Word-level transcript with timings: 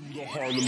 Bueno, 0.00 0.62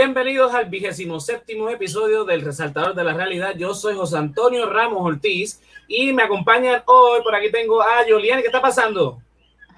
bienvenidos 0.00 0.54
al 0.54 0.64
vigésimo 0.64 1.20
séptimo 1.20 1.68
episodio 1.68 2.24
del 2.24 2.40
Resaltador 2.40 2.94
de 2.94 3.04
la 3.04 3.12
Realidad. 3.12 3.54
Yo 3.54 3.74
soy 3.74 3.94
José 3.94 4.16
Antonio 4.16 4.64
Ramos 4.64 5.02
Ortiz 5.02 5.60
y 5.88 6.14
me 6.14 6.22
acompañan 6.22 6.82
hoy, 6.86 7.20
por 7.22 7.34
aquí 7.34 7.52
tengo 7.52 7.82
a 7.82 8.06
Yoliani. 8.08 8.40
¿Qué 8.40 8.46
está 8.46 8.62
pasando? 8.62 9.20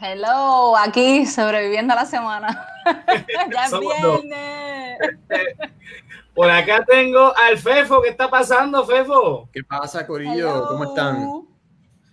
Hello, 0.01 0.77
aquí 0.77 1.27
sobreviviendo 1.27 1.95
a 1.95 1.97
la 1.97 2.07
semana. 2.07 2.67
ya 3.53 3.65
es 3.65 3.81
viernes. 3.81 4.99
Por 6.37 6.49
acá 6.49 6.85
tengo 6.87 7.37
al 7.37 7.59
Fefo. 7.59 8.01
¿Qué 8.01 8.11
está 8.11 8.31
pasando, 8.31 8.87
Fefo? 8.87 9.49
¿Qué 9.53 9.65
pasa, 9.65 10.07
Corillo? 10.07 10.69
¿Cómo 10.69 10.85
están? 10.85 11.17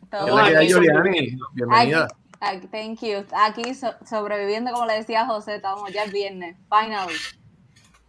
Todo 0.10 0.34
Hola, 0.34 0.46
aquí. 0.46 0.74
Bienvenida. 1.54 2.08
Aquí, 2.40 2.68
thank 2.72 3.02
you. 3.02 3.24
Aquí 3.34 3.76
so- 3.76 3.94
sobreviviendo, 4.10 4.72
como 4.72 4.88
le 4.88 4.94
decía 4.94 5.28
José, 5.28 5.58
estamos 5.58 5.92
ya 5.94 6.06
es 6.06 6.12
viernes. 6.12 6.56
Finally. 6.72 7.14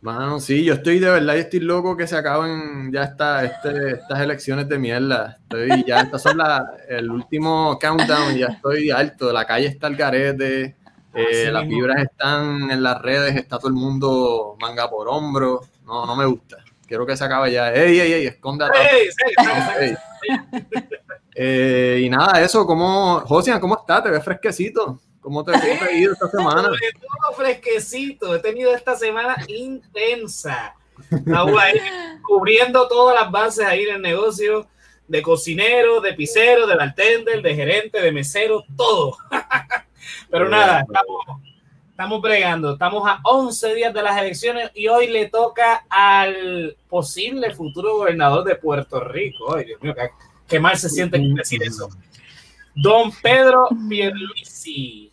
Mano, 0.02 0.40
sí, 0.40 0.64
yo 0.64 0.74
estoy 0.74 0.98
de 0.98 1.10
verdad, 1.10 1.34
yo 1.34 1.40
estoy 1.40 1.60
loco 1.60 1.94
que 1.94 2.06
se 2.06 2.16
acaben 2.16 2.90
ya 2.90 3.04
esta, 3.04 3.44
este, 3.44 3.92
estas 3.92 4.20
elecciones 4.20 4.66
de 4.66 4.78
mierda. 4.78 5.36
Estoy 5.42 5.84
ya, 5.86 6.00
estas 6.00 6.22
son 6.22 6.38
la, 6.38 6.72
el 6.88 7.10
último 7.10 7.78
countdown, 7.78 8.34
ya 8.34 8.46
estoy 8.46 8.90
alto. 8.90 9.30
La 9.30 9.44
calle 9.44 9.66
está 9.66 9.88
al 9.88 9.96
garete, 9.96 10.76
eh, 11.12 11.50
las 11.52 11.68
vibras 11.68 12.02
están 12.02 12.70
en 12.70 12.82
las 12.82 13.02
redes, 13.02 13.36
está 13.36 13.58
todo 13.58 13.68
el 13.68 13.74
mundo 13.74 14.56
manga 14.58 14.88
por 14.88 15.06
hombro. 15.08 15.60
No, 15.84 16.06
no 16.06 16.16
me 16.16 16.24
gusta. 16.24 16.56
Quiero 16.86 17.04
que 17.04 17.16
se 17.16 17.24
acabe 17.24 17.52
ya. 17.52 17.72
¡Ey, 17.72 18.00
ey, 18.00 18.12
ey! 18.12 18.26
Esconda 18.26 18.66
atrás. 18.66 18.86
¡Ey! 18.92 19.08
sí, 19.10 19.34
sí, 19.38 19.50
sí. 19.78 19.84
Ey. 19.84 20.88
Eh, 21.34 22.02
y 22.04 22.10
nada, 22.10 22.40
eso, 22.42 22.66
¿cómo, 22.66 23.20
Josian, 23.20 23.60
cómo 23.60 23.76
estás? 23.76 24.02
Te 24.02 24.10
ves 24.10 24.22
fresquecito. 24.22 25.00
¿Cómo 25.20 25.44
te, 25.44 25.52
cómo 25.52 25.62
te 25.62 25.84
ha 25.84 25.92
ido 25.92 26.12
esta 26.12 26.28
semana? 26.28 26.62
Sobre 26.62 26.92
todo 26.92 27.36
fresquecito. 27.36 28.34
He 28.34 28.38
tenido 28.38 28.74
esta 28.74 28.96
semana 28.96 29.36
intensa. 29.48 30.74
Estamos 31.10 31.60
ahí 31.60 31.80
cubriendo 32.22 32.88
todas 32.88 33.20
las 33.20 33.30
bases 33.30 33.66
ahí 33.66 33.82
en 33.82 33.96
el 33.96 34.02
negocio 34.02 34.66
de 35.08 35.22
cocinero, 35.22 36.00
de 36.00 36.14
pisero, 36.14 36.66
de 36.66 36.76
bartender, 36.76 37.42
de 37.42 37.54
gerente, 37.54 38.00
de 38.00 38.12
mesero, 38.12 38.64
todo. 38.76 39.16
Pero 40.30 40.48
nada, 40.48 40.80
estamos, 40.80 41.42
estamos 41.90 42.22
bregando. 42.22 42.72
Estamos 42.74 43.08
a 43.08 43.20
11 43.24 43.74
días 43.74 43.92
de 43.92 44.02
las 44.02 44.18
elecciones 44.18 44.70
y 44.74 44.88
hoy 44.88 45.08
le 45.08 45.28
toca 45.28 45.84
al 45.90 46.76
posible 46.88 47.52
futuro 47.54 47.96
gobernador 47.96 48.44
de 48.44 48.54
Puerto 48.54 49.00
Rico. 49.00 49.54
Ay, 49.54 49.64
Dios 49.64 49.82
mío, 49.82 49.94
qué, 49.94 50.10
qué 50.46 50.60
mal 50.60 50.78
se 50.78 50.88
siente 50.88 51.18
decir 51.18 51.62
eso. 51.62 51.90
Don 52.74 53.10
Pedro 53.20 53.68
Pierluisi. 53.88 55.09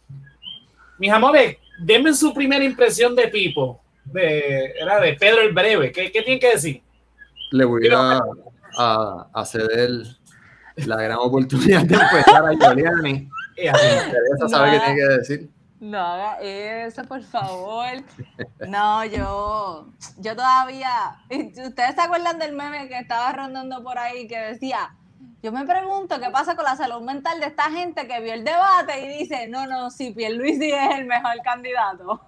Mis 1.00 1.12
amores, 1.12 1.58
denme 1.80 2.14
su 2.14 2.34
primera 2.34 2.64
impresión 2.64 3.16
de 3.16 3.28
Pipo, 3.28 3.82
de, 4.06 4.74
era 4.80 5.00
de 5.00 5.14
Pedro 5.14 5.42
el 5.42 5.54
Breve. 5.54 5.92
¿Qué, 5.92 6.12
qué 6.12 6.22
tienen 6.22 6.40
que 6.40 6.52
decir? 6.52 6.82
le 7.52 7.66
voy 7.66 7.88
a, 7.90 8.20
a, 8.78 9.28
a 9.34 9.46
ceder 9.46 9.90
la 10.76 10.96
gran 10.98 11.18
oportunidad 11.20 11.84
de 11.84 11.96
empezar 11.96 12.46
a 12.46 12.54
Giuliani. 12.54 13.30
Eh, 13.60 13.72
así. 13.72 13.88
Me 13.88 14.06
interesa 14.06 14.50
saber 14.50 14.72
qué 14.74 14.80
tiene 14.86 14.96
que 14.96 15.18
decir. 15.18 15.50
No 15.80 15.98
haga 15.98 16.40
eso, 16.42 17.04
por 17.06 17.24
favor. 17.24 17.88
No, 18.68 19.04
yo, 19.04 19.88
yo 20.20 20.36
todavía. 20.36 21.16
¿Ustedes 21.32 21.96
se 21.96 22.02
acuerdan 22.02 22.38
del 22.38 22.54
meme 22.54 22.88
que 22.88 23.00
estaba 23.00 23.34
rondando 23.34 23.82
por 23.82 23.98
ahí 23.98 24.28
que 24.28 24.38
decía? 24.38 24.96
Yo 25.42 25.52
me 25.52 25.66
pregunto 25.66 26.20
qué 26.20 26.30
pasa 26.30 26.56
con 26.56 26.66
la 26.66 26.76
salud 26.76 27.02
mental 27.02 27.40
de 27.40 27.46
esta 27.46 27.70
gente 27.70 28.08
que 28.08 28.20
vio 28.20 28.34
el 28.34 28.44
debate 28.44 29.00
y 29.02 29.20
dice, 29.20 29.48
no, 29.48 29.68
no, 29.68 29.92
sí, 29.92 30.12
Pierluisi 30.12 30.72
es 30.72 30.96
el 30.96 31.06
mejor 31.06 31.42
candidato. 31.44 32.22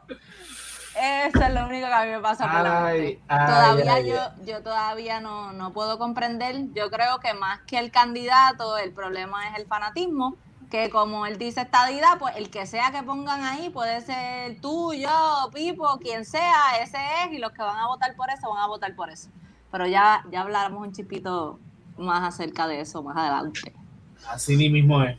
Eso 0.96 1.42
es 1.44 1.54
lo 1.54 1.66
único 1.66 1.88
que 1.88 1.94
a 1.94 2.04
mí 2.04 2.12
me 2.12 2.20
pasa 2.20 2.50
por 2.50 2.62
la 2.62 2.82
mente. 2.82 3.22
ay, 3.28 3.46
Todavía 3.48 3.94
ay, 3.94 4.10
yo, 4.10 4.44
yo 4.46 4.64
todavía 4.64 5.20
no, 5.22 5.54
no 5.54 5.72
puedo 5.72 5.98
comprender. 5.98 6.74
Yo 6.74 6.90
creo 6.90 7.20
que 7.20 7.34
más 7.34 7.62
que 7.62 7.80
el 7.80 7.92
candidato, 7.92 8.78
el 8.78 8.92
problema 8.92 9.50
es 9.50 9.60
el 9.60 9.66
fanatismo. 9.66 10.36
Que 10.70 10.92
como 10.92 11.26
él 11.26 11.40
dice 11.40 11.62
estadidad, 11.62 12.20
pues 12.20 12.36
el 12.36 12.52
que 12.52 12.68
sea 12.68 12.92
que 12.92 13.02
pongan 13.02 13.44
ahí 13.44 13.70
puede 13.72 14.02
ser 14.02 14.62
tú, 14.62 14.94
yo, 14.94 15.50
Pipo, 15.52 15.98
quien 15.98 16.26
sea, 16.26 16.78
ese 16.80 16.98
es, 17.24 17.32
y 17.32 17.40
los 17.40 17.52
que 17.54 17.64
van 17.64 17.78
a 17.78 17.88
votar 17.88 18.16
por 18.16 18.30
eso 18.30 18.52
van 18.52 18.62
a 18.62 18.68
votar 18.68 18.96
por 18.96 19.10
eso. 19.10 19.30
Pero 19.72 19.88
ya, 19.88 20.24
ya 20.32 20.42
hablaremos 20.42 20.86
un 20.86 20.94
chipito 20.94 21.60
más 22.00 22.36
acerca 22.36 22.68
de 22.68 22.82
eso 22.82 23.04
más 23.04 23.18
adelante. 23.18 23.74
Así 24.28 24.56
ni 24.56 24.70
mismo 24.70 25.04
es. 25.04 25.18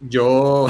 Yo, 0.00 0.66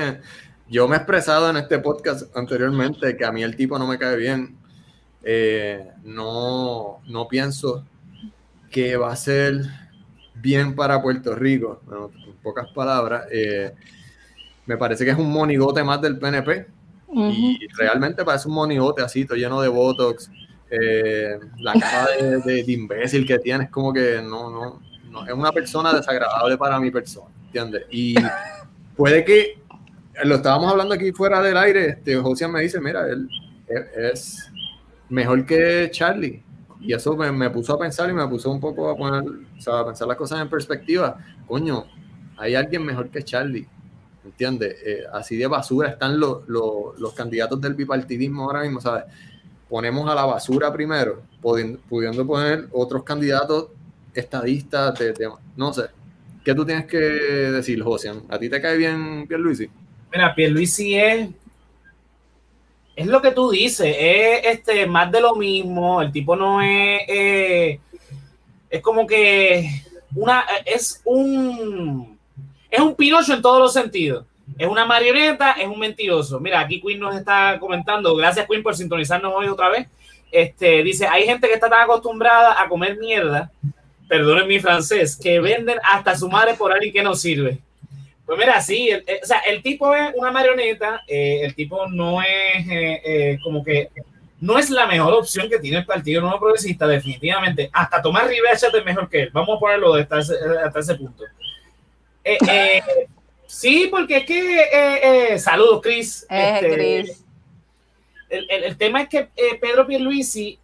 yo 0.68 0.88
me 0.88 0.94
he 0.94 0.98
expresado 0.98 1.50
en 1.50 1.56
este 1.56 1.78
podcast 1.78 2.34
anteriormente 2.36 3.16
que 3.16 3.24
a 3.24 3.32
mí 3.32 3.42
el 3.42 3.56
tipo 3.56 3.78
no 3.78 3.86
me 3.86 3.98
cae 3.98 4.16
bien. 4.16 4.56
Eh, 5.22 5.90
no, 6.04 7.00
no 7.06 7.28
pienso 7.28 7.84
que 8.70 8.96
va 8.96 9.12
a 9.12 9.16
ser 9.16 9.62
bien 10.34 10.74
para 10.74 11.00
Puerto 11.00 11.34
Rico. 11.34 11.80
Bueno, 11.86 12.10
en 12.26 12.34
pocas 12.42 12.68
palabras, 12.72 13.24
eh, 13.30 13.74
me 14.66 14.76
parece 14.76 15.04
que 15.04 15.12
es 15.12 15.18
un 15.18 15.32
monigote 15.32 15.82
más 15.82 16.00
del 16.00 16.18
PNP. 16.18 16.66
Y 17.16 17.68
realmente 17.78 18.24
parece 18.24 18.48
un 18.48 18.54
monigote 18.54 19.00
así, 19.00 19.24
todo 19.24 19.36
lleno 19.36 19.60
de 19.60 19.68
botox. 19.68 20.30
Eh, 20.80 21.38
la 21.58 21.72
cara 21.74 22.06
de, 22.20 22.38
de- 22.40 22.64
de 22.64 22.72
imbécil 22.72 23.26
que 23.26 23.38
tiene 23.38 23.64
es 23.64 23.70
como 23.70 23.92
que 23.92 24.20
no, 24.22 24.50
no, 24.50 24.80
no, 25.10 25.26
es 25.26 25.32
una 25.32 25.52
persona 25.52 25.92
desagradable 25.92 26.56
para 26.58 26.78
mi 26.80 26.90
persona, 26.90 27.30
¿entiendes? 27.46 27.84
Y 27.90 28.14
puede 28.96 29.24
que, 29.24 29.58
lo 30.24 30.36
estábamos 30.36 30.70
hablando 30.70 30.94
aquí 30.94 31.12
fuera 31.12 31.40
del 31.42 31.56
aire, 31.56 31.88
este, 31.90 32.16
José 32.16 32.46
me 32.48 32.60
dice, 32.62 32.80
mira, 32.80 33.06
él 33.08 33.28
es, 33.68 34.12
es 34.12 34.52
mejor 35.08 35.44
que 35.44 35.88
Charlie. 35.90 36.42
Y 36.80 36.92
eso 36.92 37.16
me, 37.16 37.32
me 37.32 37.48
puso 37.50 37.72
a 37.74 37.78
pensar 37.78 38.10
y 38.10 38.12
me 38.12 38.26
puso 38.28 38.50
un 38.50 38.60
poco 38.60 38.90
a 38.90 38.96
poner, 38.96 39.22
o 39.56 39.60
sea, 39.60 39.80
a 39.80 39.86
pensar 39.86 40.06
las 40.06 40.16
cosas 40.18 40.40
en 40.40 40.50
perspectiva. 40.50 41.16
Coño, 41.46 41.86
hay 42.36 42.54
alguien 42.54 42.84
mejor 42.84 43.08
que 43.08 43.22
Charlie. 43.22 43.66
¿Entiendes? 44.24 44.76
Eh, 44.84 45.02
así 45.12 45.36
de 45.36 45.46
basura 45.46 45.88
están 45.90 46.18
los, 46.20 46.46
los, 46.48 46.98
los 46.98 47.12
candidatos 47.14 47.60
del 47.60 47.74
bipartidismo 47.74 48.44
ahora 48.44 48.62
mismo, 48.62 48.80
¿sabes? 48.80 49.04
Ponemos 49.68 50.08
a 50.08 50.14
la 50.14 50.24
basura 50.24 50.72
primero, 50.72 51.22
pudiendo, 51.40 52.26
poner 52.26 52.68
otros 52.72 53.02
candidatos 53.02 53.68
estadistas, 54.14 54.98
de, 54.98 55.30
no 55.56 55.72
sé. 55.72 55.84
¿Qué 56.44 56.54
tú 56.54 56.64
tienes 56.64 56.86
que 56.86 56.98
decir, 56.98 57.82
José? 57.82 58.12
¿A 58.28 58.38
ti 58.38 58.48
te 58.50 58.60
cae 58.60 58.76
bien 58.76 59.26
Pierluisi? 59.26 59.68
Mira, 60.12 60.34
Pierluisi 60.34 60.94
es. 60.94 61.30
Es 62.94 63.06
lo 63.06 63.20
que 63.20 63.32
tú 63.32 63.50
dices, 63.50 63.96
es 63.98 64.40
este, 64.44 64.86
más 64.86 65.10
de 65.10 65.20
lo 65.20 65.34
mismo. 65.34 66.00
El 66.00 66.12
tipo 66.12 66.36
no 66.36 66.60
es. 66.60 67.00
eh, 67.08 67.80
es 68.70 68.82
como 68.82 69.06
que. 69.06 69.68
Una, 70.14 70.44
es 70.64 71.00
un. 71.04 72.18
Es 72.70 72.80
un 72.80 72.94
Pinocho 72.94 73.34
en 73.34 73.42
todos 73.42 73.60
los 73.60 73.72
sentidos. 73.72 74.26
Es 74.56 74.68
una 74.68 74.84
marioneta, 74.84 75.52
es 75.52 75.66
un 75.66 75.78
mentiroso. 75.78 76.38
Mira, 76.40 76.60
aquí 76.60 76.80
Queen 76.80 77.00
nos 77.00 77.14
está 77.16 77.56
comentando. 77.58 78.14
Gracias, 78.14 78.46
Queen, 78.48 78.62
por 78.62 78.76
sintonizarnos 78.76 79.32
hoy 79.34 79.48
otra 79.48 79.68
vez. 79.68 79.88
Este, 80.30 80.82
dice: 80.82 81.06
hay 81.06 81.24
gente 81.24 81.48
que 81.48 81.54
está 81.54 81.68
tan 81.68 81.82
acostumbrada 81.82 82.60
a 82.60 82.68
comer 82.68 82.96
mierda, 82.98 83.50
perdonen 84.08 84.46
mi 84.46 84.60
francés, 84.60 85.18
que 85.20 85.40
venden 85.40 85.78
hasta 85.82 86.16
su 86.16 86.28
madre 86.28 86.54
por 86.54 86.72
alguien 86.72 86.92
que 86.92 87.02
no 87.02 87.14
sirve. 87.14 87.58
Pues 88.26 88.38
mira, 88.38 88.60
sí, 88.60 88.88
el, 88.90 89.04
el- 89.06 89.20
o 89.22 89.26
sea, 89.26 89.38
el 89.40 89.62
tipo 89.62 89.94
es 89.94 90.12
una 90.14 90.30
marioneta, 90.30 91.02
eh, 91.06 91.40
el 91.42 91.54
tipo 91.54 91.86
no 91.88 92.22
es 92.22 92.66
eh, 92.70 93.02
eh, 93.04 93.38
como 93.42 93.62
que 93.62 93.90
no 94.40 94.58
es 94.58 94.70
la 94.70 94.86
mejor 94.86 95.14
opción 95.14 95.48
que 95.48 95.58
tiene 95.58 95.78
el 95.78 95.86
Partido 95.86 96.20
Nuevo 96.20 96.38
Progresista, 96.38 96.86
definitivamente. 96.86 97.70
Hasta 97.72 98.00
Tomás 98.02 98.26
Rivera 98.26 98.52
es 98.52 98.84
mejor 98.84 99.08
que 99.08 99.22
él. 99.22 99.30
Vamos 99.32 99.56
a 99.56 99.60
ponerlo 99.60 99.94
hasta 99.94 100.20
ese, 100.20 100.34
hasta 100.64 100.80
ese 100.80 100.94
punto. 100.96 101.24
Sí, 103.54 103.88
porque 103.90 104.18
es 104.18 104.26
que. 104.26 104.60
eh, 104.62 105.32
eh, 105.34 105.38
saludos, 105.38 105.80
Chris. 105.82 106.26
Eh, 106.28 106.52
Este, 106.54 106.74
Chris. 106.74 107.24
el, 108.30 108.50
el- 108.50 108.64
el 108.64 108.76
tema 108.76 109.02
es 109.02 109.08
que 109.08 109.18
eh, 109.36 109.58
Pedro 109.60 109.86
Pierluisi 109.86 110.58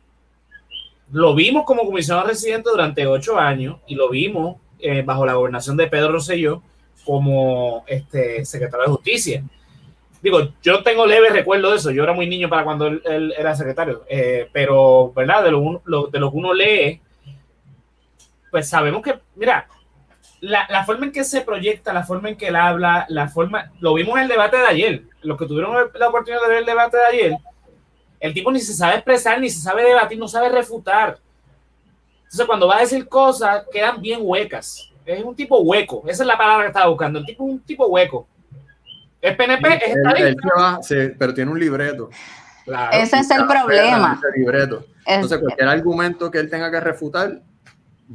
lo 1.13 1.35
vimos 1.35 1.65
como 1.65 1.85
comisionado 1.85 2.27
residente 2.29 2.71
durante 2.71 3.07
ocho 3.07 3.39
años 3.39 3.79
y 3.87 3.95
lo 3.95 4.09
vimos 4.09 4.57
eh, 4.79 5.03
bajo 5.03 5.25
la 5.27 5.35
gobernación 5.35 5.77
de 5.77 5.87
Pedro 5.89 6.13
Rosselló 6.13 6.63
como 7.05 7.85
este, 7.87 8.45
secretario 8.45 8.87
de 8.87 8.93
justicia. 8.93 9.45
Digo, 10.23 10.53
yo 10.63 10.83
tengo 10.83 11.07
leve 11.07 11.31
recuerdo 11.31 11.71
de 11.71 11.77
eso, 11.79 11.91
yo 11.91 12.03
era 12.05 12.13
muy 12.13 12.27
niño 12.27 12.49
para 12.49 12.63
cuando 12.65 12.87
él, 12.89 13.35
era 13.39 13.55
secretario, 13.57 14.05
pero, 14.53 15.13
¿verdad? 15.17 15.43
De 15.45 15.51
lo, 15.51 15.81
de 16.13 16.19
lo 16.21 16.31
que 16.31 16.37
uno 16.37 16.53
lee, 16.53 17.01
pues 18.51 18.69
sabemos 18.69 19.01
que, 19.03 19.15
mira, 19.37 19.67
la, 20.41 20.67
la, 20.71 20.85
forma 20.85 21.07
en 21.07 21.13
que 21.13 21.25
se 21.25 21.43
proyecta, 21.43 21.93
la 21.93 22.03
forma 22.03 22.31
en 22.31 22.37
que 22.37 22.49
él 22.49 22.57
habla, 22.57 23.07
la 23.09 23.29
forma, 23.29 23.71
lo 23.81 23.95
vimos 23.95 24.17
en 24.17 24.23
el 24.23 24.29
debate 24.29 24.57
de 24.57 24.67
ayer, 24.67 25.03
los 25.23 25.39
que 25.39 25.47
tuvieron 25.47 25.75
la 25.95 26.09
oportunidad 26.09 26.43
de 26.43 26.49
ver 26.49 26.59
el 26.59 26.67
debate 26.67 26.97
de 26.97 27.05
ayer, 27.05 27.39
el 28.21 28.35
tipo 28.35 28.53
ni 28.53 28.61
se 28.61 28.75
sabe 28.75 28.97
expresar, 28.97 29.41
ni 29.41 29.49
se 29.49 29.61
sabe 29.61 29.83
debatir, 29.83 30.19
no 30.19 30.29
sabe 30.29 30.51
refutar. 30.51 31.19
Entonces, 32.25 32.47
cuando 32.47 32.69
va 32.69 32.77
a 32.77 32.81
decir 32.81 33.09
cosas, 33.09 33.65
quedan 33.73 34.01
bien 34.01 34.21
huecas. 34.23 34.91
Es 35.05 35.25
un 35.25 35.35
tipo 35.35 35.59
hueco. 35.61 36.05
Esa 36.07 36.23
es 36.23 36.27
la 36.27 36.39
palabra 36.39 36.65
que 36.65 36.69
estaba 36.69 36.89
buscando. 36.89 37.19
El 37.19 37.25
tipo 37.25 37.45
es 37.47 37.55
un 37.55 37.61
tipo 37.61 37.87
hueco. 37.87 38.29
Es 39.21 39.37
PNP, 39.37 39.69
es 39.85 41.15
pero 41.19 41.35
tiene 41.35 41.51
un 41.51 41.59
libreto. 41.59 42.11
Ese 42.93 43.19
es 43.19 43.31
el 43.31 43.47
problema. 43.47 44.21
Libreto. 44.37 44.85
Entonces, 45.05 45.39
cualquier 45.39 45.69
argumento 45.69 46.31
que 46.31 46.39
él 46.39 46.49
tenga 46.49 46.71
que 46.71 46.79
refutar, 46.79 47.41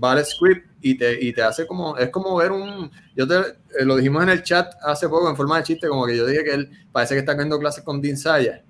va 0.02 0.14
al 0.14 0.26
script 0.26 0.68
y 0.90 0.98
te, 0.98 1.24
y 1.24 1.34
te 1.34 1.42
hace 1.42 1.66
como, 1.66 1.98
es 1.98 2.10
como 2.10 2.36
ver 2.36 2.52
un, 2.52 2.92
yo 3.16 3.28
te, 3.28 3.36
eh, 3.36 3.86
lo 3.86 3.96
dijimos 3.96 4.24
en 4.24 4.30
el 4.30 4.44
chat 4.44 4.74
hace 4.84 5.10
poco 5.10 5.30
en 5.30 5.36
forma 5.36 5.58
de 5.58 5.64
chiste, 5.64 5.88
como 5.88 6.06
que 6.06 6.16
yo 6.16 6.26
dije 6.26 6.44
que 6.44 6.54
él 6.54 6.70
parece 6.92 7.16
que 7.16 7.20
está 7.20 7.34
viendo 7.34 7.58
clases 7.60 7.84
con 7.84 8.02
Dean 8.02 8.18
Saya 8.18 8.64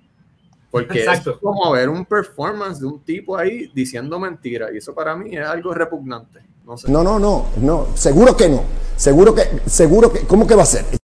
porque 0.75 0.99
Exacto. 0.99 1.31
es 1.31 1.37
como 1.37 1.71
ver 1.71 1.87
un 1.87 2.03
performance 2.03 2.81
de 2.81 2.85
un 2.85 3.01
tipo 3.01 3.37
ahí 3.37 3.71
diciendo 3.73 4.19
mentiras. 4.19 4.71
Y 4.73 4.79
eso 4.79 4.93
para 4.93 5.15
mí 5.15 5.33
es 5.33 5.45
algo 5.45 5.73
repugnante. 5.73 6.41
No, 6.65 6.75
no, 6.87 7.01
no, 7.01 7.17
no, 7.17 7.45
no. 7.61 7.87
Seguro 7.95 8.35
que 8.35 8.49
no. 8.49 8.65
Seguro 8.97 9.33
que, 9.33 9.43
seguro 9.67 10.11
que, 10.11 10.27
¿cómo 10.27 10.45
que 10.45 10.53
va 10.53 10.63
a 10.63 10.65
ser? 10.65 10.83
Eh, 10.83 10.99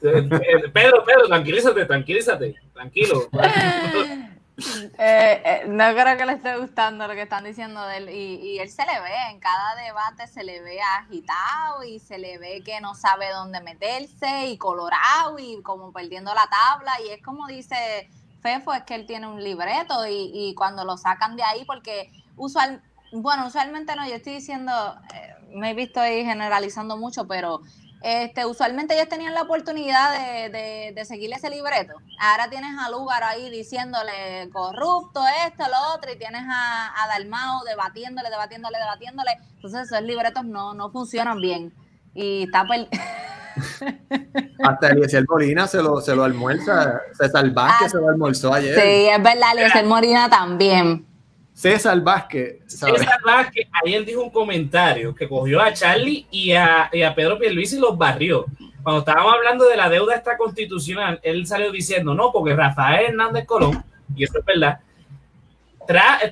eh, 0.00 0.68
Pedro, 0.72 1.04
Pedro, 1.04 1.26
tranquilízate, 1.26 1.84
tranquilízate, 1.84 2.54
tranquilo. 2.72 3.28
Eh, 4.98 5.64
no 5.66 5.92
creo 5.94 6.16
que 6.16 6.26
le 6.26 6.34
esté 6.34 6.56
gustando 6.56 7.08
lo 7.08 7.14
que 7.14 7.22
están 7.22 7.44
diciendo 7.44 7.84
de 7.86 7.96
él. 7.96 8.08
Y, 8.10 8.34
y, 8.34 8.58
él 8.58 8.70
se 8.70 8.84
le 8.84 9.00
ve, 9.00 9.30
en 9.30 9.40
cada 9.40 9.74
debate 9.76 10.26
se 10.26 10.44
le 10.44 10.60
ve 10.60 10.78
agitado 10.80 11.82
y 11.84 11.98
se 11.98 12.18
le 12.18 12.38
ve 12.38 12.62
que 12.62 12.80
no 12.80 12.94
sabe 12.94 13.30
dónde 13.30 13.60
meterse 13.60 14.46
y 14.46 14.58
colorado 14.58 15.38
y 15.38 15.62
como 15.62 15.92
perdiendo 15.92 16.32
la 16.34 16.48
tabla. 16.48 16.92
Y 17.06 17.10
es 17.10 17.22
como 17.22 17.46
dice 17.46 18.10
Fefo 18.42 18.74
es 18.74 18.82
que 18.82 18.96
él 18.96 19.06
tiene 19.06 19.28
un 19.28 19.42
libreto 19.42 20.04
y, 20.06 20.52
cuando 20.56 20.84
lo 20.84 20.96
sacan 20.96 21.36
de 21.36 21.44
ahí, 21.44 21.64
porque 21.64 22.10
usual, 22.36 22.82
bueno, 23.12 23.46
usualmente 23.46 23.94
no, 23.94 24.06
yo 24.06 24.16
estoy 24.16 24.34
diciendo, 24.34 24.72
eh, 25.14 25.34
me 25.54 25.70
he 25.70 25.74
visto 25.74 26.00
ahí 26.00 26.24
generalizando 26.24 26.96
mucho, 26.96 27.28
pero 27.28 27.60
este, 28.02 28.46
usualmente 28.46 28.94
ellos 28.94 29.08
tenían 29.08 29.34
la 29.34 29.42
oportunidad 29.42 30.12
de, 30.50 30.92
de, 30.94 31.04
seguirle 31.04 31.36
ese 31.36 31.50
libreto. 31.50 31.94
Ahora 32.20 32.48
tienes 32.50 32.70
a 32.78 32.90
Lugar 32.90 33.22
ahí 33.22 33.50
diciéndole 33.50 34.50
corrupto, 34.52 35.20
esto, 35.46 35.64
lo 35.68 35.94
otro, 35.94 36.12
y 36.12 36.18
tienes 36.18 36.42
a, 36.48 37.02
a 37.02 37.08
Dalmao 37.08 37.62
debatiéndole, 37.64 38.30
debatiéndole, 38.30 38.78
debatiéndole. 38.78 39.30
Entonces 39.54 39.90
esos 39.90 40.02
libretos 40.02 40.44
no, 40.44 40.74
no 40.74 40.90
funcionan 40.90 41.40
bien. 41.40 41.72
Y 42.14 42.44
está 42.44 42.66
Hasta 44.64 44.88
Eliezer 44.88 45.24
Molina 45.28 45.66
se 45.66 45.82
lo, 45.82 46.00
se 46.00 46.14
lo 46.14 46.24
almuerza. 46.24 47.00
César 47.12 47.50
Vázquez 47.50 47.92
se 47.92 47.98
lo 47.98 48.08
almorzó 48.08 48.52
ayer. 48.52 48.74
Sí, 48.74 49.08
es 49.08 49.22
verdad, 49.22 49.52
Eliezer 49.52 49.84
Molina 49.84 50.28
también. 50.28 51.11
César 51.52 52.00
Vázquez. 52.00 52.60
César 52.66 53.20
Vázquez 53.24 53.68
ayer 53.84 54.04
dijo 54.04 54.22
un 54.22 54.30
comentario 54.30 55.14
que 55.14 55.28
cogió 55.28 55.60
a 55.60 55.72
Charlie 55.72 56.26
y 56.30 56.52
a, 56.52 56.88
y 56.92 57.02
a 57.02 57.14
Pedro 57.14 57.38
Pierluisi 57.38 57.76
y 57.76 57.80
los 57.80 57.96
barrió. 57.96 58.46
Cuando 58.82 59.00
estábamos 59.00 59.34
hablando 59.34 59.68
de 59.68 59.76
la 59.76 59.88
deuda 59.88 60.14
extraconstitucional, 60.14 61.20
él 61.22 61.46
salió 61.46 61.70
diciendo, 61.70 62.14
no, 62.14 62.32
porque 62.32 62.56
Rafael 62.56 63.10
Hernández 63.10 63.46
Colón, 63.46 63.84
y 64.16 64.24
eso 64.24 64.38
es 64.38 64.44
verdad, 64.44 64.80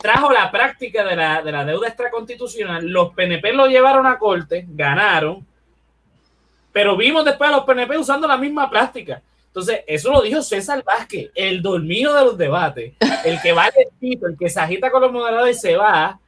trajo 0.01 0.33
la 0.33 0.51
práctica 0.51 1.05
de 1.05 1.17
la, 1.17 1.43
de 1.43 1.53
la 1.53 1.65
deuda 1.65 1.89
extraconstitucional, 1.89 2.87
los 2.87 3.15
PNP 3.15 3.53
lo 3.53 3.67
llevaron 3.67 4.07
a 4.07 4.19
corte, 4.19 4.65
ganaron, 4.69 5.47
pero 6.73 6.97
vimos 6.97 7.25
después 7.25 7.51
a 7.51 7.57
los 7.57 7.65
PNP 7.65 7.99
usando 7.99 8.27
la 8.27 8.37
misma 8.37 8.69
práctica. 8.69 9.23
Entonces, 9.51 9.81
eso 9.89 10.13
lo 10.13 10.23
dijo 10.23 10.43
César 10.43 10.85
Vázquez, 10.85 11.33
el 11.35 11.61
dormido 11.61 12.15
de 12.15 12.25
los 12.25 12.39
debates, 12.39 12.95
el 13.25 13.43
que 13.43 13.53
va 13.53 13.65
al 13.65 13.73
espíritu, 13.77 14.27
el 14.27 14.39
que 14.39 14.49
se 14.49 14.61
agita 14.61 14.93
con 14.93 15.03
los 15.03 15.11
moderadores 15.11 15.57
y 15.57 15.61
se 15.61 15.77
va, 15.77 16.21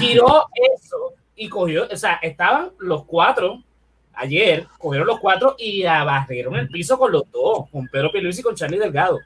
tiró 0.00 0.46
eso 0.74 1.12
y 1.36 1.50
cogió, 1.50 1.86
o 1.90 1.96
sea, 1.96 2.14
estaban 2.22 2.70
los 2.78 3.04
cuatro 3.04 3.62
ayer, 4.14 4.66
cogieron 4.78 5.06
los 5.06 5.20
cuatro 5.20 5.54
y 5.58 5.84
abarrieron 5.84 6.56
el 6.56 6.68
piso 6.68 6.98
con 6.98 7.12
los 7.12 7.30
dos, 7.30 7.68
con 7.70 7.86
Pedro 7.88 8.10
Pierluisi 8.10 8.40
y 8.40 8.44
con 8.44 8.54
Charlie 8.54 8.78
Delgado. 8.78 9.18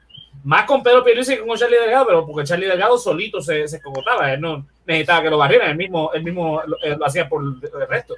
Más 0.43 0.65
con 0.65 0.83
Pedro 0.83 1.05
Pierluisi 1.05 1.37
que 1.37 1.47
con 1.47 1.57
Charlie 1.57 1.77
Delgado, 1.77 2.05
pero 2.05 2.25
porque 2.25 2.45
Charlie 2.45 2.67
Delgado 2.67 2.97
solito 2.97 3.41
se, 3.41 3.65
se 3.65 3.77
escogotaba, 3.77 4.33
él 4.33 4.41
no 4.41 4.65
necesitaba 4.85 5.23
que 5.23 5.29
lo 5.29 5.37
barrieran, 5.37 5.71
él 5.71 5.77
mismo, 5.77 6.11
él 6.13 6.23
mismo 6.23 6.61
lo, 6.67 6.97
lo 6.97 7.05
hacía 7.05 7.29
por 7.29 7.43
el 7.43 7.87
resto. 7.87 8.13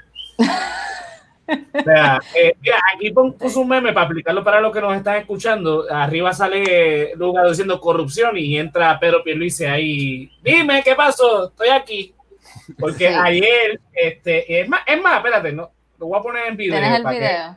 O 1.73 1.83
sea, 1.83 2.19
eh, 2.35 2.55
aquí 2.95 3.11
puso 3.11 3.61
un 3.61 3.67
meme 3.67 3.93
para 3.93 4.05
aplicarlo 4.05 4.43
para 4.43 4.61
los 4.61 4.73
que 4.73 4.81
nos 4.81 4.95
están 4.95 5.17
escuchando. 5.17 5.85
Arriba 5.89 6.33
sale 6.33 7.13
Lugar 7.15 7.47
diciendo 7.47 7.79
corrupción 7.79 8.37
y 8.37 8.57
entra 8.57 8.99
Pedro 8.99 9.23
Pierluisi 9.23 9.65
ahí. 9.65 10.31
Dime, 10.43 10.83
¿qué 10.83 10.95
pasó? 10.95 11.49
Estoy 11.49 11.69
aquí. 11.69 12.13
Porque 12.77 13.07
ayer, 13.07 13.79
este, 13.93 14.61
es 14.61 14.67
más, 14.67 14.81
es 14.85 15.01
más, 15.01 15.17
espérate, 15.17 15.51
no, 15.51 15.71
lo 15.97 16.07
voy 16.07 16.19
a 16.19 16.21
poner 16.21 16.47
en 16.47 16.57
video. 16.57 16.79
¿Tienes 16.79 16.99
el 16.99 17.05
video? 17.05 17.55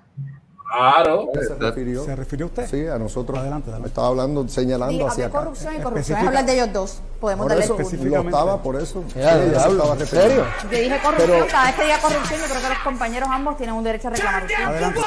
Claro. 0.72 1.28
¿Se 1.34 1.54
refirió? 1.54 2.04
¿Se 2.04 2.16
refirió 2.16 2.46
usted? 2.46 2.66
Sí, 2.66 2.86
a 2.86 2.98
nosotros. 2.98 3.38
Adelante, 3.38 3.68
adelante. 3.68 3.88
Estaba 3.88 4.08
hablando, 4.08 4.48
señalando 4.48 5.06
hacia 5.06 5.26
acá. 5.26 5.38
corrupción 5.40 5.74
y 5.76 5.80
corrupción 5.80 6.18
es 6.18 6.26
hablar 6.26 6.46
de 6.46 6.54
ellos 6.54 6.72
dos. 6.72 7.00
Podemos 7.20 7.48
darle 7.48 7.64
eso, 7.64 7.76
Lo 7.76 8.20
estaba, 8.22 8.62
por 8.62 8.80
eso. 8.80 9.04
¿En 9.14 10.06
serio? 10.06 10.46
Yo 10.62 10.68
dije 10.68 10.98
corrupción, 11.02 11.46
cada 11.50 11.66
vez 11.66 11.74
que 11.76 11.82
diga 11.84 11.98
corrupción, 11.98 12.40
yo 12.40 12.46
creo 12.46 12.62
que 12.62 12.68
los 12.68 12.78
compañeros 12.78 13.28
ambos 13.30 13.56
tienen 13.56 13.74
un 13.74 13.84
derecho 13.84 14.08
a 14.08 14.10
reclamar. 14.12 14.46
Adelante. 14.66 15.00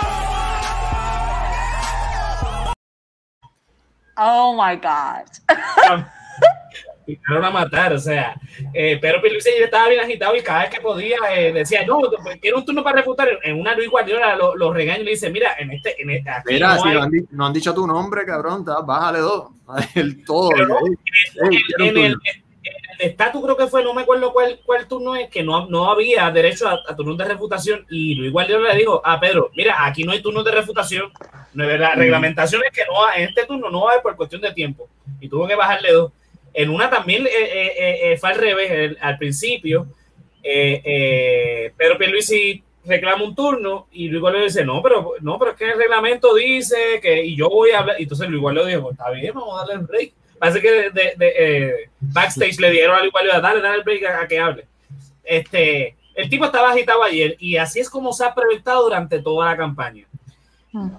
Oh 4.17 4.53
my 4.53 4.77
God. 4.77 6.05
Empezaron 7.07 7.45
a 7.45 7.51
matar, 7.51 7.93
o 7.93 7.99
sea, 7.99 8.35
eh, 8.73 8.97
Pedro 8.99 9.21
Pierluisi 9.21 9.49
estaba 9.49 9.89
bien 9.89 10.01
agitado 10.01 10.35
y 10.35 10.41
cada 10.41 10.61
vez 10.61 10.69
que 10.71 10.81
podía 10.81 11.17
eh, 11.35 11.53
decía, 11.53 11.85
no, 11.85 12.01
quiero 12.41 12.57
un 12.57 12.65
turno 12.65 12.83
para 12.83 12.97
refutar. 12.97 13.27
En 13.43 13.59
una 13.59 13.75
Luis 13.75 13.89
Guardiola 13.89 14.35
lo, 14.35 14.55
lo 14.55 14.73
regaña 14.73 15.01
y 15.01 15.05
le 15.05 15.11
dice, 15.11 15.29
mira, 15.29 15.55
en 15.59 15.71
este, 15.71 16.01
en 16.01 16.09
este 16.09 16.29
aquí 16.29 16.53
mira, 16.53 16.75
no, 16.75 16.81
si 16.81 16.89
hay... 16.89 17.09
no, 17.31 17.45
han 17.45 17.53
dicho 17.53 17.73
tu 17.73 17.85
nombre, 17.85 18.25
cabrón, 18.25 18.65
bájale 18.65 19.19
dos, 19.19 19.49
el 19.95 20.23
todo. 20.25 20.49
Pero, 20.49 20.79
en, 21.79 21.97
el, 21.97 22.17
estatus 22.99 23.43
creo 23.43 23.57
que 23.57 23.67
fue, 23.67 23.83
no 23.83 23.93
me 23.93 24.01
acuerdo 24.01 24.31
cuál, 24.33 24.59
cuál 24.65 24.87
turno 24.87 25.15
es, 25.15 25.29
que 25.29 25.43
no, 25.43 25.67
no 25.67 25.91
había 25.91 26.29
derecho 26.31 26.67
a, 26.67 26.79
a 26.87 26.95
turnos 26.95 27.17
de 27.17 27.25
refutación 27.25 27.85
y 27.89 28.15
Luis 28.15 28.31
Guardiola 28.31 28.73
le 28.73 28.79
dijo 28.79 29.01
a 29.03 29.19
Pedro, 29.19 29.51
mira, 29.55 29.85
aquí 29.85 30.03
no 30.03 30.11
hay 30.11 30.21
turnos 30.21 30.45
de 30.45 30.51
refutación, 30.51 31.11
la 31.53 31.95
reglamentación 31.95 32.61
es 32.65 32.71
que 32.71 32.83
no, 32.85 33.13
en 33.15 33.29
este 33.29 33.45
turno 33.45 33.69
no 33.69 33.83
va 33.83 33.89
a 33.89 33.93
haber 33.93 34.03
por 34.03 34.15
cuestión 34.15 34.41
de 34.41 34.51
tiempo 34.53 34.89
y 35.19 35.29
tuvo 35.29 35.47
que 35.47 35.55
bajarle 35.55 35.91
dos. 35.91 36.11
En 36.57 36.69
una 36.69 36.89
también 36.89 37.27
eh, 37.27 37.29
eh, 37.29 37.99
eh, 38.13 38.17
fue 38.17 38.29
al 38.29 38.37
revés, 38.37 38.97
al 39.01 39.17
principio, 39.17 39.87
Pedro 40.41 41.97
Pierluisi 41.97 42.63
reclama 42.85 43.25
un 43.25 43.35
turno 43.35 43.87
y 43.91 44.07
Luis 44.07 44.33
le 44.33 44.43
dice, 44.43 44.63
no, 44.63 44.81
pero 44.81 45.15
no, 45.19 45.37
pero 45.37 45.51
es 45.51 45.57
que 45.57 45.65
el 45.65 45.77
reglamento 45.77 46.33
dice 46.33 47.01
que 47.01 47.25
y 47.25 47.35
yo 47.35 47.49
voy 47.49 47.71
a 47.71 47.79
hablar. 47.79 47.97
Y 47.99 48.03
entonces 48.03 48.29
Luis 48.29 48.55
le 48.55 48.67
dijo, 48.67 48.89
está 48.89 49.09
bien, 49.11 49.33
vamos 49.33 49.53
a 49.53 49.65
darle 49.65 49.73
el 49.73 49.87
break. 49.87 50.13
Parece 50.39 50.61
que 50.61 50.71
de, 50.91 51.13
de, 51.17 51.89
backstage 51.99 52.57
le 52.61 52.71
dieron 52.71 52.95
a 52.95 53.01
Luis 53.01 53.11
Guardia, 53.11 53.41
dale, 53.41 53.59
dale 53.59 53.77
el 53.77 53.83
break 53.83 54.05
a, 54.05 54.25
que 54.25 54.39
hable. 54.39 54.65
Este, 55.25 55.97
el 56.13 56.29
tipo 56.29 56.45
estaba 56.45 56.71
agitado 56.71 57.03
ayer 57.03 57.35
y 57.37 57.57
así 57.57 57.81
es 57.81 57.89
como 57.89 58.13
se 58.13 58.23
ha 58.23 58.33
proyectado 58.33 58.83
durante 58.83 59.21
toda 59.21 59.47
la 59.47 59.57
campaña. 59.57 60.07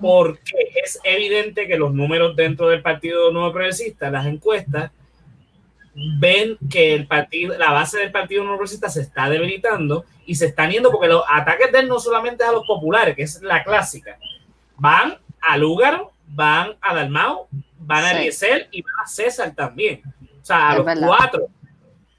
Porque 0.02 0.54
es 0.84 1.00
evidente 1.04 1.66
que 1.66 1.78
los 1.78 1.94
números 1.94 2.36
dentro 2.36 2.68
del 2.68 2.82
Partido 2.82 3.30
Nuevo 3.30 3.52
Progresista, 3.52 4.10
las 4.10 4.26
encuestas, 4.26 4.90
ven 6.18 6.58
que 6.70 6.94
el 6.94 7.06
partido, 7.06 7.56
la 7.56 7.72
base 7.72 7.98
del 7.98 8.12
Partido 8.12 8.44
Progresista 8.44 8.90
se 8.90 9.00
está 9.00 9.30
debilitando 9.30 10.04
y 10.26 10.34
se 10.34 10.46
están 10.46 10.70
yendo 10.70 10.90
porque 10.90 11.08
los 11.08 11.22
ataques 11.28 11.72
de 11.72 11.80
él 11.80 11.88
no 11.88 11.98
solamente 11.98 12.44
a 12.44 12.52
los 12.52 12.66
populares, 12.66 13.16
que 13.16 13.22
es 13.22 13.40
la 13.42 13.64
clásica, 13.64 14.18
van 14.76 15.18
a 15.40 15.56
Lúgaro, 15.56 16.12
van 16.28 16.76
a 16.80 16.94
Dalmau, 16.94 17.48
van 17.78 18.04
a 18.04 18.12
Eliezer 18.12 18.68
y 18.70 18.82
van 18.82 18.92
a 19.02 19.06
César 19.06 19.54
también. 19.54 20.02
O 20.42 20.44
sea, 20.44 20.70
a 20.70 20.78
los 20.78 20.98
cuatro. 21.00 21.46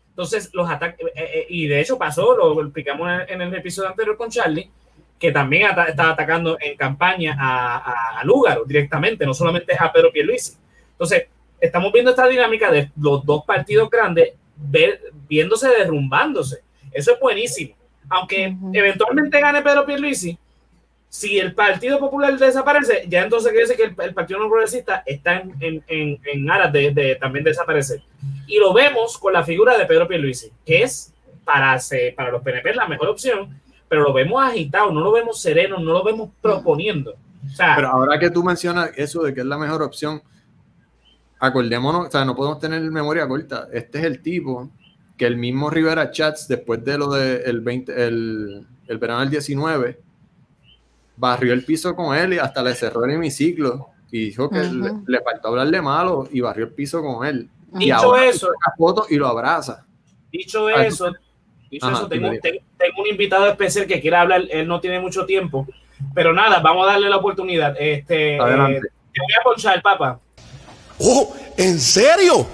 Entonces, 0.10 0.50
los 0.54 0.68
ataques, 0.68 1.06
eh, 1.08 1.12
eh, 1.16 1.46
y 1.50 1.68
de 1.68 1.80
hecho 1.80 1.98
pasó, 1.98 2.36
lo 2.36 2.60
explicamos 2.64 3.08
en, 3.28 3.42
el 3.42 3.54
episodio 3.54 3.90
anterior 3.90 4.18
con 4.18 4.32
Charlie, 4.32 4.72
que 5.20 5.32
también 5.32 5.70
estaba 5.88 6.12
atacando 6.12 6.58
en 6.60 6.76
campaña 6.76 7.38
a, 7.40 8.20
a, 8.20 8.24
Lúgaro 8.24 8.66
directamente, 8.66 9.26
no 9.26 9.36
solamente 9.36 9.76
a 9.78 9.92
Pedro 9.92 10.12
Pierluisi. 10.12 10.58
Entonces, 10.92 11.28
estamos 11.60 11.92
viendo 11.92 12.12
esta 12.12 12.28
dinámica 12.28 12.72
de 12.72 12.92
los 13.00 13.26
dos 13.26 13.46
partidos 13.46 13.90
grandes 13.90 14.34
ver, 14.56 15.02
viéndose 15.28 15.70
derrumbándose. 15.70 16.62
Eso 16.92 17.14
es 17.14 17.20
buenísimo. 17.20 17.76
Aunque 18.10 18.56
eventualmente 18.74 19.40
gane 19.40 19.62
Pedro 19.62 19.86
Pierluisi, 19.86 20.38
si 21.10 21.40
el 21.40 21.54
Partido 21.54 22.00
Popular 22.00 22.38
desaparece, 22.38 23.06
ya 23.08 23.24
entonces 23.24 23.52
quiere 23.52 23.68
decir 23.68 23.78
que 23.78 24.04
el, 24.04 24.14
Partido 24.14 24.40
No 24.40 24.50
Progresista 24.50 25.04
está 25.06 25.38
en, 25.60 25.84
en, 25.88 26.20
en, 26.24 26.52
aras 26.52 26.72
de, 26.72 27.18
también 27.20 27.44
desaparecer. 27.44 28.02
Y 28.46 28.60
lo 28.60 28.74
vemos 28.74 29.18
con 29.18 29.34
la 29.34 29.44
figura 29.44 29.78
de 29.78 29.86
Pedro 29.86 30.08
Pierluisi, 30.08 30.52
que 30.66 30.84
es 30.84 31.14
para, 31.44 31.80
para 32.16 32.32
los 32.32 32.42
PNP 32.44 32.74
la 32.76 32.88
mejor 32.88 33.10
opción, 33.10 33.60
pero 33.88 34.04
lo 34.04 34.14
vemos 34.14 34.44
agitado, 34.44 34.92
no 34.92 35.00
lo 35.02 35.12
vemos 35.12 35.42
sereno, 35.42 35.80
no 35.80 35.94
lo 35.94 36.04
vemos 36.04 36.30
proponiendo. 36.42 37.16
pero 37.58 37.88
ahora 37.88 38.20
que 38.20 38.30
tú 38.30 38.44
mencionas 38.44 38.92
eso 38.96 39.24
de 39.24 39.34
que 39.34 39.40
es 39.40 39.46
la 39.46 39.58
mejor 39.58 39.82
opción, 39.82 40.22
acordémonos, 41.40 42.08
o 42.08 42.12
sea, 42.12 42.26
no 42.26 42.36
podemos 42.36 42.60
tener 42.60 42.82
memoria 42.82 43.28
corta. 43.28 43.68
Este 43.72 44.00
es 44.00 44.06
el 44.06 44.22
tipo 44.22 44.70
que 45.18 45.26
el 45.26 45.38
mismo 45.38 45.70
Rivera 45.70 46.12
Chats, 46.12 46.48
después 46.48 46.84
de 46.84 46.98
lo 46.98 47.10
del 47.10 47.62
20, 47.62 48.08
el, 48.08 48.68
el 48.88 48.98
verano 48.98 49.22
del 49.22 49.32
19, 49.32 50.00
barrió 51.16 51.54
el 51.54 51.66
piso 51.66 51.96
con 51.96 52.16
él 52.16 52.36
y 52.36 52.38
hasta 52.38 52.62
le 52.62 52.76
cerró 52.76 53.04
el 53.04 53.12
hemiciclo 53.12 53.90
y 54.12 54.26
dijo 54.26 54.50
que 54.50 54.64
le, 54.64 55.22
faltó 55.22 55.50
hablarle 55.50 55.82
malo 55.82 56.28
y 56.32 56.42
barrió 56.42 56.66
el 56.66 56.72
piso 56.72 57.02
con 57.02 57.26
él. 57.26 57.50
Dicho 57.74 58.16
y 58.18 58.30
eso, 58.30 58.50
foto 58.78 59.06
y 59.10 59.16
lo 59.16 59.28
abraza. 59.28 59.86
Dicho 60.32 60.70
eso, 60.70 61.12
dicho 61.70 61.90
eso 61.90 62.08
tengo, 62.08 62.30
tengo, 62.30 63.02
un 63.02 63.08
invitado 63.08 63.48
especial 63.48 63.88
que 63.88 64.00
quiere 64.00 64.16
hablar, 64.16 64.44
él 64.50 64.68
no 64.68 64.80
tiene 64.80 65.00
mucho 65.00 65.26
tiempo, 65.26 65.68
pero 66.14 66.32
nada, 66.34 66.60
vamos 66.60 66.88
a 66.88 66.92
darle 66.92 67.10
la 67.10 67.18
oportunidad. 67.18 67.76
Este, 67.80 68.36
eh, 68.36 68.40
te 68.40 69.22
voy 69.22 69.34
a 69.40 69.44
ponchar, 69.44 69.82
papá. 69.82 70.20
Oh, 71.00 71.36
¿en 71.58 71.80
serio? 71.80 72.48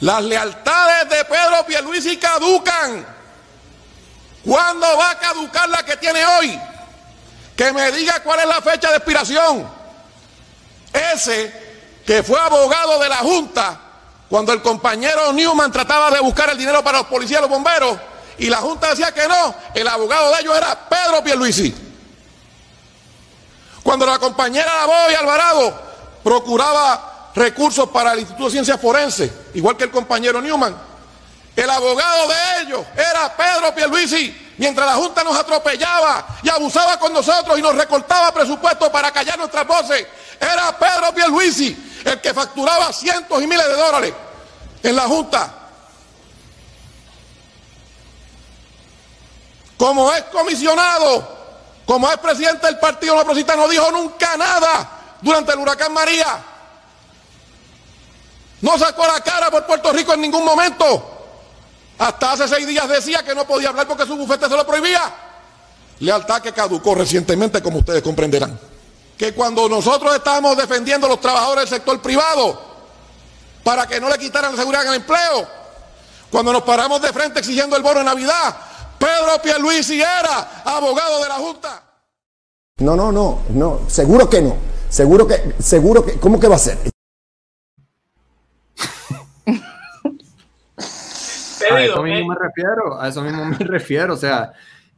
Las 0.00 0.22
lealtades 0.22 1.08
de 1.08 1.24
Pedro 1.24 1.66
Pierluisi 1.66 2.16
caducan. 2.18 3.06
¿Cuándo 4.44 4.86
va 4.96 5.10
a 5.10 5.18
caducar 5.18 5.68
la 5.68 5.82
que 5.84 5.96
tiene 5.96 6.24
hoy? 6.24 6.60
Que 7.56 7.72
me 7.72 7.90
diga 7.92 8.22
cuál 8.22 8.40
es 8.40 8.46
la 8.46 8.60
fecha 8.60 8.90
de 8.90 8.96
expiración. 8.96 9.68
Ese 10.92 11.66
que 12.06 12.22
fue 12.22 12.38
abogado 12.38 12.98
de 13.00 13.08
la 13.08 13.16
Junta 13.16 13.80
cuando 14.28 14.52
el 14.52 14.62
compañero 14.62 15.32
Newman 15.32 15.72
trataba 15.72 16.10
de 16.10 16.20
buscar 16.20 16.50
el 16.50 16.58
dinero 16.58 16.82
para 16.84 16.98
los 16.98 17.06
policías 17.06 17.38
y 17.38 17.42
los 17.42 17.50
bomberos 17.50 17.98
y 18.38 18.50
la 18.50 18.58
Junta 18.58 18.90
decía 18.90 19.12
que 19.12 19.26
no, 19.26 19.54
el 19.74 19.88
abogado 19.88 20.30
de 20.32 20.40
ellos 20.40 20.56
era 20.56 20.88
Pedro 20.88 21.22
Pierluisi. 21.24 21.74
Cuando 23.82 24.04
la 24.04 24.18
compañera 24.18 24.74
Lavoy 24.80 25.14
Alvarado 25.14 25.80
procuraba 26.22 27.15
recursos 27.36 27.88
para 27.90 28.14
el 28.14 28.20
Instituto 28.20 28.46
de 28.46 28.50
Ciencias 28.50 28.80
Forenses, 28.80 29.30
igual 29.54 29.76
que 29.76 29.84
el 29.84 29.90
compañero 29.90 30.40
Newman, 30.40 30.74
el 31.54 31.70
abogado 31.70 32.28
de 32.28 32.62
ellos 32.62 32.80
era 32.94 33.34
Pedro 33.36 33.74
Pierluisi 33.74 34.54
mientras 34.58 34.86
la 34.86 34.94
Junta 34.94 35.22
nos 35.22 35.36
atropellaba 35.36 36.26
y 36.42 36.48
abusaba 36.48 36.98
con 36.98 37.12
nosotros 37.12 37.58
y 37.58 37.62
nos 37.62 37.74
recortaba 37.74 38.32
presupuesto 38.32 38.90
para 38.90 39.12
callar 39.12 39.38
nuestras 39.38 39.66
voces, 39.66 40.06
era 40.40 40.76
Pedro 40.78 41.14
Pierluisi 41.14 42.00
el 42.04 42.20
que 42.20 42.32
facturaba 42.32 42.92
cientos 42.92 43.42
y 43.42 43.46
miles 43.46 43.66
de 43.66 43.74
dólares 43.74 44.14
en 44.82 44.96
la 44.96 45.02
Junta. 45.02 45.52
Como 49.76 50.10
es 50.12 50.22
comisionado, 50.24 51.36
como 51.84 52.10
es 52.10 52.16
presidente 52.16 52.66
del 52.66 52.78
Partido 52.78 53.22
No 53.22 53.34
no 53.34 53.68
dijo 53.68 53.90
nunca 53.90 54.36
nada 54.38 54.90
durante 55.20 55.52
el 55.52 55.58
huracán 55.58 55.92
María. 55.92 56.55
No 58.62 58.78
sacó 58.78 59.06
la 59.06 59.20
cara 59.20 59.50
por 59.50 59.66
Puerto 59.66 59.92
Rico 59.92 60.14
en 60.14 60.20
ningún 60.20 60.44
momento. 60.44 61.12
Hasta 61.98 62.32
hace 62.32 62.48
seis 62.48 62.66
días 62.66 62.88
decía 62.88 63.22
que 63.22 63.34
no 63.34 63.46
podía 63.46 63.70
hablar 63.70 63.86
porque 63.86 64.06
su 64.06 64.16
bufete 64.16 64.48
se 64.48 64.56
lo 64.56 64.66
prohibía. 64.66 65.02
Lealtad 66.00 66.42
que 66.42 66.52
caducó 66.52 66.94
recientemente, 66.94 67.62
como 67.62 67.78
ustedes 67.78 68.02
comprenderán. 68.02 68.58
Que 69.16 69.32
cuando 69.32 69.68
nosotros 69.68 70.14
estábamos 70.14 70.56
defendiendo 70.56 71.06
a 71.06 71.10
los 71.10 71.20
trabajadores 71.20 71.70
del 71.70 71.78
sector 71.78 72.00
privado 72.02 72.60
para 73.64 73.86
que 73.86 73.98
no 73.98 74.08
le 74.08 74.18
quitaran 74.18 74.52
la 74.52 74.58
seguridad 74.58 74.82
en 74.82 74.88
el 74.90 74.94
empleo, 74.96 75.48
cuando 76.30 76.52
nos 76.52 76.62
paramos 76.62 77.00
de 77.00 77.12
frente 77.12 77.40
exigiendo 77.40 77.76
el 77.76 77.82
bono 77.82 78.00
de 78.00 78.04
Navidad, 78.04 78.56
Pedro 78.98 79.40
Pierluisi 79.42 80.00
era 80.00 80.62
abogado 80.64 81.22
de 81.22 81.28
la 81.28 81.34
Junta. 81.36 81.82
No, 82.78 82.94
no, 82.94 83.10
no, 83.10 83.42
no, 83.50 83.80
seguro 83.88 84.28
que 84.28 84.42
no. 84.42 84.56
Seguro 84.88 85.26
que, 85.26 85.54
seguro 85.60 86.04
que, 86.04 86.20
¿cómo 86.20 86.38
que 86.38 86.48
va 86.48 86.56
a 86.56 86.58
ser? 86.58 86.78
A 91.74 91.84
eso 91.84 92.02
mismo 92.02 92.18
eh. 92.18 92.28
me 92.28 92.34
refiero, 92.34 93.00
a 93.00 93.08
eso 93.08 93.22
mismo 93.22 93.44
me 93.44 93.56
refiero, 93.58 94.14
o 94.14 94.16
sea, 94.16 94.52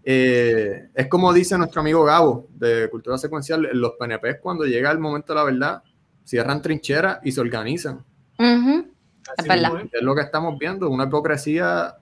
eh, 0.05 0.89
es 0.95 1.07
como 1.09 1.33
dice 1.33 1.59
nuestro 1.59 1.81
amigo 1.81 2.05
Gabo 2.05 2.49
de 2.51 2.89
Cultura 2.91 3.19
Secuencial, 3.19 3.69
los 3.73 3.93
PNP 3.99 4.41
cuando 4.41 4.65
llega 4.65 4.91
el 4.91 4.99
momento 4.99 5.33
de 5.33 5.39
la 5.39 5.45
verdad, 5.45 5.83
cierran 6.25 6.63
trincheras 6.63 7.19
y 7.23 7.33
se 7.33 7.41
organizan. 7.41 8.05
Es 8.39 9.47
verdad. 9.47 9.83
Es 9.93 10.03
lo 10.03 10.15
que 10.15 10.23
estamos 10.23 10.59
viendo, 10.59 10.89
una 10.89 11.05
hipocresía. 11.05 11.95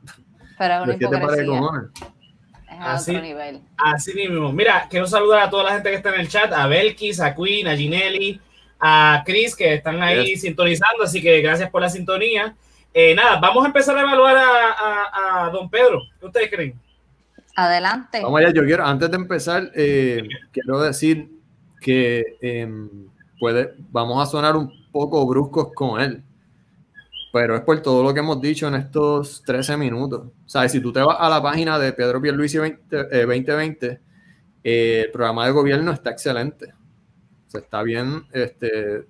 Pero 0.58 0.82
una 0.85 0.94
hipocresía. 0.94 1.90
así, 2.80 3.16
nivel. 3.16 3.61
así 3.76 4.14
mismo. 4.14 4.52
Mira, 4.52 4.87
quiero 4.88 5.06
saludar 5.06 5.42
a 5.42 5.50
toda 5.50 5.64
la 5.64 5.73
gente 5.73 5.90
que 5.90 5.96
está 5.96 6.14
en 6.14 6.20
el 6.20 6.28
chat, 6.28 6.52
a 6.52 6.66
Belkis, 6.66 7.20
a 7.20 7.35
Queen, 7.35 7.66
a 7.66 7.76
Ginelli, 7.76 8.40
a 8.78 9.23
Chris, 9.25 9.56
que 9.56 9.75
están 9.75 10.02
ahí 10.02 10.37
sintonizando, 10.37 11.04
así 11.04 11.23
que 11.23 11.40
gracias 11.40 11.70
por 11.70 11.82
la 11.82 11.88
sintonía. 11.88 12.54
Eh, 12.99 13.15
nada, 13.15 13.38
vamos 13.38 13.62
a 13.62 13.67
empezar 13.67 13.95
a 13.99 14.00
evaluar 14.00 14.35
a, 14.38 15.50
don 15.53 15.69
Pedro. 15.69 16.00
¿Qué 16.19 16.25
ustedes 16.25 16.50
creen? 16.50 16.81
Adelante. 17.55 18.23
Vamos 18.23 18.41
allá, 18.41 18.55
yo 18.55 18.65
quiero, 18.65 18.87
antes 18.87 19.11
de 19.11 19.17
empezar, 19.19 19.71
eh, 19.75 20.26
quiero 20.50 20.81
decir 20.81 21.29
que 21.79 22.25
em, 22.41 22.88
puede, 23.38 23.75
vamos 23.91 24.23
a 24.23 24.25
sonar 24.25 24.57
un 24.57 24.73
poco 24.91 25.26
bruscos 25.26 25.75
con 25.75 26.00
él, 26.00 26.23
pero 27.35 27.55
es 27.55 27.61
por 27.61 27.83
todo 27.83 28.03
lo 28.03 28.15
que 28.15 28.21
hemos 28.21 28.41
dicho 28.41 28.67
en 28.67 28.76
estos 28.76 29.43
13 29.43 29.76
minutos. 29.76 30.29
O 30.29 30.49
sea, 30.49 30.67
si 30.67 30.81
tú 30.81 30.91
te 30.91 31.00
vas 31.00 31.19
a 31.21 31.29
la 31.29 31.43
página 31.43 31.79
de 31.79 31.93
Pedro 31.93 32.19
Pierluisi 32.23 32.57
20, 32.57 33.26
2020, 33.26 34.00
eh, 34.65 35.03
el 35.05 35.11
programa 35.11 35.45
de 35.45 35.53
gobierno 35.53 35.93
está 35.93 36.12
excelente. 36.12 36.73
O 37.53 37.59
está 37.59 37.83
bien 37.83 38.25
este, 38.33 39.05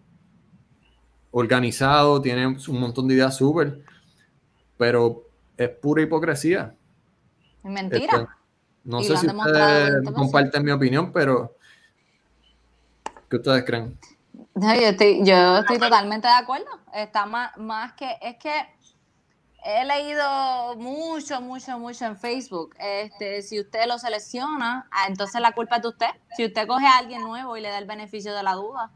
organizado, 1.38 2.22
tiene 2.22 2.46
un 2.46 2.80
montón 2.80 3.06
de 3.06 3.14
ideas 3.14 3.36
súper, 3.36 3.82
pero 4.78 5.28
es 5.58 5.68
pura 5.68 6.02
hipocresía. 6.02 6.74
Mentira. 7.62 8.04
Este, 8.04 8.26
no 8.84 9.02
sé 9.02 9.18
si 9.18 9.26
ustedes 9.26 10.10
comparten 10.14 10.64
mi 10.64 10.70
opinión, 10.70 11.12
pero 11.12 11.54
¿qué 13.28 13.36
ustedes 13.36 13.64
creen? 13.64 13.98
yo 14.54 14.70
estoy, 14.70 15.24
yo 15.24 15.58
estoy 15.58 15.78
totalmente 15.78 16.26
de 16.26 16.34
acuerdo. 16.34 16.70
Está 16.94 17.26
más, 17.26 17.54
más 17.58 17.92
que, 17.92 18.16
es 18.22 18.36
que 18.38 18.54
he 19.62 19.84
leído 19.84 20.76
mucho, 20.76 21.42
mucho, 21.42 21.78
mucho 21.78 22.06
en 22.06 22.16
Facebook. 22.16 22.74
Este, 22.78 23.42
si 23.42 23.60
usted 23.60 23.86
lo 23.86 23.98
selecciona, 23.98 24.88
ah, 24.90 25.04
entonces 25.06 25.42
la 25.42 25.52
culpa 25.52 25.76
es 25.76 25.82
de 25.82 25.88
usted. 25.88 26.10
Si 26.34 26.46
usted 26.46 26.66
coge 26.66 26.86
a 26.86 26.96
alguien 26.96 27.20
nuevo 27.20 27.58
y 27.58 27.60
le 27.60 27.68
da 27.68 27.76
el 27.76 27.86
beneficio 27.86 28.34
de 28.34 28.42
la 28.42 28.54
duda, 28.54 28.90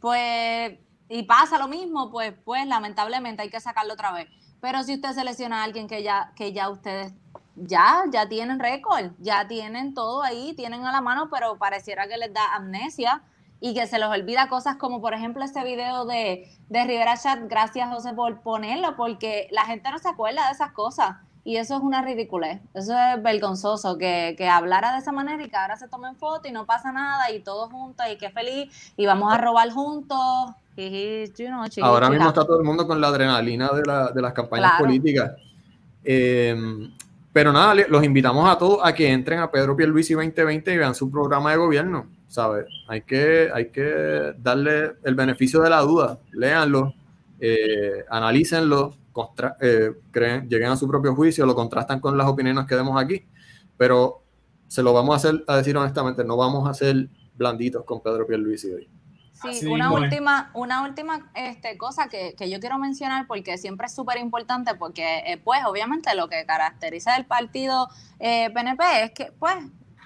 pues 0.00 0.76
y 1.14 1.22
pasa 1.22 1.58
lo 1.58 1.68
mismo, 1.68 2.10
pues, 2.10 2.34
pues 2.44 2.66
lamentablemente 2.66 3.42
hay 3.42 3.48
que 3.48 3.60
sacarlo 3.60 3.92
otra 3.92 4.10
vez. 4.10 4.26
Pero 4.60 4.82
si 4.82 4.94
usted 4.94 5.12
selecciona 5.12 5.60
a 5.60 5.62
alguien 5.62 5.86
que 5.86 6.02
ya, 6.02 6.32
que 6.34 6.52
ya 6.52 6.68
ustedes 6.68 7.14
ya, 7.54 8.02
ya 8.10 8.28
tienen 8.28 8.58
récord, 8.58 9.12
ya 9.20 9.46
tienen 9.46 9.94
todo 9.94 10.24
ahí, 10.24 10.54
tienen 10.56 10.84
a 10.84 10.90
la 10.90 11.00
mano, 11.00 11.28
pero 11.30 11.56
pareciera 11.56 12.08
que 12.08 12.16
les 12.16 12.34
da 12.34 12.56
amnesia 12.56 13.22
y 13.60 13.74
que 13.74 13.86
se 13.86 14.00
les 14.00 14.08
olvida 14.08 14.48
cosas 14.48 14.74
como, 14.74 15.00
por 15.00 15.14
ejemplo, 15.14 15.44
este 15.44 15.62
video 15.62 16.04
de, 16.04 16.50
de 16.68 16.84
Rivera 16.84 17.16
Chat. 17.16 17.38
Gracias, 17.44 17.88
José, 17.90 18.12
por 18.12 18.40
ponerlo, 18.40 18.96
porque 18.96 19.46
la 19.52 19.66
gente 19.66 19.92
no 19.92 20.00
se 20.00 20.08
acuerda 20.08 20.46
de 20.46 20.52
esas 20.52 20.72
cosas. 20.72 21.18
Y 21.44 21.58
eso 21.58 21.76
es 21.76 21.80
una 21.80 22.02
ridiculez, 22.02 22.60
eso 22.72 22.98
es 22.98 23.22
vergonzoso, 23.22 23.98
que, 23.98 24.34
que 24.36 24.48
hablara 24.48 24.94
de 24.94 24.98
esa 24.98 25.12
manera 25.12 25.44
y 25.44 25.48
que 25.48 25.56
ahora 25.56 25.76
se 25.76 25.86
tomen 25.86 26.16
fotos 26.16 26.50
y 26.50 26.52
no 26.52 26.66
pasa 26.66 26.90
nada 26.90 27.30
y 27.30 27.40
todos 27.40 27.70
juntos 27.70 28.04
y 28.10 28.18
qué 28.18 28.30
feliz 28.30 28.92
y 28.96 29.06
vamos 29.06 29.32
a 29.32 29.38
robar 29.38 29.70
juntos. 29.70 30.54
Ahora 31.82 32.10
mismo 32.10 32.28
está 32.28 32.44
todo 32.44 32.58
el 32.58 32.64
mundo 32.64 32.86
con 32.86 33.00
la 33.00 33.08
adrenalina 33.08 33.70
de, 33.72 33.82
la, 33.84 34.10
de 34.10 34.22
las 34.22 34.32
campañas 34.32 34.72
políticas. 34.78 35.32
Eh, 36.02 36.56
pero 37.32 37.52
nada, 37.52 37.74
los 37.88 38.04
invitamos 38.04 38.48
a 38.48 38.56
todos 38.58 38.80
a 38.82 38.92
que 38.92 39.10
entren 39.10 39.40
a 39.40 39.50
Pedro 39.50 39.76
Pierluisi 39.76 40.14
2020 40.14 40.72
y 40.72 40.76
vean 40.76 40.94
su 40.94 41.10
programa 41.10 41.50
de 41.50 41.56
gobierno. 41.56 42.06
¿sabes? 42.34 42.66
Hay 42.88 43.02
que, 43.02 43.48
hay 43.54 43.70
que 43.70 44.34
darle 44.38 44.94
el 45.04 45.14
beneficio 45.14 45.60
de 45.62 45.70
la 45.70 45.80
duda. 45.82 46.18
Léanlo, 46.32 46.92
eh, 47.38 48.04
analícenlo, 48.10 48.96
eh, 49.60 49.92
creen, 50.10 50.48
lleguen 50.48 50.70
a 50.70 50.76
su 50.76 50.88
propio 50.88 51.14
juicio, 51.14 51.46
lo 51.46 51.54
contrastan 51.54 52.00
con 52.00 52.18
las 52.18 52.26
opiniones 52.26 52.66
que 52.66 52.74
demos 52.74 53.00
aquí. 53.00 53.24
Pero 53.76 54.22
se 54.66 54.82
lo 54.82 54.92
vamos 54.92 55.14
a 55.14 55.16
hacer 55.16 55.44
a 55.46 55.56
decir 55.58 55.76
honestamente, 55.76 56.24
no 56.24 56.36
vamos 56.36 56.68
a 56.68 56.74
ser 56.74 57.08
blanditos 57.36 57.84
con 57.84 58.02
Pedro 58.02 58.26
Pierluisi 58.26 58.72
hoy. 58.72 58.88
Sí, 59.44 59.58
Así 59.58 59.66
una 59.66 59.86
es. 59.86 59.92
última, 59.92 60.50
una 60.54 60.82
última 60.82 61.30
este, 61.34 61.76
cosa 61.78 62.08
que, 62.08 62.34
que 62.36 62.50
yo 62.50 62.60
quiero 62.60 62.78
mencionar 62.78 63.26
porque 63.26 63.58
siempre 63.58 63.86
es 63.86 63.94
súper 63.94 64.18
importante 64.18 64.74
porque 64.74 65.18
eh, 65.26 65.36
pues 65.42 65.60
obviamente 65.64 66.14
lo 66.14 66.28
que 66.28 66.44
caracteriza 66.46 67.16
el 67.16 67.26
partido 67.26 67.88
eh, 68.18 68.50
PNP 68.50 68.82
es 69.02 69.10
que 69.12 69.32
pues 69.38 69.56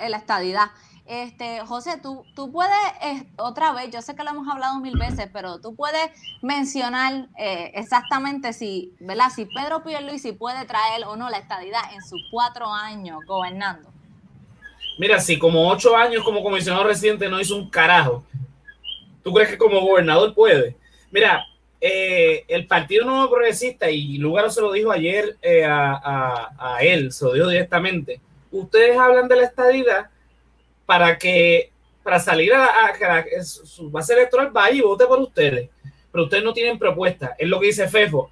eh, 0.01 0.09
la 0.09 0.17
estadidad. 0.19 0.71
Este, 1.07 1.61
José, 1.61 1.99
tú, 2.03 2.23
tú 2.35 2.53
puedes, 2.53 2.71
eh, 3.03 3.27
otra 3.39 3.73
vez, 3.73 3.91
yo 3.91 4.03
sé 4.03 4.15
que 4.15 4.23
lo 4.23 4.31
hemos 4.31 4.47
hablado 4.47 4.79
mil 4.79 4.95
veces, 4.99 5.31
pero 5.33 5.59
tú 5.59 5.75
puedes 5.75 6.11
mencionar 6.43 7.29
eh, 7.39 7.73
exactamente 7.77 8.53
si, 8.53 8.93
¿verdad? 9.01 9.31
Si 9.35 9.47
Pedro 9.47 9.83
Pierluisi 9.83 10.33
puede 10.33 10.67
traer 10.67 11.07
o 11.07 11.17
no 11.17 11.31
la 11.31 11.39
estadidad 11.39 11.81
en 11.95 12.03
sus 12.03 12.21
cuatro 12.31 12.67
años 12.71 13.21
gobernando. 13.27 13.89
Mira, 14.99 15.19
si 15.19 15.39
como 15.39 15.67
ocho 15.71 15.97
años 15.97 16.23
como 16.25 16.43
comisionado 16.43 16.85
residente 16.85 17.27
no 17.31 17.41
hizo 17.41 17.57
un 17.57 17.71
carajo, 17.71 18.25
¿tú 19.29 19.35
crees 19.35 19.51
que 19.51 19.59
como 19.59 19.81
gobernador 19.83 20.33
puede? 20.35 20.75
Mira, 21.11 21.45
eh, 21.81 22.45
el 22.49 22.67
Partido 22.67 23.05
Nuevo 23.05 23.31
Progresista, 23.31 23.91
y 23.91 24.17
Lugaro 24.17 24.51
se 24.51 24.63
lo 24.63 24.73
dijo 24.73 24.91
ayer 24.91 25.37
eh, 25.43 25.65
a, 25.67 26.79
él, 26.81 27.13
se 27.13 27.27
lo 27.27 27.35
dijo 27.35 27.49
directamente, 27.49 28.21
ustedes 28.51 28.97
hablan 28.99 29.29
de 29.29 29.37
la 29.37 29.45
estadidad 29.45 30.07
para 30.87 31.19
que 31.19 31.71
para 32.03 32.19
salir 32.19 32.55
a, 32.55 32.65
a- 32.65 33.43
su- 33.45 33.91
base 33.91 34.15
electoral 34.15 34.49
vaya 34.51 34.77
y 34.77 34.81
vote 34.81 35.05
por 35.07 35.21
ustedes, 35.21 35.69
pero 36.11 36.25
ustedes 36.25 36.43
no 36.43 36.55
tienen 36.55 36.79
propuesta, 36.79 37.35
es 37.39 37.47
lo 37.47 37.61
que 37.61 37.67
dice 37.67 37.87
Fefo. 37.87 38.31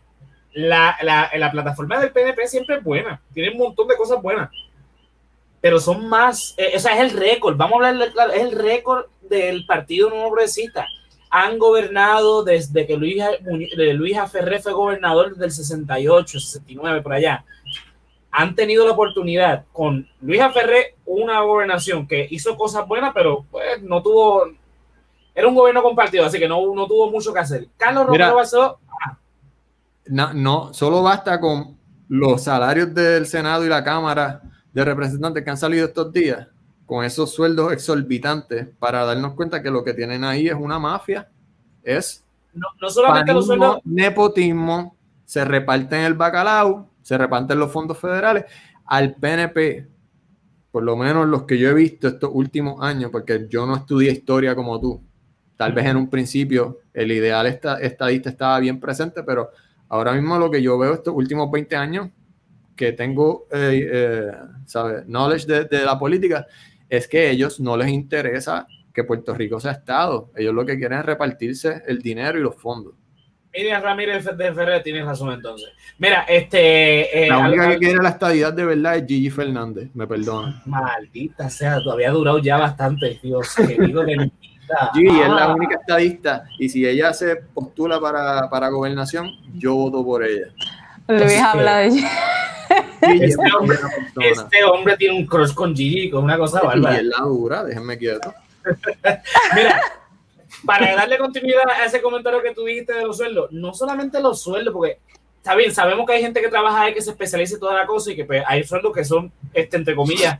La, 0.54 0.96
la, 1.02 1.30
la 1.36 1.50
plataforma 1.52 2.00
del 2.00 2.12
PNP 2.12 2.46
siempre 2.46 2.76
es 2.76 2.82
buena, 2.82 3.20
tiene 3.34 3.50
un 3.50 3.58
montón 3.58 3.86
de 3.88 3.96
cosas 3.96 4.22
buenas, 4.22 4.48
pero 5.60 5.78
son 5.78 6.08
más, 6.08 6.54
eh, 6.56 6.72
o 6.74 6.78
sea, 6.78 6.94
es 6.94 7.12
el 7.12 7.18
récord, 7.18 7.56
vamos 7.56 7.82
a 7.84 7.88
hablar 7.88 8.10
claro, 8.12 8.32
es 8.32 8.40
el 8.40 8.52
récord 8.52 9.06
del 9.28 9.66
Partido 9.66 10.10
Nuevo 10.10 10.30
Progresista. 10.30 10.86
Han 11.30 11.58
gobernado 11.58 12.44
desde 12.44 12.86
que 12.86 12.96
Luis, 12.96 13.22
Luis 13.94 14.16
Aferré 14.16 14.60
fue 14.60 14.72
gobernador 14.72 15.36
del 15.36 15.50
68, 15.50 16.40
69, 16.40 17.02
por 17.02 17.12
allá. 17.12 17.44
Han 18.30 18.54
tenido 18.54 18.84
la 18.84 18.92
oportunidad 18.92 19.64
con 19.72 20.08
Luis 20.20 20.40
Aferré, 20.40 20.94
una 21.04 21.40
gobernación 21.40 22.06
que 22.06 22.26
hizo 22.30 22.56
cosas 22.56 22.86
buenas, 22.86 23.12
pero 23.14 23.44
pues 23.50 23.82
no 23.82 24.02
tuvo, 24.02 24.44
era 25.34 25.48
un 25.48 25.54
gobierno 25.54 25.82
compartido, 25.82 26.24
así 26.24 26.38
que 26.38 26.48
no, 26.48 26.74
no 26.74 26.86
tuvo 26.86 27.10
mucho 27.10 27.32
que 27.32 27.40
hacer. 27.40 27.68
Carlos 27.76 28.06
Mira. 28.10 28.26
Romero 28.26 28.36
Barceló, 28.36 28.78
No, 30.06 30.32
no, 30.32 30.74
solo 30.74 31.02
basta 31.02 31.40
con 31.40 31.76
los 32.08 32.44
salarios 32.44 32.94
del 32.94 33.26
Senado 33.26 33.64
y 33.64 33.68
la 33.68 33.82
Cámara 33.82 34.42
de 34.72 34.84
Representantes 34.84 35.42
que 35.42 35.50
han 35.50 35.56
salido 35.56 35.86
estos 35.86 36.12
días, 36.12 36.46
con 36.86 37.04
esos 37.04 37.34
sueldos 37.34 37.72
exorbitantes, 37.72 38.68
para 38.78 39.04
darnos 39.04 39.34
cuenta 39.34 39.62
que 39.62 39.70
lo 39.70 39.82
que 39.84 39.92
tienen 39.92 40.24
ahí 40.24 40.46
es 40.48 40.54
una 40.54 40.78
mafia, 40.78 41.28
es 41.82 42.24
no, 42.54 42.68
no 42.80 42.88
solamente 42.88 43.32
los 43.32 43.46
panismo, 43.46 43.64
sueldos, 43.66 43.82
nepotismo, 43.84 44.96
se 45.24 45.44
reparten 45.44 46.00
el 46.00 46.14
bacalao, 46.14 46.88
se 47.02 47.18
reparten 47.18 47.58
los 47.58 47.70
fondos 47.72 47.98
federales 47.98 48.44
al 48.86 49.14
PNP, 49.16 49.86
por 50.70 50.84
lo 50.84 50.96
menos 50.96 51.26
los 51.26 51.42
que 51.42 51.58
yo 51.58 51.68
he 51.70 51.74
visto 51.74 52.06
estos 52.08 52.30
últimos 52.32 52.80
años, 52.82 53.10
porque 53.10 53.46
yo 53.50 53.66
no 53.66 53.76
estudié 53.76 54.12
historia 54.12 54.54
como 54.54 54.80
tú. 54.80 55.00
Tal 55.56 55.72
vez 55.72 55.86
en 55.86 55.96
un 55.96 56.08
principio 56.08 56.78
el 56.92 57.10
ideal 57.10 57.46
esta- 57.46 57.80
estadista 57.80 58.28
estaba 58.30 58.58
bien 58.60 58.78
presente, 58.78 59.22
pero 59.22 59.50
ahora 59.88 60.12
mismo 60.12 60.38
lo 60.38 60.50
que 60.50 60.62
yo 60.62 60.78
veo 60.78 60.94
estos 60.94 61.14
últimos 61.14 61.50
20 61.50 61.74
años, 61.76 62.10
que 62.76 62.92
tengo, 62.92 63.46
eh, 63.50 63.88
eh, 63.90 64.32
¿sabes? 64.66 65.04
Knowledge 65.06 65.46
de, 65.46 65.64
de 65.64 65.82
la 65.84 65.98
política, 65.98 66.46
es 66.88 67.08
que 67.08 67.18
a 67.26 67.30
ellos 67.30 67.60
no 67.60 67.76
les 67.76 67.88
interesa 67.88 68.66
que 68.92 69.04
Puerto 69.04 69.34
Rico 69.34 69.60
sea 69.60 69.72
Estado. 69.72 70.30
Ellos 70.36 70.54
lo 70.54 70.64
que 70.64 70.78
quieren 70.78 70.98
es 71.00 71.06
repartirse 71.06 71.82
el 71.86 72.00
dinero 72.00 72.38
y 72.38 72.42
los 72.42 72.56
fondos. 72.56 72.94
Miriam 73.54 73.82
Ramírez 73.82 74.24
de 74.36 74.52
Ferrer 74.52 74.82
tiene 74.82 75.02
razón 75.02 75.32
entonces. 75.32 75.70
Mira, 75.98 76.22
este... 76.28 77.24
eh, 77.24 77.28
La 77.28 77.38
única 77.38 77.70
que 77.70 77.78
quiere 77.78 78.02
la 78.02 78.10
estadidad 78.10 78.52
de 78.52 78.64
verdad 78.66 78.96
es 78.96 79.06
Gigi 79.06 79.30
Fernández, 79.30 79.90
me 79.94 80.06
perdona. 80.06 80.62
Maldita 80.66 81.48
sea, 81.48 81.82
todavía 81.82 82.10
ha 82.10 82.12
durado 82.12 82.38
ya 82.38 82.58
bastante, 82.58 83.18
Dios 83.22 83.54
querido 83.54 84.04
de 84.04 84.16
mi 84.16 84.24
vida. 84.24 84.90
Gigi 84.92 85.20
es 85.20 85.28
la 85.28 85.54
única 85.54 85.76
estadista 85.76 86.44
y 86.58 86.68
si 86.68 86.86
ella 86.86 87.14
se 87.14 87.36
postula 87.36 87.98
para, 87.98 88.50
para 88.50 88.68
gobernación, 88.68 89.30
yo 89.54 89.74
voto 89.74 90.04
por 90.04 90.22
ella. 90.24 90.48
Luis 91.08 91.32
que- 91.32 91.38
habla 91.38 91.76
de 91.78 91.88
Este 93.00 93.36
hombre-. 93.58 93.78
Este 94.20 94.64
hombre 94.64 94.96
tiene 94.96 95.14
un 95.16 95.26
crush 95.26 95.54
con 95.54 95.74
Gigi, 95.74 96.10
con 96.10 96.24
una 96.24 96.36
cosa 96.36 96.60
bárbara. 96.62 96.96
es 96.96 97.04
la 97.04 97.18
dura, 97.18 97.64
déjenme 97.64 97.96
quieto. 97.98 98.34
Mira, 99.54 99.80
para 100.64 100.94
darle 100.96 101.18
continuidad 101.18 101.68
a 101.68 101.84
ese 101.84 102.00
comentario 102.02 102.42
que 102.42 102.52
tú 102.54 102.64
dijiste 102.64 102.94
de 102.94 103.04
los 103.04 103.16
sueldos, 103.18 103.52
no 103.52 103.72
solamente 103.74 104.20
los 104.20 104.40
sueldos, 104.42 104.72
porque 104.72 104.98
está 105.36 105.54
bien, 105.54 105.72
sabemos 105.72 106.06
que 106.06 106.14
hay 106.14 106.22
gente 106.22 106.40
que 106.40 106.48
trabaja 106.48 106.82
ahí 106.82 106.94
que 106.94 107.02
se 107.02 107.10
especializa 107.10 107.54
en 107.54 107.60
toda 107.60 107.74
la 107.74 107.86
cosa 107.86 108.10
y 108.10 108.16
que 108.16 108.24
pues, 108.24 108.42
hay 108.46 108.64
sueldos 108.64 108.92
que 108.92 109.04
son, 109.04 109.30
este, 109.54 109.76
entre 109.76 109.94
comillas, 109.94 110.38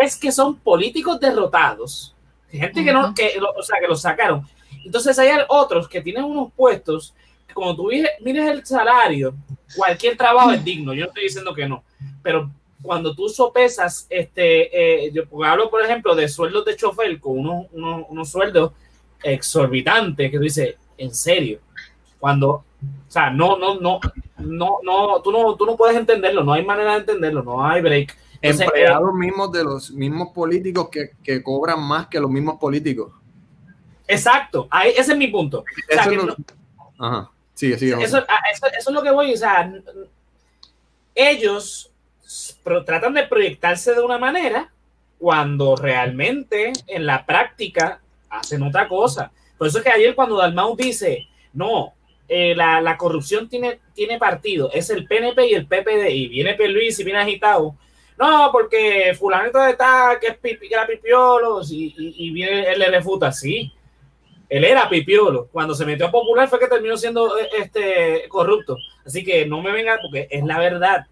es 0.00 0.16
que 0.16 0.32
son 0.32 0.56
políticos 0.60 1.20
derrotados, 1.20 2.14
gente 2.50 2.82
que 2.82 2.92
no, 2.92 3.12
que, 3.14 3.38
o 3.38 3.62
sea, 3.62 3.78
que 3.80 3.86
los 3.88 4.00
sacaron. 4.00 4.46
Entonces 4.84 5.18
hay 5.18 5.30
otros 5.48 5.88
que 5.88 6.00
tienen 6.00 6.24
unos 6.24 6.52
puestos, 6.52 7.12
que 7.46 7.52
cuando 7.52 7.76
tú 7.76 7.90
mires 8.20 8.48
el 8.50 8.64
salario, 8.64 9.34
cualquier 9.74 10.16
trabajo 10.16 10.52
es 10.52 10.62
digno, 10.64 10.92
yo 10.94 11.02
no 11.02 11.08
estoy 11.08 11.24
diciendo 11.24 11.54
que 11.54 11.68
no, 11.68 11.82
pero 12.22 12.50
cuando 12.82 13.14
tú 13.14 13.28
sopesas, 13.28 14.06
este, 14.10 15.06
eh, 15.06 15.12
yo 15.12 15.22
hablo 15.44 15.70
por 15.70 15.82
ejemplo 15.82 16.14
de 16.14 16.28
sueldos 16.28 16.64
de 16.64 16.76
chofer 16.76 17.18
con 17.18 17.38
unos, 17.38 17.66
unos, 17.72 18.04
unos 18.08 18.28
sueldos 18.28 18.72
exorbitantes 19.22 20.30
que 20.30 20.36
tú 20.36 20.42
dices, 20.44 20.76
en 20.98 21.14
serio, 21.14 21.58
cuando, 22.18 22.50
o 22.50 22.64
sea, 23.08 23.30
no, 23.30 23.58
no, 23.58 23.80
no, 23.80 24.00
no, 24.38 24.78
no, 24.82 25.20
tú 25.22 25.32
no, 25.32 25.56
tú 25.56 25.66
no 25.66 25.76
puedes 25.76 25.96
entenderlo, 25.96 26.44
no 26.44 26.52
hay 26.52 26.64
manera 26.64 26.92
de 26.94 26.98
entenderlo, 27.00 27.42
no 27.42 27.64
hay 27.66 27.82
break. 27.82 28.16
Entonces, 28.42 28.66
Empleados 28.66 29.14
mismos 29.14 29.50
de 29.52 29.64
los 29.64 29.90
mismos 29.90 30.28
políticos 30.34 30.88
que, 30.90 31.10
que 31.24 31.42
cobran 31.42 31.82
más 31.82 32.06
que 32.08 32.20
los 32.20 32.30
mismos 32.30 32.58
políticos. 32.58 33.12
exacto, 34.06 34.68
ahí, 34.70 34.90
ese 34.96 35.12
es 35.12 35.18
mi 35.18 35.28
punto. 35.28 35.60
O 35.60 35.64
sea, 35.92 36.02
Eso 36.02 36.10
que 36.10 36.16
es 36.16 36.22
lo- 36.24 36.36
no- 36.36 37.06
Ajá. 37.06 37.30
Sigue, 37.56 37.76
sigue. 37.78 37.94
eso, 38.04 38.18
a- 38.18 38.50
eso, 38.52 38.66
eso 38.66 38.90
es 38.90 38.94
lo 38.94 39.02
que 39.02 39.10
voy, 39.10 39.32
o 39.32 39.36
sea, 39.36 39.68
ellos 41.14 41.90
tratan 42.84 43.14
de 43.14 43.24
proyectarse 43.26 43.94
de 43.94 44.00
una 44.00 44.18
manera 44.18 44.70
cuando 45.18 45.74
realmente 45.74 46.72
en 46.86 47.06
la 47.06 47.24
práctica 47.24 48.00
hacen 48.28 48.62
otra 48.62 48.86
cosa. 48.86 49.32
Por 49.56 49.66
eso 49.68 49.78
es 49.78 49.84
que 49.84 49.90
ayer 49.90 50.14
cuando 50.14 50.36
Dalmau 50.36 50.76
dice, 50.76 51.26
no, 51.54 51.94
eh, 52.28 52.54
la, 52.54 52.80
la 52.82 52.98
corrupción 52.98 53.48
tiene, 53.48 53.80
tiene 53.94 54.18
partido, 54.18 54.70
es 54.72 54.90
el 54.90 55.06
PNP 55.06 55.46
y 55.48 55.54
el 55.54 55.66
PPD, 55.66 56.10
y 56.10 56.28
viene 56.28 56.56
Luis 56.68 56.98
y 56.98 57.04
viene 57.04 57.20
agitado. 57.20 57.74
No, 58.18 58.50
porque 58.52 59.14
fulanito 59.18 59.58
de 59.60 59.74
tal, 59.74 60.18
que, 60.18 60.28
es 60.28 60.38
pipi, 60.38 60.68
que 60.68 60.74
era 60.74 60.86
pipiolo, 60.86 61.60
y, 61.70 61.94
y, 61.96 62.26
y 62.26 62.30
viene, 62.32 62.70
él 62.70 62.78
le 62.80 62.90
refuta, 62.90 63.32
sí. 63.32 63.72
Él 64.48 64.64
era 64.64 64.88
pipiolo. 64.88 65.48
Cuando 65.52 65.74
se 65.74 65.84
metió 65.84 66.06
a 66.06 66.10
popular 66.10 66.48
fue 66.48 66.58
que 66.58 66.68
terminó 66.68 66.96
siendo 66.96 67.38
eh, 67.38 67.48
este 67.58 68.28
corrupto. 68.28 68.76
Así 69.04 69.24
que 69.24 69.46
no 69.46 69.62
me 69.62 69.72
venga 69.72 69.98
porque 70.00 70.28
es 70.30 70.44
la 70.44 70.58
verdad. 70.58 71.06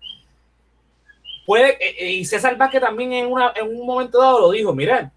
Puede, 1.46 1.72
eh, 1.72 1.96
eh, 1.98 2.12
y 2.12 2.24
César 2.24 2.56
Vázquez 2.56 2.80
también 2.80 3.12
en, 3.12 3.26
una, 3.26 3.52
en 3.54 3.68
un 3.68 3.86
momento 3.86 4.20
dado 4.20 4.40
lo 4.40 4.50
dijo, 4.50 4.74
mira, 4.74 5.12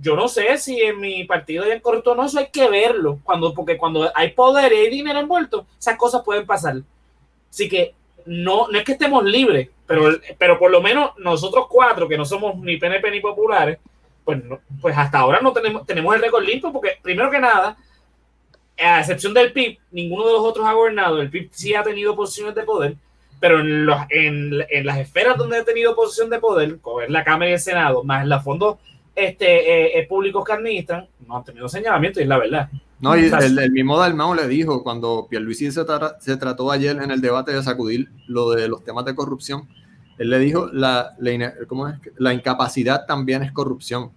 yo 0.00 0.14
no 0.16 0.28
sé 0.28 0.56
si 0.58 0.80
en 0.80 1.00
mi 1.00 1.24
partido 1.24 1.64
hay 1.64 1.80
corrupto 1.80 2.12
o 2.12 2.14
no, 2.14 2.24
eso 2.24 2.38
hay 2.38 2.48
que 2.50 2.68
verlo, 2.68 3.18
cuando, 3.24 3.52
porque 3.52 3.76
cuando 3.76 4.10
hay 4.14 4.30
poder 4.30 4.72
y 4.72 4.76
hay 4.76 4.90
dinero 4.90 5.18
envuelto, 5.18 5.66
esas 5.78 5.96
cosas 5.96 6.22
pueden 6.24 6.46
pasar. 6.46 6.76
Así 7.50 7.68
que 7.68 7.94
no, 8.24 8.68
no 8.68 8.78
es 8.78 8.84
que 8.84 8.92
estemos 8.92 9.24
libres, 9.24 9.68
pero, 9.86 10.18
pero 10.38 10.58
por 10.58 10.70
lo 10.70 10.80
menos 10.80 11.10
nosotros 11.18 11.66
cuatro, 11.68 12.08
que 12.08 12.16
no 12.16 12.24
somos 12.24 12.56
ni 12.58 12.76
PNP 12.76 13.10
ni 13.10 13.20
populares, 13.20 13.78
pues, 14.28 14.44
no- 14.44 14.60
pues 14.82 14.94
hasta 14.94 15.20
ahora 15.20 15.40
no 15.40 15.54
tenemos, 15.54 15.86
tenemos 15.86 16.14
el 16.14 16.20
récord 16.20 16.44
limpio, 16.44 16.70
porque 16.70 16.98
primero 17.02 17.30
que 17.30 17.38
nada, 17.40 17.78
a 18.78 19.00
excepción 19.00 19.32
del 19.32 19.52
PIB, 19.54 19.78
ninguno 19.90 20.26
de 20.26 20.32
los 20.34 20.42
otros 20.42 20.66
ha 20.66 20.74
gobernado. 20.74 21.22
El 21.22 21.30
PIB 21.30 21.48
sí 21.50 21.74
ha 21.74 21.82
tenido 21.82 22.14
posiciones 22.14 22.54
de 22.54 22.62
poder, 22.64 22.96
pero 23.40 23.60
en, 23.60 23.86
los, 23.86 23.98
en, 24.10 24.52
en 24.68 24.84
las 24.84 24.98
esferas 24.98 25.38
donde 25.38 25.56
ha 25.56 25.64
tenido 25.64 25.96
posición 25.96 26.28
de 26.28 26.40
poder, 26.40 26.78
como 26.80 27.00
es 27.00 27.08
la 27.08 27.24
Cámara 27.24 27.48
y 27.50 27.54
el 27.54 27.58
Senado, 27.58 28.04
más 28.04 28.26
los 28.26 28.44
fondos 28.44 28.76
este, 29.14 29.46
eh, 29.46 29.98
eh, 29.98 30.06
públicos 30.06 30.44
que 30.44 30.52
administran, 30.52 31.08
no 31.26 31.38
han 31.38 31.44
tenido 31.44 31.66
señalamiento, 31.66 32.20
y 32.20 32.24
es 32.24 32.28
la 32.28 32.36
verdad. 32.38 32.68
No, 33.00 33.16
y 33.16 33.24
el, 33.24 33.58
el 33.58 33.70
mismo 33.72 33.96
Dalmau 33.96 34.34
le 34.34 34.46
dijo 34.46 34.82
cuando 34.82 35.26
Pierluisi 35.30 35.70
se, 35.70 35.86
tra- 35.86 36.16
se 36.20 36.36
trató 36.36 36.70
ayer 36.70 36.98
en 37.02 37.10
el 37.10 37.22
debate 37.22 37.52
de 37.52 37.62
sacudir 37.62 38.08
lo 38.26 38.50
de 38.50 38.68
los 38.68 38.84
temas 38.84 39.06
de 39.06 39.14
corrupción, 39.14 39.66
él 40.18 40.30
le 40.30 40.38
dijo 40.40 40.68
la, 40.72 41.14
¿cómo 41.68 41.88
es? 41.88 41.94
la 42.18 42.34
incapacidad 42.34 43.06
también 43.06 43.42
es 43.44 43.52
corrupción. 43.52 44.10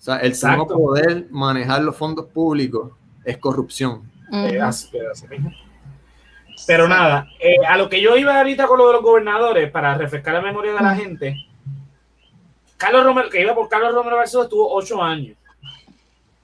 O 0.00 0.02
sea, 0.02 0.16
el 0.16 0.28
Exacto. 0.28 0.56
no 0.56 0.66
poder 0.66 1.26
manejar 1.30 1.82
los 1.82 1.94
fondos 1.94 2.24
públicos 2.26 2.90
es 3.22 3.36
corrupción. 3.36 4.10
Pero 6.66 6.88
nada, 6.88 7.28
eh, 7.38 7.56
a 7.68 7.76
lo 7.76 7.88
que 7.88 8.00
yo 8.00 8.16
iba 8.16 8.36
ahorita 8.36 8.66
con 8.66 8.78
lo 8.78 8.86
de 8.86 8.92
los 8.94 9.02
gobernadores, 9.02 9.70
para 9.70 9.94
refrescar 9.98 10.34
la 10.34 10.40
memoria 10.40 10.72
de 10.72 10.80
la 10.80 10.94
gente, 10.96 11.36
Carlos 12.78 13.04
Romero, 13.04 13.28
que 13.28 13.42
iba 13.42 13.54
por 13.54 13.68
Carlos 13.68 13.94
Romero 13.94 14.16
Barceló, 14.16 14.44
estuvo 14.44 14.74
ocho 14.74 15.02
años. 15.02 15.36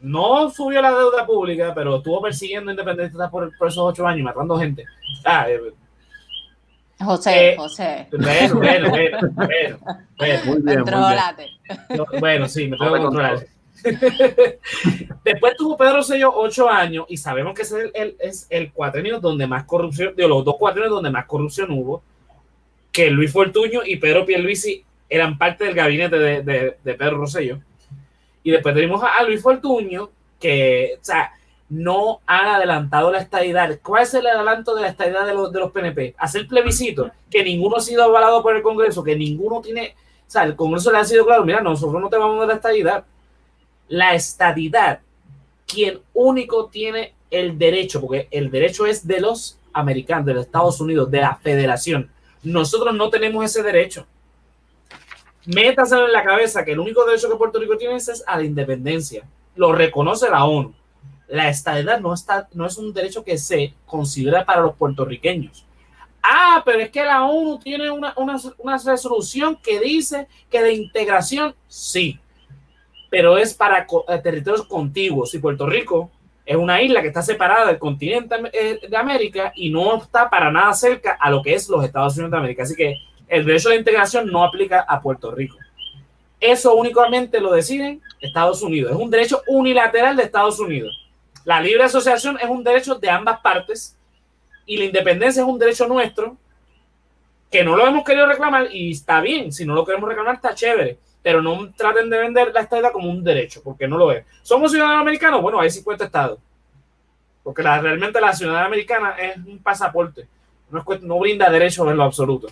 no 0.01 0.51
subió 0.51 0.83
la 0.83 0.91
deuda 0.91 1.25
pública, 1.25 1.73
pero 1.75 1.97
estuvo 1.97 2.21
persiguiendo 2.21 2.71
independentistas 2.71 3.31
por, 3.31 3.57
por 3.57 3.69
esos 3.69 3.83
ocho 3.83 4.07
años, 4.07 4.25
matando 4.25 4.59
gente. 4.59 4.85
Ah, 5.25 5.47
eh, 5.49 5.73
José, 6.99 7.51
Eh, 7.53 7.57
José. 7.57 8.07
bueno, 8.11 8.55
bueno, 8.55 8.91
bueno, 8.91 9.19
bueno, 9.35 9.79
bueno. 10.17 10.39
Muy 10.47 10.63
bien, 10.63 10.81
muy 10.85 11.03
bien. 11.03 12.21
Bueno, 12.21 12.49
sí, 12.49 12.69
me 12.69 12.77
tengo 12.79 12.95
que 12.95 13.01
controlar. 13.01 13.47
Después 15.25 15.57
tuvo 15.57 15.77
Pedro 15.77 15.97
Rosselló 15.97 16.33
ocho 16.35 16.69
años 16.69 17.05
y 17.09 17.17
sabemos 17.17 17.55
que 17.55 17.63
ese 17.63 17.85
es 17.85 17.91
el, 17.95 18.17
es 18.19 18.47
el 18.51 18.73
cuatrenio 18.73 19.21
donde 19.21 19.47
más 19.47 19.65
corrupción, 19.65 20.15
de 20.17 20.27
los 20.27 20.45
dos 20.45 20.57
cuatrenios 20.57 20.93
donde 20.93 21.11
más 21.11 21.27
corrupción 21.27 21.71
hubo, 21.71 22.03
que 22.91 23.11
Luis 23.11 23.31
Fortuño 23.33 23.81
y 23.85 23.97
Pedro 23.97 24.25
Pierluisi 24.25 24.83
eran 25.09 25.37
parte 25.39 25.65
del 25.65 25.75
gabinete 25.75 26.19
de, 26.19 26.43
de, 26.43 26.77
de 26.83 26.95
Pedro 26.95 27.19
Rosselló. 27.19 27.61
Y 28.43 28.51
después 28.51 28.75
tenemos 28.75 29.03
a, 29.03 29.17
a 29.19 29.23
Luis 29.25 29.43
Fortuño, 29.43 30.11
que, 30.41 30.95
o 31.01 31.05
sea, 31.05 31.33
no 31.69 32.21
han 32.27 32.47
adelantado 32.47 33.11
la 33.11 33.19
estadidad. 33.19 33.79
¿Cuál 33.83 34.05
es 34.05 34.15
el 34.15 34.27
adelanto 34.27 34.75
de 34.75 34.83
la 34.83 34.89
estadidad 34.89 35.27
de 35.27 35.35
los, 35.35 35.53
de 35.53 35.61
los 35.61 35.73
PNP? 35.73 36.15
Hacer 36.19 36.47
plebiscito, 36.47 37.11
que 37.31 37.43
ninguno 37.43 37.77
ha 37.77 37.81
sido 37.81 38.05
avalado 38.05 38.43
por 38.43 38.57
el 38.57 38.63
Congreso, 38.63 39.03
que 39.03 39.17
ninguno 39.17 39.61
tiene, 39.61 39.97
o 40.27 40.31
sea, 40.31 40.45
el 40.45 40.55
Congreso 40.55 40.93
le 40.93 40.99
ha 40.99 41.05
sido 41.05 41.27
claro, 41.27 41.45
mira, 41.45 41.61
nosotros 41.61 42.01
no 42.01 42.09
te 42.09 42.17
vamos 42.17 42.37
a 42.37 42.41
dar 42.41 42.49
la 42.49 42.55
estadidad. 42.55 43.05
La 43.89 44.15
estadidad, 44.15 45.01
quien 45.67 46.01
único 46.15 46.67
tiene 46.67 47.15
el 47.31 47.59
derecho, 47.59 48.01
porque 48.01 48.29
el 48.31 48.51
derecho 48.51 48.87
es 48.87 49.07
de 49.07 49.21
los 49.21 49.59
americanos, 49.73 50.27
de 50.27 50.35
los 50.35 50.47
Estados 50.47 50.81
Unidos, 50.81 51.11
de 51.11 51.21
la 51.21 51.37
federación. 51.37 52.11
Nosotros 52.43 52.95
no 52.95 53.11
tenemos 53.11 53.45
ese 53.45 53.63
derecho. 53.63 54.07
Métaselo 55.47 56.07
en 56.07 56.13
la 56.13 56.25
cabeza 56.25 56.65
que 56.65 56.73
el 56.73 56.81
único 56.81 57.05
derecho 57.05 57.29
que 57.29 57.37
Puerto 57.37 57.61
Rico 57.61 57.77
tiene 57.77 57.97
es 57.97 58.25
a 58.27 58.37
la 58.37 58.45
independencia. 58.45 59.25
Lo 59.55 59.73
reconoce 59.73 60.29
la 60.29 60.45
ONU. 60.45 60.75
La 61.29 61.49
estadidad 61.49 62.01
no, 62.01 62.15
está, 62.15 62.49
no 62.53 62.67
es 62.67 62.77
un 62.79 62.93
derecho 62.93 63.25
que 63.25 63.39
se 63.39 63.75
considera 63.85 64.45
para 64.45 64.61
los 64.61 64.75
puertorriqueños. 64.77 65.67
Ah, 66.23 66.63
pero 66.65 66.81
es 66.81 66.91
que 66.91 67.05
la 67.05 67.25
ONU 67.25 67.59
tiene 67.59 67.91
una, 67.91 68.13
una, 68.17 68.79
resolución 68.85 69.57
que 69.57 69.79
dice 69.79 70.27
que 70.51 70.61
de 70.61 70.73
integración, 70.73 71.55
sí, 71.69 72.19
pero 73.09 73.39
es 73.39 73.55
para 73.55 73.87
eh, 74.09 74.19
territorios 74.19 74.67
contiguos. 74.67 75.33
Y 75.35 75.39
Puerto 75.39 75.67
Rico 75.67 76.11
es 76.45 76.57
una 76.57 76.83
isla 76.83 77.01
que 77.01 77.09
está 77.09 77.23
separada 77.23 77.67
del 77.67 77.79
continente 77.79 78.37
eh, 78.53 78.81
de 78.89 78.97
América 78.97 79.53
y 79.55 79.71
no 79.71 79.97
está 79.97 80.29
para 80.29 80.51
nada 80.51 80.73
cerca 80.75 81.17
a 81.21 81.31
lo 81.31 81.43
que 81.43 81.55
es 81.55 81.69
los 81.69 81.85
Estados 81.85 82.15
Unidos 82.15 82.33
de 82.33 82.39
América. 82.39 82.65
Así 82.65 82.75
que 82.75 82.97
el 83.29 83.45
derecho 83.45 83.69
a 83.69 83.73
la 83.73 83.79
integración 83.79 84.31
no 84.31 84.45
aplica 84.45 84.81
a 84.81 85.01
Puerto 85.01 85.33
Rico. 85.33 85.57
Eso 86.41 86.75
únicamente 86.75 87.41
lo 87.41 87.53
deciden 87.53 88.03
Estados 88.21 88.63
Unidos. 88.63 88.93
Es 88.93 88.99
un 88.99 89.11
derecho 89.11 89.43
unilateral 89.47 90.17
de 90.17 90.25
Estados 90.25 90.61
Unidos. 90.61 91.06
La 91.47 91.61
libre 91.61 91.85
asociación 91.85 92.37
es 92.43 92.51
un 92.51 92.65
derecho 92.65 92.97
de 92.97 93.09
ambas 93.09 93.39
partes 93.39 93.97
y 94.67 94.77
la 94.79 94.85
independencia 94.87 95.43
es 95.43 95.49
un 95.49 95.61
derecho 95.61 95.87
nuestro 95.87 96.37
que 97.49 97.63
no 97.63 97.77
lo 97.77 97.87
hemos 97.87 98.05
querido 98.05 98.27
reclamar 98.27 98.67
y 98.75 98.91
está 98.91 99.21
bien. 99.21 99.53
Si 99.53 99.65
no 99.65 99.73
lo 99.73 99.87
queremos 99.87 100.09
reclamar, 100.09 100.35
está 100.35 100.57
chévere. 100.57 100.99
Pero 101.23 101.41
no 101.41 101.73
traten 101.73 102.11
de 102.11 102.19
vender 102.19 102.53
la 102.53 102.63
estadía 102.63 102.91
como 102.91 103.09
un 103.09 103.23
derecho, 103.23 103.63
porque 103.63 103.87
no 103.87 103.97
lo 103.97 104.11
es. 104.11 104.27
¿Somos 104.43 104.73
ciudadanos 104.73 105.03
americanos? 105.03 105.41
Bueno, 105.41 105.61
hay 105.61 105.71
50 105.71 106.07
estados. 106.07 106.41
Porque 107.45 107.63
la, 107.63 107.81
realmente 107.81 108.21
la 108.21 108.33
ciudadanía 108.33 108.67
americana 108.67 109.11
es 109.17 109.37
un 109.37 109.61
pasaporte. 109.61 110.27
No, 110.69 110.85
es 110.85 111.03
no 111.03 111.21
brinda 111.21 111.49
derechos 111.49 111.87
en 111.89 111.97
lo 111.97 112.03
absoluto. 112.03 112.49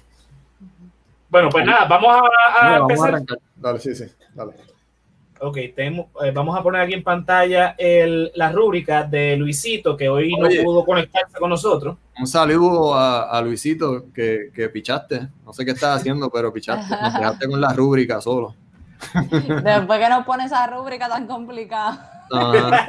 Bueno, 1.29 1.49
pues 1.49 1.67
nada, 1.67 1.85
vamos 1.87 2.15
a, 2.15 2.21
a 2.21 2.69
Mira, 2.69 2.79
vamos 2.79 3.01
a 3.01 3.09
empezar. 3.09 3.39
Dale, 3.57 3.81
sí, 3.81 3.93
sí, 3.93 4.05
dale. 4.33 4.53
Ok, 5.41 5.59
tenemos, 5.75 6.07
eh, 6.25 6.31
vamos 6.33 6.57
a 6.59 6.63
poner 6.63 6.81
aquí 6.81 6.95
en 6.95 7.03
pantalla 7.03 7.75
el, 7.77 8.31
la 8.35 8.53
rúbrica 8.53 9.03
de 9.03 9.37
Luisito, 9.37 9.97
que 9.97 10.09
hoy 10.09 10.33
Oye. 10.41 10.59
no 10.59 10.65
pudo 10.65 10.85
conectarse 10.85 11.39
con 11.39 11.51
nosotros. 11.51 11.97
Un 12.19 12.27
saludo 12.27 12.95
a, 12.95 13.31
a 13.31 13.43
Luisito 13.43 14.13
que, 14.13 14.51
que 14.55 14.69
pichaste. 14.69 15.29
No 15.45 15.53
sé 15.53 15.65
qué 15.65 15.73
estás 15.73 16.01
haciendo, 16.01 16.31
pero 16.31 16.53
pichaste. 16.53 16.95
Nos 16.95 17.15
dejaste 17.15 17.49
con 17.49 17.61
la 17.61 17.73
rúbrica 17.73 18.21
solo. 18.21 18.55
Después 19.13 20.01
que 20.01 20.09
nos 20.09 20.25
pone 20.25 20.45
esa 20.45 20.67
rúbrica 20.67 21.09
tan 21.09 21.27
complicada. 21.27 22.11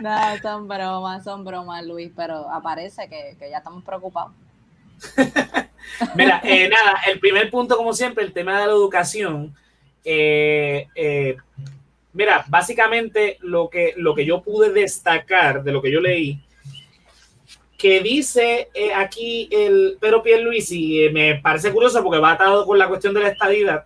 No, 0.00 0.16
son 0.40 0.68
bromas, 0.68 1.24
son 1.24 1.44
bromas, 1.44 1.84
Luis, 1.84 2.12
pero 2.14 2.48
aparece 2.50 3.08
que, 3.08 3.36
que 3.38 3.50
ya 3.50 3.58
estamos 3.58 3.82
preocupados. 3.82 4.32
Mira, 6.14 6.40
eh, 6.44 6.68
nada, 6.68 7.00
el 7.10 7.18
primer 7.18 7.50
punto, 7.50 7.76
como 7.76 7.92
siempre, 7.92 8.24
el 8.24 8.32
tema 8.32 8.60
de 8.60 8.66
la 8.66 8.72
educación. 8.72 9.54
Eh, 10.04 10.86
eh, 10.94 11.36
mira, 12.12 12.44
básicamente 12.48 13.38
lo 13.40 13.68
que, 13.68 13.94
lo 13.96 14.14
que 14.14 14.24
yo 14.24 14.42
pude 14.42 14.70
destacar 14.70 15.62
de 15.62 15.72
lo 15.72 15.82
que 15.82 15.90
yo 15.90 16.00
leí, 16.00 16.40
que 17.76 18.00
dice 18.00 18.68
eh, 18.74 18.92
aquí 18.92 19.48
el 19.52 19.98
Pedro 20.00 20.22
Pierluisi, 20.22 21.04
eh, 21.04 21.10
me 21.10 21.36
parece 21.36 21.72
curioso 21.72 22.02
porque 22.02 22.18
va 22.18 22.32
atado 22.32 22.66
con 22.66 22.78
la 22.78 22.88
cuestión 22.88 23.14
de 23.14 23.20
la 23.20 23.28
estadidad, 23.28 23.84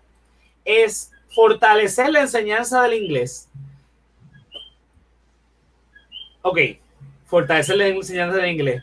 es 0.64 1.12
fortalecer 1.28 2.10
la 2.10 2.22
enseñanza 2.22 2.82
del 2.82 2.94
inglés. 2.94 3.48
Ok, 6.40 6.58
fortalecer 7.26 7.76
la 7.76 7.88
enseñanza 7.88 8.38
del 8.38 8.50
inglés. 8.50 8.82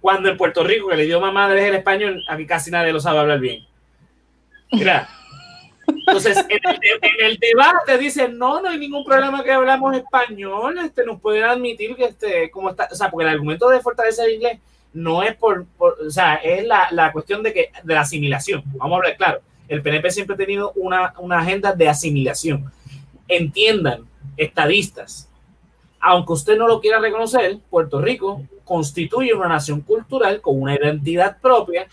Cuando 0.00 0.28
en 0.28 0.36
Puerto 0.36 0.64
Rico, 0.64 0.88
que 0.88 0.94
el 0.94 1.02
idioma 1.02 1.32
madre 1.32 1.62
es 1.62 1.68
el 1.68 1.74
español, 1.74 2.22
aquí 2.28 2.46
casi 2.46 2.70
nadie 2.70 2.92
lo 2.92 3.00
sabe 3.00 3.18
hablar 3.18 3.40
bien. 3.40 3.66
Mira. 4.72 5.08
Entonces, 6.06 6.38
en 6.48 6.60
el, 7.26 7.36
debate 7.38 7.98
dicen, 7.98 8.38
no, 8.38 8.60
no 8.60 8.68
hay 8.68 8.78
ningún 8.78 9.04
problema 9.04 9.42
que 9.42 9.50
hablamos 9.50 9.96
español, 9.96 10.78
este, 10.78 11.04
nos 11.04 11.20
pueden 11.20 11.44
admitir 11.44 11.96
que, 11.96 12.04
este, 12.04 12.50
como 12.50 12.70
está, 12.70 12.88
o 12.90 12.94
sea, 12.94 13.10
porque 13.10 13.24
el 13.26 13.32
argumento 13.34 13.68
de 13.68 13.80
fortalecer 13.80 14.28
el 14.28 14.34
inglés 14.36 14.60
no 14.92 15.22
es 15.22 15.34
por, 15.34 15.66
por- 15.76 15.96
o 16.06 16.10
sea, 16.10 16.36
es 16.36 16.64
la, 16.64 16.88
la 16.92 17.12
cuestión 17.12 17.42
de 17.42 17.52
que, 17.52 17.70
de 17.82 17.94
la 17.94 18.02
asimilación. 18.02 18.62
Vamos 18.66 18.92
a 18.92 18.96
hablar 18.96 19.16
claro. 19.16 19.40
El 19.68 19.82
PNP 19.82 20.10
siempre 20.10 20.34
ha 20.34 20.38
tenido 20.38 20.72
una, 20.76 21.12
una 21.18 21.40
agenda 21.40 21.72
de 21.72 21.88
asimilación. 21.88 22.70
Entiendan, 23.26 24.06
estadistas, 24.36 25.28
aunque 25.98 26.32
usted 26.34 26.56
no 26.56 26.68
lo 26.68 26.80
quiera 26.80 27.00
reconocer, 27.00 27.58
Puerto 27.68 28.00
Rico 28.00 28.42
constituye 28.64 29.34
una 29.34 29.48
nación 29.48 29.80
cultural 29.80 30.40
con 30.40 30.60
una 30.60 30.74
identidad 30.76 31.38
propia, 31.40 31.88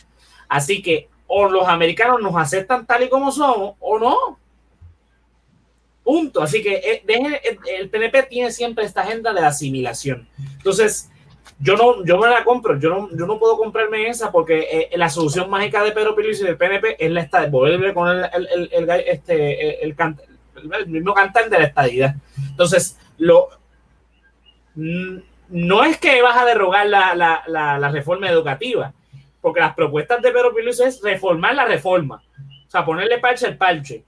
así 0.47 0.81
que 0.81 1.09
o 1.27 1.49
los 1.49 1.67
americanos 1.67 2.21
nos 2.21 2.35
aceptan 2.35 2.85
tal 2.85 3.03
y 3.03 3.09
como 3.09 3.31
somos 3.31 3.75
o 3.79 3.99
no. 3.99 4.39
Punto. 6.03 6.41
Así 6.41 6.61
que 6.61 6.75
eh, 6.75 7.03
eh, 7.07 7.57
el 7.79 7.89
PNP 7.89 8.23
tiene 8.23 8.51
siempre 8.51 8.83
esta 8.85 9.01
agenda 9.01 9.33
de 9.33 9.41
la 9.41 9.47
asimilación. 9.47 10.27
Entonces, 10.57 11.09
yo 11.59 11.77
no, 11.77 12.03
yo 12.03 12.17
me 12.17 12.27
la 12.27 12.43
compro, 12.43 12.77
yo 12.77 12.89
no, 12.89 13.09
yo 13.15 13.25
no 13.25 13.39
puedo 13.39 13.57
comprarme 13.57 14.07
esa 14.09 14.31
porque 14.31 14.89
eh, 14.91 14.97
la 14.97 15.09
solución 15.09 15.49
mágica 15.49 15.81
de 15.83 15.93
Pedro 15.93 16.13
Pierluisi 16.13 16.43
y 16.43 16.47
del 16.47 16.57
PNP 16.57 16.97
es 17.03 17.11
la 17.11 17.21
esta- 17.21 17.45
volverle 17.47 17.93
con 17.93 18.09
el, 18.09 18.29
el, 18.33 18.69
el, 18.71 18.89
este, 19.07 19.83
el, 19.83 19.95
mismo 20.87 21.13
cantar 21.13 21.49
de 21.49 21.59
la 21.59 21.65
estadidad. 21.65 22.15
Entonces, 22.49 22.97
lo, 23.17 23.49
no 24.75 25.83
es 25.83 25.97
que 25.97 26.21
vas 26.21 26.37
a 26.37 26.45
derogar 26.45 26.87
la, 26.87 27.15
la, 27.15 27.43
la, 27.47 27.77
la 27.79 27.89
reforma 27.89 28.29
educativa, 28.29 28.93
porque 29.43 29.59
las 29.59 29.75
propuestas 29.75 30.21
de 30.21 30.31
Pedro 30.31 30.53
Pierluisi 30.53 30.83
es 30.83 31.01
reformar 31.01 31.53
la 31.53 31.65
reforma, 31.65 32.23
o 32.65 32.71
sea, 32.71 32.85
ponerle 32.85 33.17
parche 33.17 33.45
al 33.45 33.57
parche. 33.57 34.05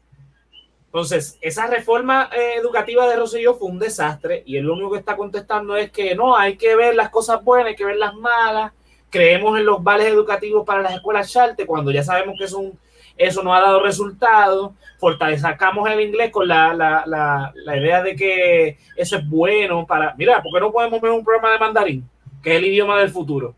Entonces, 0.86 1.38
esa 1.42 1.68
reforma 1.68 2.30
eh, 2.32 2.54
educativa 2.56 3.06
de 3.06 3.18
Rosselló 3.18 3.56
fue 3.56 3.68
un 3.68 3.78
desastre 3.78 4.44
y 4.46 4.56
él 4.56 4.64
lo 4.64 4.76
único 4.76 4.94
que 4.94 5.00
está 5.00 5.18
contestando 5.18 5.76
es 5.76 5.92
que 5.92 6.16
no, 6.16 6.38
hay 6.38 6.56
que 6.56 6.74
ver 6.78 6.96
las 6.96 7.10
cosas 7.10 7.44
buenas, 7.44 7.68
hay 7.68 7.76
que 7.76 7.84
ver 7.84 7.98
las 7.98 8.14
malas, 8.14 8.72
creemos 9.10 9.60
en 9.60 9.66
los 9.66 9.84
vales 9.84 10.08
educativos 10.08 10.66
para 10.66 10.82
las 10.82 10.94
escuelas 10.94 11.30
charter 11.30 11.68
cuando 11.68 11.92
ya 11.92 12.02
sabemos 12.02 12.38
que 12.40 12.46
eso, 13.18 13.44
no 13.44 13.54
ha 13.54 13.60
dado 13.60 13.84
resultado, 13.84 14.74
fortalecamos 15.00 15.90
el 15.90 16.00
inglés 16.00 16.32
con 16.32 16.48
la, 16.48 16.74
la, 16.74 17.04
la, 17.06 17.52
la 17.54 17.78
idea 17.78 18.02
de 18.02 18.16
que 18.16 18.78
eso 18.96 19.18
es 19.18 19.30
bueno 19.30 19.86
para, 19.86 20.16
mira, 20.16 20.42
¿por 20.42 20.54
qué 20.54 20.62
no 20.62 20.72
podemos 20.72 21.02
ver 21.02 21.12
un 21.12 21.26
programa 21.26 21.52
de 21.52 21.60
mandarín, 21.60 22.10
que 22.42 22.52
es 22.52 22.58
el 22.58 22.68
idioma 22.68 22.98
del 23.00 23.10
futuro? 23.10 23.54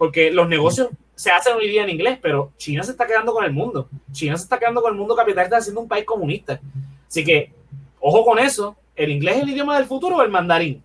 Porque 0.00 0.30
los 0.30 0.48
negocios 0.48 0.88
se 1.14 1.30
hacen 1.30 1.54
hoy 1.56 1.68
día 1.68 1.82
en 1.82 1.90
inglés, 1.90 2.18
pero 2.22 2.52
China 2.56 2.82
se 2.82 2.92
está 2.92 3.06
quedando 3.06 3.34
con 3.34 3.44
el 3.44 3.52
mundo. 3.52 3.86
China 4.12 4.34
se 4.38 4.44
está 4.44 4.58
quedando 4.58 4.80
con 4.80 4.94
el 4.94 4.98
mundo 4.98 5.14
capitalista 5.14 5.58
haciendo 5.58 5.82
un 5.82 5.88
país 5.88 6.06
comunista. 6.06 6.58
Así 7.06 7.22
que, 7.22 7.52
ojo 8.00 8.24
con 8.24 8.38
eso, 8.38 8.74
¿el 8.96 9.10
inglés 9.10 9.36
es 9.36 9.42
el 9.42 9.50
idioma 9.50 9.76
del 9.76 9.84
futuro 9.84 10.16
o 10.16 10.22
el 10.22 10.30
mandarín? 10.30 10.82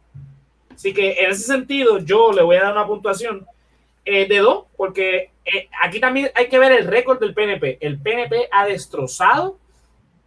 Así 0.69 0.93
que 0.93 1.13
en 1.13 1.31
ese 1.31 1.43
sentido, 1.43 1.99
yo 1.99 2.33
le 2.33 2.41
voy 2.41 2.57
a 2.57 2.63
dar 2.63 2.73
una 2.73 2.85
puntuación 2.85 3.47
eh, 4.03 4.27
de 4.27 4.39
dos, 4.39 4.65
porque 4.75 5.31
eh, 5.45 5.69
aquí 5.81 6.01
también 6.01 6.29
hay 6.35 6.49
que 6.49 6.59
ver 6.59 6.73
el 6.73 6.85
récord 6.85 7.17
del 7.17 7.33
PNP. 7.33 7.77
El 7.79 7.97
PNP 8.01 8.49
ha 8.51 8.65
destrozado 8.65 9.57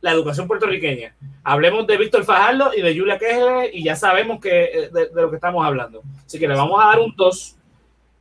la 0.00 0.12
educación 0.12 0.48
puertorriqueña. 0.48 1.14
Hablemos 1.44 1.86
de 1.86 1.98
Víctor 1.98 2.24
Fajardo 2.24 2.72
y 2.74 2.80
de 2.80 2.98
Julia 2.98 3.18
Kessler 3.18 3.68
y 3.70 3.84
ya 3.84 3.96
sabemos 3.96 4.40
que, 4.40 4.64
eh, 4.64 4.90
de, 4.90 5.10
lo 5.12 5.28
que 5.28 5.36
estamos 5.36 5.62
hablando. 5.62 6.00
Así 6.24 6.38
que 6.38 6.48
le 6.48 6.54
vamos 6.54 6.82
a 6.82 6.86
dar 6.86 7.00
un 7.00 7.14
2. 7.14 7.57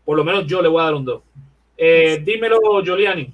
Por 0.07 0.15
lo 0.15 0.23
menos 0.23 0.47
yo 0.47 0.61
le 0.61 0.69
voy 0.69 0.79
a 0.79 0.85
dar 0.85 0.93
un 0.93 1.03
2. 1.03 1.21
Eh, 1.75 2.21
dímelo, 2.23 2.81
Giuliani. 2.81 3.29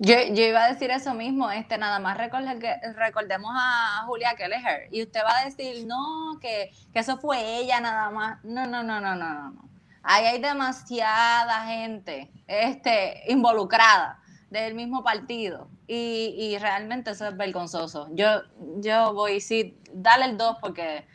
Yo, 0.00 0.16
yo, 0.32 0.42
iba 0.42 0.64
a 0.64 0.72
decir 0.72 0.90
eso 0.90 1.14
mismo, 1.14 1.52
este, 1.52 1.78
nada 1.78 2.00
más 2.00 2.18
recordemos 2.18 3.52
a 3.54 4.02
Julia 4.06 4.34
Kelleher 4.36 4.88
y 4.90 5.04
usted 5.04 5.20
va 5.22 5.38
a 5.38 5.44
decir, 5.44 5.86
no, 5.86 6.36
que, 6.40 6.72
que, 6.92 6.98
eso 6.98 7.16
fue 7.18 7.58
ella 7.58 7.80
nada 7.80 8.10
más. 8.10 8.42
No, 8.42 8.66
no, 8.66 8.82
no, 8.82 9.00
no, 9.00 9.14
no, 9.14 9.50
no. 9.52 9.68
Ahí 10.02 10.26
hay 10.26 10.40
demasiada 10.40 11.66
gente 11.66 12.28
este, 12.48 13.22
involucrada 13.28 14.18
del 14.50 14.74
mismo 14.74 15.04
partido 15.04 15.68
y, 15.86 16.34
y 16.36 16.58
realmente 16.58 17.12
eso 17.12 17.28
es 17.28 17.36
vergonzoso. 17.36 18.08
Yo, 18.14 18.42
yo 18.78 19.14
voy, 19.14 19.40
sí, 19.40 19.78
dale 19.92 20.24
el 20.24 20.36
2 20.36 20.56
porque, 20.60 21.06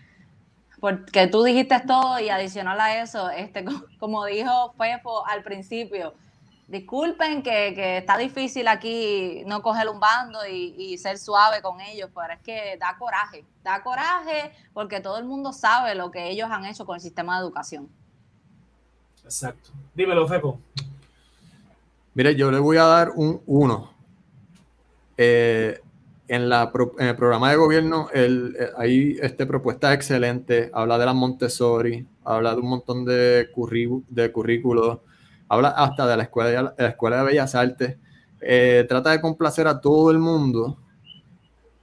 porque 0.85 1.25
tú 1.25 1.43
dijiste 1.43 1.79
todo 1.87 2.19
y 2.19 2.29
adicional 2.29 2.79
a 2.79 3.01
eso, 3.01 3.31
este, 3.31 3.65
como 3.99 4.23
dijo 4.25 4.75
Fefo 4.77 5.25
al 5.25 5.41
principio, 5.41 6.13
disculpen 6.67 7.41
que, 7.41 7.97
está 7.97 8.19
difícil 8.19 8.67
aquí 8.67 9.41
no 9.47 9.63
coger 9.63 9.89
un 9.89 9.99
bando 9.99 10.45
y, 10.47 10.95
ser 10.99 11.17
suave 11.17 11.63
con 11.63 11.81
ellos, 11.81 12.11
pero 12.13 12.33
es 12.33 12.39
que 12.41 12.77
da 12.77 12.95
coraje, 12.99 13.43
da 13.63 13.81
coraje 13.81 14.51
porque 14.75 14.99
todo 14.99 15.17
el 15.17 15.25
mundo 15.25 15.53
sabe 15.53 15.95
lo 15.95 16.11
que 16.11 16.29
ellos 16.29 16.51
han 16.51 16.65
hecho 16.65 16.85
con 16.85 16.97
el 16.97 17.01
sistema 17.01 17.39
de 17.39 17.45
educación. 17.45 17.89
Exacto. 19.23 19.71
Dímelo, 19.95 20.27
Feco. 20.27 20.59
Mire, 22.13 22.35
yo 22.35 22.51
le 22.51 22.59
voy 22.59 22.77
a 22.77 22.83
dar 22.83 23.09
un 23.15 23.41
1. 23.47 23.93
Eh, 25.17 25.81
en, 26.27 26.49
la, 26.49 26.71
en 26.99 27.07
el 27.07 27.15
programa 27.15 27.49
de 27.51 27.55
gobierno 27.57 28.09
el, 28.13 28.55
eh, 28.59 28.69
hay 28.77 29.17
este, 29.21 29.45
propuesta 29.45 29.93
excelente, 29.93 30.71
habla 30.73 30.97
de 30.97 31.05
la 31.05 31.13
Montessori, 31.13 32.05
habla 32.23 32.53
de 32.53 32.61
un 32.61 32.69
montón 32.69 33.05
de, 33.05 33.49
de 34.09 34.31
currículos 34.31 34.99
habla 35.47 35.69
hasta 35.69 36.07
de 36.07 36.17
la 36.17 36.23
Escuela 36.23 36.49
de, 36.49 36.83
la 36.83 36.89
escuela 36.89 37.17
de 37.17 37.23
Bellas 37.23 37.55
Artes, 37.55 37.97
eh, 38.41 38.85
trata 38.87 39.11
de 39.11 39.21
complacer 39.21 39.67
a 39.67 39.79
todo 39.79 40.11
el 40.11 40.17
mundo, 40.17 40.77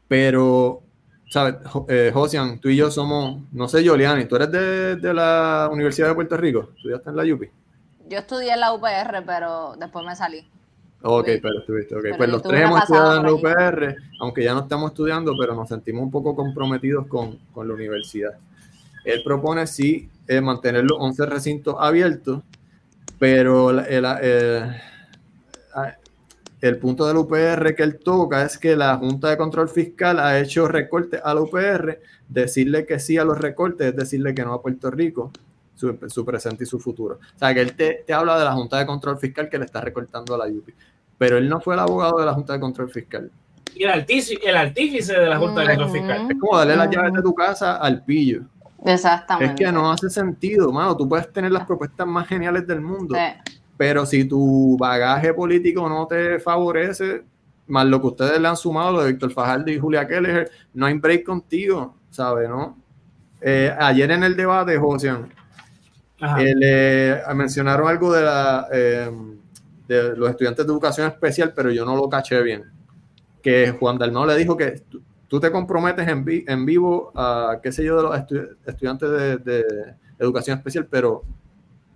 pero, 0.08 0.82
¿sabes? 1.30 1.56
Eh, 1.88 2.10
Josian, 2.12 2.60
tú 2.60 2.68
y 2.68 2.76
yo 2.76 2.90
somos, 2.90 3.42
no 3.52 3.68
sé, 3.68 3.82
Yoliani, 3.82 4.26
tú 4.26 4.36
eres 4.36 4.50
de, 4.50 4.96
de, 4.96 5.14
la 5.14 5.68
Universidad 5.72 6.08
de 6.08 6.14
Puerto 6.14 6.36
Rico, 6.36 6.70
estudiaste 6.76 7.10
en 7.10 7.16
la 7.16 7.34
UPI. 7.34 7.50
Yo 8.08 8.18
estudié 8.18 8.52
en 8.52 8.60
la 8.60 8.72
UPR, 8.72 9.24
pero 9.24 9.74
después 9.78 10.04
me 10.04 10.14
salí. 10.14 10.46
Ok, 11.04 11.28
pero 11.42 11.58
estuviste, 11.58 11.96
ok. 11.96 12.04
pues 12.16 12.30
los 12.30 12.42
tres 12.42 12.62
hemos 12.62 12.80
estudiado 12.80 13.16
en 13.16 13.22
la 13.24 13.32
UPR, 13.32 13.96
aunque 14.20 14.44
ya 14.44 14.54
no 14.54 14.60
estamos 14.60 14.92
estudiando, 14.92 15.34
pero 15.38 15.54
nos 15.54 15.68
sentimos 15.68 16.04
un 16.04 16.10
poco 16.12 16.36
comprometidos 16.36 17.08
con, 17.08 17.38
con 17.52 17.66
la 17.66 17.74
universidad. 17.74 18.38
Él 19.04 19.22
propone 19.24 19.66
sí 19.66 20.08
eh, 20.28 20.40
mantener 20.40 20.84
los 20.84 20.98
11 21.00 21.26
recintos 21.26 21.74
abiertos, 21.78 22.42
pero 23.18 23.70
el, 23.70 24.04
el, 26.60 26.78
punto 26.78 27.06
del 27.06 27.16
UPR 27.16 27.74
que 27.74 27.82
él 27.82 27.98
toca 27.98 28.44
es 28.44 28.56
que 28.56 28.76
la 28.76 28.96
Junta 28.96 29.30
de 29.30 29.36
Control 29.36 29.68
Fiscal 29.68 30.20
ha 30.20 30.38
hecho 30.38 30.68
recortes 30.68 31.20
al 31.24 31.38
UPR, 31.38 31.98
decirle 32.28 32.86
que 32.86 33.00
sí 33.00 33.18
a 33.18 33.24
los 33.24 33.38
recortes 33.38 33.88
es 33.88 33.96
decirle 33.96 34.34
que 34.34 34.44
no 34.44 34.52
a 34.54 34.62
Puerto 34.62 34.90
Rico, 34.90 35.32
su, 36.08 36.24
presente 36.24 36.64
y 36.64 36.66
su 36.66 36.78
futuro. 36.78 37.16
O 37.16 37.38
sea, 37.38 37.52
que 37.52 37.60
él 37.60 37.74
te, 37.74 38.04
te, 38.06 38.12
habla 38.12 38.38
de 38.38 38.44
la 38.44 38.52
Junta 38.52 38.78
de 38.78 38.86
Control 38.86 39.18
Fiscal 39.18 39.48
que 39.48 39.58
le 39.58 39.64
está 39.64 39.80
recortando 39.80 40.34
a 40.34 40.38
la 40.38 40.46
UPI, 40.46 40.74
pero 41.18 41.38
él 41.38 41.48
no 41.48 41.60
fue 41.60 41.74
el 41.74 41.80
abogado 41.80 42.18
de 42.18 42.26
la 42.26 42.34
Junta 42.34 42.54
de 42.54 42.60
Control 42.60 42.90
Fiscal. 42.90 43.30
Y 43.74 43.84
el, 43.84 43.90
artífice, 43.90 44.38
de 45.18 45.26
la 45.26 45.38
Junta 45.38 45.62
de 45.62 45.68
Control 45.68 45.90
Fiscal. 45.90 46.30
Es 46.30 46.38
como 46.38 46.58
darle 46.58 46.76
las 46.76 46.90
llaves 46.90 47.12
de 47.14 47.22
tu 47.22 47.34
casa 47.34 47.76
al 47.76 48.04
pillo. 48.04 48.42
Exactamente. 48.84 49.52
Es 49.52 49.58
que 49.58 49.72
no 49.72 49.90
hace 49.90 50.10
sentido, 50.10 50.72
mano. 50.72 50.96
Tú 50.96 51.08
puedes 51.08 51.32
tener 51.32 51.52
las 51.52 51.66
propuestas 51.66 52.06
más 52.06 52.26
geniales 52.28 52.66
del 52.66 52.80
mundo, 52.80 53.16
pero 53.76 54.04
si 54.04 54.24
tu 54.24 54.76
bagaje 54.78 55.32
político 55.32 55.88
no 55.88 56.06
te 56.06 56.38
favorece, 56.38 57.24
más 57.66 57.86
lo 57.86 58.00
que 58.00 58.08
ustedes 58.08 58.40
le 58.40 58.48
han 58.48 58.56
sumado, 58.56 58.92
lo 58.92 59.02
de 59.02 59.12
Víctor 59.12 59.32
Fajardo 59.32 59.70
y 59.70 59.78
Julia 59.78 60.06
Keller, 60.06 60.50
no 60.74 60.86
hay 60.86 60.94
break 60.94 61.24
contigo, 61.24 61.96
¿sabes? 62.10 62.48
¿no? 62.48 62.76
Eh, 63.40 63.74
ayer 63.78 64.10
en 64.10 64.22
el 64.22 64.36
debate, 64.36 64.78
José, 64.78 65.12
eh, 66.38 67.20
mencionaron 67.34 67.88
algo 67.88 68.12
de, 68.12 68.22
la, 68.22 68.68
eh, 68.72 69.10
de 69.88 70.16
los 70.16 70.30
estudiantes 70.30 70.66
de 70.66 70.72
educación 70.72 71.08
especial, 71.08 71.52
pero 71.54 71.70
yo 71.70 71.84
no 71.84 71.96
lo 71.96 72.08
caché 72.08 72.42
bien. 72.42 72.64
Que 73.42 73.70
Juan 73.72 73.98
Dalmau 73.98 74.26
le 74.26 74.36
dijo 74.36 74.56
que 74.56 74.82
tú 75.32 75.40
te 75.40 75.50
comprometes 75.50 76.06
en, 76.06 76.26
en 76.46 76.66
vivo 76.66 77.10
a, 77.14 77.58
qué 77.62 77.72
sé 77.72 77.82
yo, 77.82 77.96
de 77.96 78.02
los 78.02 78.16
estudiantes 78.66 79.10
de, 79.42 79.64
educación 80.18 80.58
especial, 80.58 80.86
pero 80.88 81.24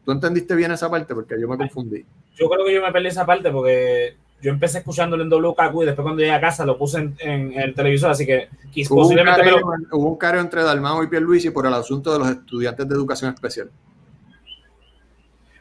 tú 0.04 0.10
entendiste 0.10 0.54
bien 0.54 0.72
esa 0.72 0.90
parte 0.90 1.14
porque 1.14 1.38
yo 1.38 1.46
me 1.46 1.58
confundí. 1.58 2.02
Yo 2.34 2.48
creo 2.48 2.64
que 2.64 2.74
yo 2.74 2.82
me 2.82 2.90
perdí 2.90 3.08
esa 3.08 3.26
parte 3.26 3.50
porque 3.50 4.16
yo 4.40 4.50
empecé 4.50 4.78
escuchándolo 4.78 5.22
en 5.22 5.28
WKQ 5.28 5.82
y 5.82 5.84
después 5.84 6.02
cuando 6.02 6.20
llegué 6.20 6.32
a 6.32 6.40
casa 6.40 6.64
lo 6.64 6.78
puse 6.78 7.10
en, 7.18 7.52
el 7.52 7.74
televisor, 7.74 8.10
así 8.10 8.24
que 8.24 8.48
hubo 8.88 9.02
posiblemente... 9.02 9.42
Un 9.42 9.46
careo, 9.46 9.66
Hubo 9.92 10.08
un 10.08 10.16
careo 10.16 10.40
entre 10.40 10.62
Dalmao 10.62 11.04
y 11.04 11.08
Pierluisi 11.08 11.50
por 11.50 11.66
el 11.66 11.74
asunto 11.74 12.14
de 12.14 12.18
los 12.18 12.30
estudiantes 12.30 12.88
de 12.88 12.94
educación 12.94 13.34
especial. 13.34 13.70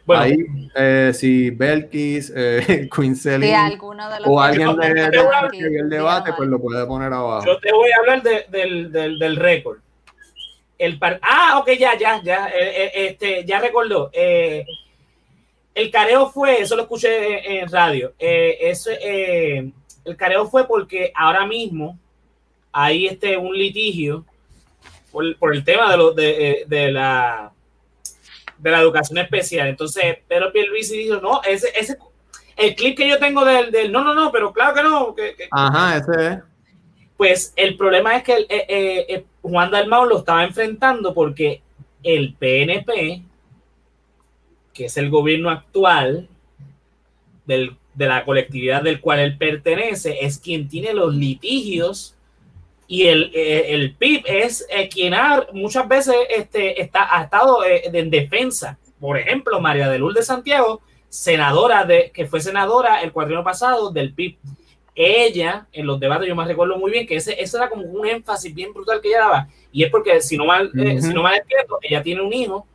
Bueno, 0.06 0.22
Ahí, 0.22 0.46
eh, 0.76 1.12
si 1.16 1.50
Belkis, 1.50 2.32
eh, 2.36 2.88
Queen 2.96 3.16
o 4.26 4.40
alguien 4.40 4.76
de, 4.78 5.80
el 5.80 5.90
debate, 5.90 6.32
pues 6.38 6.48
lo 6.48 6.60
puede 6.60 6.86
poner 6.86 7.12
abajo. 7.12 7.46
Yo 7.46 7.58
te 7.60 7.72
voy 7.72 7.90
a 7.92 8.00
hablar 8.00 8.22
del, 8.22 8.92
del, 8.92 9.18
del 9.18 9.36
récord. 9.36 9.80
El 10.78 11.00
ah, 11.22 11.58
ok, 11.60 11.72
ya, 11.80 11.98
ya, 11.98 12.22
ya, 12.22 12.48
eh, 12.48 12.52
eh, 12.60 12.92
este, 12.94 13.46
ya 13.46 13.60
recordó. 13.60 14.10
Eh, 14.14 14.66
el 15.74 15.90
careo 15.90 16.30
fue, 16.30 16.62
eso 16.62 16.76
lo 16.76 16.84
escuché 16.84 17.60
en, 17.60 17.70
radio. 17.70 18.14
Eso, 18.20 18.92
el 18.92 19.74
careo 20.18 20.48
fue 20.48 20.68
porque 20.68 21.12
ahora 21.16 21.46
mismo 21.46 21.98
hay 22.72 23.08
este, 23.08 23.38
un 23.38 23.58
litigio 23.58 24.26
por, 25.12 25.36
por 25.38 25.56
el 25.56 25.64
tema 25.64 25.92
de, 25.92 25.98
lo, 25.98 26.12
de, 26.12 26.66
de 26.68 26.92
la 26.92 27.52
de 28.66 28.72
la 28.72 28.80
educación 28.80 29.20
especial. 29.20 29.68
Entonces, 29.68 30.18
Pedro 30.28 30.52
Pierluisi 30.52 30.98
dijo, 30.98 31.18
no, 31.18 31.40
ese, 31.44 31.70
ese, 31.76 32.00
el 32.58 32.74
clip 32.74 32.98
que 32.98 33.08
yo 33.08 33.20
tengo 33.20 33.46
del, 33.46 33.70
del 33.70 33.92
no, 33.92 34.04
no, 34.04 34.16
no, 34.16 34.32
pero 34.32 34.52
claro 34.52 34.74
que 34.74 34.82
no. 34.82 35.14
Que, 35.14 35.36
Ajá, 35.52 35.98
ese 35.98 36.28
es. 36.28 36.40
Pues 37.16 37.54
el 37.56 37.78
problema 37.78 38.18
es 38.18 38.24
que 38.24 38.34
el, 38.34 38.44
eh, 38.50 38.66
eh, 38.68 39.06
eh, 39.08 39.26
Juan 39.44 39.70
Dalmau 39.70 40.06
lo 40.06 40.18
estaba 40.18 40.44
enfrentando 40.44 41.14
porque 41.14 41.62
el 42.02 42.34
PNP, 42.34 43.22
que 44.74 44.86
es 44.86 44.98
el 44.98 45.12
gobierno 45.12 45.52
actual 45.52 46.28
del, 47.46 47.78
de 47.94 48.08
la 48.08 48.26
colectividad 48.26 48.82
del 48.82 49.00
cual 49.00 49.20
él 49.20 49.38
pertenece, 49.38 50.26
es 50.26 50.40
quien 50.40 50.68
tiene 50.68 50.92
los 50.92 51.14
litigios 51.14 52.15
y 52.88 53.08
el, 53.08 53.32
eh, 53.34 53.74
el 53.74 53.96
PIB 53.96 54.24
es 54.26 54.66
eh, 54.70 54.88
quien 54.90 55.14
ha, 55.14 55.48
muchas 55.54 55.88
veces 55.88 56.16
este, 56.30 56.82
está, 56.82 57.18
ha 57.18 57.24
estado 57.24 57.64
eh, 57.64 57.82
en 57.86 58.10
defensa. 58.10 58.78
Por 59.00 59.18
ejemplo, 59.18 59.60
María 59.60 59.90
de 59.90 59.98
Lourdes 59.98 60.28
Santiago, 60.28 60.82
senadora 61.10 61.84
de, 61.84 62.12
que 62.14 62.28
fue 62.28 62.42
senadora 62.42 63.02
el 63.02 63.12
cuadrino 63.12 63.44
pasado 63.44 63.90
del 63.90 64.14
PIB. 64.14 64.38
Ella, 64.94 65.68
en 65.74 65.88
los 65.88 66.00
debates, 66.00 66.28
yo 66.28 66.36
me 66.36 66.46
recuerdo 66.46 66.78
muy 66.78 66.92
bien 66.92 67.06
que 67.06 67.18
ese, 67.18 67.42
ese 67.42 67.58
era 67.58 67.70
como 67.70 67.84
un 67.84 68.08
énfasis 68.08 68.54
bien 68.54 68.72
brutal 68.72 69.02
que 69.02 69.10
ella 69.10 69.20
daba. 69.20 69.48
Y 69.72 69.84
es 69.84 69.90
porque, 69.90 70.22
si 70.22 70.38
no 70.38 70.46
mal, 70.46 70.72
si 70.74 71.14
no 71.14 71.22
mal 71.22 71.36
entiendo, 71.36 71.80
ella 71.82 72.02
tiene 72.02 72.22
un 72.22 72.32
hijo 72.32 72.66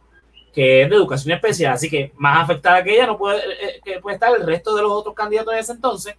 que 0.52 0.82
es 0.82 0.90
de 0.90 0.96
educación 0.96 1.32
especial, 1.32 1.72
así 1.72 1.88
que 1.88 2.12
más 2.16 2.42
afectada 2.42 2.82
que 2.82 2.92
ella 2.92 3.06
no 3.06 3.16
puede, 3.16 3.40
que 3.84 4.00
puede 4.00 4.16
estar 4.16 4.34
el 4.34 4.44
resto 4.44 4.74
de 4.74 4.82
los 4.82 4.90
otros 4.90 5.14
candidatos 5.14 5.54
de 5.54 5.60
ese 5.60 5.72
entonces. 5.72 6.14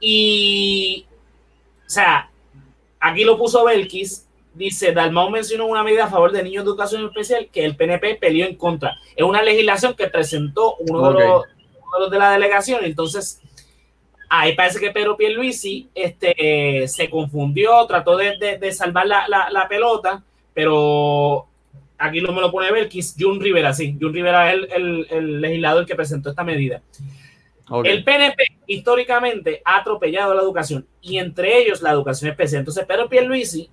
Y, 0.00 1.06
o 1.86 1.88
sea, 1.88 2.28
Aquí 3.04 3.22
lo 3.22 3.36
puso 3.36 3.66
Belkis. 3.66 4.26
Dice, 4.54 4.92
Dalmau 4.92 5.28
mencionó 5.28 5.66
una 5.66 5.82
medida 5.82 6.04
a 6.04 6.10
favor 6.10 6.32
de 6.32 6.42
niños 6.42 6.64
de 6.64 6.70
educación 6.70 7.04
especial 7.04 7.50
que 7.52 7.66
el 7.66 7.76
PNP 7.76 8.14
peleó 8.14 8.46
en 8.46 8.56
contra. 8.56 8.96
Es 9.14 9.22
una 9.22 9.42
legislación 9.42 9.94
que 9.94 10.06
presentó 10.06 10.76
uno, 10.76 11.12
de, 11.12 11.26
los, 11.28 12.10
de 12.10 12.18
la 12.18 12.30
delegación. 12.30 12.82
Entonces, 12.82 13.42
ahí 14.30 14.54
parece 14.54 14.80
que 14.80 14.90
Pedro 14.90 15.18
Pierluisi 15.18 15.90
este, 15.94 16.88
se 16.88 17.10
confundió, 17.10 17.84
trató 17.86 18.16
de, 18.16 18.72
salvar 18.72 19.06
la, 19.06 19.66
pelota, 19.68 20.22
pero 20.54 21.44
aquí 21.98 22.20
lo 22.20 22.32
me 22.32 22.40
lo 22.40 22.50
pone 22.50 22.72
Belkis, 22.72 23.16
Jun 23.18 23.38
Rivera, 23.38 23.74
sí, 23.74 23.98
Jun 24.00 24.14
Rivera 24.14 24.50
es 24.50 24.66
el, 24.72 25.06
el 25.10 25.40
legislador 25.42 25.84
que 25.84 25.94
presentó 25.94 26.30
esta 26.30 26.42
medida. 26.42 26.80
El 27.84 28.04
PNP 28.04 28.44
históricamente 28.66 29.62
ha 29.64 29.78
atropellado 29.78 30.34
la 30.34 30.42
educación 30.42 30.86
y 31.00 31.18
entre 31.18 31.58
ellos 31.58 31.80
la 31.80 31.90
educación 31.90 32.30
especial. 32.30 32.60
Entonces, 32.60 32.84
Pedro 32.84 33.08
Pierluisi 33.08 33.70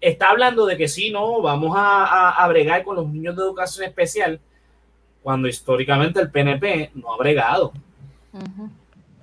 está 0.00 0.30
hablando 0.30 0.66
de 0.66 0.76
que 0.76 0.88
sí, 0.88 1.10
no, 1.10 1.40
vamos 1.40 1.74
a, 1.76 2.30
a, 2.30 2.48
bregar 2.48 2.84
con 2.84 2.96
los 2.96 3.08
niños 3.08 3.34
de 3.34 3.42
educación 3.42 3.86
especial, 3.86 4.38
cuando 5.22 5.48
históricamente 5.48 6.20
el 6.20 6.30
PNP 6.30 6.90
no 6.94 7.14
ha 7.14 7.16
bregado. 7.16 7.72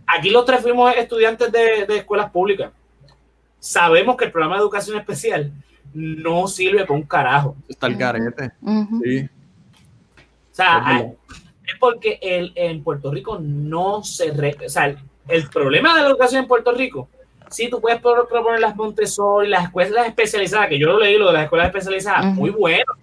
Aquí 0.08 0.30
los 0.30 0.46
tres 0.46 0.62
fuimos 0.62 0.96
estudiantes 0.96 1.52
de, 1.52 1.86
escuelas 1.98 2.32
públicas. 2.32 2.72
Sabemos 3.60 4.18
que 4.18 4.26
el 4.26 4.32
programa 4.32 4.56
de 4.56 4.62
educación 4.62 4.98
especial 4.98 5.52
no 5.94 6.48
sirve 6.48 6.86
con 6.88 6.98
un 6.98 7.04
carajo. 7.04 7.56
Está 7.70 7.88
el 7.88 7.98
carete. 7.98 8.52
Sí. 9.04 9.30
O 10.52 10.54
sea, 10.54 11.00
es 11.00 11.14
porque 11.82 12.20
el, 12.22 12.54
en 12.56 12.84
Puerto 12.84 13.12
Rico 13.12 13.40
no 13.42 14.04
se... 14.04 14.32
o 14.32 14.70
sea, 14.70 14.96
el 15.28 15.50
problema 15.50 15.96
de 15.96 16.02
la 16.02 16.08
educación 16.08 16.44
en 16.44 16.48
Puerto 16.48 16.72
Rico, 16.72 17.10
sí, 17.50 17.70
tú 17.70 17.82
puedes 17.82 18.00
proponer 18.00 18.60
las 18.60 18.76
Montessori, 18.76 19.50
las 19.50 19.66
escuelas 19.66 20.08
especializadas, 20.08 20.70
que 20.70 20.80
yo 20.80 20.88
lo 20.88 21.00
leí, 21.00 21.18
lo 21.18 21.28
de 21.28 21.34
las 21.34 21.44
escuelas 21.44 21.68
especializadas, 21.68 22.26
muy 22.34 22.52
bueno, 22.52 22.94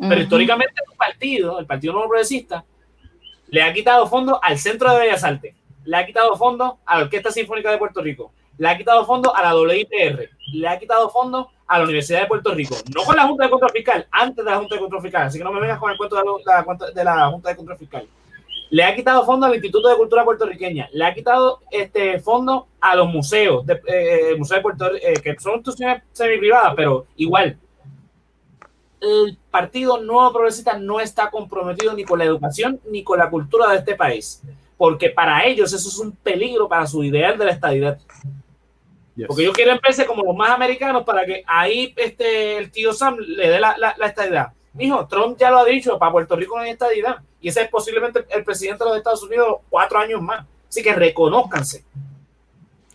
pero 0.00 0.20
históricamente 0.20 0.74
el 0.90 0.96
partido, 0.96 1.58
el 1.58 1.66
Partido 1.66 1.92
Nuevo 1.92 2.08
Progresista, 2.08 2.64
le 3.48 3.62
ha 3.62 3.72
quitado 3.72 4.06
fondos 4.06 4.38
al 4.42 4.58
Centro 4.58 4.92
de 4.92 5.00
Bellas 5.00 5.24
Artes, 5.24 5.54
le 5.84 5.96
ha 5.96 6.04
quitado 6.04 6.36
fondos 6.36 6.74
a 6.84 6.98
la 6.98 7.04
Orquesta 7.04 7.30
Sinfónica 7.30 7.70
de 7.70 7.78
Puerto 7.78 8.02
Rico, 8.02 8.32
le 8.58 8.68
ha 8.68 8.76
quitado 8.76 9.06
fondos 9.06 9.32
a 9.34 9.42
la 9.42 9.56
WIPR, 9.56 10.30
le 10.52 10.68
ha 10.68 10.78
quitado 10.78 11.08
fondos 11.10 11.46
a 11.66 11.78
la 11.78 11.84
Universidad 11.84 12.22
de 12.22 12.26
Puerto 12.26 12.52
Rico, 12.54 12.76
no 12.94 13.04
con 13.04 13.16
la 13.16 13.26
Junta 13.26 13.44
de 13.44 13.50
Control 13.50 13.72
Fiscal, 13.72 14.06
antes 14.10 14.44
de 14.44 14.50
la 14.50 14.58
Junta 14.58 14.74
de 14.74 14.80
Control 14.80 15.02
Fiscal, 15.02 15.22
así 15.22 15.38
que 15.38 15.44
no 15.44 15.52
me 15.52 15.60
vengas 15.60 15.78
con 15.78 15.90
el 15.90 15.96
cuento 15.96 16.16
de 16.16 16.22
la, 16.44 16.92
de 16.94 17.04
la 17.04 17.30
Junta 17.30 17.48
de 17.50 17.56
Control 17.56 17.78
Fiscal. 17.78 18.06
Le 18.74 18.82
ha 18.82 18.96
quitado 18.96 19.24
fondos 19.24 19.48
al 19.48 19.54
Instituto 19.54 19.88
de 19.88 19.94
Cultura 19.94 20.24
Puertorriqueña, 20.24 20.88
le 20.92 21.04
ha 21.04 21.14
quitado 21.14 21.60
este 21.70 22.18
fondos 22.18 22.64
a 22.80 22.96
los 22.96 23.06
museos, 23.06 23.64
de, 23.64 23.80
eh, 23.86 24.34
museos 24.36 24.58
de 24.58 24.62
Puerto 24.62 24.92
eh, 24.96 25.14
que 25.22 25.38
son 25.38 25.54
instituciones 25.54 26.02
semi-privadas, 26.10 26.72
pero 26.74 27.06
igual. 27.14 27.56
El 29.00 29.38
Partido 29.48 30.02
Nuevo 30.02 30.32
Progresista 30.32 30.76
no 30.76 30.98
está 30.98 31.30
comprometido 31.30 31.94
ni 31.94 32.02
con 32.02 32.18
la 32.18 32.24
educación 32.24 32.80
ni 32.90 33.04
con 33.04 33.20
la 33.20 33.30
cultura 33.30 33.68
de 33.68 33.76
este 33.76 33.94
país, 33.94 34.42
porque 34.76 35.10
para 35.10 35.44
ellos 35.44 35.72
eso 35.72 35.88
es 35.88 35.98
un 36.00 36.10
peligro 36.10 36.68
para 36.68 36.84
su 36.88 37.04
ideal 37.04 37.38
de 37.38 37.44
la 37.44 37.52
estabilidad. 37.52 38.00
Porque 39.28 39.42
ellos 39.42 39.54
quieren 39.54 39.78
verse 39.80 40.04
como 40.04 40.24
los 40.24 40.34
más 40.34 40.50
americanos 40.50 41.04
para 41.04 41.24
que 41.24 41.44
ahí 41.46 41.94
este, 41.96 42.58
el 42.58 42.72
tío 42.72 42.92
Sam 42.92 43.18
le 43.20 43.50
dé 43.50 43.60
la, 43.60 43.78
la, 43.78 43.94
la 43.96 44.06
estadidad. 44.08 44.48
Mijo, 44.74 45.06
Trump 45.06 45.38
ya 45.38 45.50
lo 45.50 45.58
ha 45.58 45.64
dicho, 45.64 45.98
para 45.98 46.12
Puerto 46.12 46.36
Rico 46.36 46.56
no 46.56 46.62
hay 46.62 46.70
estadidad. 46.70 47.16
Y 47.40 47.48
ese 47.48 47.62
es 47.62 47.68
posiblemente 47.68 48.24
el 48.28 48.44
presidente 48.44 48.84
de 48.84 48.90
los 48.90 48.98
Estados 48.98 49.22
Unidos 49.22 49.58
cuatro 49.70 49.98
años 49.98 50.20
más. 50.20 50.44
Así 50.68 50.82
que 50.82 50.92
reconozcanse. 50.92 51.84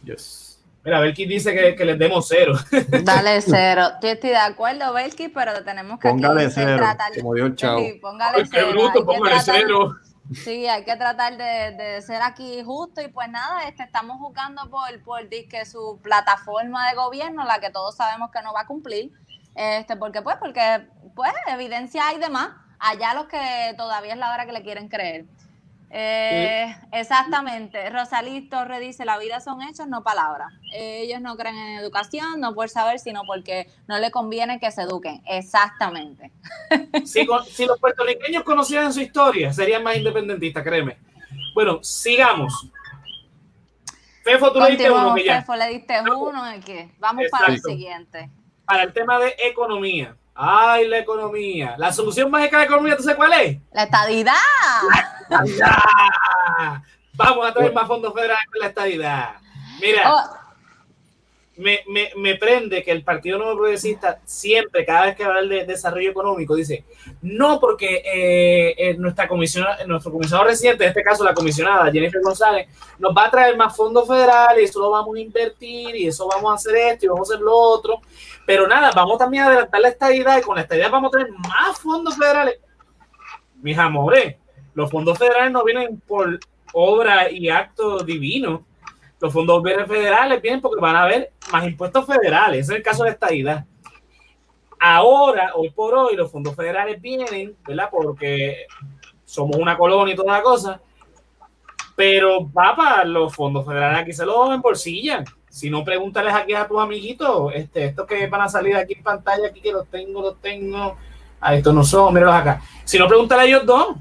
Yes. 0.04 0.60
Mira, 0.84 1.00
Belki 1.02 1.26
dice 1.26 1.54
que, 1.54 1.76
que, 1.76 1.86
les 1.86 2.00
demos 2.00 2.28
cero. 2.28 2.54
Dale 3.04 3.42
cero. 3.42 3.90
Yo 4.02 4.10
estoy 4.10 4.32
de 4.32 4.38
acuerdo, 4.38 4.94
Belki, 4.94 5.28
pero 5.30 5.64
tenemos 5.64 6.00
que 6.00 6.10
póngale 6.10 6.50
cero, 6.50 6.78
tratar. 6.78 7.14
como 7.16 7.34
dijo 7.34 7.48
el 7.48 7.56
chavo. 7.56 7.80
Sí, 7.80 7.94
póngale 8.02 8.46
cero. 8.46 8.68
Qué 8.68 8.72
bruto, 8.74 9.06
póngale 9.06 9.40
cero. 9.42 9.96
Sí, 10.34 10.68
hay 10.68 10.84
que 10.84 10.96
tratar 10.96 11.38
de, 11.38 11.76
de, 11.76 12.02
ser 12.02 12.22
aquí 12.22 12.62
justo 12.64 13.02
y 13.02 13.08
pues 13.08 13.30
nada, 13.30 13.68
este, 13.68 13.84
estamos 13.84 14.18
jugando 14.20 14.70
por, 14.70 15.02
por 15.04 15.28
que 15.28 15.66
su 15.66 16.00
plataforma 16.04 16.88
de 16.90 16.96
gobierno, 16.96 17.46
la 17.46 17.60
que 17.60 17.72
todos 17.72 17.96
sabemos 17.96 18.30
que 18.32 18.42
no 18.44 18.54
va 18.54 18.62
a 18.62 18.68
cumplir, 18.68 19.12
este, 19.56 19.96
porque 19.98 20.22
pues, 20.22 20.38
porque 20.38 20.88
pues 21.16 21.32
evidencia 21.48 22.08
hay 22.08 22.20
de 22.20 22.30
más, 22.30 22.50
allá 22.80 23.14
los 23.14 23.28
que 23.28 23.74
todavía 23.78 24.14
es 24.14 24.20
la 24.20 24.34
hora 24.34 24.46
que 24.46 24.54
le 24.54 24.64
quieren 24.64 24.88
creer. 24.88 25.26
Eh, 25.92 26.76
exactamente. 26.92 27.90
Rosalí 27.90 28.48
Torre 28.48 28.80
dice, 28.80 29.06
la 29.06 29.18
vida 29.18 29.40
son 29.40 29.62
hechos, 29.64 29.88
no 29.88 30.04
palabras. 30.04 30.54
Ellos 30.72 31.20
no 31.20 31.36
creen 31.36 31.58
en 31.58 31.78
educación, 31.80 32.40
no 32.40 32.54
por 32.54 32.70
saber, 32.70 33.00
sino 33.00 33.24
porque 33.26 33.68
no 33.88 33.98
le 33.98 34.12
conviene 34.12 34.60
que 34.60 34.72
se 34.72 34.84
eduquen. 34.84 35.22
Exactamente. 35.26 36.32
Si, 37.04 37.26
si 37.52 37.66
los 37.66 37.80
puertorriqueños 37.80 38.44
conocieran 38.44 38.94
su 38.94 39.02
historia, 39.02 39.52
serían 39.52 39.82
más 39.82 39.98
independentistas, 39.98 40.64
créeme. 40.64 40.98
Bueno, 41.56 41.80
sigamos. 41.82 42.70
Fefo, 44.24 44.52
tú 44.52 44.60
le 44.60 44.70
diste 44.72 44.92
uno. 44.92 45.16
Fefo, 45.16 45.56
le 45.56 45.68
diste 45.70 46.02
uno. 46.02 46.44
¿qué? 46.64 46.90
Vamos 47.00 47.26
para 47.32 47.54
el 47.54 47.60
siguiente. 47.60 48.30
Para 48.70 48.84
el 48.84 48.94
tema 48.94 49.18
de 49.18 49.36
economía. 49.40 50.16
Ay, 50.36 50.88
la 50.88 51.00
economía. 51.00 51.74
La 51.80 51.92
solución 51.92 52.30
mágica 52.30 52.58
de 52.58 52.66
la 52.66 52.68
economía, 52.68 52.96
¿tú 52.96 53.02
sabes 53.02 53.18
cuál 53.18 53.34
es? 53.34 53.58
La 53.74 53.84
estadidad. 53.86 54.34
La 54.92 55.38
estadidad. 55.38 56.84
Vamos 57.14 57.50
a 57.50 57.54
traer 57.54 57.74
más 57.74 57.88
fondos 57.88 58.14
federales 58.14 58.46
con 58.52 58.60
la 58.60 58.68
estadidad. 58.68 59.30
Mira, 59.82 60.14
oh. 60.14 60.39
Me, 61.60 61.82
me, 61.88 62.10
me, 62.16 62.36
prende 62.36 62.82
que 62.82 62.92
el 62.92 63.04
Partido 63.04 63.38
Nuevo 63.38 63.58
Progresista 63.58 64.22
siempre, 64.24 64.86
cada 64.86 65.08
vez 65.08 65.16
que 65.18 65.26
habla 65.26 65.42
de 65.42 65.66
desarrollo 65.66 66.10
económico, 66.10 66.56
dice, 66.56 66.86
no 67.22 67.60
porque 67.60 68.02
eh, 68.06 68.96
nuestra 68.98 69.28
comisionada, 69.28 69.86
nuestro 69.86 70.10
comisionado 70.10 70.48
residente, 70.48 70.86
en 70.86 70.90
este 70.90 71.04
caso 71.04 71.22
la 71.26 71.34
comisionada 71.34 71.92
Jennifer 71.92 72.22
González, 72.22 72.70
nos 72.98 73.14
va 73.16 73.26
a 73.26 73.32
traer 73.32 73.58
más 73.58 73.76
fondos 73.76 74.08
federales 74.08 74.62
y 74.62 74.66
eso 74.66 74.80
lo 74.80 74.90
vamos 74.90 75.18
a 75.18 75.20
invertir 75.20 75.98
y 75.98 76.08
eso 76.08 76.30
vamos 76.30 76.50
a 76.50 76.56
hacer 76.56 76.76
esto 76.78 77.06
y 77.06 77.10
vamos 77.10 77.30
a 77.30 77.34
hacer 77.34 77.44
lo 77.44 77.54
otro. 77.54 78.00
Pero 78.46 78.66
nada, 78.66 78.92
vamos 78.96 79.18
también 79.18 79.44
a 79.44 79.48
adelantar 79.48 79.82
la 79.82 79.90
estadidad 79.90 80.40
y 80.40 80.42
con 80.42 80.56
la 80.56 80.62
estadidad 80.62 80.90
vamos 80.90 81.14
a 81.14 81.18
tener 81.18 81.34
más 81.34 81.78
fondos 81.78 82.16
federales. 82.16 82.58
Mis 83.62 83.78
amores, 83.78 84.38
los 84.74 84.90
fondos 84.90 85.18
federales 85.18 85.52
no 85.52 85.66
vienen 85.66 86.00
por 86.08 86.40
obra 86.72 87.30
y 87.30 87.50
acto 87.50 88.00
divino. 88.00 88.66
Los 89.20 89.34
fondos 89.34 89.62
federales 89.64 90.42
vienen 90.42 90.62
porque 90.62 90.82
van 90.82 90.96
a 90.96 91.04
haber 91.04 91.34
más 91.52 91.66
impuestos 91.66 92.06
federales. 92.06 92.62
Ese 92.62 92.74
es 92.74 92.78
el 92.78 92.84
caso 92.84 93.04
de 93.04 93.10
la 93.10 93.14
estadidad. 93.14 93.66
Ahora, 94.80 95.52
hoy 95.56 95.70
por 95.72 95.94
hoy, 95.94 96.16
los 96.16 96.32
fondos 96.32 96.56
federales 96.56 97.02
vienen, 97.02 97.56
¿verdad? 97.68 97.90
Porque 97.92 98.66
somos 99.26 99.58
una 99.58 99.78
colonia 99.78 100.14
y 100.14 100.18
toda 100.18 100.38
la 100.38 100.42
cosa. 100.42 100.82
Pero, 101.96 102.48
papá, 102.48 103.04
los 103.04 103.36
fondos 103.36 103.66
federales 103.66 104.00
aquí 104.00 104.14
se 104.14 104.26
los 104.26 104.54
embolsillan 104.54 105.26
si 105.50 105.70
no, 105.70 105.84
pregúntales 105.84 106.34
aquí 106.34 106.54
a 106.54 106.68
tus 106.68 106.80
amiguitos, 106.80 107.52
este, 107.56 107.86
estos 107.86 108.06
que 108.06 108.28
van 108.28 108.42
a 108.42 108.50
salir 108.50 108.76
aquí 108.76 108.94
en 108.94 109.04
pantalla, 109.04 109.48
aquí 109.48 109.62
que 109.62 109.72
los 109.72 109.88
tengo, 109.88 110.22
los 110.22 110.40
tengo. 110.40 110.96
A 111.42 111.56
estos 111.56 111.74
no 111.74 111.84
son, 111.84 112.14
míralos 112.14 112.36
acá. 112.36 112.62
Si 112.84 113.00
no, 113.00 113.08
pregúntale 113.08 113.42
a 113.42 113.46
ellos 113.46 113.66
dos. 113.66 113.96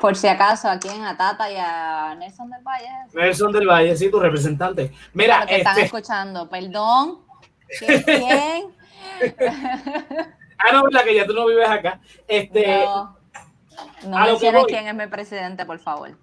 Por 0.00 0.16
si 0.16 0.28
acaso, 0.28 0.68
aquí 0.68 0.88
en 0.88 1.02
Atata 1.04 1.50
y 1.50 1.56
a 1.56 2.14
Nelson 2.18 2.50
del 2.50 2.62
Valle. 2.62 2.88
Nelson 3.12 3.52
del 3.52 3.66
Valle, 3.66 3.96
sí, 3.96 4.10
tu 4.10 4.20
representante. 4.20 4.92
Mira, 5.12 5.46
que 5.46 5.56
están 5.56 5.74
este- 5.74 5.86
escuchando, 5.86 6.48
perdón. 6.48 7.20
¿Quién? 7.78 8.74
ah, 10.58 10.72
no, 10.72 10.86
la 10.88 11.04
que 11.04 11.14
ya 11.14 11.26
tú 11.26 11.32
no 11.32 11.46
vives 11.46 11.68
acá. 11.68 12.00
Este, 12.26 12.84
no, 12.84 13.16
no 14.04 14.18
menciones 14.18 14.64
quién 14.66 14.86
es 14.88 14.94
mi 14.94 15.06
presidente, 15.06 15.64
por 15.64 15.78
favor 15.78 16.16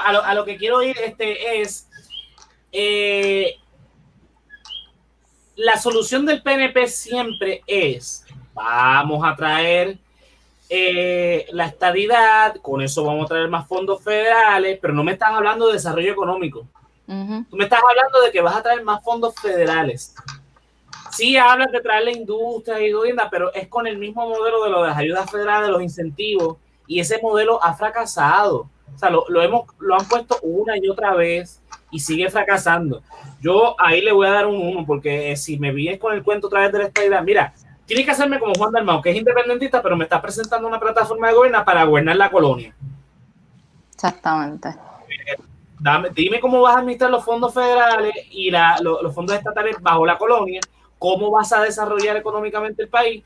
a 0.00 0.12
lo, 0.12 0.24
a 0.24 0.34
lo 0.34 0.44
que 0.44 0.56
quiero 0.56 0.82
ir 0.82 0.96
este, 0.98 1.60
es 1.60 1.88
eh, 2.72 3.56
la 5.56 5.76
solución 5.76 6.24
del 6.24 6.42
PNP 6.42 6.86
siempre 6.86 7.62
es 7.66 8.24
vamos 8.54 9.26
a 9.26 9.36
traer 9.36 9.98
eh, 10.70 11.46
la 11.52 11.66
estadidad, 11.66 12.56
con 12.56 12.82
eso 12.82 13.04
vamos 13.04 13.24
a 13.24 13.28
traer 13.28 13.48
más 13.48 13.66
fondos 13.66 14.02
federales, 14.02 14.78
pero 14.80 14.92
no 14.92 15.02
me 15.02 15.12
estás 15.12 15.30
hablando 15.30 15.68
de 15.68 15.74
desarrollo 15.74 16.12
económico. 16.12 16.66
Tú 17.06 17.56
me 17.56 17.64
estás 17.64 17.80
hablando 17.88 18.20
de 18.20 18.30
que 18.30 18.42
vas 18.42 18.54
a 18.54 18.62
traer 18.62 18.84
más 18.84 19.02
fondos 19.02 19.34
federales. 19.40 20.14
Sí, 21.10 21.38
hablas 21.38 21.72
de 21.72 21.80
traer 21.80 22.04
la 22.04 22.10
industria 22.10 22.78
y 22.80 22.92
vivienda, 22.92 23.28
pero 23.30 23.52
es 23.54 23.66
con 23.68 23.86
el 23.86 23.96
mismo 23.96 24.28
modelo 24.28 24.62
de 24.62 24.70
lo 24.70 24.82
de 24.82 24.88
las 24.88 24.98
ayudas 24.98 25.30
federales, 25.30 25.68
de 25.68 25.72
los 25.72 25.82
incentivos, 25.82 26.58
y 26.86 27.00
ese 27.00 27.18
modelo 27.22 27.64
ha 27.64 27.72
fracasado. 27.72 28.68
O 28.94 28.98
sea, 28.98 29.08
lo, 29.08 29.42
hemos, 29.42 29.64
lo 29.78 29.94
han 29.94 30.06
puesto 30.06 30.38
una 30.42 30.76
y 30.76 30.86
otra 30.88 31.14
vez 31.14 31.62
y 31.90 32.00
sigue 32.00 32.28
fracasando. 32.28 33.02
Yo 33.40 33.74
ahí 33.78 34.02
le 34.02 34.12
voy 34.12 34.26
a 34.26 34.32
dar 34.32 34.46
un 34.46 34.56
uno, 34.56 34.84
porque 34.84 35.34
si 35.36 35.58
me 35.58 35.72
vienes 35.72 35.98
con 35.98 36.12
el 36.12 36.22
cuento 36.22 36.48
otra 36.48 36.60
vez 36.60 36.72
de 36.72 36.78
la 36.78 36.84
estabilidad, 36.86 37.22
mira, 37.22 37.54
tienes 37.88 38.06
que 38.06 38.12
hacerme 38.12 38.38
como 38.38 38.54
Juan 38.54 38.70
Dalmau, 38.70 39.02
que 39.02 39.10
es 39.10 39.16
independentista, 39.16 39.82
pero 39.82 39.96
me 39.96 40.04
está 40.04 40.22
presentando 40.22 40.68
una 40.68 40.78
plataforma 40.78 41.26
de 41.26 41.34
gobierno 41.34 41.64
para 41.64 41.82
gobernar 41.82 42.14
la 42.14 42.30
colonia. 42.30 42.72
Exactamente. 43.92 44.76
Dame, 45.80 46.10
dime 46.10 46.38
cómo 46.38 46.60
vas 46.60 46.76
a 46.76 46.80
administrar 46.80 47.10
los 47.10 47.24
fondos 47.24 47.52
federales 47.52 48.12
y 48.30 48.50
la, 48.50 48.78
los 48.80 49.12
fondos 49.14 49.34
estatales 49.36 49.76
bajo 49.80 50.06
la 50.06 50.18
colonia, 50.18 50.60
cómo 50.98 51.30
vas 51.30 51.52
a 51.52 51.62
desarrollar 51.62 52.16
económicamente 52.16 52.82
el 52.82 52.88
país 52.88 53.24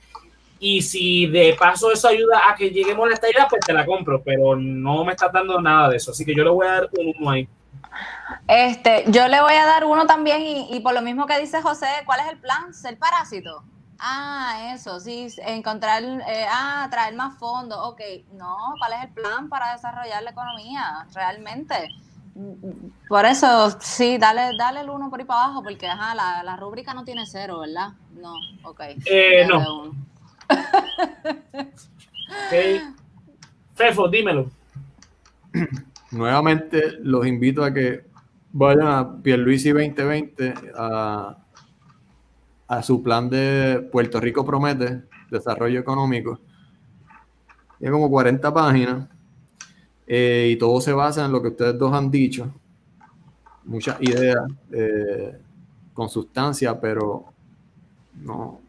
y 0.65 0.81
si 0.81 1.27
de 1.27 1.57
paso 1.59 1.91
eso 1.91 2.07
ayuda 2.07 2.49
a 2.49 2.55
que 2.55 2.71
lleguemos 2.71 3.05
a 3.05 3.09
la 3.09 3.15
estabilidad, 3.15 3.49
pues 3.51 3.63
te 3.67 3.73
la 3.73 3.85
compro, 3.85 4.23
pero 4.23 4.55
no 4.55 5.05
me 5.05 5.11
estás 5.11 5.33
dando 5.33 5.61
nada 5.61 5.89
de 5.89 5.97
eso. 5.97 6.13
Así 6.13 6.25
que 6.25 6.37
yo 6.37 6.45
le 6.45 6.51
voy 6.51 6.65
a 6.65 6.71
dar 6.71 6.91
un 6.97 7.13
uno 7.19 7.31
ahí. 7.31 7.49
Este, 8.47 9.03
yo 9.09 9.27
le 9.27 9.41
voy 9.41 9.55
a 9.55 9.67
dar 9.67 9.85
uno 9.85 10.07
también, 10.07 10.41
y, 10.41 10.79
por 10.79 10.95
lo 10.95 11.03
mismo 11.03 11.27
que 11.27 11.41
dice 11.41 11.61
José, 11.61 11.89
¿cuál 12.07 12.21
es 12.21 12.27
el 12.29 12.39
plan? 12.39 12.73
Ser 12.73 12.97
parásito. 12.97 13.65
Ah, 13.99 14.73
eso, 14.75 14.99
sí, 14.99 15.29
encontrar, 15.47 16.03
eh, 16.03 16.47
ah, 16.51 16.89
traer 16.91 17.15
más 17.15 17.39
fondos, 17.39 17.79
ok. 17.81 18.01
No, 18.33 18.75
¿cuál 18.79 18.95
es 18.95 19.05
el 19.05 19.11
plan 19.11 19.49
para 19.49 19.73
desarrollar 19.73 20.23
la 20.23 20.31
economía 20.31 21.07
realmente? 21.15 21.89
Por 23.09 23.27
eso, 23.27 23.71
sí, 23.81 24.19
dale, 24.19 24.57
dale 24.57 24.81
el 24.81 24.91
uno 24.91 25.11
por 25.11 25.21
ahí 25.21 25.27
para 25.27 25.45
abajo, 25.45 25.63
porque 25.63 25.87
ajá, 25.87 26.15
la, 26.15 26.43
la 26.43 26.57
rúbrica 26.57 26.95
no 26.95 27.05
tiene 27.05 27.27
cero, 27.27 27.61
¿verdad? 27.61 27.91
No, 28.15 28.35
ok. 28.65 28.81
Eh, 29.05 29.47
no. 29.47 29.93
Fefo, 33.75 34.09
dímelo. 34.09 34.51
Nuevamente 36.11 36.99
los 37.01 37.27
invito 37.27 37.65
a 37.65 37.73
que 37.73 38.05
vayan 38.53 38.87
a 38.87 39.23
Pierluisi 39.23 39.71
2020 39.71 40.55
a, 40.77 41.37
a 42.69 42.83
su 42.83 43.03
plan 43.03 43.29
de 43.29 43.89
Puerto 43.93 44.21
Rico 44.21 44.45
Promete, 44.45 45.03
desarrollo 45.31 45.81
económico. 45.81 46.39
Tiene 47.79 47.93
como 47.93 48.11
40 48.11 48.53
páginas. 48.53 49.09
eh, 50.07 50.51
y 50.53 50.57
todo 50.57 50.81
se 50.81 50.93
basa 50.93 51.25
en 51.25 51.33
lo 51.33 51.41
que 51.43 51.49
ustedes 51.49 51.79
dos 51.79 51.93
han 51.93 52.11
dicho. 52.11 52.53
Muchas 53.65 54.01
ideas 54.03 54.45
eh, 54.73 55.39
con 55.95 56.09
sustancia, 56.09 56.79
pero 56.81 57.27
no. 58.21 58.61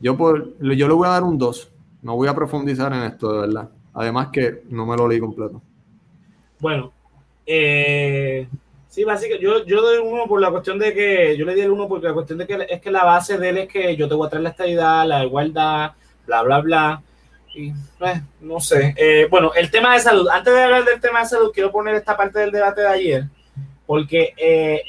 Yo, 0.00 0.16
por, 0.16 0.56
yo 0.60 0.88
le 0.88 0.94
voy 0.94 1.06
a 1.06 1.10
dar 1.10 1.24
un 1.24 1.36
2. 1.38 1.72
No 2.02 2.16
voy 2.16 2.28
a 2.28 2.34
profundizar 2.34 2.92
en 2.92 3.02
esto, 3.02 3.32
de 3.32 3.40
verdad. 3.40 3.70
Además 3.94 4.28
que 4.28 4.62
no 4.70 4.86
me 4.86 4.96
lo 4.96 5.08
leí 5.08 5.18
completo. 5.18 5.60
Bueno, 6.60 6.92
eh, 7.44 8.48
sí, 8.98 9.04
básicamente, 9.04 9.44
yo, 9.44 9.64
yo 9.64 9.80
doy 9.80 9.98
uno 9.98 10.26
por 10.26 10.40
la 10.40 10.50
cuestión 10.50 10.76
de 10.76 10.92
que, 10.92 11.36
yo 11.36 11.46
le 11.46 11.54
di 11.54 11.60
el 11.60 11.70
uno 11.70 11.86
porque 11.86 12.08
la 12.08 12.14
cuestión 12.14 12.38
de 12.38 12.48
que 12.48 12.66
es 12.68 12.80
que 12.80 12.90
la 12.90 13.04
base 13.04 13.38
de 13.38 13.50
él 13.50 13.58
es 13.58 13.68
que 13.68 13.94
yo 13.94 14.08
te 14.08 14.14
voy 14.14 14.26
a 14.26 14.30
traer 14.30 14.42
la 14.42 14.50
estabilidad, 14.50 15.06
la 15.06 15.24
igualdad, 15.24 15.92
bla, 16.26 16.42
bla, 16.42 16.60
bla. 16.60 17.02
Y, 17.54 17.72
pues, 17.96 18.20
no 18.40 18.58
sé. 18.58 18.94
Eh, 18.96 19.28
bueno, 19.30 19.52
el 19.54 19.70
tema 19.70 19.94
de 19.94 20.00
salud. 20.00 20.28
Antes 20.28 20.52
de 20.52 20.62
hablar 20.62 20.84
del 20.84 21.00
tema 21.00 21.20
de 21.20 21.26
salud, 21.26 21.52
quiero 21.54 21.70
poner 21.70 21.94
esta 21.94 22.16
parte 22.16 22.40
del 22.40 22.50
debate 22.50 22.80
de 22.80 22.88
ayer, 22.88 23.24
porque 23.86 24.34
eh, 24.36 24.82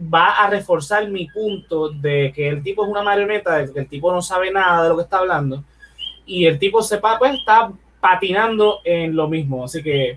va 0.00 0.44
a 0.44 0.48
reforzar 0.48 1.08
mi 1.08 1.26
punto 1.26 1.88
de 1.88 2.32
que 2.32 2.48
el 2.48 2.62
tipo 2.62 2.84
es 2.84 2.90
una 2.90 3.02
marioneta, 3.02 3.56
de 3.56 3.72
que 3.72 3.80
el 3.80 3.88
tipo 3.88 4.12
no 4.12 4.22
sabe 4.22 4.52
nada 4.52 4.84
de 4.84 4.88
lo 4.90 4.96
que 4.96 5.02
está 5.02 5.18
hablando, 5.18 5.64
y 6.26 6.46
el 6.46 6.60
tipo 6.60 6.80
sepa, 6.80 7.18
pues 7.18 7.34
está 7.34 7.72
patinando 8.00 8.82
en 8.84 9.16
lo 9.16 9.26
mismo. 9.26 9.64
Así 9.64 9.82
que, 9.82 10.16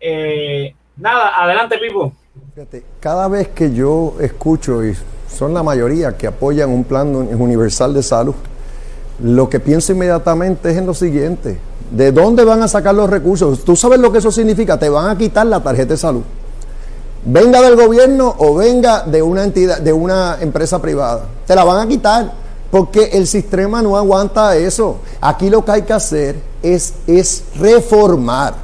eh, 0.00 0.74
nada, 0.96 1.42
adelante, 1.42 1.76
Pipo. 1.76 2.14
Fíjate, 2.52 2.82
cada 2.98 3.28
vez 3.28 3.46
que 3.48 3.72
yo 3.72 4.14
escucho, 4.18 4.84
y 4.84 4.96
son 5.32 5.54
la 5.54 5.62
mayoría 5.62 6.16
que 6.16 6.26
apoyan 6.26 6.70
un 6.70 6.82
plan 6.82 7.14
universal 7.14 7.94
de 7.94 8.02
salud, 8.02 8.34
lo 9.22 9.48
que 9.48 9.60
pienso 9.60 9.92
inmediatamente 9.92 10.72
es 10.72 10.76
en 10.76 10.84
lo 10.84 10.92
siguiente. 10.92 11.60
¿De 11.92 12.10
dónde 12.10 12.42
van 12.42 12.60
a 12.60 12.66
sacar 12.66 12.96
los 12.96 13.08
recursos? 13.08 13.64
¿Tú 13.64 13.76
sabes 13.76 14.00
lo 14.00 14.10
que 14.10 14.18
eso 14.18 14.32
significa? 14.32 14.80
Te 14.80 14.88
van 14.88 15.08
a 15.10 15.16
quitar 15.16 15.46
la 15.46 15.62
tarjeta 15.62 15.90
de 15.90 15.96
salud. 15.96 16.22
Venga 17.24 17.62
del 17.62 17.76
gobierno 17.76 18.34
o 18.38 18.56
venga 18.56 19.04
de 19.04 19.22
una 19.22 19.44
entidad, 19.44 19.80
de 19.80 19.92
una 19.92 20.38
empresa 20.40 20.80
privada. 20.80 21.26
Te 21.46 21.54
la 21.54 21.62
van 21.62 21.86
a 21.86 21.88
quitar 21.88 22.32
porque 22.72 23.10
el 23.12 23.28
sistema 23.28 23.80
no 23.80 23.96
aguanta 23.96 24.56
eso. 24.56 24.96
Aquí 25.20 25.50
lo 25.50 25.64
que 25.64 25.70
hay 25.70 25.82
que 25.82 25.92
hacer 25.92 26.40
es, 26.64 26.94
es 27.06 27.44
reformar 27.60 28.54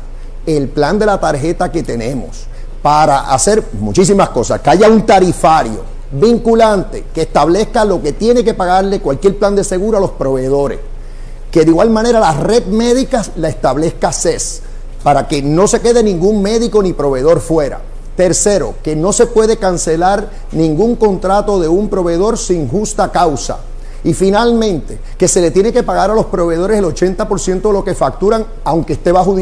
el 0.45 0.70
plan 0.70 0.99
de 0.99 1.07
la 1.07 1.20
tarjeta 1.20 1.70
que 1.70 1.84
tenemos 1.84 2.49
para 2.87 3.32
hacer 3.32 3.64
muchísimas 3.80 4.28
cosas. 4.28 4.61
Que 4.61 4.70
haya 4.70 4.89
un 4.89 5.05
tarifario 5.05 5.80
vinculante 6.12 7.07
que 7.12 7.22
establezca 7.22 7.84
lo 7.84 8.01
que 8.01 8.12
tiene 8.12 8.45
que 8.45 8.55
pagarle 8.55 9.01
cualquier 9.01 9.37
plan 9.41 9.57
de 9.57 9.64
seguro 9.64 9.99
a 9.99 10.01
los 10.01 10.12
proveedores. 10.12 10.78
Que 11.51 11.64
de 11.64 11.72
igual 11.72 11.91
manera 11.91 12.20
la 12.20 12.32
red 12.32 12.66
médica 12.66 13.24
la 13.39 13.49
establezca 13.49 14.12
CES 14.12 14.62
para 15.03 15.26
que 15.26 15.43
no 15.43 15.66
se 15.66 15.80
quede 15.80 16.01
ningún 16.05 16.41
médico 16.41 16.80
ni 16.80 16.93
proveedor 16.93 17.41
fuera. 17.41 17.80
Tercero, 18.16 18.76
que 18.84 18.95
no 18.95 19.12
se 19.12 19.26
puede 19.26 19.57
cancelar 19.57 20.30
ningún 20.53 20.95
contrato 20.95 21.59
de 21.59 21.66
un 21.66 21.89
proveedor 21.89 22.39
sin 22.39 22.68
justa 22.68 23.11
causa. 23.11 23.59
Y 24.05 24.14
finalmente, 24.14 25.01
que 25.18 25.26
se 25.26 25.41
le 25.41 25.51
tiene 25.51 25.72
que 25.72 25.82
pagar 25.82 26.12
a 26.12 26.14
los 26.14 26.26
proveedores 26.26 26.78
el 26.78 26.84
80% 26.84 27.62
de 27.62 27.72
lo 27.72 27.82
que 27.82 27.97
facturan, 27.97 28.47
aunque 28.62 28.93
esté 28.93 29.11
bajo 29.11 29.37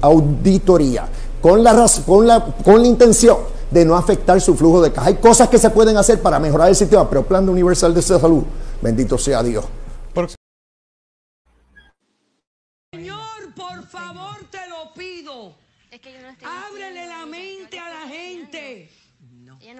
auditoría, 0.00 1.08
con 1.42 1.62
la, 1.62 1.86
con 2.06 2.26
la, 2.26 2.40
con 2.64 2.80
la 2.80 2.88
intención 2.88 3.38
de 3.70 3.84
no 3.84 3.96
afectar 3.96 4.40
su 4.40 4.54
flujo 4.54 4.80
de 4.80 4.92
caja. 4.92 5.08
Hay 5.08 5.16
cosas 5.16 5.48
que 5.48 5.58
se 5.58 5.70
pueden 5.70 5.96
hacer 5.96 6.22
para 6.22 6.38
mejorar 6.38 6.68
el 6.68 6.76
sistema, 6.76 7.08
pero 7.08 7.26
Plan 7.26 7.44
de 7.44 7.50
Universal 7.50 7.92
de 7.92 8.00
Salud, 8.00 8.44
bendito 8.80 9.18
sea 9.18 9.42
Dios. 9.42 9.64
Señor, 12.94 13.54
por 13.56 13.86
favor, 13.88 14.36
te 14.50 14.68
lo 14.68 14.92
pido. 14.94 15.54
Ábrele 16.44 17.06
la 17.06 17.26
mente 17.26 17.78
a 17.78 17.88
la 17.88 18.08
gente. 18.08 18.90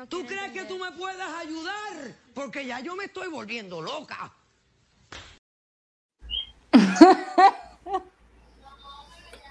¿Tú 0.09 0.25
crees 0.27 0.53
que 0.53 0.65
tú 0.65 0.79
me 0.79 0.91
puedas 0.93 1.29
ayudar? 1.41 2.17
Porque 2.35 2.67
ya 2.67 2.81
yo 2.81 2.97
me 2.97 3.05
estoy 3.05 3.29
volviendo 3.29 3.81
loca. 3.81 4.33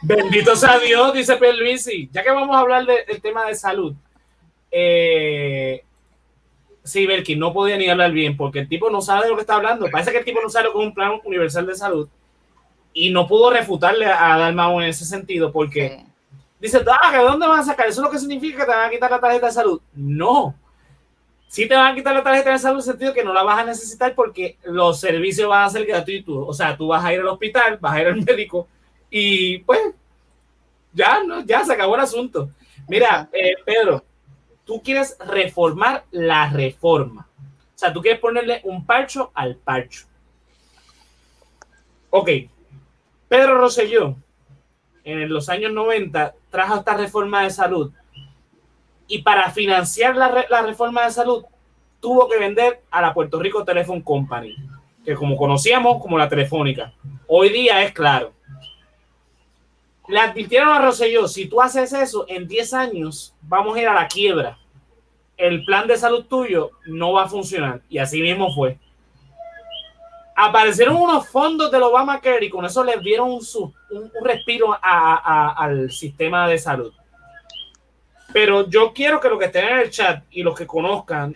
Bendito 0.01 0.55
sea 0.55 0.79
Dios, 0.79 1.13
dice 1.13 1.37
Luisi. 1.53 2.09
Ya 2.11 2.23
que 2.23 2.31
vamos 2.31 2.55
a 2.55 2.59
hablar 2.59 2.85
del 2.85 3.21
tema 3.21 3.45
de 3.45 3.55
salud, 3.55 3.93
eh, 4.71 5.83
sí, 6.83 7.07
no 7.35 7.53
podía 7.53 7.77
ni 7.77 7.87
hablar 7.87 8.11
bien 8.11 8.35
porque 8.35 8.59
el 8.59 8.67
tipo 8.67 8.89
no 8.89 9.01
sabe 9.01 9.23
de 9.23 9.29
lo 9.29 9.35
que 9.35 9.41
está 9.41 9.55
hablando. 9.55 9.89
Parece 9.91 10.11
que 10.11 10.17
el 10.19 10.25
tipo 10.25 10.41
no 10.41 10.49
sabe 10.49 10.65
lo 10.65 10.73
que 10.73 10.79
es 10.79 10.85
un 10.85 10.93
plan 10.93 11.19
universal 11.23 11.65
de 11.67 11.75
salud 11.75 12.09
y 12.93 13.11
no 13.11 13.27
pudo 13.27 13.51
refutarle 13.51 14.05
a 14.05 14.37
Dalmau 14.37 14.81
en 14.81 14.89
ese 14.89 15.05
sentido 15.05 15.51
porque 15.51 16.03
dice, 16.59 16.83
ah, 17.01 17.11
¿de 17.11 17.23
dónde 17.23 17.47
van 17.47 17.59
a 17.59 17.63
sacar? 17.63 17.87
¿Eso 17.87 18.01
es 18.01 18.05
lo 18.05 18.11
que 18.11 18.19
significa 18.19 18.59
que 18.59 18.65
te 18.65 18.77
van 18.77 18.87
a 18.87 18.89
quitar 18.89 19.11
la 19.11 19.19
tarjeta 19.19 19.45
de 19.45 19.51
salud? 19.51 19.81
No. 19.93 20.55
Sí 21.47 21.67
te 21.67 21.75
van 21.75 21.91
a 21.91 21.95
quitar 21.95 22.15
la 22.15 22.23
tarjeta 22.23 22.51
de 22.51 22.59
salud 22.59 22.77
en 22.77 22.79
el 22.79 22.85
sentido 22.85 23.13
que 23.13 23.23
no 23.23 23.33
la 23.33 23.43
vas 23.43 23.59
a 23.59 23.65
necesitar 23.65 24.15
porque 24.15 24.57
los 24.63 24.99
servicios 24.99 25.47
van 25.49 25.65
a 25.65 25.69
ser 25.69 25.85
gratuitos. 25.85 26.43
O 26.47 26.53
sea, 26.53 26.75
tú 26.75 26.87
vas 26.87 27.03
a 27.03 27.13
ir 27.13 27.19
al 27.19 27.27
hospital, 27.27 27.77
vas 27.79 27.93
a 27.93 28.01
ir 28.01 28.07
al 28.07 28.21
médico 28.21 28.67
y 29.11 29.59
pues 29.59 29.81
ya, 30.93 31.21
no, 31.23 31.45
ya 31.45 31.63
se 31.63 31.73
acabó 31.73 31.95
el 31.95 32.01
asunto. 32.01 32.49
Mira, 32.87 33.29
eh, 33.33 33.53
Pedro, 33.63 34.03
tú 34.65 34.81
quieres 34.81 35.17
reformar 35.19 36.05
la 36.11 36.49
reforma. 36.49 37.27
O 37.75 37.77
sea, 37.77 37.91
tú 37.91 38.01
quieres 38.01 38.21
ponerle 38.21 38.61
un 38.63 38.85
parcho 38.85 39.31
al 39.35 39.57
parcho. 39.57 40.05
Ok, 42.09 42.29
Pedro 43.27 43.57
Rosselló 43.57 44.15
en 45.03 45.29
los 45.29 45.49
años 45.49 45.71
90 45.71 46.33
trajo 46.49 46.75
esta 46.75 46.95
reforma 46.95 47.43
de 47.43 47.49
salud 47.49 47.91
y 49.07 49.21
para 49.23 49.49
financiar 49.49 50.15
la, 50.15 50.45
la 50.49 50.61
reforma 50.61 51.05
de 51.05 51.11
salud 51.11 51.43
tuvo 51.99 52.27
que 52.29 52.37
vender 52.37 52.81
a 52.91 53.01
la 53.01 53.13
Puerto 53.13 53.39
Rico 53.39 53.63
Telephone 53.63 54.03
Company, 54.03 54.55
que 55.03 55.15
como 55.15 55.37
conocíamos 55.37 56.01
como 56.01 56.17
la 56.17 56.29
telefónica. 56.29 56.93
Hoy 57.27 57.49
día 57.49 57.81
es 57.83 57.93
claro 57.93 58.33
le 60.07 60.19
advirtieron 60.19 60.69
a 60.69 60.81
Rosselló, 60.81 61.27
si 61.27 61.47
tú 61.47 61.61
haces 61.61 61.93
eso, 61.93 62.25
en 62.27 62.47
10 62.47 62.73
años 62.73 63.35
vamos 63.41 63.75
a 63.75 63.81
ir 63.81 63.87
a 63.87 63.93
la 63.93 64.07
quiebra. 64.07 64.57
El 65.37 65.63
plan 65.65 65.87
de 65.87 65.97
salud 65.97 66.25
tuyo 66.25 66.71
no 66.85 67.13
va 67.13 67.23
a 67.23 67.29
funcionar. 67.29 67.81
Y 67.89 67.97
así 67.97 68.21
mismo 68.21 68.53
fue. 68.53 68.77
Aparecieron 70.35 70.95
unos 70.95 71.29
fondos 71.29 71.71
del 71.71 71.83
Obamacare 71.83 72.45
y 72.45 72.49
con 72.49 72.65
eso 72.65 72.83
les 72.83 73.01
dieron 73.01 73.31
un, 73.31 73.41
un, 73.91 74.11
respiro 74.23 74.77
al 74.81 75.91
sistema 75.91 76.47
de 76.47 76.57
salud. 76.57 76.93
Pero 78.33 78.67
yo 78.69 78.93
quiero 78.93 79.19
que 79.19 79.29
los 79.29 79.37
que 79.37 79.45
estén 79.45 79.65
en 79.65 79.79
el 79.79 79.89
chat 79.91 80.23
y 80.31 80.41
los 80.41 80.55
que 80.55 80.65
conozcan 80.65 81.35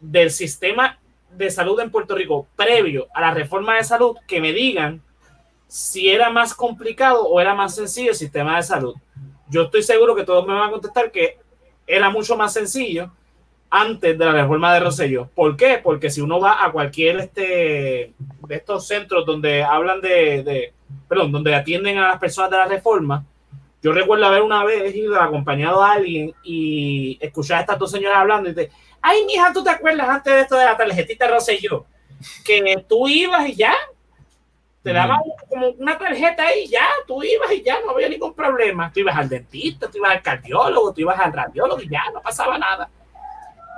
del 0.00 0.30
sistema 0.30 0.98
de 1.30 1.50
salud 1.50 1.80
en 1.80 1.90
Puerto 1.90 2.14
Rico 2.14 2.46
previo 2.56 3.08
a 3.14 3.20
la 3.20 3.32
reforma 3.32 3.76
de 3.76 3.84
salud, 3.84 4.16
que 4.26 4.40
me 4.40 4.52
digan 4.52 5.02
si 5.66 6.08
era 6.08 6.30
más 6.30 6.54
complicado 6.54 7.26
o 7.26 7.40
era 7.40 7.54
más 7.54 7.74
sencillo 7.74 8.10
el 8.10 8.16
sistema 8.16 8.56
de 8.56 8.62
salud. 8.62 8.94
Yo 9.48 9.62
estoy 9.62 9.82
seguro 9.82 10.14
que 10.14 10.24
todos 10.24 10.46
me 10.46 10.54
van 10.54 10.68
a 10.68 10.72
contestar 10.72 11.10
que 11.10 11.38
era 11.86 12.10
mucho 12.10 12.36
más 12.36 12.52
sencillo 12.52 13.12
antes 13.70 14.16
de 14.18 14.24
la 14.24 14.32
reforma 14.32 14.72
de 14.74 14.80
Rosselló. 14.80 15.28
¿Por 15.34 15.56
qué? 15.56 15.80
Porque 15.82 16.10
si 16.10 16.20
uno 16.20 16.40
va 16.40 16.64
a 16.64 16.72
cualquier 16.72 17.18
este, 17.20 18.12
de 18.48 18.54
estos 18.54 18.86
centros 18.86 19.26
donde 19.26 19.62
hablan 19.62 20.00
de, 20.00 20.42
de, 20.42 20.72
perdón, 21.08 21.32
donde 21.32 21.54
atienden 21.54 21.98
a 21.98 22.08
las 22.08 22.18
personas 22.18 22.50
de 22.50 22.56
la 22.56 22.66
reforma, 22.66 23.24
yo 23.82 23.92
recuerdo 23.92 24.26
haber 24.26 24.42
una 24.42 24.64
vez 24.64 24.94
ido 24.94 25.20
acompañado 25.20 25.82
a 25.82 25.92
alguien 25.92 26.34
y 26.42 27.18
escuchar 27.20 27.58
a 27.58 27.60
estas 27.60 27.78
dos 27.78 27.90
señoras 27.90 28.18
hablando 28.18 28.50
y 28.50 28.54
te, 28.54 28.70
ay, 29.00 29.24
mija, 29.26 29.52
¿tú 29.52 29.62
te 29.62 29.70
acuerdas 29.70 30.08
antes 30.08 30.32
de 30.32 30.40
esto 30.40 30.56
de 30.56 30.64
la 30.64 30.76
tarjetita 30.76 31.28
Rosselló? 31.28 31.86
Que 32.44 32.84
tú 32.88 33.06
ibas 33.08 33.48
y 33.48 33.54
ya, 33.54 33.74
te 34.86 34.92
daban 34.92 35.18
como 35.48 35.70
una 35.70 35.98
tarjeta 35.98 36.44
ahí, 36.44 36.68
ya, 36.68 36.86
tú 37.08 37.20
ibas 37.20 37.50
y 37.50 37.60
ya 37.60 37.80
no 37.80 37.90
había 37.90 38.08
ningún 38.08 38.32
problema. 38.32 38.92
Tú 38.92 39.00
ibas 39.00 39.16
al 39.16 39.28
dentista, 39.28 39.90
tú 39.90 39.98
ibas 39.98 40.12
al 40.12 40.22
cardiólogo, 40.22 40.94
tú 40.94 41.00
ibas 41.00 41.18
al 41.18 41.32
radiólogo 41.32 41.82
y 41.82 41.88
ya 41.88 42.04
no 42.14 42.22
pasaba 42.22 42.56
nada. 42.56 42.88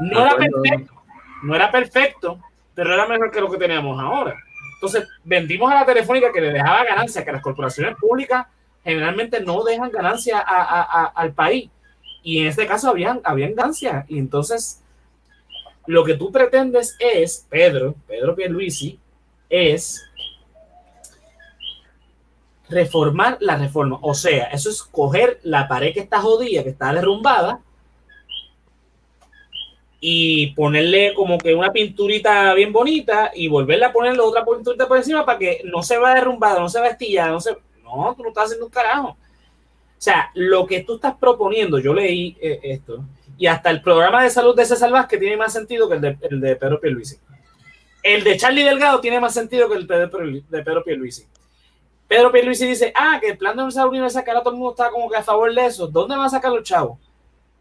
No 0.01 0.21
era 0.21 0.37
perfecto, 0.37 1.03
no 1.45 1.55
era 1.55 1.71
perfecto, 1.71 2.39
pero 2.75 2.93
era 2.93 3.07
mejor 3.07 3.31
que 3.31 3.41
lo 3.41 3.51
que 3.51 3.57
teníamos 3.57 3.99
ahora. 3.99 4.37
Entonces, 4.75 5.09
vendimos 5.25 5.73
a 5.73 5.77
la 5.77 5.87
telefónica 5.87 6.31
que 6.31 6.43
le 6.43 6.53
dejaba 6.53 6.85
ganancia, 6.85 7.25
que 7.25 7.33
las 7.33 7.41
corporaciones 7.41 7.97
públicas 7.97 8.47
generalmente 8.85 9.41
no 9.41 9.65
dejan 9.65 9.91
ganancia 9.91 10.41
al 10.41 11.33
país. 11.33 11.71
Y 12.23 12.41
en 12.41 12.49
este 12.49 12.67
caso 12.67 12.91
habían, 12.91 13.23
habían 13.25 13.55
ganancia. 13.55 14.05
Y 14.09 14.19
entonces, 14.19 14.85
lo 15.87 16.05
que 16.05 16.19
tú 16.19 16.31
pretendes 16.31 16.95
es, 17.01 17.47
Pedro, 17.49 17.95
Pedro 18.07 18.37
Pierluisi, 18.37 19.01
es 19.49 20.08
reformar 22.69 23.39
la 23.41 23.57
reforma. 23.57 23.99
O 24.03 24.15
sea, 24.15 24.47
eso 24.47 24.71
es 24.71 24.83
coger 24.83 25.41
la 25.43 25.69
pared 25.69 25.93
que 25.93 26.01
está 26.01 26.21
jodida, 26.21 26.63
que 26.63 26.71
está 26.71 26.93
derrumbada, 26.93 27.61
y 30.01 30.49
ponerle 30.55 31.13
como 31.15 31.39
que 31.39 31.55
una 31.55 31.73
pinturita 31.73 32.55
bien 32.55 32.73
bonita 32.73 33.33
y 33.35 33.49
volverle 33.49 33.87
a 33.87 33.93
ponerle 33.93 34.21
otra 34.21 34.45
pinturita 34.45 34.87
por 34.87 34.97
encima 34.97 35.27
para 35.27 35.39
que 35.39 35.63
no 35.65 35.83
se 35.83 35.99
va 35.99 36.15
derrumbada, 36.15 36.61
no 36.61 36.69
se 36.69 36.81
va 36.81 36.89
estillada, 36.89 37.33
no 37.33 37.41
se... 37.41 37.57
No, 37.83 38.15
tú 38.15 38.23
no 38.23 38.29
estás 38.29 38.45
haciendo 38.45 38.67
un 38.67 38.71
carajo. 38.71 39.17
sea, 39.97 40.31
lo 40.35 40.67
que 40.67 40.83
tú 40.83 40.97
estás 40.97 41.15
proponiendo, 41.19 41.79
yo 41.79 41.95
leí 41.95 42.37
eh, 42.41 42.61
esto, 42.63 43.03
y 43.39 43.47
hasta 43.47 43.71
el 43.71 43.81
programa 43.81 44.23
de 44.23 44.31
salud 44.31 44.55
de 44.55 44.67
César 44.67 44.91
Vázquez 44.91 45.19
tiene 45.19 45.37
más 45.37 45.53
sentido 45.53 45.89
que 45.89 45.95
el 45.95 46.01
de, 46.01 46.19
el 46.31 46.41
de 46.41 46.57
Pedro 46.57 46.81
Pierluisi. 46.81 47.17
El 48.03 48.23
de 48.25 48.37
Charlie 48.37 48.63
Delgado 48.63 49.01
tiene 49.01 49.21
más 49.21 49.35
sentido 49.35 49.69
que 49.69 49.77
el 49.77 49.87
de 49.87 50.63
Pedro 50.63 50.85
Pierluisi. 50.85 51.25
Pedro 52.09 52.33
Pierluisi 52.33 52.67
dice, 52.67 52.91
ah, 52.97 53.19
que 53.21 53.29
el 53.29 53.39
plan 53.39 53.55
de 53.55 53.63
universal, 53.63 54.25
que 54.25 54.31
ahora 54.31 54.43
todo 54.43 54.55
el 54.55 54.59
mundo 54.59 54.73
está 54.73 54.91
como 54.91 55.11
que 55.11 55.17
a 55.17 55.23
favor 55.23 55.55
de 55.55 55.67
eso. 55.67 55.87
¿Dónde 55.87 56.17
van 56.17 56.25
a 56.25 56.31
sacar 56.31 56.51
los 56.51 56.65
chavos? 56.65 56.99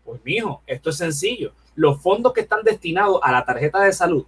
Pues, 0.06 0.22
mijo, 0.24 0.62
esto 0.66 0.90
es 0.90 0.98
sencillo. 0.98 1.52
Los 1.76 2.02
fondos 2.02 2.32
que 2.32 2.42
están 2.42 2.64
destinados 2.64 3.20
a 3.22 3.32
la 3.34 3.44
tarjeta 3.44 3.82
de 3.82 3.92
salud, 3.92 4.26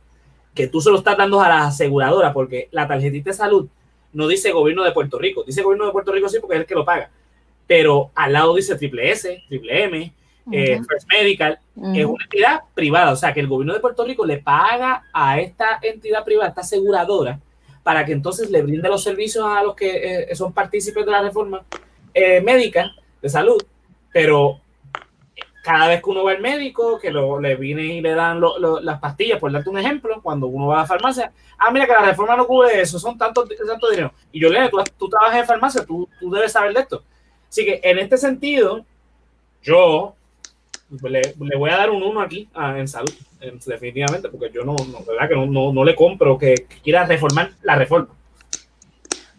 que 0.54 0.68
tú 0.68 0.82
se 0.82 0.92
lo 0.92 0.98
estás 0.98 1.18
dando 1.18 1.40
a 1.40 1.48
las 1.48 1.68
aseguradoras, 1.70 2.34
porque 2.34 2.68
la 2.72 2.86
tarjetita 2.86 3.30
de 3.30 3.36
salud 3.36 3.70
no 4.12 4.28
dice 4.28 4.52
gobierno 4.52 4.84
de 4.84 4.92
Puerto 4.92 5.18
Rico. 5.18 5.44
Dice 5.46 5.62
gobierno 5.62 5.86
de 5.86 5.94
Puerto 5.94 6.12
Rico 6.12 6.28
sí, 6.28 6.40
porque 6.42 6.56
es 6.56 6.62
el 6.62 6.68
que 6.68 6.76
lo 6.76 6.84
paga. 6.84 7.10
Pero 7.66 8.12
al 8.14 8.34
lado 8.34 8.56
dice 8.56 8.76
triple 8.76 9.10
S, 9.12 9.44
triple 9.48 9.84
M, 9.86 10.14
eh, 10.52 10.82
First 10.86 11.08
Medical, 11.08 11.60
es 11.94 12.06
una 12.06 12.24
entidad 12.24 12.64
privada. 12.74 13.14
O 13.14 13.16
sea, 13.16 13.34
que 13.34 13.40
el 13.40 13.48
gobierno 13.48 13.74
de 13.74 13.80
Puerto 13.80 14.04
Rico 14.04 14.26
le 14.26 14.40
paga 14.40 15.04
a 15.14 15.40
esta 15.40 15.80
entidad 15.82 16.26
privada, 16.26 16.50
esta 16.50 16.62
aseguradora, 16.62 17.40
para 17.84 18.06
que 18.06 18.12
entonces 18.12 18.50
le 18.50 18.62
brinde 18.62 18.90
los 18.90 19.04
servicios 19.04 19.46
a 19.46 19.64
los 19.64 19.76
que 19.76 20.30
eh, 20.32 20.36
son 20.36 20.54
partícipes 20.54 21.06
de 21.06 21.12
la 21.12 21.22
reforma 21.22 21.64
eh, 22.14 22.42
médica 22.42 22.92
de 23.22 23.30
salud, 23.30 23.62
pero 24.12 24.60
cada 25.64 25.88
vez 25.88 26.02
que 26.02 26.10
uno 26.10 26.24
va 26.24 26.32
al 26.32 26.42
médico, 26.42 26.98
que 27.00 27.12
lo, 27.12 27.40
le 27.40 27.56
vienen 27.56 27.92
y 27.92 28.02
le 28.02 28.12
dan 28.12 28.42
las 28.82 29.00
pastillas, 29.00 29.40
por 29.40 29.52
darte 29.52 29.70
un 29.70 29.78
ejemplo, 29.78 30.22
cuando 30.22 30.48
uno 30.48 30.68
va 30.68 30.78
a 30.78 30.80
la 30.80 30.86
farmacia, 30.88 31.32
ah, 31.58 31.70
mira 31.72 31.86
que 31.86 31.94
la 31.94 32.06
reforma 32.06 32.36
no 32.36 32.48
cubre 32.48 32.82
eso, 32.82 32.98
son 32.98 33.18
tanto, 33.18 33.46
tanto 33.46 33.90
dinero. 33.90 34.14
Y 34.32 34.40
yo 34.40 34.50
le 34.50 34.70
tú, 34.70 34.78
tú 34.98 35.10
trabajas 35.10 35.42
en 35.42 35.46
farmacia, 35.46 35.86
tú, 35.86 36.08
tú 36.20 36.32
debes 36.32 36.54
saber 36.54 36.74
de 36.74 36.82
esto. 36.82 37.04
Así 37.48 37.66
que 37.66 37.82
en 37.84 38.00
este 38.00 38.18
sentido, 38.18 38.86
yo 39.62 40.16
le, 41.02 41.22
voy 41.38 41.70
a 41.70 41.78
dar 41.78 41.90
un 41.92 42.02
1 42.04 42.22
aquí 42.22 42.50
en 42.56 42.88
salud, 42.88 43.14
definitivamente, 43.40 44.30
porque 44.30 44.52
yo 44.54 44.64
no, 44.64 44.76
no, 44.92 45.04
¿verdad? 45.06 45.30
Que 45.30 45.36
no, 45.36 45.72
no, 45.74 45.84
le 45.84 45.96
compro 45.96 46.38
que, 46.38 46.68
quiera 46.84 47.06
reformar 47.06 47.52
la 47.64 47.76
reforma. 47.76 48.10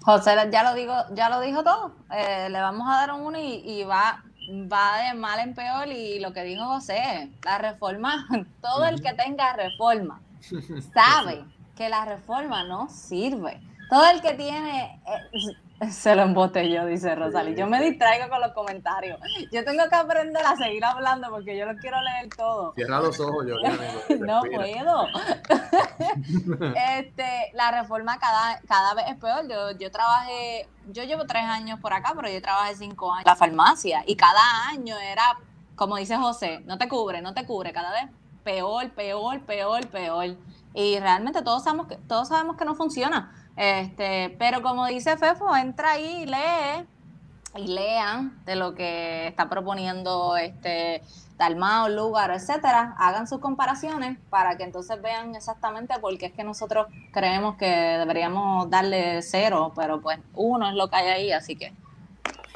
José 0.03 0.34
ya 0.51 0.62
lo 0.62 0.74
digo, 0.74 0.94
ya 1.12 1.28
lo 1.28 1.40
dijo 1.40 1.62
todo. 1.62 1.92
Eh, 2.14 2.48
le 2.51 2.61
vamos 2.61 2.88
a 2.88 3.07
dar 3.07 3.12
un 3.12 3.26
1 3.26 3.38
y, 3.38 3.62
y, 3.64 3.84
va, 3.84 4.24
va 4.51 5.03
de 5.03 5.14
mal 5.14 5.38
en 5.40 5.55
peor. 5.55 5.88
Y 5.88 6.18
lo 6.20 6.32
que 6.32 6.42
dijo 6.42 6.64
José, 6.64 7.30
la 7.44 7.59
reforma, 7.59 8.26
todo 8.62 8.86
el 8.86 9.03
que 9.03 9.12
tenga 9.12 9.53
reforma 9.53 10.20
sabe 10.94 11.44
que 11.76 11.88
la 11.88 12.05
reforma 12.05 12.64
no 12.64 12.88
sirve. 12.88 13.61
Todo 13.90 14.09
el 14.11 14.20
que 14.20 14.34
tiene, 14.34 15.01
eh, 15.07 15.57
Se 15.90 16.14
lo 16.14 16.22
embotelló, 16.22 16.84
dice 16.86 17.14
Rosalí. 17.14 17.54
Yo 17.54 17.66
me 17.66 17.80
distraigo 17.80 18.28
con 18.28 18.40
los 18.40 18.52
comentarios. 18.52 19.18
Yo 19.50 19.64
tengo 19.64 19.88
que 19.88 19.94
aprender 19.94 20.44
a 20.44 20.54
seguir 20.56 20.84
hablando 20.84 21.30
porque 21.30 21.56
yo 21.56 21.64
lo 21.64 21.76
quiero 21.76 22.00
leer 22.02 22.28
todo. 22.36 22.74
Cierra 22.74 23.00
los 23.00 23.18
ojos, 23.18 23.46
yo. 23.48 23.56
no 24.18 24.42
puedo. 24.42 25.08
este, 26.98 27.50
la 27.54 27.70
reforma 27.70 28.18
cada, 28.18 28.60
cada 28.68 28.94
vez 28.94 29.06
es 29.08 29.16
peor. 29.16 29.48
Yo, 29.48 29.70
yo 29.78 29.90
trabajé, 29.90 30.68
yo 30.88 31.04
llevo 31.04 31.24
tres 31.24 31.44
años 31.44 31.80
por 31.80 31.94
acá, 31.94 32.12
pero 32.14 32.28
yo 32.30 32.42
trabajé 32.42 32.76
cinco 32.76 33.12
años 33.12 33.24
en 33.26 33.30
la 33.30 33.36
farmacia 33.36 34.02
y 34.06 34.16
cada 34.16 34.68
año 34.68 34.96
era, 34.98 35.38
como 35.76 35.96
dice 35.96 36.16
José, 36.16 36.60
no 36.66 36.76
te 36.76 36.88
cubre, 36.88 37.22
no 37.22 37.32
te 37.32 37.46
cubre, 37.46 37.72
cada 37.72 37.90
vez 37.92 38.10
peor, 38.44 38.90
peor, 38.90 39.40
peor, 39.40 39.86
peor. 39.88 40.36
Y 40.74 40.98
realmente 40.98 41.42
todos 41.42 41.64
sabemos 41.64 41.86
que, 41.86 41.96
todos 41.96 42.28
sabemos 42.28 42.56
que 42.56 42.64
no 42.64 42.74
funciona. 42.74 43.39
Este, 43.61 44.34
pero 44.38 44.62
como 44.62 44.86
dice 44.86 45.18
Fefo, 45.18 45.54
entra 45.54 45.90
ahí 45.90 46.22
y 46.22 46.24
lee 46.24 46.86
y 47.56 47.66
lean 47.68 48.42
de 48.46 48.56
lo 48.56 48.74
que 48.74 49.26
está 49.26 49.50
proponiendo 49.50 50.34
este 50.38 51.02
Dalmao, 51.36 51.90
Lugar, 51.90 52.30
etcétera, 52.30 52.94
hagan 52.98 53.28
sus 53.28 53.38
comparaciones 53.38 54.16
para 54.30 54.56
que 54.56 54.62
entonces 54.62 55.02
vean 55.02 55.34
exactamente 55.34 55.92
por 56.00 56.16
qué 56.16 56.26
es 56.26 56.32
que 56.32 56.42
nosotros 56.42 56.86
creemos 57.12 57.56
que 57.56 57.66
deberíamos 57.66 58.70
darle 58.70 59.20
cero, 59.20 59.74
pero 59.76 60.00
pues 60.00 60.18
uno 60.32 60.70
es 60.70 60.74
lo 60.74 60.88
que 60.88 60.96
hay 60.96 61.08
ahí, 61.08 61.32
así 61.32 61.54
que 61.54 61.74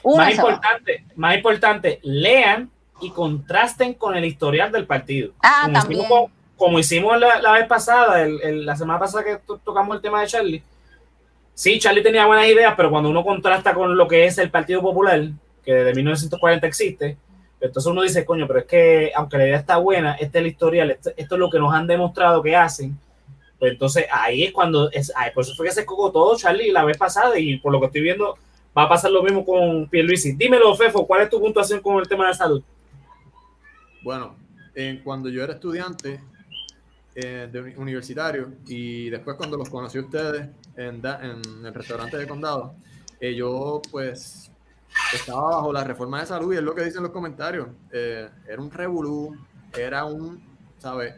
más 0.04 0.34
importante, 0.34 1.04
más 1.16 1.36
importante, 1.36 2.00
lean 2.02 2.70
y 3.02 3.10
contrasten 3.10 3.92
con 3.92 4.16
el 4.16 4.24
historial 4.24 4.72
del 4.72 4.86
partido. 4.86 5.34
Ah, 5.42 5.64
como 5.64 5.72
también. 5.74 6.00
Hicimos, 6.00 6.30
como, 6.56 6.78
hicimos 6.78 7.20
la, 7.20 7.52
vez 7.52 7.66
pasada, 7.66 8.26
la 8.26 8.74
semana 8.74 8.98
pasada 8.98 9.22
que 9.22 9.38
tocamos 9.62 9.96
el 9.96 10.00
tema 10.00 10.22
de 10.22 10.28
Charlie, 10.28 10.62
Sí, 11.54 11.78
Charlie 11.78 12.02
tenía 12.02 12.26
buenas 12.26 12.46
ideas, 12.48 12.74
pero 12.76 12.90
cuando 12.90 13.08
uno 13.08 13.24
contrasta 13.24 13.74
con 13.74 13.96
lo 13.96 14.08
que 14.08 14.26
es 14.26 14.38
el 14.38 14.50
Partido 14.50 14.82
Popular, 14.82 15.28
que 15.64 15.72
desde 15.72 15.94
1940 15.94 16.66
existe, 16.66 17.16
entonces 17.60 17.90
uno 17.90 18.02
dice, 18.02 18.24
coño, 18.24 18.46
pero 18.46 18.58
es 18.58 18.66
que 18.66 19.12
aunque 19.14 19.38
la 19.38 19.46
idea 19.46 19.58
está 19.58 19.76
buena, 19.78 20.14
este 20.14 20.38
es 20.38 20.44
el 20.44 20.46
historial, 20.48 20.90
esto, 20.90 21.12
es 21.16 21.30
lo 21.30 21.48
que 21.48 21.58
nos 21.58 21.72
han 21.72 21.86
demostrado 21.86 22.42
que 22.42 22.56
hacen. 22.56 22.98
Pues 23.58 23.72
entonces 23.72 24.06
ahí 24.10 24.42
es 24.42 24.52
cuando, 24.52 24.90
es, 24.90 25.12
por 25.32 25.44
eso 25.44 25.54
fue 25.54 25.66
que 25.66 25.72
se 25.72 25.80
escogó 25.80 26.10
todo, 26.10 26.36
Charlie, 26.36 26.72
la 26.72 26.84
vez 26.84 26.98
pasada, 26.98 27.38
y 27.38 27.56
por 27.58 27.72
lo 27.72 27.80
que 27.80 27.86
estoy 27.86 28.02
viendo, 28.02 28.36
va 28.76 28.82
a 28.82 28.88
pasar 28.88 29.12
lo 29.12 29.22
mismo 29.22 29.46
con 29.46 29.88
Pierluisi. 29.88 30.32
Dímelo, 30.32 30.74
Fefo, 30.74 31.06
¿cuál 31.06 31.22
es 31.22 31.30
tu 31.30 31.40
puntuación 31.40 31.80
con 31.80 31.98
el 31.98 32.08
tema 32.08 32.26
de 32.26 32.34
salud? 32.34 32.62
Bueno, 34.02 34.36
cuando 35.04 35.28
yo 35.30 35.42
era 35.42 35.54
estudiante, 35.54 36.20
eh, 37.14 37.48
de 37.50 37.60
universitario 37.76 38.54
y 38.66 39.08
después 39.08 39.36
cuando 39.36 39.56
los 39.56 39.70
conocí 39.70 39.98
a 39.98 40.00
ustedes 40.00 40.48
en, 40.76 41.04
en 41.04 41.66
el 41.66 41.74
restaurante 41.74 42.16
de 42.16 42.26
condado, 42.26 42.74
eh, 43.20 43.34
yo 43.34 43.80
pues 43.90 44.50
estaba 45.12 45.56
bajo 45.56 45.72
la 45.72 45.84
reforma 45.84 46.20
de 46.20 46.26
salud 46.26 46.54
y 46.54 46.56
es 46.56 46.62
lo 46.62 46.74
que 46.74 46.84
dicen 46.84 47.02
los 47.02 47.12
comentarios. 47.12 47.68
Eh, 47.92 48.28
era 48.48 48.60
un 48.60 48.70
revolú, 48.70 49.36
era 49.76 50.04
un, 50.04 50.42
¿sabes? 50.78 51.14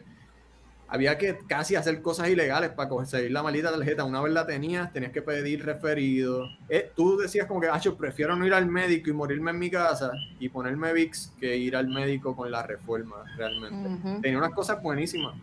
Había 0.89 1.17
que 1.17 1.37
casi 1.47 1.75
hacer 1.75 2.01
cosas 2.01 2.29
ilegales 2.29 2.69
para 2.69 2.87
conseguir 2.87 3.31
la 3.31 3.43
maldita 3.43 3.71
tarjeta. 3.71 4.05
Una 4.05 4.21
vez 4.21 4.31
la 4.31 4.47
tenías, 4.47 4.93
tenías 4.93 5.11
que 5.11 5.21
pedir 5.21 5.65
referido. 5.65 6.47
tú 6.95 7.17
decías 7.17 7.45
como 7.45 7.59
que, 7.59 7.67
ah, 7.67 7.77
yo 7.77 7.97
prefiero 7.97 8.37
no 8.37 8.47
ir 8.47 8.53
al 8.53 8.67
médico 8.67 9.09
y 9.09 9.13
morirme 9.13 9.51
en 9.51 9.59
mi 9.59 9.69
casa 9.69 10.11
y 10.39 10.47
ponerme 10.47 10.93
VIX 10.93 11.33
que 11.41 11.57
ir 11.57 11.75
al 11.75 11.89
médico 11.89 12.37
con 12.37 12.49
la 12.49 12.63
reforma, 12.63 13.17
realmente. 13.35 14.21
Tenía 14.21 14.37
unas 14.37 14.53
cosas 14.53 14.81
buenísimas 14.81 15.35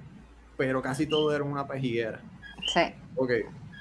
pero 0.57 0.83
casi 0.83 1.07
todo 1.07 1.35
era 1.35 1.45
una 1.45 1.67
pejiguera. 1.67 2.21
Sí. 2.67 2.81
Ok, 3.17 3.31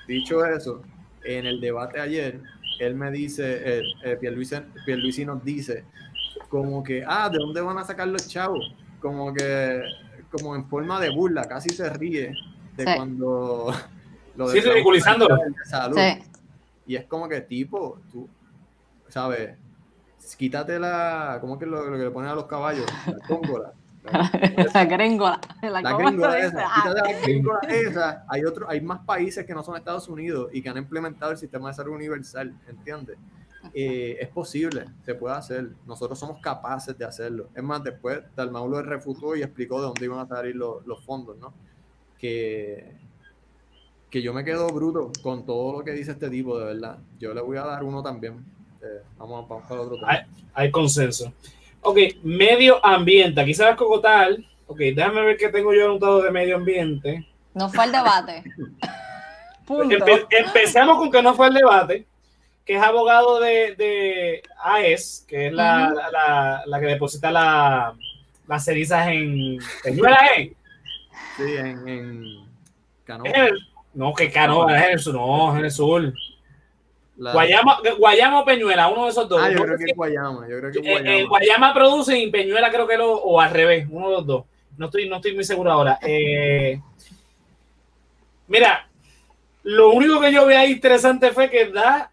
dicho 0.08 0.45
eso, 0.45 0.82
en 1.24 1.45
el 1.45 1.62
debate 1.62 1.99
ayer, 1.99 2.41
él 2.80 2.95
me 2.95 3.12
dice, 3.12 3.80
eh, 3.80 3.84
eh, 4.04 4.18
Pierluisi, 4.18 5.26
nos 5.26 5.43
dice, 5.43 5.86
como 6.49 6.84
que, 6.84 7.04
ah, 7.08 7.30
¿de 7.30 7.38
dónde 7.38 7.62
van 7.62 7.78
a 7.78 7.84
sacar 7.84 8.08
los 8.08 8.28
chavos? 8.28 8.74
Como 8.99 9.34
que, 9.34 9.82
como 10.32 10.56
en 10.56 10.68
forma 10.68 10.99
de 10.99 11.10
burla, 11.10 11.43
casi 11.45 11.70
se 11.70 11.89
ríe 11.89 12.34
de 12.76 12.84
cuando... 12.95 13.74
Lo 14.36 14.47
sí, 14.47 14.62
ridiculizándolo. 14.62 15.38
Sí. 15.93 16.24
Y 16.88 16.95
es 16.95 17.06
como 17.06 17.30
que, 17.30 17.41
tipo, 17.41 17.99
tú, 18.12 18.28
¿sabes? 19.08 19.56
Quítate 20.39 20.80
la, 20.80 21.38
¿cómo 21.39 21.60
que 21.60 21.68
lo, 21.68 21.88
lo 21.88 21.97
que 21.99 22.06
le 22.06 22.10
ponen 22.10 22.32
a 22.32 22.36
los 22.36 22.45
caballos? 22.45 22.88
La 23.06 23.20
tómbola 23.28 23.74
la 24.74 24.86
gringola. 24.86 25.39
La, 25.62 25.97
gringola 25.97 26.39
esa. 26.39 26.68
esa. 27.70 28.26
Hay, 28.28 28.43
otro, 28.43 28.70
hay 28.70 28.82
más 28.82 28.99
países 29.06 29.45
que 29.45 29.54
no 29.54 29.64
son 29.64 29.78
Estados 29.78 30.08
Unidos 30.10 30.49
y 30.54 30.62
que 30.62 30.70
han 30.70 30.78
implementado 30.78 31.32
el 31.32 31.38
sistema 31.38 31.70
de 31.70 31.76
salud 31.76 31.93
universal, 31.93 32.54
¿entiendes? 32.68 33.18
Eh, 33.74 34.18
es 34.20 34.28
posible, 34.30 34.86
se 35.06 35.16
puede 35.16 35.36
hacer. 35.36 35.70
Nosotros 35.86 36.20
somos 36.20 36.41
capaces 36.41 36.97
de 36.97 37.06
hacerlo. 37.06 37.49
Es 37.56 37.64
más, 37.64 37.84
después 37.84 38.22
Dalmau 38.36 38.68
lo 38.68 38.82
refutó 38.82 39.36
y 39.36 39.41
explicó 39.41 39.80
de 39.80 39.88
dónde 39.88 40.06
iban 40.06 40.20
a 40.20 40.28
salir 40.28 40.56
los, 40.56 40.86
los 40.86 41.04
fondos, 41.06 41.38
¿no? 41.38 41.54
Que, 42.18 42.97
que 44.10 44.22
yo 44.22 44.34
me 44.34 44.43
quedo 44.43 44.68
bruto 44.68 45.12
con 45.22 45.45
todo 45.45 45.80
lo 45.80 45.84
que 45.84 45.91
dice 45.91 46.12
este 46.12 46.30
tipo, 46.30 46.60
de 46.60 46.66
verdad. 46.66 46.99
Yo 47.20 47.34
le 47.34 47.41
voy 47.41 47.58
a 47.58 47.64
dar 47.64 47.84
uno 47.84 48.04
también. 48.04 48.45
Eh, 48.82 49.01
vamos, 49.18 49.47
vamos 49.47 49.66
para 49.68 49.82
otro 49.82 49.95
tema. 49.95 50.10
Hay, 50.10 50.20
hay 50.54 50.72
consenso. 50.72 51.32
Ok, 51.84 51.97
medio 52.23 52.84
ambiente. 52.86 53.41
Aquí 53.41 53.53
sabes 53.53 53.75
Cocotal. 53.75 54.45
Ok, 54.67 54.79
déjame 54.79 55.21
ver 55.21 55.38
qué 55.38 55.49
tengo 55.49 55.73
yo 55.73 55.86
anotado 55.86 56.21
de 56.21 56.31
medio 56.31 56.55
ambiente. 56.55 57.27
No 57.53 57.69
fue 57.69 57.86
el 57.86 57.91
debate. 57.91 58.43
empecemos 60.29 60.97
con 60.97 61.11
que 61.11 61.21
no 61.21 61.34
fue 61.34 61.47
el 61.47 61.53
debate, 61.53 62.05
que 62.65 62.75
es 62.75 62.81
abogado 62.81 63.39
de, 63.39 64.41
AES, 64.61 65.25
que 65.27 65.47
es 65.47 65.53
la, 65.53 66.63
que 66.79 66.86
deposita 66.86 67.31
las 67.31 68.65
cerizas 68.65 69.07
en 69.07 69.57
Peñuela, 69.84 70.19
¿eh? 70.38 70.53
Sí, 71.38 71.55
en, 71.55 71.88
en 71.88 72.43
no, 73.93 74.13
que 74.13 74.31
Canoa, 74.31 74.77
es 74.77 74.86
en 74.86 74.91
el 74.93 74.99
sur, 74.99 75.13
no, 75.13 75.57
en 75.57 75.65
el 75.65 75.71
sur. 75.71 76.13
Guayama, 77.16 77.78
Guayama 77.97 78.41
o 78.41 78.45
Peñuela, 78.45 78.88
uno 78.88 79.05
de 79.05 79.11
esos 79.11 79.30
dos. 79.30 79.39
Ah, 79.41 79.51
yo 79.51 79.64
creo 79.64 79.78
que 79.78 79.84
es 79.86 79.95
Guayama. 79.95 80.47
Yo 80.47 80.59
creo 80.59 80.72
que 80.72 80.80
Guayama. 80.80 81.09
Eh, 81.09 81.20
eh, 81.20 81.26
Guayama 81.26 81.74
produce 81.74 82.18
y 82.18 82.32
Peñuela 82.32 82.72
creo 82.72 82.88
que 82.88 82.97
lo, 82.97 83.14
o 83.14 83.39
al 83.39 83.51
revés, 83.51 83.88
uno 83.89 84.09
de 84.09 84.16
los 84.16 84.26
dos. 84.26 84.45
No 84.78 84.88
estoy, 84.88 85.07
no 85.07 85.18
estoy 85.18 85.36
muy 85.36 85.43
seguro 85.43 85.72
ahora. 85.72 85.99
Eh, 86.01 86.82
mira, 88.47 88.88
lo 89.64 89.91
único 89.91 90.20
que 90.20 90.34
yo 90.34 90.45
veía 90.45 90.66
interesante 90.66 91.32
fue 91.32 91.49
que 91.49 91.68
da 91.68 92.09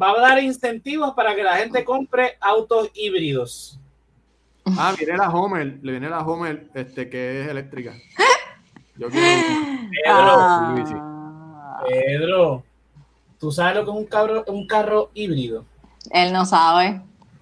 va 0.00 0.10
a 0.10 0.20
dar 0.20 0.42
incentivos 0.42 1.12
para 1.14 1.34
que 1.34 1.42
la 1.42 1.56
gente 1.56 1.84
compre 1.84 2.36
autos 2.40 2.90
híbridos. 2.94 3.78
Ah, 4.64 4.94
viene 4.96 5.16
la 5.16 5.30
Homer, 5.30 5.78
le 5.82 5.92
viene 5.92 6.08
la 6.08 6.20
Homer, 6.20 6.68
este, 6.74 7.08
que 7.08 7.42
es 7.42 7.48
eléctrica. 7.48 7.94
Yo 8.96 9.08
quiero 9.08 9.42
Pedro, 9.90 10.14
Ah, 10.14 10.74
Pedro, 11.88 12.64
¿tú 13.42 13.50
sabes 13.50 13.74
lo 13.74 13.84
que 13.84 13.90
es 13.90 13.96
un 13.96 14.06
carro, 14.06 14.44
un 14.46 14.66
carro 14.68 15.10
híbrido? 15.14 15.64
él 16.12 16.32
no 16.32 16.46
sabe. 16.46 17.00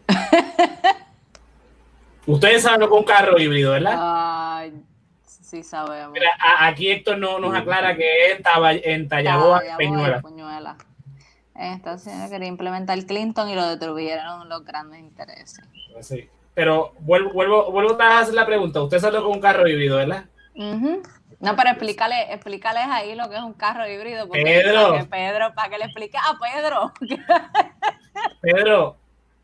Ustedes 2.27 2.63
saben 2.63 2.81
lo 2.81 2.89
que 2.89 2.95
es 2.95 3.01
un 3.01 3.07
carro 3.07 3.39
híbrido, 3.39 3.73
¿verdad? 3.73 3.97
Ay, 3.99 4.83
sí 5.27 5.63
sabemos. 5.63 6.15
Mira, 6.15 6.31
aquí 6.61 6.91
Héctor 6.91 7.19
no, 7.19 7.39
nos 7.39 7.55
aclara 7.55 7.95
que 7.97 8.33
es 8.33 8.41
en, 8.83 9.11
Tallaboa, 9.11 9.61
Peñuela. 9.77 10.23
Peñuela. 10.23 10.79
Esta 11.55 11.99
señora 11.99 12.31
quería 12.31 12.49
implementar 12.49 12.99
Clinton 13.05 13.51
y 13.51 13.55
lo 13.55 13.69
detuvieron 13.69 14.49
los 14.49 14.65
grandes 14.65 15.01
intereses. 15.01 15.61
Sí. 16.01 16.31
Pero 16.55 16.95
vuelvo, 17.01 17.35
vuelvo, 17.35 17.71
vuelvo 17.71 18.01
a 18.01 18.21
hacer 18.21 18.33
la 18.33 18.47
pregunta. 18.47 18.81
Usted 18.81 19.01
sabe 19.01 19.19
lo 19.19 19.25
que 19.25 19.29
es 19.29 19.37
un 19.37 19.43
carro 19.43 19.69
híbrido, 19.69 19.99
¿verdad? 19.99 20.25
Ujú. 20.55 21.03
No, 21.41 21.57
pero 21.57 21.71
explícale, 21.71 22.33
explícales 22.33 22.85
ahí 22.89 23.15
lo 23.15 23.31
que 23.31 23.37
es 23.37 23.43
un 23.43 23.55
carro 23.55 23.89
híbrido. 23.89 24.29
Porque 24.29 24.43
Pedro. 24.43 24.89
Para 24.91 24.99
que 25.01 25.09
Pedro, 25.09 25.55
para 25.55 25.69
que 25.71 25.79
le 25.79 25.85
explique 25.87 26.19
a 26.19 26.39
Pedro. 26.39 26.93
Pedro, 28.43 28.97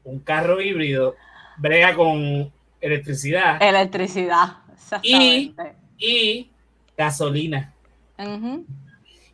un 0.04 0.20
carro 0.20 0.60
híbrido 0.60 1.16
brega 1.56 1.94
con 1.94 2.52
electricidad 2.82 3.62
Electricidad. 3.62 4.58
Exactamente. 4.74 5.74
y 5.98 6.50
gasolina. 6.96 7.72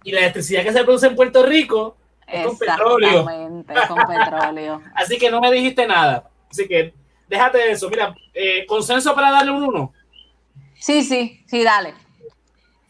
Y 0.05 0.13
la 0.13 0.21
electricidad 0.21 0.63
que 0.63 0.73
se 0.73 0.85
produce 0.85 1.09
en 1.09 1.17
Puerto 1.17 1.45
Rico 1.45 1.97
es 2.27 2.47
con 2.47 2.59
petróleo. 2.59 3.25
Con 3.25 3.65
petróleo. 4.07 4.83
Así 4.95 5.19
que 5.19 5.31
no 5.31 5.41
me 5.41 5.51
dijiste 5.51 5.87
nada. 5.87 6.31
Así 6.49 6.69
que 6.69 6.95
déjate 7.29 7.59
de 7.59 7.71
eso. 7.73 7.91
Mira, 7.91 8.15
eh, 8.33 8.65
consenso 8.67 9.15
para 9.15 9.33
darle 9.33 9.51
un 9.51 9.65
1. 9.65 9.93
Sí, 10.75 11.03
sí, 11.03 11.45
sí, 11.47 11.63
dale. 11.63 11.95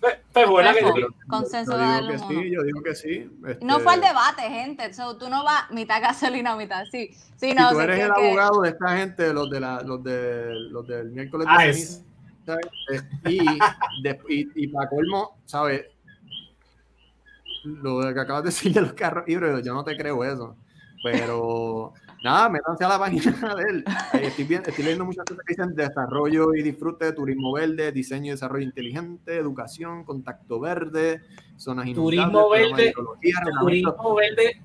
Pues, 0.03 0.19
pues 0.33 0.49
bueno, 0.49 0.73
que 0.75 0.81
sí. 0.81 1.07
Consenso 1.29 1.73
yo 1.73 1.79
de 1.79 2.01
digo 2.01 2.09
que 2.09 2.19
sí, 2.19 2.51
yo 2.51 2.63
digo 2.65 2.83
que 2.83 2.95
sí. 2.97 3.31
Este, 3.47 3.65
No 3.65 3.79
fue 3.79 3.95
el 3.95 4.01
debate, 4.01 4.43
gente. 4.43 4.93
So, 4.95 5.17
tú 5.17 5.29
no 5.31 5.45
vas 5.45 5.71
mitad 5.71 6.03
gasolina, 6.03 6.57
mitad 6.57 6.85
sí. 6.91 7.11
Sí, 7.37 7.51
Si 7.51 7.55
no, 7.55 7.71
tú 7.71 7.79
eres 7.81 8.01
el 8.01 8.13
que- 8.13 8.27
abogado 8.27 8.63
de 8.63 8.71
esta 8.71 8.97
gente, 8.97 9.33
los 9.33 9.49
de 9.49 9.61
la, 9.61 9.81
los 9.83 10.03
de 10.03 10.55
los 10.71 10.85
del 10.89 11.11
miércoles 11.13 11.47
de 11.47 11.53
Ah, 11.55 11.61
ceniza, 11.61 12.03
eh, 12.93 13.01
y, 13.31 13.59
de- 14.03 14.21
y, 14.29 14.49
y 14.65 14.67
para 14.69 14.89
colmo, 14.91 15.39
¿sabes? 15.47 15.87
Lo 17.65 18.01
que 18.13 18.21
acabas 18.21 18.43
de 18.43 18.49
decir 18.49 18.73
de 18.73 18.81
los 18.81 18.95
carros 18.95 19.29
híbridos, 19.29 19.63
yo 19.65 19.73
no 19.73 19.85
te 19.85 19.97
creo 19.97 20.25
eso. 20.25 20.57
Pero 21.05 21.93
nada, 22.23 22.49
métanse 22.49 22.85
a 22.85 22.89
la 22.89 22.99
página 22.99 23.23
de 23.57 23.63
él. 23.71 23.85
Eh, 24.15 24.27
Estoy, 24.27 24.45
viendo- 24.45 24.69
estoy 24.71 24.85
leyendo 24.85 25.05
muchas 25.05 25.25
cosas 25.25 25.45
que 25.47 25.55
dicen 25.55 25.75
desarrollo 25.75 26.55
y 26.55 26.63
disfrute, 26.63 27.13
turismo 27.13 27.53
verde, 27.53 27.93
diseño 27.93 28.27
y 28.27 28.31
desarrollo 28.31 28.65
inteligente, 28.65 29.37
educación, 29.37 30.05
contacto 30.05 30.61
verde, 30.61 31.21
zonas 31.57 31.93
Turismo 31.93 32.49
verde, 32.51 32.93
Turismo 33.61 34.15
verde, 34.15 34.61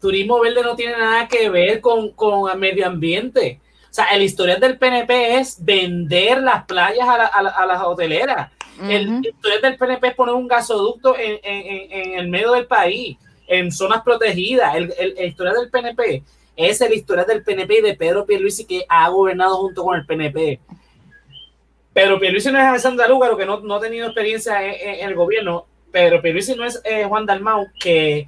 turismo 0.00 0.40
verde 0.40 0.62
no 0.62 0.76
tiene 0.76 0.92
nada 0.98 1.26
que 1.28 1.48
ver 1.50 1.80
con, 1.80 2.12
con 2.12 2.50
el 2.50 2.58
medio 2.58 2.86
ambiente. 2.86 3.60
O 3.90 3.94
sea, 3.96 4.06
el 4.14 4.22
historial 4.22 4.60
del 4.60 4.76
PNP 4.78 5.38
es 5.38 5.64
vender 5.64 6.42
las 6.42 6.64
playas 6.66 7.08
a, 7.08 7.16
la- 7.18 7.26
a 7.26 7.42
la- 7.42 7.50
a 7.50 7.66
las 7.66 7.82
hoteleras. 7.82 8.50
El 8.90 9.24
historial 9.24 9.62
del 9.62 9.78
PNP 9.78 10.08
es 10.08 10.14
poner 10.14 10.34
un 10.34 10.46
gasoducto 10.46 11.16
en, 11.16 11.38
en- 11.42 11.66
en- 11.90 12.10
en 12.12 12.18
el 12.18 12.28
medio 12.28 12.52
del 12.52 12.66
país, 12.66 13.16
en 13.48 13.72
zonas 13.72 14.02
protegidas. 14.02 14.74
El, 14.76 14.92
el, 14.98 15.14
el 15.16 15.28
historial 15.28 15.54
del 15.56 15.70
PNP 15.70 16.22
es 16.56 16.80
el 16.80 16.92
historial 16.94 17.26
del 17.26 17.42
PNP 17.44 17.78
y 17.78 17.82
de 17.82 17.94
Pedro 17.94 18.24
Pierluisi 18.26 18.64
que 18.64 18.84
ha 18.88 19.08
gobernado 19.08 19.56
junto 19.58 19.84
con 19.84 19.96
el 19.98 20.06
PNP. 20.06 20.60
Pedro 21.92 22.18
Pierluisi 22.18 22.50
no 22.50 22.58
es 22.58 22.64
Alessandra 22.64 23.08
Lúgaro, 23.08 23.36
que 23.36 23.46
no, 23.46 23.60
no 23.60 23.74
ha 23.76 23.80
tenido 23.80 24.06
experiencia 24.06 24.62
en, 24.64 25.08
el 25.08 25.14
gobierno. 25.14 25.66
Pedro 25.90 26.20
Pierluisi 26.20 26.54
no 26.54 26.64
es 26.64 26.80
eh, 26.84 27.04
Juan 27.04 27.24
Dalmau, 27.24 27.66
que 27.80 28.26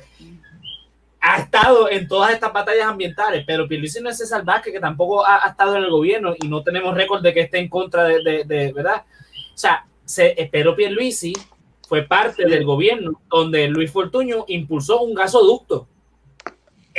ha 1.20 1.38
estado 1.40 1.90
en 1.90 2.06
todas 2.08 2.32
estas 2.32 2.52
batallas 2.52 2.86
ambientales. 2.86 3.44
Pedro 3.44 3.68
Pierluisi 3.68 4.00
no 4.00 4.08
es 4.08 4.16
César 4.18 4.44
Vázquez, 4.44 4.72
que 4.72 4.80
tampoco 4.80 5.24
ha, 5.26 5.44
ha 5.44 5.50
estado 5.50 5.76
en 5.76 5.84
el 5.84 5.90
gobierno 5.90 6.34
y 6.40 6.48
no 6.48 6.62
tenemos 6.62 6.94
récord 6.94 7.22
de 7.22 7.34
que 7.34 7.40
esté 7.40 7.58
en 7.58 7.68
contra 7.68 8.04
de, 8.04 8.22
de- 8.22 8.44
de- 8.44 8.72
¿verdad? 8.72 9.02
O 9.54 9.58
sea, 9.58 9.84
se, 10.04 10.28
eh, 10.40 10.48
Pedro 10.50 10.74
Pierluisi 10.76 11.32
fue 11.86 12.02
parte 12.02 12.46
del 12.46 12.64
gobierno 12.64 13.20
donde 13.28 13.66
Luis 13.68 13.90
Fortuño 13.90 14.44
impulsó 14.48 15.00
un 15.02 15.14
gasoducto. 15.14 15.86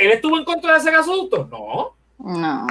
¿Él 0.00 0.12
estuvo 0.12 0.38
en 0.38 0.44
contra 0.44 0.72
de 0.72 0.78
ese 0.78 0.90
gasoducto? 0.90 1.46
No. 1.50 1.96
No. 2.18 2.66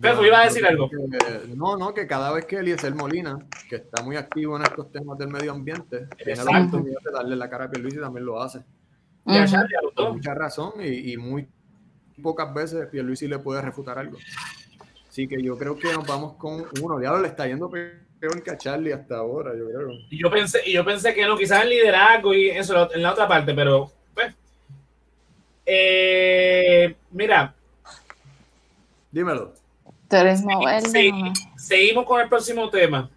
Pero 0.00 0.26
iba 0.26 0.40
a 0.40 0.44
decir 0.44 0.64
algo. 0.66 0.90
Que- 0.90 1.54
no, 1.56 1.76
no, 1.78 1.94
que 1.94 2.06
cada 2.06 2.30
vez 2.32 2.44
que 2.44 2.56
Eliezer 2.56 2.94
Molina, 2.94 3.38
que 3.68 3.76
está 3.76 4.02
muy 4.02 4.16
activo 4.16 4.56
en 4.56 4.62
estos 4.62 4.92
temas 4.92 5.16
del 5.16 5.28
medio 5.28 5.52
ambiente, 5.52 6.06
tiene 6.18 6.34
la 6.36 6.42
Exacto. 6.42 6.58
oportunidad 6.76 7.00
de 7.02 7.10
darle 7.12 7.36
la 7.36 7.48
cara 7.48 7.64
a 7.64 7.70
Pierluisi, 7.70 7.98
también 7.98 8.26
lo 8.26 8.40
hace. 8.42 8.60
Ya, 9.24 9.44
Por 9.46 9.82
doctor. 9.82 10.12
mucha 10.12 10.34
razón 10.34 10.72
y, 10.80 11.12
y 11.12 11.16
muy 11.16 11.48
pocas 12.22 12.52
veces 12.54 12.86
Pierluisi 12.88 13.26
le 13.26 13.38
puede 13.38 13.62
refutar 13.62 13.98
algo. 13.98 14.18
Así 15.08 15.26
que 15.26 15.42
yo 15.42 15.56
creo 15.56 15.76
que 15.78 15.90
nos 15.92 16.06
vamos 16.06 16.34
con 16.34 16.64
uno. 16.82 16.98
Diablo, 16.98 17.22
le 17.22 17.28
está 17.28 17.46
yendo 17.46 17.70
peor 17.70 18.42
que 18.44 18.50
a 18.50 18.58
Charlie 18.58 18.92
hasta 18.92 19.16
ahora, 19.16 19.52
yo 19.56 19.64
creo. 19.66 19.88
Y 20.10 20.22
yo 20.22 20.30
pensé, 20.30 20.60
y 20.66 20.74
yo 20.74 20.84
pensé 20.84 21.14
que 21.14 21.24
no, 21.26 21.36
quizás 21.38 21.62
en 21.62 21.70
liderazgo 21.70 22.34
y 22.34 22.50
eso 22.50 22.92
en 22.92 23.02
la 23.02 23.12
otra 23.12 23.26
parte, 23.26 23.54
pero. 23.54 23.90
Eh, 25.66 26.94
mira, 27.10 27.52
Dímelo. 29.10 29.52
Turismo 30.08 30.64
verde. 30.64 30.88
sí, 30.90 31.10
no. 31.10 31.32
seguimos 31.56 32.04
con 32.04 32.20
el 32.20 32.28
próximo 32.28 32.68
tema. 32.70 33.10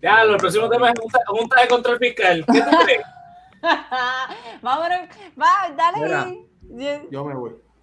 Ya, 0.00 0.22
el 0.22 0.36
próximo 0.36 0.68
tema 0.68 0.90
es 0.90 1.00
junta, 1.00 1.18
junta 1.26 1.60
de 1.60 1.68
control 1.68 1.98
fiscal. 1.98 2.44
¿Qué 2.50 2.62
tú 2.62 2.70
crees? 2.84 3.02
Vámonos, 4.62 5.08
va, 5.40 5.70
dale. 5.76 6.46
Mira. 6.62 7.02
Yo 7.10 7.24
me 7.24 7.34
voy. 7.34 7.52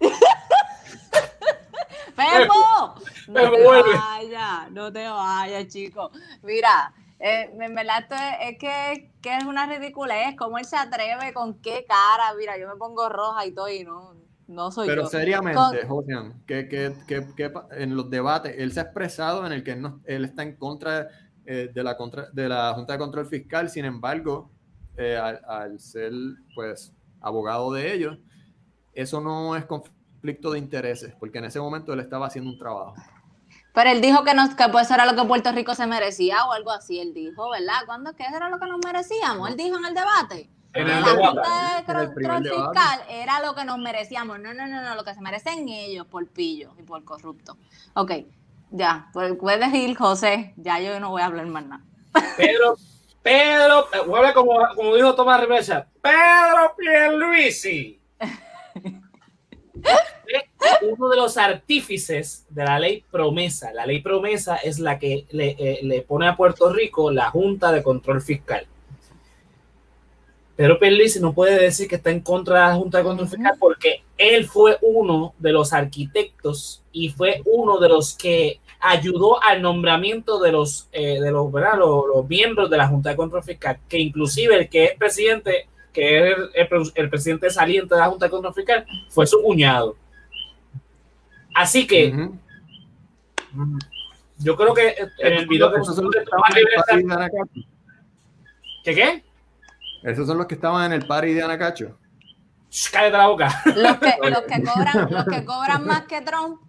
Pepo, 2.16 2.94
no 3.28 3.50
te 3.50 3.64
vayas, 3.64 4.70
no 4.70 4.92
te 4.92 5.08
vayas, 5.08 5.68
chico. 5.68 6.10
Mira, 6.42 6.92
eh, 7.22 7.50
en 7.58 7.74
verdad 7.74 8.00
esto 8.00 8.14
es, 8.14 8.50
es 8.52 8.58
que, 8.58 9.12
que 9.22 9.36
es 9.36 9.44
una 9.44 9.66
ridiculez, 9.66 10.34
cómo 10.36 10.58
él 10.58 10.64
se 10.64 10.76
atreve, 10.76 11.32
con 11.32 11.60
qué 11.60 11.84
cara, 11.86 12.34
mira, 12.38 12.58
yo 12.58 12.68
me 12.68 12.76
pongo 12.76 13.08
roja 13.08 13.46
y 13.46 13.52
todo 13.54 13.68
y 13.68 13.84
no, 13.84 14.14
no 14.48 14.70
soy 14.70 14.88
Pero 14.88 15.02
yo. 15.02 15.08
seriamente, 15.08 15.54
Con- 15.54 15.88
Josian, 15.88 16.42
que, 16.46 16.68
que, 16.68 16.92
que, 17.36 17.52
en 17.72 17.96
los 17.96 18.10
debates 18.10 18.54
él 18.58 18.72
se 18.72 18.80
ha 18.80 18.84
expresado 18.84 19.46
en 19.46 19.52
el 19.52 19.62
que 19.64 19.72
él, 19.72 19.82
no- 19.82 20.00
él 20.04 20.24
está 20.24 20.42
en 20.42 20.56
contra, 20.56 21.08
eh, 21.46 21.70
de, 21.72 21.82
la 21.82 21.96
contra 21.96 22.28
de 22.32 22.48
la 22.48 22.72
Junta 22.74 22.92
de 22.94 22.98
Control 22.98 23.26
Fiscal, 23.26 23.70
sin 23.70 23.84
embargo, 23.84 24.50
eh, 24.96 25.16
al, 25.16 25.40
al 25.46 25.80
ser 25.80 26.12
pues 26.54 26.92
abogado 27.20 27.72
de 27.72 27.92
ellos, 27.94 28.18
eso 28.94 29.20
no 29.20 29.56
es 29.56 29.64
conflicto 29.64 30.50
de 30.52 30.58
intereses, 30.58 31.14
porque 31.18 31.38
en 31.38 31.44
ese 31.46 31.60
momento 31.60 31.92
él 31.92 32.00
estaba 32.00 32.26
haciendo 32.26 32.50
un 32.50 32.58
trabajo. 32.58 32.94
Pero 33.72 33.90
él 33.90 34.00
dijo 34.00 34.22
que, 34.24 34.34
nos, 34.34 34.54
que 34.54 34.68
pues 34.68 34.86
eso 34.86 34.94
era 34.94 35.06
lo 35.06 35.14
que 35.14 35.26
Puerto 35.26 35.50
Rico 35.52 35.74
se 35.74 35.86
merecía 35.86 36.44
o 36.44 36.52
algo 36.52 36.70
así, 36.70 37.00
él 37.00 37.14
dijo, 37.14 37.50
¿verdad? 37.50 37.82
¿Cuándo? 37.86 38.14
¿Qué 38.14 38.24
era 38.24 38.50
lo 38.50 38.58
que 38.58 38.66
nos 38.66 38.80
merecíamos? 38.84 39.48
Él 39.48 39.56
dijo 39.56 39.78
en 39.78 39.86
el 39.86 39.94
debate. 39.94 40.50
En 40.74 40.88
La 40.88 40.96
debate. 40.96 41.26
Junta 41.26 41.84
de 41.86 41.92
En 41.92 41.98
el 41.98 42.14
primer 42.14 42.32
Control 42.32 42.42
debate. 42.42 42.78
Fiscal 42.78 43.00
era 43.08 43.40
lo 43.40 43.54
que 43.54 43.64
nos 43.64 43.78
merecíamos. 43.78 44.38
No, 44.40 44.52
no, 44.52 44.66
no, 44.66 44.82
no, 44.82 44.94
lo 44.94 45.04
que 45.04 45.14
se 45.14 45.20
merecen 45.20 45.68
ellos 45.68 46.06
por 46.06 46.26
pillos 46.28 46.72
y 46.78 46.82
por 46.82 47.02
corruptos. 47.04 47.56
Ok, 47.94 48.12
ya, 48.70 49.08
pues 49.12 49.34
puedes 49.38 49.72
ir, 49.74 49.96
José. 49.96 50.52
Ya 50.56 50.78
yo 50.80 51.00
no 51.00 51.10
voy 51.10 51.22
a 51.22 51.26
hablar 51.26 51.46
más 51.46 51.64
nada. 51.64 51.84
Pedro, 52.36 52.76
Pedro, 53.22 53.86
eh, 53.92 54.00
voy 54.06 54.14
a 54.14 54.18
hablar 54.18 54.34
como, 54.34 54.52
como 54.74 54.96
dijo 54.96 55.14
Tomás 55.14 55.40
Rivera, 55.40 55.86
Pedro 56.02 56.74
Pierluisi. 56.76 58.00
Uno 60.82 61.08
de 61.08 61.16
los 61.16 61.36
artífices 61.36 62.46
de 62.50 62.64
la 62.64 62.78
ley 62.78 63.04
promesa. 63.10 63.72
La 63.72 63.86
ley 63.86 64.00
promesa 64.00 64.56
es 64.56 64.78
la 64.78 64.98
que 64.98 65.26
le, 65.30 65.56
eh, 65.58 65.80
le 65.82 66.02
pone 66.02 66.26
a 66.28 66.36
Puerto 66.36 66.72
Rico 66.72 67.10
la 67.10 67.30
Junta 67.30 67.72
de 67.72 67.82
Control 67.82 68.20
Fiscal. 68.20 68.66
Pedro 70.56 70.78
Pierluisi 70.78 71.18
no 71.18 71.32
puede 71.32 71.58
decir 71.60 71.88
que 71.88 71.96
está 71.96 72.10
en 72.10 72.20
contra 72.20 72.54
de 72.56 72.66
la 72.68 72.74
Junta 72.76 72.98
de 72.98 73.04
Control 73.04 73.28
Fiscal 73.28 73.54
porque 73.58 74.02
él 74.18 74.46
fue 74.46 74.76
uno 74.82 75.34
de 75.38 75.50
los 75.52 75.72
arquitectos 75.72 76.82
y 76.92 77.08
fue 77.08 77.42
uno 77.46 77.78
de 77.80 77.88
los 77.88 78.14
que 78.14 78.60
ayudó 78.78 79.42
al 79.42 79.62
nombramiento 79.62 80.38
de 80.40 80.52
los, 80.52 80.88
eh, 80.92 81.20
de 81.20 81.30
los, 81.30 81.50
¿verdad? 81.50 81.78
Los, 81.78 82.04
los 82.14 82.28
miembros 82.28 82.68
de 82.68 82.76
la 82.76 82.86
Junta 82.88 83.10
de 83.10 83.16
Control 83.16 83.42
Fiscal, 83.42 83.78
que 83.88 83.98
inclusive 83.98 84.54
el 84.56 84.68
que 84.68 84.84
es 84.84 84.96
presidente, 84.98 85.68
que 85.92 86.18
es 86.18 86.36
el, 86.36 86.50
el- 86.54 86.92
el 86.96 87.10
presidente 87.10 87.48
saliente 87.48 87.94
de 87.94 88.00
la 88.00 88.08
Junta 88.08 88.26
de 88.26 88.30
Control 88.30 88.54
Fiscal, 88.54 88.84
fue 89.08 89.26
su 89.26 89.40
cuñado. 89.42 89.96
Así 91.54 91.86
que 91.86 92.28
yo 94.38 94.56
creo 94.56 94.74
que 94.74 94.94
en 95.18 95.32
el 95.32 95.46
video 95.46 95.70
que 95.72 95.80
Esos 95.80 95.94
son 95.94 96.04
los 96.06 96.14
pusiste, 96.14 96.24
que 96.24 96.30
Tomás 96.30 96.50
estaban 96.50 96.56
en 96.56 96.58
el 96.58 96.64
Rivera- 96.64 96.84
party 96.86 97.04
de 97.06 97.14
Anacacho. 97.14 97.68
¿Qué 98.84 98.94
qué? 98.94 99.24
Esos 100.10 100.26
son 100.26 100.38
los 100.38 100.46
que 100.46 100.54
estaban 100.54 100.86
en 100.86 100.92
el 101.00 101.06
party 101.06 101.32
de 101.32 101.42
Anacacho. 101.42 101.98
cállate 102.92 103.16
la 103.16 103.26
boca. 103.28 103.62
Los 103.66 103.96
que, 103.98 104.14
los 104.30 104.42
que, 104.42 104.62
cobran, 104.64 105.10
los 105.10 105.24
que 105.26 105.44
cobran 105.44 105.86
más 105.86 106.02
que 106.06 106.20
Trump. 106.22 106.60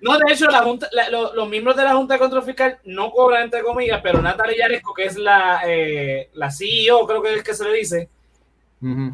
No, 0.00 0.18
de 0.18 0.32
hecho, 0.32 0.46
la 0.48 0.62
junta, 0.62 0.86
la, 0.92 1.08
los, 1.08 1.34
los 1.34 1.48
miembros 1.48 1.76
de 1.76 1.82
la 1.84 1.94
Junta 1.94 2.14
de 2.14 2.20
Control 2.20 2.42
Fiscal 2.44 2.78
no 2.84 3.10
cobran, 3.10 3.44
entre 3.44 3.62
comillas, 3.62 4.00
pero 4.02 4.20
Natalia 4.20 4.56
Yaresco, 4.58 4.92
que 4.92 5.06
es 5.06 5.16
la, 5.16 5.62
eh, 5.66 6.30
la 6.34 6.50
CEO, 6.50 7.06
creo 7.06 7.22
que 7.22 7.34
es 7.36 7.42
que 7.42 7.54
se 7.54 7.64
le 7.64 7.72
dice, 7.78 8.10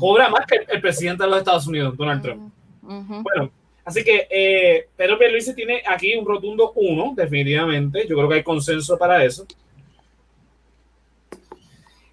cobra 0.00 0.28
más 0.28 0.44
que 0.46 0.56
el, 0.56 0.66
el 0.68 0.80
presidente 0.80 1.22
de 1.22 1.30
los 1.30 1.38
Estados 1.38 1.66
Unidos, 1.68 1.96
Donald 1.96 2.22
Trump. 2.22 2.52
Bueno, 2.82 3.52
así 3.90 4.04
que 4.04 4.26
eh, 4.30 4.88
Pedro 4.96 5.18
Pierluisi 5.18 5.54
tiene 5.54 5.82
aquí 5.86 6.14
un 6.16 6.26
rotundo 6.26 6.72
1, 6.74 7.14
definitivamente. 7.16 8.06
Yo 8.08 8.16
creo 8.16 8.28
que 8.28 8.34
hay 8.36 8.42
consenso 8.42 8.96
para 8.96 9.24
eso. 9.24 9.46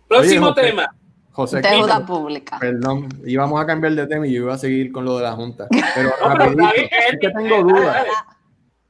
Próximo 0.07 0.47
José. 0.47 0.61
tema. 0.61 0.95
José 1.31 1.61
Deuda 1.61 2.03
pública. 2.03 2.57
perdón, 2.59 3.09
íbamos 3.23 3.61
a 3.61 3.65
cambiar 3.67 3.93
de 3.93 4.07
tema 4.07 4.25
y 4.25 4.33
yo 4.33 4.43
iba 4.43 4.55
a 4.55 4.57
seguir 4.57 4.91
con 4.91 5.05
lo 5.05 5.17
de 5.17 5.23
la 5.23 5.33
Junta. 5.33 5.67
Pero 5.95 6.09
No, 6.09 6.33
pero 6.33 6.49
rapidito, 6.49 6.95
es 7.11 7.19
que 7.21 7.29
tengo 7.29 7.63
dudas. 7.63 8.07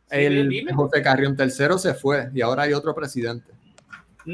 Sí, 0.09 0.17
El. 0.17 0.65
José 0.73 1.01
Carrión 1.01 1.35
tercero 1.35 1.77
se 1.77 1.93
fue 1.93 2.29
y 2.33 2.39
ahora 2.41 2.63
hay 2.63 2.73
otro 2.73 2.95
presidente. 2.95 3.51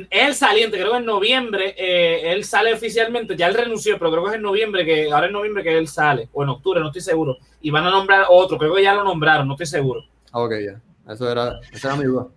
Él 0.09 0.33
saliente, 0.33 0.77
creo 0.79 0.91
que 0.91 0.97
en 0.97 1.05
noviembre, 1.05 1.75
eh, 1.77 2.31
él 2.31 2.43
sale 2.43 2.73
oficialmente, 2.73 3.37
ya 3.37 3.47
él 3.47 3.53
renunció, 3.53 3.99
pero 3.99 4.11
creo 4.11 4.23
que 4.23 4.29
es 4.31 4.35
en 4.37 4.41
noviembre, 4.41 4.83
que 4.83 5.11
ahora 5.11 5.27
en 5.27 5.33
noviembre 5.33 5.61
que 5.61 5.77
él 5.77 5.87
sale, 5.87 6.29
o 6.33 6.41
en 6.41 6.49
octubre, 6.49 6.79
no 6.79 6.87
estoy 6.87 7.01
seguro. 7.01 7.37
Y 7.61 7.69
van 7.69 7.85
a 7.85 7.91
nombrar 7.91 8.25
otro, 8.29 8.57
creo 8.57 8.73
que 8.73 8.81
ya 8.81 8.95
lo 8.95 9.03
nombraron, 9.03 9.47
no 9.47 9.53
estoy 9.53 9.67
seguro. 9.67 10.03
Ah, 10.31 10.41
Ok, 10.41 10.53
ya. 10.65 10.81
Eso 11.13 11.29
era, 11.29 11.59
esa 11.71 11.89
era 11.89 11.97
mi 11.97 12.05
duda. 12.05 12.27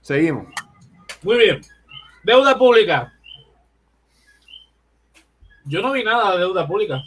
Seguimos. 0.00 0.46
Muy 1.22 1.36
bien. 1.36 1.60
Deuda 2.22 2.56
pública. 2.56 3.12
Yo 5.64 5.82
no 5.82 5.92
vi 5.92 6.04
nada 6.04 6.32
de 6.32 6.38
deuda 6.38 6.66
pública. 6.66 7.02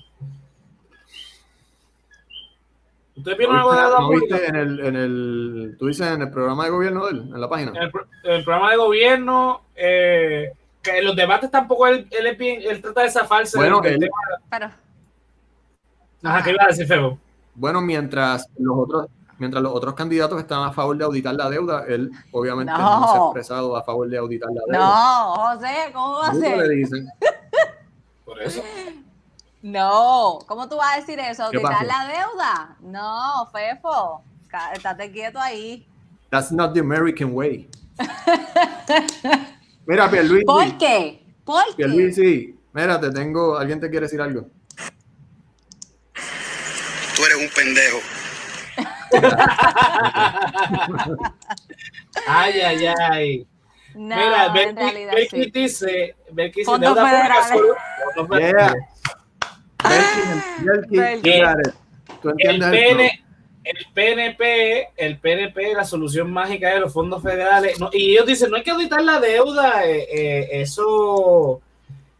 ¿Ustedes 3.19 3.37
vieron 3.37 3.55
algo 3.57 3.73
de 4.13 4.19
viste 4.19 4.47
en 4.47 4.55
el, 4.55 4.79
en 4.79 4.95
el, 4.95 5.75
tú 5.77 5.87
dices 5.87 6.07
en 6.07 6.21
el 6.23 6.31
programa 6.31 6.65
de 6.65 6.69
gobierno 6.71 7.05
de 7.05 7.11
él, 7.11 7.19
en 7.33 7.41
la 7.41 7.47
página? 7.49 7.71
En 7.71 7.83
el, 7.83 7.91
pro- 7.91 8.07
en 8.23 8.31
el 8.31 8.43
programa 8.43 8.71
de 8.71 8.77
gobierno, 8.77 9.61
eh, 9.75 10.51
que 10.81 10.97
en 10.97 11.05
los 11.05 11.15
debates 11.15 11.51
tampoco 11.51 11.87
él, 11.87 12.07
él, 12.11 12.27
es 12.27 12.37
bien- 12.37 12.61
él 12.63 12.81
trata 12.81 13.01
de 13.03 13.11
zafarse 13.11 13.57
Bueno, 13.57 13.81
él- 13.83 13.99
tema. 13.99 14.71
Ajá, 16.23 16.43
¿qué 16.43 16.51
iba 16.51 16.63
a 16.63 16.67
decir, 16.67 16.87
Febo? 16.87 17.17
Bueno, 17.55 17.81
mientras 17.81 18.47
los 18.57 18.77
otros, 18.77 19.07
mientras 19.37 19.61
los 19.63 19.73
otros 19.73 19.93
candidatos 19.93 20.39
están 20.39 20.63
a 20.63 20.71
favor 20.71 20.97
de 20.97 21.03
auditar 21.05 21.33
la 21.35 21.49
deuda, 21.49 21.85
él 21.87 22.09
obviamente 22.31 22.71
no, 22.73 22.99
No. 23.01 23.07
se 23.07 23.17
ha 23.17 23.21
expresado 23.25 23.75
a 23.75 23.83
favor 23.83 24.07
de 24.09 24.17
auditar 24.17 24.49
la 24.53 24.61
deuda. 24.67 24.79
no, 24.79 25.33
José, 25.35 25.91
¿cómo 25.93 26.13
va 26.19 26.27
a 26.29 26.33
ser? 26.33 26.57
le 26.67 26.75
dicen. 26.75 27.07
Por 28.25 28.41
eso. 28.41 28.61
No, 29.61 30.39
¿cómo 30.47 30.69
tú 30.69 30.77
vas 30.77 30.95
a 30.95 30.99
decir 31.01 31.19
eso? 31.19 31.49
¿Qué 31.51 31.57
¿Auditar 31.57 31.85
pasó? 31.85 31.85
la 31.85 32.07
deuda? 32.07 32.77
No, 32.79 33.45
Fefo, 33.51 34.23
estate 34.73 35.11
quieto 35.11 35.37
ahí. 35.39 35.85
That's 36.29 36.49
not 36.51 36.73
the 36.73 36.79
American 36.79 37.33
way. 37.33 37.67
Mira, 39.85 40.09
Pierluisi. 40.09 40.45
¿Por 40.45 40.77
qué? 40.77 41.25
¿Por 41.43 41.65
qué? 41.65 41.73
Pierluisi, 41.75 42.55
mira, 42.73 42.99
te 43.01 43.11
tengo, 43.11 43.57
alguien 43.57 43.79
te 43.79 43.89
quiere 43.89 44.05
decir 44.05 44.21
algo. 44.21 44.47
Tú 47.15 47.25
eres 47.25 47.37
un 47.37 47.49
pendejo. 47.49 47.97
Ay, 52.27 52.61
ay, 52.61 52.85
ay. 52.85 53.47
No, 53.95 54.15
Mira, 54.15 54.45
en 54.45 54.53
Belkis 54.75 55.29
sí. 55.29 55.51
dice, 55.51 56.15
Belkis 56.31 56.67
dice, 56.67 56.79
deuda 56.79 57.01
pública 57.01 57.43
fondos 58.15 58.39
Yeah. 58.39 58.73
El, 59.83 60.85
entiendes 62.37 62.71
el 62.71 62.71
PN, 62.71 63.23
el 63.63 63.87
PNP, 63.93 64.89
el 64.97 65.19
PNP, 65.19 65.73
la 65.73 65.83
solución 65.83 66.31
mágica 66.31 66.69
de 66.73 66.79
los 66.79 66.93
fondos 66.93 67.21
federales. 67.21 67.79
No, 67.79 67.89
y 67.93 68.11
ellos 68.13 68.25
dicen, 68.25 68.49
no 68.49 68.57
hay 68.57 68.63
que 68.63 68.71
auditar 68.71 69.01
la 69.01 69.19
deuda, 69.19 69.85
eh, 69.85 70.07
eh, 70.11 70.47
eso, 70.61 71.61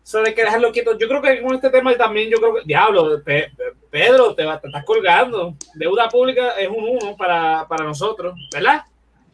eso 0.03 0.19
hay 0.23 0.33
que 0.33 0.43
dejarlo 0.43 0.71
quieto. 0.71 0.97
Yo 0.97 1.07
creo 1.07 1.21
que 1.21 1.41
con 1.41 1.55
este 1.55 1.69
tema 1.69 1.95
también, 1.97 2.29
yo 2.29 2.37
creo 2.37 2.55
que, 2.55 2.61
diablo, 2.65 3.21
Pe- 3.23 3.51
Pe- 3.55 3.73
Pedro, 3.89 4.35
te, 4.35 4.45
va- 4.45 4.59
te 4.59 4.67
estás 4.67 4.85
colgando. 4.85 5.55
Deuda 5.73 6.07
pública 6.09 6.51
es 6.51 6.67
un 6.69 6.83
uno 7.01 7.15
para, 7.17 7.67
para 7.67 7.83
nosotros, 7.83 8.35
¿verdad? 8.53 8.83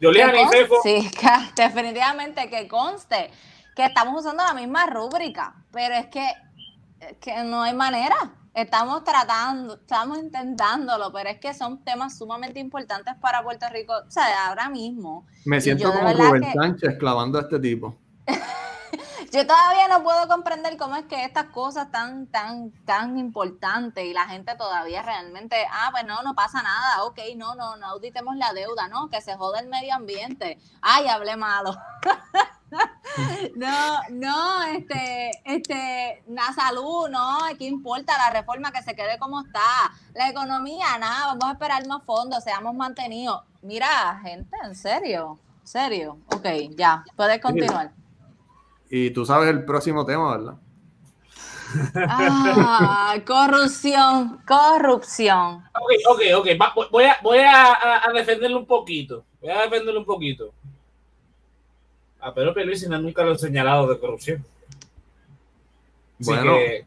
Julián 0.00 0.30
Que 0.32 0.40
y 0.40 0.44
conste- 0.44 0.56
Fefo. 0.58 0.76
Sí, 0.82 1.10
que 1.54 1.62
definitivamente 1.62 2.48
que 2.48 2.66
conste 2.68 3.30
que 3.74 3.84
estamos 3.84 4.20
usando 4.24 4.42
la 4.42 4.54
misma 4.54 4.86
rúbrica, 4.86 5.54
pero 5.70 5.94
es 5.96 6.06
que, 6.06 6.26
que 7.20 7.42
no 7.44 7.62
hay 7.62 7.74
manera. 7.74 8.16
Estamos 8.54 9.04
tratando, 9.04 9.74
estamos 9.74 10.16
intentándolo, 10.18 11.12
pero 11.12 11.28
es 11.28 11.38
que 11.38 11.52
son 11.52 11.84
temas 11.84 12.16
sumamente 12.16 12.58
importantes 12.58 13.14
para 13.20 13.42
Puerto 13.42 13.66
Rico, 13.68 13.92
o 14.06 14.10
sea, 14.10 14.48
ahora 14.48 14.70
mismo. 14.70 15.26
Me 15.44 15.60
siento 15.60 15.92
como 15.92 16.10
Rubén 16.12 16.42
que- 16.42 16.52
Sánchez 16.54 16.96
clavando 16.98 17.38
a 17.38 17.42
este 17.42 17.60
tipo. 17.60 17.98
Yo 19.32 19.46
todavía 19.46 19.88
no 19.88 20.02
puedo 20.02 20.26
comprender 20.28 20.78
cómo 20.78 20.96
es 20.96 21.04
que 21.04 21.24
estas 21.24 21.46
cosas 21.46 21.90
tan, 21.90 22.28
tan, 22.28 22.70
tan 22.86 23.18
importantes 23.18 24.04
y 24.04 24.14
la 24.14 24.26
gente 24.26 24.54
todavía 24.56 25.02
realmente, 25.02 25.56
ah, 25.70 25.88
pues 25.90 26.06
no, 26.06 26.22
no 26.22 26.34
pasa 26.34 26.62
nada, 26.62 27.04
ok, 27.04 27.18
no, 27.36 27.54
no, 27.56 27.76
no 27.76 27.86
auditemos 27.88 28.36
la 28.36 28.54
deuda, 28.54 28.88
no, 28.88 29.08
que 29.10 29.20
se 29.20 29.36
joda 29.36 29.60
el 29.60 29.68
medio 29.68 29.94
ambiente. 29.94 30.58
Ay, 30.80 31.08
hablé 31.08 31.36
malo. 31.36 31.76
No, 33.56 34.00
no, 34.10 34.62
este, 34.64 35.30
este, 35.44 36.22
la 36.28 36.52
salud, 36.52 37.08
no, 37.08 37.38
¿qué 37.58 37.64
importa 37.64 38.12
la 38.18 38.30
reforma 38.30 38.70
que 38.72 38.82
se 38.82 38.94
quede 38.94 39.18
como 39.18 39.40
está? 39.40 39.60
La 40.14 40.28
economía, 40.28 40.98
nada, 40.98 41.28
vamos 41.28 41.44
a 41.44 41.52
esperar 41.52 41.86
más 41.86 42.02
fondos, 42.04 42.44
seamos 42.44 42.74
mantenidos. 42.74 43.42
Mira, 43.62 44.20
gente, 44.22 44.54
en 44.64 44.74
serio, 44.74 45.38
en 45.62 45.66
serio. 45.66 46.18
Ok, 46.34 46.46
ya, 46.76 47.04
puedes 47.16 47.40
continuar. 47.40 47.92
Y 48.90 49.10
tú 49.10 49.24
sabes 49.24 49.48
el 49.48 49.64
próximo 49.64 50.04
tema, 50.04 50.36
¿verdad? 50.36 50.54
Ah, 52.08 53.14
corrupción, 53.26 54.40
corrupción. 54.46 55.64
Ok, 55.74 55.92
ok, 56.10 56.20
ok. 56.38 56.46
Va- 56.60 56.74
voy 56.90 57.04
a, 57.04 57.16
voy 57.22 57.38
a, 57.38 57.72
a- 57.72 58.08
a 58.08 58.12
defenderlo 58.12 58.58
un 58.58 58.66
poquito. 58.66 59.24
Voy 59.40 59.50
a 59.50 59.62
defenderlo 59.62 60.00
un 60.00 60.06
poquito. 60.06 60.52
A 62.26 62.34
Pedro 62.34 62.52
Pierluisi 62.54 62.88
no- 62.88 62.98
nunca 62.98 63.22
lo 63.22 63.32
he 63.32 63.38
señalado 63.38 63.86
de 63.86 64.00
corrupción. 64.00 64.44
Así 66.20 66.30
Bueno. 66.30 66.54
que, 66.54 66.84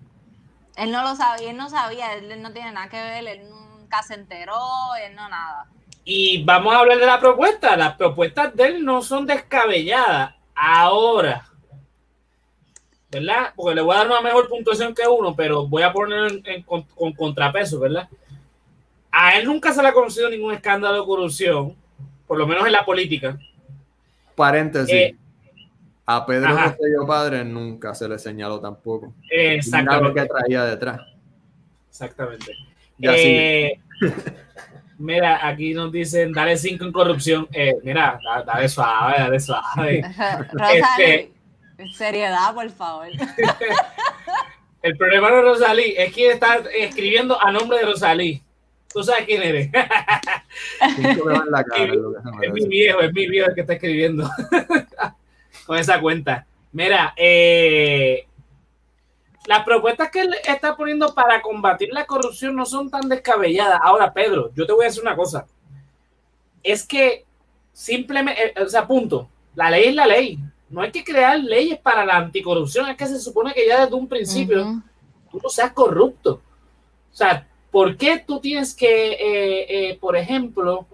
Él 0.75 0.91
no 0.91 1.01
lo 1.03 1.15
sabía, 1.15 1.51
él 1.51 1.57
no 1.57 1.69
sabía, 1.69 2.13
él 2.13 2.41
no 2.41 2.51
tiene 2.51 2.71
nada 2.71 2.89
que 2.89 2.97
ver, 3.01 3.25
él 3.27 3.49
nunca 3.49 4.01
se 4.03 4.15
enteró, 4.15 4.57
él 5.05 5.15
no 5.15 5.27
nada. 5.29 5.65
y 6.05 6.43
vamos 6.43 6.73
a 6.73 6.79
hablar 6.79 6.97
de 6.97 7.05
la 7.05 7.19
propuesta. 7.19 7.77
Las 7.77 7.95
propuestas 7.95 8.55
de 8.55 8.65
él 8.65 8.83
no 8.85 9.01
son 9.03 9.27
descabelladas. 9.27 10.33
Ahora, 10.55 11.45
¿verdad? 13.11 13.53
Porque 13.55 13.75
le 13.75 13.81
voy 13.81 13.93
a 13.95 13.99
dar 13.99 14.07
una 14.07 14.21
mejor 14.21 14.49
puntuación 14.49 14.95
que 14.95 15.07
uno, 15.07 15.35
pero 15.35 15.67
voy 15.67 15.83
a 15.83 15.93
poner 15.93 16.31
en, 16.31 16.41
en 16.45 16.63
con, 16.63 16.81
con 16.83 17.13
contrapeso, 17.13 17.79
¿verdad? 17.79 18.09
A 19.11 19.37
él 19.37 19.45
nunca 19.45 19.71
se 19.71 19.81
le 19.83 19.87
ha 19.89 19.93
conocido 19.93 20.29
ningún 20.29 20.53
escándalo 20.53 20.99
de 21.01 21.05
corrupción, 21.05 21.75
por 22.27 22.37
lo 22.37 22.47
menos 22.47 22.65
en 22.65 22.71
la 22.73 22.83
política. 22.85 23.37
Paréntesis. 24.35 24.93
Eh, 24.93 25.15
a 26.15 26.25
Pedro 26.25 26.47
ajá. 26.49 26.75
Rosselló 26.77 27.05
Padre 27.07 27.45
nunca 27.45 27.93
se 27.93 28.07
le 28.09 28.17
señaló 28.17 28.59
tampoco. 28.59 29.07
Mira 29.07 29.21
lo 29.21 29.31
que 29.31 29.55
Exactamente. 29.55 30.25
traía 30.27 30.63
detrás. 30.65 31.01
Exactamente. 31.89 32.53
Ya 32.97 33.11
Eh, 33.15 33.79
mira, 34.97 35.47
aquí 35.47 35.73
nos 35.73 35.91
dicen, 35.91 36.31
dale 36.33 36.57
5 36.57 36.83
en 36.85 36.91
corrupción. 36.91 37.47
Eh, 37.53 37.75
mira, 37.83 38.19
da- 38.23 38.43
dale 38.43 38.67
suave, 38.69 39.15
dale 39.19 39.39
suave. 39.39 40.01
Rosalie, 40.51 41.31
seriedad, 41.95 42.53
por 42.53 42.69
favor. 42.71 43.07
El 44.81 44.97
problema 44.97 45.29
de 45.31 45.41
Rosalí 45.41 45.93
es 45.97 46.13
que 46.13 46.31
está 46.31 46.59
escribiendo 46.77 47.39
a 47.41 47.51
nombre 47.51 47.79
de 47.79 47.85
Rosalí. 47.85 48.41
Tú 48.91 49.03
sabes 49.03 49.25
quién 49.25 49.43
eres. 49.43 49.69
Cinco 50.95 51.29
dedos 51.29 51.45
en 51.45 51.51
la 51.51 51.63
cara, 51.63 51.83
es 51.83 51.99
Es 52.47 52.53
mi 52.53 52.67
viejo, 52.67 53.01
es 53.01 53.13
mi 53.13 53.27
viejo 53.27 53.49
el 53.49 53.55
que 53.55 53.61
está 53.61 53.73
escribiendo 53.73 54.27
con 55.69 55.77
esa 55.77 56.01
cuenta. 56.01 56.47
Mira, 56.71 57.13
eh, 57.15 58.25
las 59.45 59.63
propuestas 59.63 60.09
que 60.09 60.21
él 60.21 60.35
está 60.47 60.75
poniendo 60.75 61.13
para 61.13 61.43
combatir 61.43 61.89
la 61.91 62.07
corrupción 62.07 62.55
no 62.55 62.65
son 62.65 62.89
tan 62.89 63.07
descabelladas. 63.07 63.79
Ahora, 63.83 64.11
Pedro, 64.11 64.51
yo 64.55 64.65
te 64.65 64.73
voy 64.73 64.85
a 64.85 64.87
decir 64.87 65.03
una 65.03 65.15
cosa. 65.15 65.45
Es 66.63 66.83
que 66.87 67.23
simplemente, 67.71 68.47
eh, 68.47 68.63
o 68.63 68.67
sea, 68.67 68.87
punto. 68.87 69.29
La 69.53 69.69
ley 69.69 69.89
es 69.89 69.93
la 69.93 70.07
ley. 70.07 70.39
No 70.71 70.81
hay 70.81 70.91
que 70.91 71.03
crear 71.03 71.37
leyes 71.37 71.77
para 71.77 72.03
la 72.03 72.17
anticorrupción. 72.17 72.89
Es 72.89 72.97
que 72.97 73.05
se 73.05 73.19
supone 73.19 73.53
que 73.53 73.67
ya 73.67 73.81
desde 73.81 73.95
un 73.95 74.07
principio 74.07 74.81
tú 75.29 75.39
no 75.39 75.49
seas 75.49 75.71
corrupto. 75.71 76.41
O 77.13 77.15
sea, 77.15 77.47
¿por 77.69 77.95
qué 77.95 78.23
tú 78.25 78.39
tienes 78.39 78.73
que, 78.73 79.11
eh, 79.11 79.65
eh, 79.91 79.97
por 80.01 80.17
ejemplo, 80.17 80.87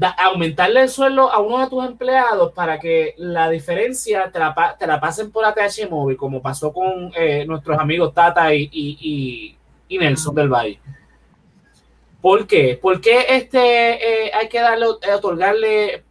aumentarle 0.00 0.82
el 0.82 0.88
sueldo 0.88 1.30
a 1.30 1.40
uno 1.40 1.58
de 1.58 1.68
tus 1.68 1.84
empleados 1.84 2.52
para 2.52 2.78
que 2.78 3.14
la 3.18 3.50
diferencia 3.50 4.30
te 4.30 4.38
la, 4.38 4.76
te 4.78 4.86
la 4.86 4.98
pasen 4.98 5.30
por 5.30 5.44
ATH 5.44 5.88
móvil, 5.90 6.16
como 6.16 6.40
pasó 6.40 6.72
con 6.72 7.12
eh, 7.14 7.44
nuestros 7.46 7.78
amigos 7.78 8.14
Tata 8.14 8.54
y, 8.54 8.68
y, 8.72 9.56
y, 9.88 9.98
Nelson 9.98 10.34
del 10.34 10.48
Valle. 10.48 10.80
¿Por 12.22 12.46
qué? 12.46 12.78
¿Por 12.80 13.00
qué 13.00 13.26
este, 13.28 14.26
eh, 14.26 14.32
hay 14.32 14.48
que 14.48 14.60
darle, 14.60 14.86
eh, 15.02 15.12
otorgarle 15.12 16.04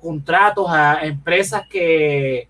contratos 0.00 0.66
a 0.68 1.04
empresas 1.06 1.66
que, 1.68 2.48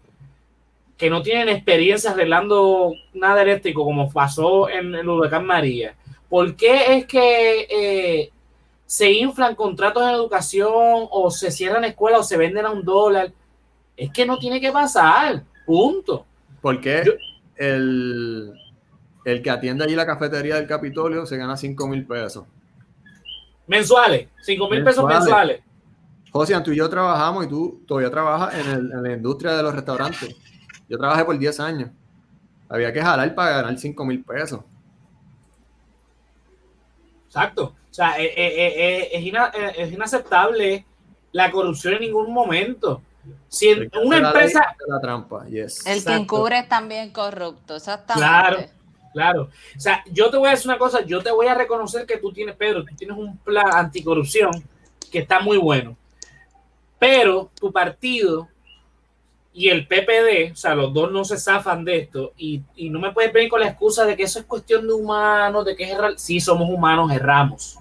que 0.98 1.08
no 1.08 1.22
tienen 1.22 1.48
experiencia 1.48 2.10
arreglando 2.10 2.92
nada 3.14 3.42
eléctrico, 3.42 3.84
como 3.84 4.12
pasó 4.12 4.68
en 4.68 4.94
el 4.94 5.08
huracán 5.08 5.46
María? 5.46 5.94
¿Por 6.28 6.56
qué 6.56 6.96
es 6.96 7.06
que 7.06 8.32
se 8.94 9.10
inflan 9.10 9.56
contratos 9.56 10.04
en 10.04 10.10
educación 10.10 11.08
o 11.10 11.28
se 11.28 11.50
cierran 11.50 11.82
escuelas 11.82 12.20
o 12.20 12.22
se 12.22 12.36
venden 12.36 12.64
a 12.64 12.70
un 12.70 12.84
dólar. 12.84 13.32
Es 13.96 14.12
que 14.12 14.24
no 14.24 14.38
tiene 14.38 14.60
que 14.60 14.70
pasar, 14.70 15.42
punto. 15.66 16.24
Porque 16.60 17.02
el, 17.56 18.54
el 19.24 19.42
que 19.42 19.50
atiende 19.50 19.82
allí 19.82 19.96
la 19.96 20.06
cafetería 20.06 20.54
del 20.54 20.68
Capitolio 20.68 21.26
se 21.26 21.36
gana 21.36 21.56
5 21.56 21.88
mil 21.88 22.06
pesos. 22.06 22.44
Mensuales, 23.66 24.28
5 24.42 24.70
mil 24.70 24.84
pesos 24.84 25.04
mensuales. 25.04 25.60
José, 26.30 26.60
tú 26.60 26.70
y 26.70 26.76
yo 26.76 26.88
trabajamos 26.88 27.46
y 27.46 27.48
tú 27.48 27.82
todavía 27.88 28.12
trabajas 28.12 28.54
en, 28.54 28.92
en, 28.92 29.02
la 29.02 29.12
industria 29.12 29.56
de 29.56 29.64
los 29.64 29.74
restaurantes. 29.74 30.36
Yo 30.88 30.96
trabajé 30.98 31.24
por 31.24 31.36
10 31.36 31.58
años. 31.58 31.90
Había 32.68 32.92
que 32.92 33.02
jalar 33.02 33.34
para 33.34 33.56
ganar 33.56 33.76
5 33.76 34.04
mil 34.04 34.22
pesos. 34.22 34.60
Exacto. 37.26 37.74
O 37.94 37.96
sea, 37.96 38.18
eh, 38.18 38.24
eh, 38.36 39.08
eh, 39.14 39.72
es, 39.78 39.92
inaceptable 39.92 40.84
la 41.30 41.52
corrupción 41.52 41.94
en 41.94 42.00
ningún 42.00 42.34
momento. 42.34 43.02
Si 43.46 43.70
una 44.02 44.16
empresa. 44.18 44.74
La 44.88 45.00
trampa, 45.00 45.46
El 45.46 46.04
que 46.04 46.12
encubre 46.12 46.58
es 46.58 46.68
también 46.68 47.12
corrupto, 47.12 47.76
exactamente. 47.76 48.18
Claro, 48.18 48.66
claro. 49.12 49.42
O 49.76 49.80
sea, 49.80 50.02
yo 50.10 50.28
te 50.28 50.38
voy 50.38 50.48
a 50.48 50.50
decir 50.50 50.68
una 50.68 50.78
cosa, 50.78 51.02
yo 51.02 51.22
te 51.22 51.30
voy 51.30 51.46
a 51.46 51.54
reconocer 51.54 52.04
que 52.04 52.16
tú 52.16 52.32
tienes, 52.32 52.56
Pedro, 52.56 52.84
tú 52.84 52.96
tienes 52.96 53.16
un 53.16 53.38
plan 53.38 53.72
anticorrupción 53.72 54.50
que 55.12 55.20
está 55.20 55.38
muy 55.38 55.58
bueno. 55.58 55.96
Pero 56.98 57.52
tu 57.54 57.70
partido 57.70 58.48
y 59.56 59.68
el 59.68 59.86
PPD, 59.86 60.50
o 60.52 60.56
sea, 60.56 60.74
los 60.74 60.92
dos 60.92 61.12
no 61.12 61.24
se 61.24 61.38
zafan 61.38 61.84
de 61.84 61.98
esto 61.98 62.32
y, 62.36 62.60
no 62.76 62.98
me 62.98 63.12
puedes 63.12 63.32
venir 63.32 63.48
con 63.48 63.60
la 63.60 63.68
excusa 63.68 64.04
de 64.04 64.16
que 64.16 64.24
eso 64.24 64.40
es 64.40 64.46
cuestión 64.46 64.84
de 64.84 64.92
humanos, 64.92 65.64
de 65.64 65.76
que 65.76 65.84
es. 65.84 65.96
Sí, 66.16 66.40
somos 66.40 66.68
humanos, 66.68 67.12
erramos. 67.12 67.78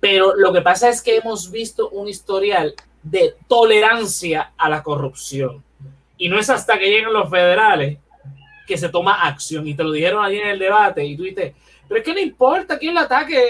Pero 0.00 0.34
lo 0.34 0.52
que 0.52 0.62
pasa 0.62 0.88
es 0.88 1.00
que 1.00 1.16
hemos 1.16 1.48
visto 1.52 1.90
un 1.90 2.08
historial 2.08 2.74
de 3.04 3.36
tolerancia 3.46 4.52
a 4.58 4.68
la 4.68 4.82
corrupción. 4.82 5.62
Y 6.18 6.28
no 6.28 6.40
es 6.40 6.50
hasta 6.50 6.76
que 6.76 6.90
llegan 6.90 7.12
los 7.12 7.30
federales 7.30 7.98
que 8.66 8.76
se 8.76 8.88
toma 8.88 9.28
acción. 9.28 9.68
Y 9.68 9.74
te 9.74 9.84
lo 9.84 9.92
dijeron 9.92 10.24
allí 10.24 10.38
en 10.38 10.48
el 10.48 10.58
debate 10.58 11.04
y 11.04 11.16
tú 11.16 11.22
dices, 11.22 11.54
pero 11.86 12.00
es 12.00 12.04
que 12.04 12.14
no 12.14 12.20
importa 12.20 12.78
quién 12.78 12.96
la 12.96 13.02
ataque, 13.02 13.40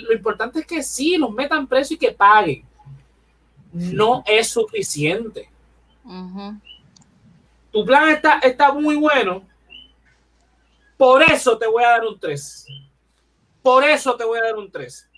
lo 0.00 0.12
importante 0.12 0.60
es 0.60 0.66
que 0.66 0.80
sí, 0.80 1.16
los 1.16 1.32
metan 1.32 1.66
preso 1.66 1.94
y 1.94 1.98
que 1.98 2.12
paguen. 2.12 2.64
No 3.72 4.22
es 4.26 4.48
suficiente 4.48 5.55
tu 7.70 7.84
plan 7.84 8.08
está, 8.08 8.38
está 8.38 8.72
muy 8.72 8.96
bueno. 8.96 9.42
Por 10.96 11.22
eso 11.22 11.58
te 11.58 11.66
voy 11.66 11.84
a 11.84 11.90
dar 11.90 12.04
un 12.04 12.18
3. 12.18 12.66
Por 13.62 13.84
eso 13.84 14.16
te 14.16 14.24
voy 14.24 14.38
a 14.38 14.44
dar 14.44 14.56
un 14.56 14.70
3. 14.70 15.10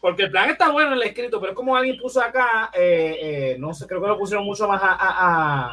Porque 0.00 0.24
el 0.24 0.30
plan 0.30 0.50
está 0.50 0.70
bueno 0.70 0.92
en 0.92 0.98
el 0.98 1.02
escrito, 1.02 1.40
pero 1.40 1.52
es 1.52 1.56
como 1.56 1.74
alguien 1.74 1.96
puso 1.96 2.20
acá, 2.20 2.70
eh, 2.74 3.18
eh, 3.20 3.56
no 3.58 3.72
sé, 3.72 3.86
creo 3.86 4.00
que 4.00 4.06
lo 4.06 4.18
pusieron 4.18 4.44
mucho 4.44 4.68
más 4.68 4.80
a, 4.82 5.72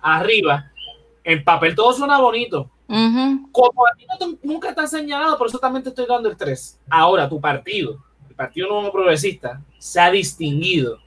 arriba. 0.00 0.70
En 1.22 1.42
papel 1.42 1.74
todo 1.74 1.92
suena 1.92 2.18
bonito. 2.18 2.70
Como 2.86 3.86
a 3.86 3.96
ti 3.96 4.06
nunca 4.42 4.68
está 4.68 4.86
señalado, 4.86 5.36
por 5.36 5.48
eso 5.48 5.58
también 5.58 5.82
te 5.82 5.88
estoy 5.88 6.06
dando 6.06 6.28
el 6.28 6.36
3. 6.36 6.80
Ahora, 6.88 7.28
tu 7.28 7.40
partido, 7.40 7.98
el 8.28 8.34
Partido 8.34 8.68
Nuevo 8.68 8.92
Progresista, 8.92 9.60
se 9.78 10.00
ha 10.00 10.10
distinguido 10.10 11.03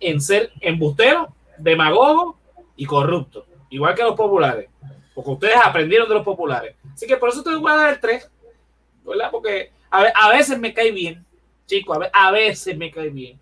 en 0.00 0.20
ser 0.20 0.52
embustero, 0.60 1.28
demagogo 1.58 2.38
y 2.76 2.84
corrupto, 2.84 3.46
igual 3.70 3.94
que 3.94 4.02
los 4.02 4.14
populares, 4.14 4.68
porque 5.14 5.30
ustedes 5.30 5.56
aprendieron 5.62 6.08
de 6.08 6.14
los 6.14 6.24
populares. 6.24 6.74
Así 6.92 7.06
que 7.06 7.16
por 7.16 7.28
eso 7.28 7.42
te 7.42 7.54
voy 7.54 7.70
a 7.70 7.76
dar 7.76 7.92
el 7.94 8.00
3, 8.00 8.30
¿verdad? 9.04 9.30
Porque 9.30 9.72
a, 9.90 10.28
veces 10.30 10.58
me 10.58 10.74
cae 10.74 10.90
bien, 10.90 11.24
chicos, 11.66 11.98
a, 12.12 12.30
veces 12.30 12.76
me 12.76 12.90
cae 12.90 13.10
bien. 13.10 13.38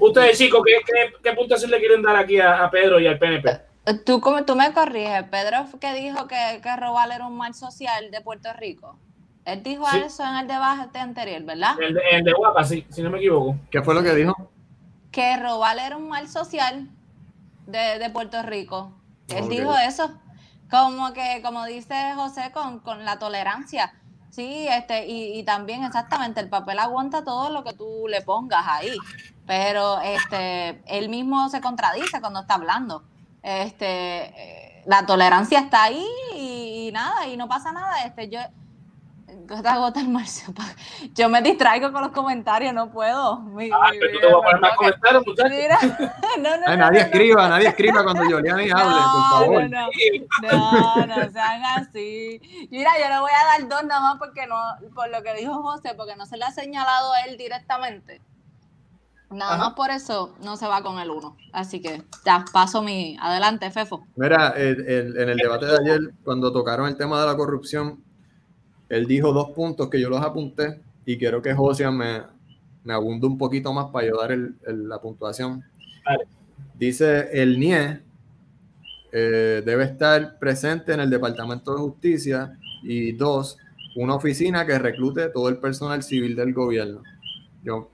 Ustedes, 0.00 0.36
chicos, 0.36 0.62
¿qué, 0.64 1.12
qué, 1.22 1.32
puntuación 1.32 1.70
le 1.70 1.78
quieren 1.78 2.02
dar 2.02 2.16
aquí 2.16 2.40
a, 2.40 2.68
Pedro 2.70 3.00
y 3.00 3.06
al 3.06 3.18
PNP? 3.18 3.60
Tú, 4.04 4.20
como, 4.20 4.44
tú 4.44 4.56
me 4.56 4.72
corriges, 4.72 5.24
Pedro 5.30 5.66
que 5.80 5.94
dijo 5.94 6.26
que, 6.26 6.60
que 6.60 6.76
robar 6.76 7.10
era 7.12 7.26
un 7.26 7.36
mal 7.36 7.54
social 7.54 8.10
de 8.10 8.20
Puerto 8.20 8.52
Rico. 8.52 8.98
Él 9.44 9.62
dijo 9.62 9.84
eso 10.04 10.24
en 10.24 10.36
el 10.38 10.48
debate 10.48 10.98
anterior, 10.98 11.40
¿verdad? 11.44 11.80
El 11.80 11.94
de, 11.94 12.00
el 12.10 12.24
de 12.24 12.32
Guapa, 12.32 12.64
sí, 12.64 12.84
si 12.90 13.00
no 13.00 13.10
me 13.10 13.18
equivoco. 13.18 13.56
¿Qué 13.70 13.80
fue 13.80 13.94
lo 13.94 14.02
que 14.02 14.12
dijo? 14.12 14.34
Que 15.16 15.34
robar 15.38 15.78
era 15.78 15.96
un 15.96 16.10
mal 16.10 16.28
social 16.28 16.90
de, 17.66 18.10
Puerto 18.12 18.42
Rico. 18.42 18.92
Él 19.28 19.48
dijo 19.48 19.74
eso. 19.74 20.10
Como 20.70 21.14
que, 21.14 21.40
como 21.42 21.64
dice 21.64 22.12
José, 22.14 22.52
con, 22.52 23.02
la 23.02 23.18
tolerancia. 23.18 23.94
Sí, 24.28 24.68
este, 24.68 25.06
y, 25.06 25.42
también 25.44 25.84
exactamente, 25.84 26.40
el 26.40 26.50
papel 26.50 26.78
aguanta 26.78 27.24
todo 27.24 27.48
lo 27.48 27.64
que 27.64 27.72
tú 27.72 28.04
le 28.10 28.20
pongas 28.20 28.66
ahí. 28.66 28.94
Pero 29.46 30.00
este, 30.02 30.82
él 30.84 31.08
mismo 31.08 31.48
se 31.48 31.62
contradice 31.62 32.20
cuando 32.20 32.40
está 32.40 32.56
hablando. 32.56 33.02
Este, 33.42 33.86
eh, 33.86 34.82
la 34.84 35.06
tolerancia 35.06 35.60
está 35.60 35.84
ahí 35.84 36.06
y, 36.34 36.88
y, 36.88 36.92
nada, 36.92 37.26
y 37.26 37.38
no 37.38 37.48
pasa 37.48 37.72
nada. 37.72 38.04
Este, 38.04 38.28
yo, 38.28 38.40
gota 39.46 39.76
gota 39.76 40.00
el 40.00 40.08
Yo 41.14 41.28
me 41.28 41.42
distraigo 41.42 41.92
con 41.92 42.02
los 42.02 42.12
comentarios, 42.12 42.74
no 42.74 42.90
puedo. 42.90 43.32
ah, 43.32 43.90
pero 43.98 44.12
tú 44.12 44.20
te 44.20 44.26
vas 44.26 44.34
a 44.34 44.40
poner 44.40 44.60
más 44.60 44.76
comentarios, 44.76 45.26
muchachos. 45.26 46.10
no, 46.38 46.56
no, 46.56 46.76
nadie 46.76 47.00
escriba, 47.00 47.48
nadie 47.48 47.68
escriba 47.68 48.04
cuando 48.04 48.24
Juliani 48.30 48.70
hable, 48.70 48.96
por 49.12 49.30
favor. 49.30 49.70
No, 49.70 51.06
no, 51.06 51.30
sean 51.30 51.64
así. 51.76 52.68
Mira, 52.70 52.90
yo 53.00 53.08
le 53.08 53.20
voy 53.20 53.30
a 53.30 53.58
dar 53.58 53.68
dos 53.68 53.84
nada 53.84 54.00
más 54.00 54.18
porque 54.18 54.46
no, 54.46 54.56
por 54.94 55.08
lo 55.10 55.22
que 55.22 55.34
dijo 55.34 55.62
José, 55.62 55.94
porque 55.96 56.16
no 56.16 56.26
se 56.26 56.36
le 56.36 56.44
ha 56.44 56.50
señalado 56.50 57.12
a 57.12 57.22
él 57.22 57.36
directamente. 57.36 58.20
Nada 59.28 59.56
más 59.56 59.72
por 59.74 59.90
eso 59.90 60.36
no 60.40 60.56
se 60.56 60.68
va 60.68 60.82
con 60.82 61.00
el 61.00 61.10
uno. 61.10 61.36
Así 61.52 61.82
que 61.82 62.04
ya, 62.24 62.44
paso 62.52 62.80
mi. 62.80 63.16
Adelante, 63.20 63.70
Fefo. 63.72 64.06
Mira, 64.14 64.54
en 64.56 65.28
el 65.28 65.36
debate 65.36 65.66
de 65.66 65.78
ayer, 65.78 66.00
cuando 66.22 66.52
tocaron 66.52 66.86
el 66.86 66.96
tema 66.96 67.20
de 67.20 67.26
la 67.26 67.36
corrupción, 67.36 68.04
él 68.88 69.06
dijo 69.06 69.32
dos 69.32 69.50
puntos 69.50 69.88
que 69.90 70.00
yo 70.00 70.08
los 70.08 70.22
apunté 70.22 70.80
y 71.04 71.18
quiero 71.18 71.42
que 71.42 71.54
José 71.54 71.90
me, 71.90 72.22
me 72.84 72.94
abunde 72.94 73.26
un 73.26 73.36
poquito 73.36 73.72
más 73.72 73.86
para 73.86 74.06
ayudar 74.06 74.32
el, 74.32 74.54
la 74.88 75.00
puntuación. 75.00 75.64
Dice, 76.74 77.28
el 77.32 77.58
NIE 77.58 78.00
eh, 79.12 79.62
debe 79.64 79.84
estar 79.84 80.38
presente 80.38 80.92
en 80.92 81.00
el 81.00 81.10
Departamento 81.10 81.72
de 81.74 81.80
Justicia 81.80 82.58
y 82.82 83.12
dos, 83.12 83.58
una 83.96 84.14
oficina 84.14 84.64
que 84.64 84.78
reclute 84.78 85.28
todo 85.30 85.48
el 85.48 85.58
personal 85.58 86.02
civil 86.02 86.36
del 86.36 86.52
gobierno. 86.52 87.02
Yo, 87.64 87.90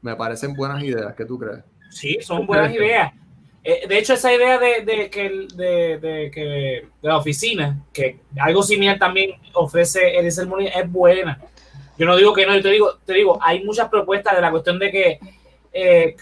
me 0.00 0.16
parecen 0.16 0.54
buenas 0.54 0.82
ideas, 0.82 1.14
¿qué 1.14 1.24
tú 1.24 1.38
crees? 1.38 1.62
Sí, 1.90 2.18
son 2.22 2.46
buenas 2.46 2.74
ideas. 2.74 3.12
Eh, 3.64 3.86
de 3.86 3.98
hecho, 3.98 4.14
esa 4.14 4.32
idea 4.32 4.58
de, 4.58 5.08
que, 5.10 5.46
de, 5.54 6.30
que 6.32 6.88
la 7.00 7.16
oficina, 7.16 7.84
que 7.92 8.18
algo 8.40 8.62
similar 8.62 8.98
también 8.98 9.40
ofrece 9.52 10.18
el 10.18 10.26
es 10.26 10.90
buena. 10.90 11.40
Yo 11.96 12.06
no 12.06 12.16
digo 12.16 12.32
que 12.32 12.46
no, 12.46 12.56
yo 12.56 12.62
te 12.62 12.70
digo, 12.70 12.98
te 13.04 13.12
digo, 13.12 13.38
hay 13.40 13.62
muchas 13.64 13.88
propuestas 13.88 14.34
de 14.34 14.40
la 14.40 14.50
cuestión 14.50 14.78
de 14.78 14.90
que 14.90 15.20
eh, 15.72 16.16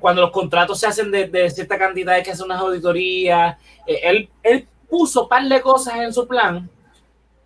cuando 0.00 0.22
los 0.22 0.30
contratos 0.30 0.80
se 0.80 0.86
hacen 0.86 1.10
de, 1.10 1.50
cierta 1.50 1.76
cantidad 1.76 2.14
hay 2.14 2.22
que 2.22 2.30
hacer 2.30 2.46
unas 2.46 2.60
auditorías. 2.60 3.58
Eh, 3.86 4.00
él, 4.04 4.30
él 4.42 4.66
puso 4.88 5.24
un 5.24 5.28
par 5.28 5.46
de 5.46 5.60
cosas 5.60 5.96
en 5.96 6.12
su 6.12 6.26
plan 6.26 6.70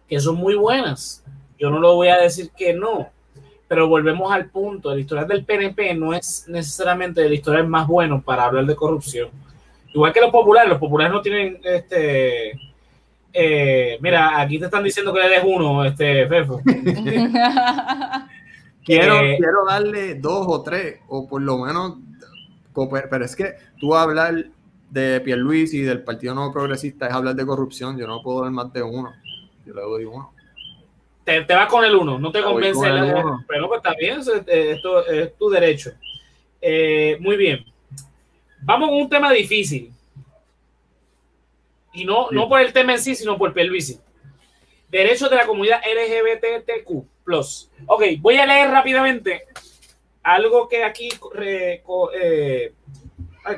que 0.08 0.20
son 0.20 0.36
muy 0.36 0.54
buenas. 0.54 1.24
Yo 1.58 1.70
no 1.70 1.80
lo 1.80 1.96
voy 1.96 2.08
a 2.08 2.18
decir 2.18 2.50
que 2.56 2.72
no, 2.72 3.10
pero 3.68 3.86
volvemos 3.86 4.32
al 4.32 4.46
punto, 4.46 4.90
el 4.90 4.98
historial 5.00 5.28
del 5.28 5.44
PNP 5.44 5.94
no 5.94 6.14
es 6.14 6.46
necesariamente 6.48 7.22
el 7.24 7.34
historial 7.34 7.68
más 7.68 7.86
bueno 7.86 8.22
para 8.22 8.46
hablar 8.46 8.64
de 8.64 8.74
corrupción. 8.74 9.28
Igual 9.92 10.14
que 10.14 10.22
los 10.22 10.30
populares, 10.30 10.70
los 10.70 10.78
populares 10.78 11.12
no 11.12 11.20
tienen 11.20 11.60
este... 11.62 12.58
Eh, 13.30 13.98
mira, 14.00 14.40
aquí 14.40 14.58
te 14.58 14.64
están 14.64 14.82
diciendo 14.82 15.12
que 15.12 15.20
le 15.20 15.28
des 15.28 15.42
uno, 15.44 15.84
este 15.84 16.26
Fefo. 16.26 16.62
quiero, 18.84 19.20
eh, 19.20 19.36
quiero 19.38 19.66
darle 19.68 20.14
dos 20.14 20.46
o 20.48 20.62
tres, 20.62 21.00
o 21.08 21.28
por 21.28 21.42
lo 21.42 21.58
menos, 21.58 21.98
pero 23.10 23.24
es 23.24 23.34
que 23.36 23.54
tú 23.78 23.94
hablar 23.94 24.46
de 24.90 25.20
Pierluisi 25.20 25.80
y 25.80 25.82
del 25.82 26.02
Partido 26.02 26.34
Nuevo 26.34 26.52
Progresista 26.52 27.06
es 27.06 27.12
hablar 27.12 27.34
de 27.34 27.44
corrupción, 27.44 27.98
yo 27.98 28.06
no 28.06 28.22
puedo 28.22 28.40
dar 28.42 28.50
más 28.50 28.72
de 28.72 28.82
uno, 28.82 29.12
yo 29.66 29.74
le 29.74 29.82
doy 29.82 30.06
uno 30.06 30.37
te, 31.28 31.42
te 31.42 31.54
vas 31.54 31.68
con 31.68 31.84
el 31.84 31.94
uno, 31.94 32.18
no 32.18 32.32
te 32.32 32.42
convence. 32.42 32.88
pero 33.46 33.68
pues 33.68 33.78
está 33.78 33.94
bien, 33.94 34.20
esto 34.46 35.06
es 35.06 35.36
tu 35.36 35.50
derecho. 35.50 35.90
Eh, 36.58 37.18
muy 37.20 37.36
bien. 37.36 37.66
Vamos 38.62 38.88
con 38.88 38.98
un 38.98 39.10
tema 39.10 39.30
difícil. 39.30 39.92
Y 41.92 42.06
no, 42.06 42.30
no 42.30 42.48
por 42.48 42.62
el 42.62 42.72
tema 42.72 42.92
en 42.92 43.00
sí, 43.00 43.14
sino 43.14 43.36
por 43.36 43.52
Pierluisi. 43.52 44.00
Derechos 44.88 45.28
de 45.28 45.36
la 45.36 45.46
comunidad 45.46 45.82
LGBTQ+. 45.82 47.06
Ok, 47.86 48.02
voy 48.20 48.36
a 48.36 48.46
leer 48.46 48.70
rápidamente 48.70 49.44
algo 50.22 50.66
que 50.66 50.82
aquí... 50.82 51.10
Eh, 51.38 51.82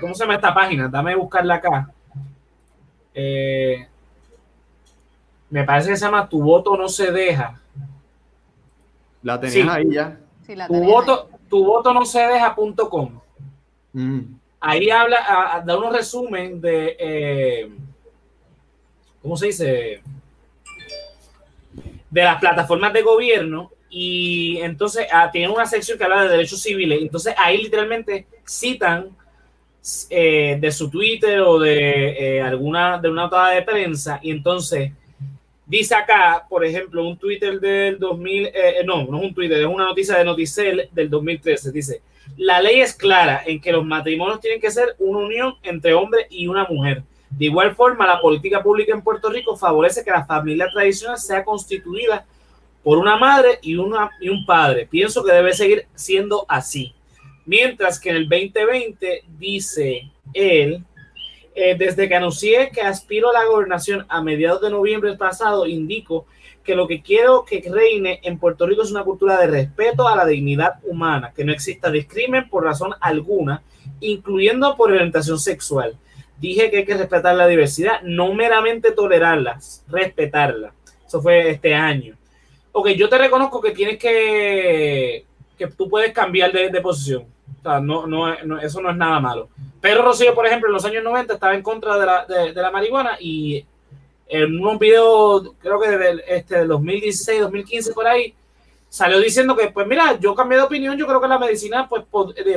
¿Cómo 0.01 0.15
se 0.15 0.25
llama 0.25 0.35
esta 0.35 0.53
página? 0.53 0.89
Dame 0.89 1.15
buscarla 1.15 1.55
acá. 1.55 1.93
Eh, 3.15 3.87
me 5.51 5.65
parece 5.65 5.91
que 5.91 5.97
se 5.97 6.05
llama 6.05 6.29
Tu 6.29 6.43
voto 6.43 6.77
no 6.77 6.89
se 6.89 7.11
deja. 7.11 7.61
La 9.23 9.39
tenías 9.39 9.69
ahí 9.69 9.93
ya. 9.93 10.19
tu, 10.67 10.83
voto, 10.85 11.29
tu 11.49 11.65
voto 11.65 11.93
no 11.93 12.07
se 12.07 12.21
deja.com. 12.21 13.21
Mm. 13.93 14.21
Ahí 14.61 14.91
habla, 14.91 15.63
da 15.65 15.77
unos 15.77 15.93
resumen 15.93 16.61
de, 16.61 16.97
eh, 16.99 17.71
¿cómo 19.21 19.37
se 19.37 19.47
dice? 19.47 20.03
De 22.11 22.23
las 22.23 22.39
plataformas 22.39 22.93
de 22.93 23.03
gobierno 23.03 23.71
y 23.89 24.59
entonces 24.61 25.07
ah, 25.13 25.31
tiene 25.33 25.49
una 25.49 25.67
sección 25.67 25.99
que 25.99 26.05
habla 26.05 26.25
de 26.25 26.29
derechos 26.29 26.63
civiles. 26.63 27.01
Entonces 27.03 27.35
ahí 27.37 27.59
literalmente 27.59 28.27
citan 28.47 29.09
eh, 30.11 30.59
de 30.61 30.73
su 30.73 30.91
Twitter 30.91 31.41
o 31.41 31.59
de 31.59 32.37
eh, 32.37 32.43
alguna 32.43 32.99
de 32.99 33.09
una 33.09 33.23
nota 33.23 33.49
de 33.49 33.63
prensa 33.63 34.21
y 34.23 34.31
entonces 34.31 34.93
dice 35.71 35.95
acá, 35.95 36.45
por 36.49 36.65
ejemplo, 36.65 37.07
un 37.07 37.17
Twitter 37.17 37.61
del 37.61 37.99
2000, 37.99 38.47
eh, 38.47 38.53
no, 38.85 39.05
no 39.05 39.19
es 39.19 39.25
un 39.25 39.35
Twitter, 39.35 39.61
es 39.61 39.67
una 39.67 39.85
noticia 39.85 40.19
de 40.19 40.25
Noticel 40.25 40.89
del 40.91 41.09
2013, 41.09 41.71
dice, 41.71 42.03
la 42.37 42.61
ley 42.61 42.81
es 42.81 42.93
clara 42.93 43.43
en 43.47 43.61
que 43.61 43.71
los 43.71 43.85
matrimonios 43.85 44.41
tienen 44.41 44.61
que 44.61 44.71
ser 44.71 44.97
una 44.99 45.19
unión 45.19 45.55
entre 45.63 45.95
hombre 45.95 46.27
y 46.29 46.49
una 46.49 46.65
mujer. 46.65 47.05
De 47.31 47.45
igual 47.45 47.77
forma, 47.77 48.07
la 48.07 48.21
política 48.21 48.61
pública 48.63 48.93
en 48.93 49.03
Puerto 49.03 49.31
Rico 49.31 49.57
favorece 49.57 50.03
que 50.03 50.11
la 50.11 50.27
familia 50.27 50.67
tradicional 50.73 51.19
sea 51.19 51.45
constituida 51.45 52.27
por 52.83 52.99
una 52.99 53.17
madre 53.17 53.61
y, 53.63 53.77
una, 53.77 54.11
y 54.21 54.29
un 54.29 54.45
padre. 54.45 54.89
Pienso 54.91 55.23
que 55.23 55.33
debe 55.33 55.53
seguir 55.53 55.87
siendo 55.95 56.45
así. 56.49 56.93
Mientras 57.47 58.01
que 58.01 58.11
en 58.11 58.17
el 58.17 58.29
2020 58.29 59.23
dice 59.39 60.11
él, 60.35 60.85
eh, 61.63 61.75
desde 61.79 62.09
que 62.09 62.15
anuncié 62.15 62.71
que 62.71 62.81
aspiro 62.81 63.29
a 63.31 63.33
la 63.35 63.45
gobernación 63.45 64.07
a 64.09 64.23
mediados 64.23 64.63
de 64.63 64.71
noviembre 64.71 65.15
pasado, 65.17 65.67
indico 65.67 66.27
que 66.65 66.75
lo 66.75 66.89
que 66.89 67.03
quiero 67.03 67.45
que 67.45 67.63
reine 67.71 68.21
en 68.23 68.39
Puerto 68.39 68.67
Rico 68.67 68.83
es 68.83 68.91
una 68.91 69.05
cultura 69.05 69.39
de 69.39 69.47
respeto 69.47 70.09
a 70.09 70.17
la 70.17 70.25
dignidad 70.25 70.75
humana, 70.85 71.33
que 71.35 71.45
no 71.45 71.53
exista 71.53 71.91
discrimen 71.91 72.49
por 72.49 72.65
razón 72.65 72.95
alguna, 73.01 73.63
incluyendo 74.01 74.75
por 74.77 74.91
orientación 74.91 75.39
sexual. 75.39 75.99
Dije 76.39 76.71
que 76.71 76.79
hay 76.79 76.85
que 76.87 76.97
respetar 76.97 77.37
la 77.37 77.47
diversidad, 77.47 78.01
no 78.03 78.33
meramente 78.33 78.93
tolerarlas, 78.93 79.85
respetarla. 79.89 80.73
Eso 81.07 81.21
fue 81.21 81.51
este 81.51 81.75
año. 81.75 82.17
Ok, 82.73 82.89
yo 82.91 83.09
te 83.09 83.19
reconozco 83.19 83.61
que 83.61 83.73
tienes 83.73 83.99
que, 83.99 85.27
que 85.59 85.67
tú 85.67 85.91
puedes 85.91 86.13
cambiar 86.13 86.53
de 86.53 86.81
posición 86.81 87.27
o 87.59 87.63
sea, 87.63 87.81
no, 87.81 88.07
no, 88.07 88.59
eso 88.61 88.81
no 88.81 88.91
es 88.91 88.97
nada 88.97 89.21
malo. 89.21 89.49
Pero 89.81 90.03
Rocío, 90.03 90.35
por 90.35 90.47
ejemplo, 90.47 90.69
en 90.69 90.75
los 90.75 90.85
años 90.85 91.03
90 91.03 91.35
estaba 91.35 91.55
en 91.55 91.63
contra 91.63 91.97
de 91.99 92.07
la, 92.07 92.27
de, 92.27 92.53
la 92.53 92.71
marihuana 92.71 93.17
y 93.19 93.65
en 94.29 94.65
un 94.65 94.79
video, 94.79 95.55
creo 95.61 95.81
que 95.81 95.89
de 95.89 96.23
este, 96.29 96.65
2016, 96.65 97.41
2015, 97.41 97.93
por 97.93 98.07
ahí, 98.07 98.35
salió 98.89 99.19
diciendo 99.19 99.57
que, 99.57 99.69
pues 99.69 99.87
mira, 99.87 100.19
yo 100.21 100.35
cambié 100.35 100.59
de 100.59 100.65
opinión, 100.65 100.99
yo 100.99 101.07
creo 101.07 101.21
que 101.21 101.29
la 101.29 101.39
medicina, 101.39 101.89
pues, 101.89 102.05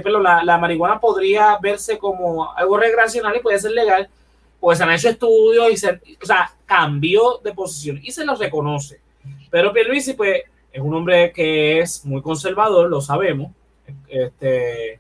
la, 0.06 0.44
la, 0.44 0.58
marihuana 0.58 1.00
podría 1.00 1.58
verse 1.62 1.98
como 1.98 2.52
algo 2.54 2.78
recreacional 2.78 3.36
y 3.38 3.40
puede 3.40 3.60
ser 3.60 3.72
legal, 3.72 4.10
pues 4.60 4.82
han 4.82 4.92
hecho 4.92 5.10
estudios 5.10 5.72
y 5.72 5.78
se, 5.78 5.92
o 6.22 6.26
sea, 6.26 6.52
cambió 6.66 7.40
de 7.44 7.54
posición 7.54 8.00
y 8.04 8.12
se 8.12 8.26
lo 8.26 8.36
reconoce. 8.36 9.00
Pero 9.50 9.72
Pierluisi, 9.72 10.14
pues, 10.14 10.42
es 10.72 10.82
un 10.82 10.94
hombre 10.94 11.32
que 11.32 11.80
es 11.80 12.04
muy 12.04 12.22
conservador, 12.22 12.90
lo 12.90 13.00
sabemos, 13.00 13.52
este, 14.08 15.00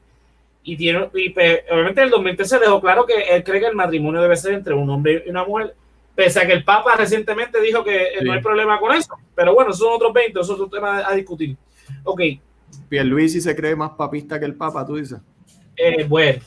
y 0.64 0.78
tiene, 0.78 1.09
y 1.14 1.30
obviamente 1.72 2.01
en 2.01 2.05
el 2.05 2.09
2013 2.09 2.59
dejó 2.59 2.80
claro 2.80 3.05
que 3.05 3.22
él 3.36 3.43
cree 3.43 3.59
que 3.59 3.68
el 3.68 3.76
matrimonio 3.76 4.22
debe 4.22 4.36
ser 4.38 4.53
entre 4.53 4.74
un 4.74 4.89
hombre 4.89 5.24
y 5.26 5.30
una 5.30 5.43
mujer, 5.43 5.76
pese 6.16 6.39
a 6.39 6.47
que 6.47 6.53
el 6.53 6.64
Papa 6.64 6.95
recientemente 6.95 7.59
dijo 7.61 7.84
que 7.84 8.11
no 8.22 8.32
hay 8.32 8.41
problema 8.41 8.80
con 8.80 8.95
eso. 8.95 9.14
Pero 9.36 9.53
bueno, 9.53 9.74
son 9.74 9.93
otros 9.93 10.14
20, 10.14 10.39
eso 10.39 10.53
es 10.53 10.59
otro 10.59 10.70
tema 10.70 11.03
a 11.05 11.14
discutir. 11.14 11.57
Ok. 12.03 12.22
Pierluisi 12.88 13.41
se 13.41 13.55
cree 13.55 13.76
más 13.76 13.91
papista 13.91 14.39
que 14.39 14.45
el 14.45 14.55
Papa, 14.55 14.86
tú 14.86 14.95
dices. 14.95 15.20
Eh, 15.76 16.05
bueno, 16.05 16.39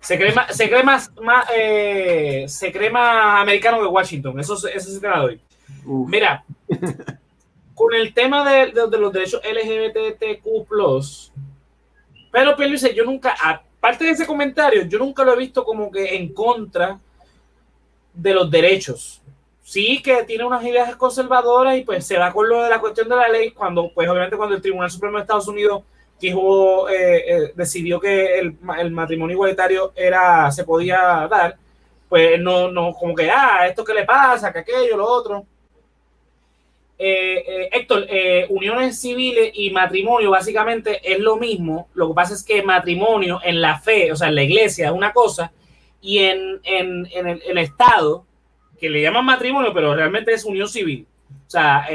se 0.00 0.16
cree 0.16 0.32
más, 0.32 0.56
se 0.56 0.68
cree 0.68 0.82
más, 0.82 1.10
eh, 1.54 2.44
se 2.48 2.72
cree 2.72 2.90
más 2.90 3.42
americano 3.42 3.80
que 3.80 3.86
Washington, 3.86 4.40
eso, 4.40 4.54
eso 4.54 4.90
sí 4.90 5.00
te 5.00 5.08
la 5.08 5.18
doy. 5.18 5.40
Mira, 5.84 6.44
con 7.74 7.94
el 7.94 8.14
tema 8.14 8.50
de, 8.50 8.72
de, 8.72 8.88
de 8.88 8.98
los 8.98 9.12
derechos 9.12 9.42
LGBTQ, 9.44 10.66
pero 12.30 12.54
dice, 12.56 12.94
yo 12.94 13.04
nunca, 13.04 13.34
aparte 13.42 14.04
de 14.04 14.10
ese 14.10 14.26
comentario, 14.26 14.82
yo 14.84 14.98
nunca 14.98 15.24
lo 15.24 15.34
he 15.34 15.38
visto 15.38 15.64
como 15.64 15.90
que 15.90 16.14
en 16.16 16.32
contra 16.32 16.98
de 18.12 18.34
los 18.34 18.50
derechos. 18.50 19.20
Sí 19.62 20.02
que 20.02 20.24
tiene 20.24 20.44
unas 20.44 20.64
ideas 20.64 20.96
conservadoras 20.96 21.76
y 21.76 21.82
pues 21.82 22.06
se 22.06 22.18
va 22.18 22.32
con 22.32 22.48
lo 22.48 22.62
de 22.62 22.70
la 22.70 22.80
cuestión 22.80 23.08
de 23.08 23.16
la 23.16 23.28
ley 23.28 23.52
cuando, 23.52 23.90
pues 23.94 24.08
obviamente 24.08 24.36
cuando 24.36 24.56
el 24.56 24.62
Tribunal 24.62 24.90
Supremo 24.90 25.16
de 25.16 25.22
Estados 25.22 25.48
Unidos 25.48 25.82
dijo, 26.20 26.88
eh, 26.88 27.24
eh, 27.26 27.52
decidió 27.54 27.98
que 27.98 28.38
el, 28.38 28.56
el, 28.78 28.90
matrimonio 28.90 29.34
igualitario 29.34 29.92
era, 29.96 30.50
se 30.50 30.64
podía 30.64 31.26
dar, 31.30 31.56
pues 32.08 32.38
no, 32.40 32.70
no, 32.70 32.92
como 32.92 33.14
que, 33.14 33.30
ah, 33.30 33.66
esto 33.66 33.84
que 33.84 33.94
le 33.94 34.04
pasa, 34.04 34.52
que 34.52 34.58
aquello, 34.58 34.96
lo 34.96 35.06
otro. 35.06 35.46
Eh, 37.02 37.44
eh, 37.48 37.68
Héctor, 37.72 38.04
eh, 38.10 38.44
uniones 38.50 39.00
civiles 39.00 39.52
y 39.54 39.70
matrimonio 39.70 40.32
básicamente 40.32 41.00
es 41.02 41.18
lo 41.18 41.38
mismo. 41.38 41.88
Lo 41.94 42.08
que 42.08 42.14
pasa 42.14 42.34
es 42.34 42.44
que 42.44 42.62
matrimonio 42.62 43.40
en 43.42 43.62
la 43.62 43.80
fe, 43.80 44.12
o 44.12 44.16
sea, 44.16 44.28
en 44.28 44.34
la 44.34 44.42
iglesia 44.42 44.88
es 44.88 44.92
una 44.92 45.10
cosa, 45.10 45.50
y 46.02 46.18
en, 46.18 46.60
el, 46.62 47.56
Estado, 47.56 48.26
que 48.78 48.90
le 48.90 49.00
llaman 49.00 49.24
matrimonio, 49.24 49.72
pero 49.72 49.94
realmente 49.94 50.34
es 50.34 50.44
unión 50.44 50.68
civil. 50.68 51.06
O 51.46 51.50
sea, 51.50 51.86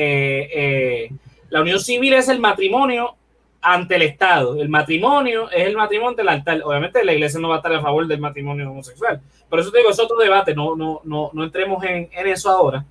la 1.49 1.62
unión 1.62 1.80
civil 1.80 2.14
es 2.14 2.28
el 2.28 2.39
matrimonio 2.39 3.16
ante 3.62 3.97
el 3.97 4.01
Estado. 4.01 4.60
El 4.60 4.70
matrimonio 4.70 5.51
es 5.51 5.68
el 5.68 5.78
matrimonio 5.78 6.10
ante 6.10 6.24
el 6.24 6.30
altar. 6.30 6.62
Obviamente 6.64 7.06
la 7.06 7.14
iglesia 7.14 7.39
no 7.39 7.49
va 7.49 7.56
a 7.56 7.58
estar 7.58 7.74
a 7.74 7.82
favor 7.82 8.08
del 8.08 8.20
matrimonio 8.20 8.72
homosexual. 8.72 9.22
Por 9.47 9.60
eso 9.60 9.72
te 9.72 9.78
digo, 9.78 9.91
es 9.91 9.99
otro 9.99 10.18
debate, 10.18 10.56
no, 10.56 10.76
no, 10.76 11.01
no, 11.03 11.30
no 11.32 11.43
entremos 11.43 11.84
en, 11.84 12.10
en 12.12 12.28
eso 12.28 12.49
ahora. 12.49 12.84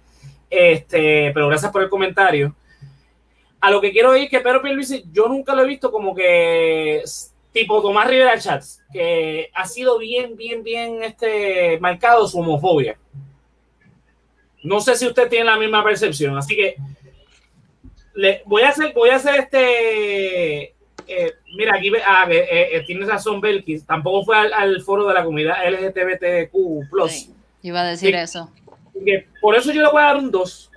Este, 0.55 1.33
pero 1.35 1.49
gracias 1.49 1.73
por 1.73 1.83
el 1.83 1.89
comentario. 1.89 2.55
A 3.61 3.71
lo 3.71 3.81
que 3.81 3.91
quiero 3.91 4.17
ir 4.17 4.29
que 4.29 4.41
Pedro 4.41 4.63
Pierluisi, 4.63 5.05
yo 5.13 5.27
nunca 5.27 5.55
lo 5.55 5.63
he 5.63 5.67
visto 5.67 5.91
como 5.91 6.15
que 6.15 7.03
tipo 7.53 7.83
Tomás 7.83 8.09
Rivera 8.09 8.39
Chats, 8.39 8.83
que 8.93 9.51
ha 9.55 9.67
sido 9.67 9.99
bien, 9.99 10.37
bien, 10.37 10.63
bien 10.63 11.03
este, 11.03 11.79
marcado 11.81 12.29
su 12.29 12.39
homofobia. 12.39 12.97
No 14.63 14.81
sé 14.81 14.95
si 14.97 15.07
usted 15.07 15.29
tiene 15.29 15.47
la 15.47 15.57
misma 15.57 15.83
percepción, 15.83 16.37
así 16.37 16.55
que 16.55 16.77
le, 18.15 18.43
voy 18.45 18.63
a 18.63 18.69
hacer, 18.69 18.93
voy 18.93 19.11
a 19.11 19.17
hacer 19.17 19.41
este. 19.41 20.75
Eh, 21.07 21.33
mira, 21.57 21.77
aquí 21.77 21.91
ah, 22.07 22.27
eh, 22.31 22.69
eh, 22.73 22.85
tienes 22.87 23.09
razón, 23.09 23.41
Belkis. 23.41 23.85
Tampoco 23.85 24.25
fue 24.25 24.37
al, 24.37 24.81
foro 24.83 25.07
de 25.07 25.15
la 25.15 25.25
comunidad 25.25 25.57
LGBTQ. 25.69 26.55
iba 27.63 27.81
a 27.81 27.85
decir 27.85 28.15
eso 28.15 28.51
por 29.41 29.55
eso 29.57 29.73
yo 29.73 29.83
le 29.83 29.91
voy 29.91 30.03
a 30.03 30.07
dar 30.07 30.17
un 30.17 30.31
2. 30.31 30.71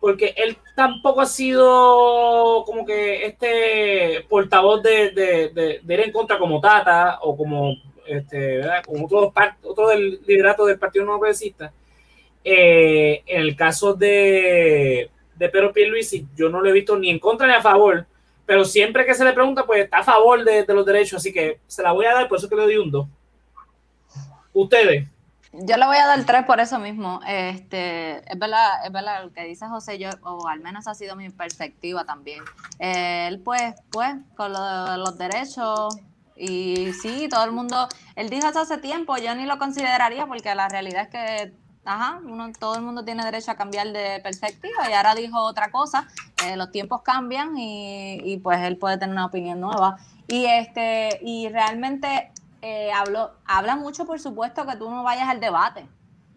Porque 0.00 0.34
él 0.36 0.56
tampoco 0.74 1.20
ha 1.20 1.26
sido 1.26 2.64
como 2.66 2.84
que 2.84 3.24
este 3.24 4.26
portavoz 4.28 4.82
de, 4.82 5.10
de, 5.10 5.80
ir 5.86 6.00
en 6.00 6.10
contra 6.10 6.38
como 6.38 6.60
Tata 6.60 7.20
o 7.22 7.36
como, 7.36 7.76
este, 8.06 8.62
como 8.84 9.06
otro, 9.06 9.32
otro 9.62 9.88
del 9.88 10.20
liderato 10.26 10.66
del 10.66 10.78
Partido 10.78 11.04
No 11.04 11.18
Progresista. 11.18 11.72
Eh, 12.44 13.22
en 13.26 13.42
el 13.42 13.54
caso 13.54 13.94
de, 13.94 15.08
de 15.36 15.48
Pedro 15.48 15.72
Pierluisi, 15.72 16.26
yo 16.34 16.48
no 16.48 16.60
lo 16.60 16.68
he 16.68 16.72
visto 16.72 16.98
ni 16.98 17.08
en 17.08 17.20
contra 17.20 17.46
ni 17.46 17.52
a 17.52 17.62
favor, 17.62 18.04
pero 18.44 18.64
siempre 18.64 19.06
que 19.06 19.14
se 19.14 19.24
le 19.24 19.32
pregunta, 19.32 19.64
pues 19.64 19.84
está 19.84 19.98
a 19.98 20.04
favor 20.04 20.42
de, 20.42 20.64
de 20.64 20.74
los 20.74 20.84
derechos, 20.84 21.18
así 21.18 21.32
que 21.32 21.60
se 21.68 21.82
la 21.84 21.92
voy 21.92 22.06
a 22.06 22.14
dar, 22.14 22.28
por 22.28 22.38
eso 22.38 22.48
que 22.48 22.56
le 22.56 22.62
doy 22.62 22.76
un 22.78 22.90
2. 22.90 23.06
Ustedes. 24.52 25.08
Yo 25.52 25.76
le 25.76 25.86
voy 25.86 25.98
a 25.98 26.06
dar 26.06 26.24
tres 26.24 26.44
por 26.46 26.60
eso 26.60 26.78
mismo. 26.78 27.20
Este, 27.26 28.18
es 28.30 28.38
verdad, 28.38 28.86
es 28.86 28.92
verdad 28.92 29.24
lo 29.24 29.32
que 29.32 29.44
dice 29.44 29.66
José, 29.68 29.98
yo, 29.98 30.08
o 30.22 30.48
al 30.48 30.60
menos 30.60 30.86
ha 30.86 30.94
sido 30.94 31.14
mi 31.14 31.28
perspectiva 31.30 32.04
también. 32.04 32.42
él 32.78 33.40
pues, 33.40 33.74
pues, 33.90 34.16
con 34.34 34.52
los 34.52 35.18
derechos, 35.18 35.96
y 36.36 36.92
sí, 36.94 37.28
todo 37.28 37.44
el 37.44 37.52
mundo, 37.52 37.88
él 38.16 38.30
dijo 38.30 38.48
eso 38.48 38.60
hace 38.60 38.78
tiempo, 38.78 39.16
yo 39.18 39.34
ni 39.34 39.44
lo 39.44 39.58
consideraría 39.58 40.26
porque 40.26 40.54
la 40.54 40.68
realidad 40.68 41.02
es 41.02 41.08
que 41.08 41.62
Ajá, 41.84 42.20
uno, 42.24 42.52
todo 42.52 42.76
el 42.76 42.82
mundo 42.82 43.04
tiene 43.04 43.24
derecho 43.24 43.50
a 43.50 43.56
cambiar 43.56 43.88
de 43.88 44.20
perspectiva 44.22 44.88
y 44.88 44.92
ahora 44.92 45.16
dijo 45.16 45.40
otra 45.40 45.72
cosa, 45.72 46.06
eh, 46.46 46.56
los 46.56 46.70
tiempos 46.70 47.02
cambian 47.02 47.58
y, 47.58 48.20
y, 48.22 48.36
pues 48.36 48.60
él 48.60 48.76
puede 48.76 48.98
tener 48.98 49.12
una 49.12 49.26
opinión 49.26 49.60
nueva. 49.60 49.96
Y 50.28 50.44
este, 50.44 51.18
y 51.22 51.48
realmente 51.48 52.30
eh, 52.62 52.92
hablo, 52.92 53.32
habla 53.44 53.74
mucho, 53.74 54.06
por 54.06 54.20
supuesto, 54.20 54.64
que 54.64 54.76
tú 54.76 54.88
no 54.88 55.02
vayas 55.02 55.28
al 55.28 55.40
debate. 55.40 55.88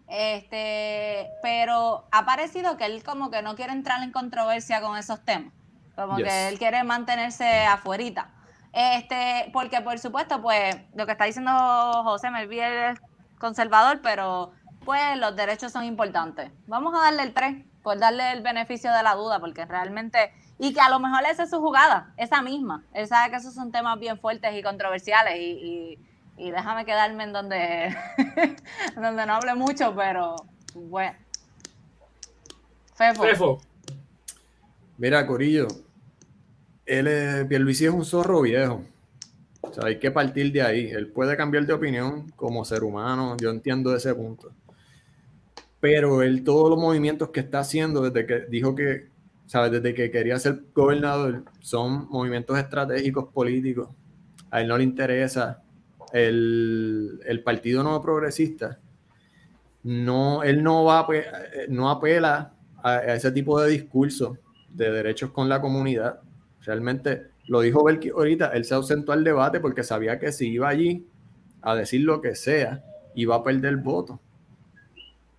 Este, 0.08 1.30
pero 1.40 2.06
ha 2.10 2.26
parecido 2.26 2.76
que 2.76 2.84
él 2.86 3.02
como 3.04 3.30
que 3.30 3.42
no 3.42 3.54
quiere 3.54 3.72
entrar 3.72 4.02
en 4.02 4.10
controversia 4.10 4.80
con 4.80 4.98
esos 4.98 5.24
temas. 5.24 5.52
Como 5.94 6.16
que 6.16 6.48
él 6.48 6.58
quiere 6.58 6.82
mantenerse 6.82 7.64
afuerita. 7.64 8.30
Este, 8.72 9.50
porque 9.52 9.80
por 9.80 9.98
supuesto, 9.98 10.42
pues, 10.42 10.76
lo 10.94 11.06
que 11.06 11.12
está 11.12 11.24
diciendo 11.24 11.52
José 12.02 12.30
Melví 12.30 12.60
es 12.60 12.98
conservador, 13.38 14.00
pero 14.02 14.52
pues 14.84 15.16
los 15.16 15.34
derechos 15.34 15.72
son 15.72 15.84
importantes. 15.84 16.50
Vamos 16.66 16.92
a 16.94 17.04
darle 17.04 17.22
el 17.22 17.32
3, 17.32 17.64
por 17.82 17.98
darle 17.98 18.32
el 18.32 18.42
beneficio 18.42 18.92
de 18.92 19.02
la 19.02 19.14
duda, 19.14 19.38
porque 19.38 19.64
realmente, 19.64 20.32
y 20.58 20.74
que 20.74 20.80
a 20.80 20.90
lo 20.90 20.98
mejor 20.98 21.24
esa 21.24 21.44
es 21.44 21.50
su 21.50 21.60
jugada, 21.60 22.12
esa 22.16 22.42
misma. 22.42 22.84
Él 22.92 23.06
sabe 23.06 23.30
que 23.30 23.36
esos 23.36 23.54
son 23.54 23.72
temas 23.72 23.98
bien 23.98 24.18
fuertes 24.18 24.54
y 24.54 24.62
controversiales 24.62 25.36
y 25.38 25.98
y 25.98 25.98
déjame 26.36 26.84
quedarme 26.84 27.24
en 27.24 27.32
donde, 27.32 27.96
donde 28.94 29.26
no 29.26 29.34
hable 29.34 29.54
mucho, 29.54 29.94
pero 29.94 30.36
bueno. 30.74 31.16
Fefo. 32.94 33.60
Mira, 34.98 35.26
Corillo, 35.26 35.68
él 36.86 37.06
es, 37.06 37.46
Pierluisi 37.46 37.84
es 37.86 37.90
un 37.90 38.04
zorro 38.04 38.42
viejo. 38.42 38.82
O 39.60 39.72
sea, 39.72 39.86
hay 39.86 39.98
que 39.98 40.10
partir 40.10 40.52
de 40.52 40.62
ahí. 40.62 40.90
Él 40.90 41.08
puede 41.08 41.36
cambiar 41.36 41.66
de 41.66 41.72
opinión 41.72 42.30
como 42.36 42.64
ser 42.64 42.84
humano, 42.84 43.36
yo 43.38 43.50
entiendo 43.50 43.94
ese 43.94 44.14
punto. 44.14 44.52
Pero 45.80 46.22
él, 46.22 46.44
todos 46.44 46.70
los 46.70 46.78
movimientos 46.78 47.30
que 47.30 47.40
está 47.40 47.60
haciendo 47.60 48.08
desde 48.08 48.26
que 48.26 48.46
dijo 48.48 48.74
que, 48.74 49.08
¿sabes? 49.46 49.72
Desde 49.72 49.92
que 49.92 50.10
quería 50.10 50.38
ser 50.38 50.62
gobernador, 50.74 51.44
son 51.60 52.08
movimientos 52.08 52.58
estratégicos 52.58 53.26
políticos. 53.32 53.90
A 54.50 54.62
él 54.62 54.68
no 54.68 54.78
le 54.78 54.84
interesa 54.84 55.62
el, 56.16 57.42
Partido 57.44 57.82
Nuevo 57.82 58.00
Progresista, 58.00 58.78
no, 59.82 60.42
él 60.42 60.62
no, 60.62 60.84
va, 60.84 61.06
no 61.68 61.90
apela 61.90 62.54
a, 62.82 63.14
ese 63.14 63.30
tipo 63.32 63.60
de 63.60 63.70
discurso 63.70 64.38
de 64.70 64.90
derechos 64.90 65.30
con 65.30 65.48
la 65.48 65.60
comunidad. 65.60 66.20
Realmente 66.62 67.28
lo 67.46 67.60
dijo 67.60 67.84
Belki 67.84 68.08
ahorita, 68.08 68.48
él 68.48 68.64
se 68.64 68.74
ausentó 68.74 69.12
al 69.12 69.24
debate 69.24 69.60
porque 69.60 69.82
sabía 69.82 70.18
que 70.18 70.32
si 70.32 70.48
iba 70.48 70.68
allí 70.68 71.06
a 71.62 71.74
decir 71.74 72.00
lo 72.00 72.20
que 72.20 72.34
sea, 72.34 72.82
iba 73.14 73.36
a 73.36 73.44
perder 73.44 73.72
el 73.72 73.76
voto. 73.76 74.20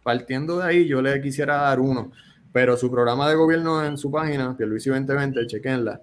Partiendo 0.03 0.59
de 0.59 0.65
ahí, 0.65 0.87
yo 0.87 1.01
le 1.01 1.21
quisiera 1.21 1.57
dar 1.57 1.79
uno, 1.79 2.11
pero 2.53 2.77
su 2.77 2.89
programa 2.89 3.27
de 3.27 3.35
gobierno 3.35 3.83
en 3.83 3.97
su 3.97 4.09
página, 4.09 4.55
Pierluisi 4.55 4.89
2020, 4.89 5.47
chequenla, 5.47 6.01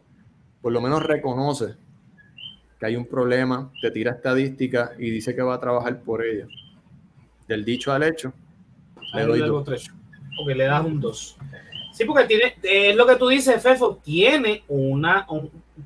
por 0.60 0.72
lo 0.72 0.80
menos 0.80 1.02
reconoce 1.02 1.76
hay 2.84 2.96
un 2.96 3.06
problema, 3.06 3.70
te 3.80 3.90
tira 3.90 4.12
estadística 4.12 4.92
y 4.98 5.10
dice 5.10 5.34
que 5.34 5.42
va 5.42 5.54
a 5.54 5.60
trabajar 5.60 6.00
por 6.00 6.24
ello. 6.24 6.46
Del 7.48 7.64
dicho 7.64 7.92
al 7.92 8.02
hecho, 8.02 8.32
le 9.14 9.22
doy 9.24 9.40
dos. 9.40 9.90
Porque 10.36 10.54
le 10.54 10.64
das 10.64 10.84
un 10.84 11.00
2. 11.00 11.36
Sí, 11.92 12.04
porque 12.04 12.24
tiene, 12.24 12.56
es 12.62 12.96
lo 12.96 13.06
que 13.06 13.16
tú 13.16 13.28
dices, 13.28 13.62
Fefo, 13.62 14.00
tiene 14.02 14.64
una 14.68 15.26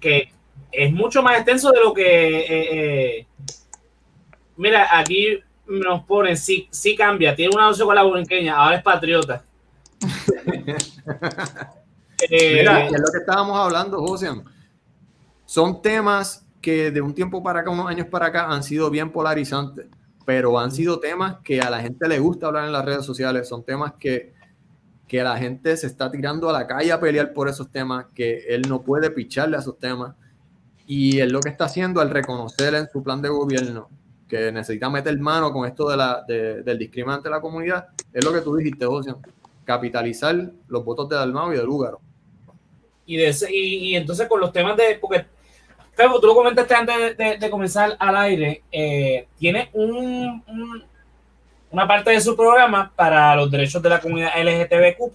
que 0.01 0.33
es 0.73 0.93
mucho 0.93 1.23
más 1.23 1.37
extenso 1.37 1.71
de 1.71 1.81
lo 1.81 1.93
que. 1.93 2.39
Eh, 2.39 2.47
eh, 2.49 3.27
mira, 4.57 4.89
aquí 4.99 5.39
nos 5.67 6.05
ponen, 6.05 6.37
sí, 6.37 6.67
sí 6.71 6.97
cambia, 6.97 7.37
tiene 7.37 7.55
una 7.55 7.67
noción 7.67 7.87
con 7.89 7.95
la 7.95 8.05
burinqueña, 8.05 8.57
ahora 8.57 8.77
es 8.77 8.83
patriota. 8.83 9.45
mira, 12.31 12.87
es 12.87 13.01
lo 13.01 13.13
que 13.13 13.19
estábamos 13.19 13.59
hablando, 13.59 14.01
José. 14.01 14.29
Son 15.45 15.83
temas 15.83 16.48
que 16.61 16.91
de 16.91 17.01
un 17.01 17.15
tiempo 17.15 17.43
para 17.43 17.61
acá, 17.61 17.71
unos 17.71 17.87
años 17.87 18.07
para 18.07 18.27
acá, 18.27 18.51
han 18.51 18.63
sido 18.63 18.91
bien 18.91 19.11
polarizantes, 19.11 19.87
pero 20.25 20.59
han 20.59 20.73
sido 20.73 21.01
temas 21.01 21.37
que 21.43 21.61
a 21.61 21.71
la 21.71 21.81
gente 21.81 22.09
le 22.09 22.19
gusta 22.19 22.49
hablar 22.49 22.67
en 22.67 22.73
las 22.73 22.85
redes 22.85 23.05
sociales, 23.05 23.49
son 23.49 23.65
temas 23.65 23.95
que, 23.99 24.35
que 25.07 25.23
la 25.23 25.37
gente 25.37 25.77
se 25.77 25.87
está 25.87 26.11
tirando 26.11 26.49
a 26.51 26.53
la 26.53 26.67
calle 26.67 26.93
a 26.93 27.01
pelear 27.01 27.33
por 27.33 27.49
esos 27.49 27.71
temas, 27.71 28.07
que 28.15 28.45
él 28.49 28.63
no 28.69 28.83
puede 28.83 29.11
picharle 29.11 29.57
a 29.57 29.61
esos 29.61 29.79
temas, 29.79 30.15
y 30.87 31.19
él 31.21 31.31
lo 31.33 31.41
que 31.41 31.51
está 31.51 31.67
haciendo 31.67 32.01
al 32.01 32.11
reconocer 32.11 32.75
en 32.75 32.89
su 32.89 33.03
plan 33.03 33.21
de 33.23 33.29
gobierno 33.29 33.89
que 34.29 34.53
necesita 34.53 34.91
meter 34.91 35.19
mano 35.19 35.51
con 35.53 35.67
esto 35.67 35.89
de 35.89 35.97
la, 35.97 36.23
del 36.27 36.79
discrimen 36.79 37.23
de 37.23 37.31
la 37.31 37.41
comunidad, 37.41 37.89
es 38.13 38.25
lo 38.25 38.33
que 38.33 38.43
tú 38.43 38.55
dijiste, 38.57 38.85
José, 38.85 39.15
capitalizar 39.65 40.53
los 40.69 40.85
votos 40.85 41.09
de 41.09 41.17
Dalmau 41.17 41.53
y 41.53 41.57
de 41.57 41.65
Lúgaro. 41.65 42.01
Y, 43.07 43.17
de 43.17 43.35
y, 43.51 43.91
y, 43.91 43.97
entonces 43.97 44.29
con 44.29 44.39
los 44.39 44.53
temas 44.53 44.77
de, 44.77 44.99
porque 45.01 45.27
pero 45.99 46.21
tú 46.21 46.29
lo 46.29 46.35
comentaste 46.37 46.75
antes 46.77 47.17
de, 47.17 47.51
comenzar 47.51 47.97
al 47.99 48.17
aire, 48.19 48.63
eh, 48.71 49.27
tiene 49.37 49.69
un, 49.73 50.41
una 51.73 51.89
parte 51.89 52.13
de 52.13 52.21
su 52.21 52.37
programa 52.37 52.93
para 52.95 53.35
los 53.35 53.51
derechos 53.51 53.83
de 53.83 53.89
la 53.89 54.01
comunidad 54.01 54.31
LGTBQ+, 54.41 55.13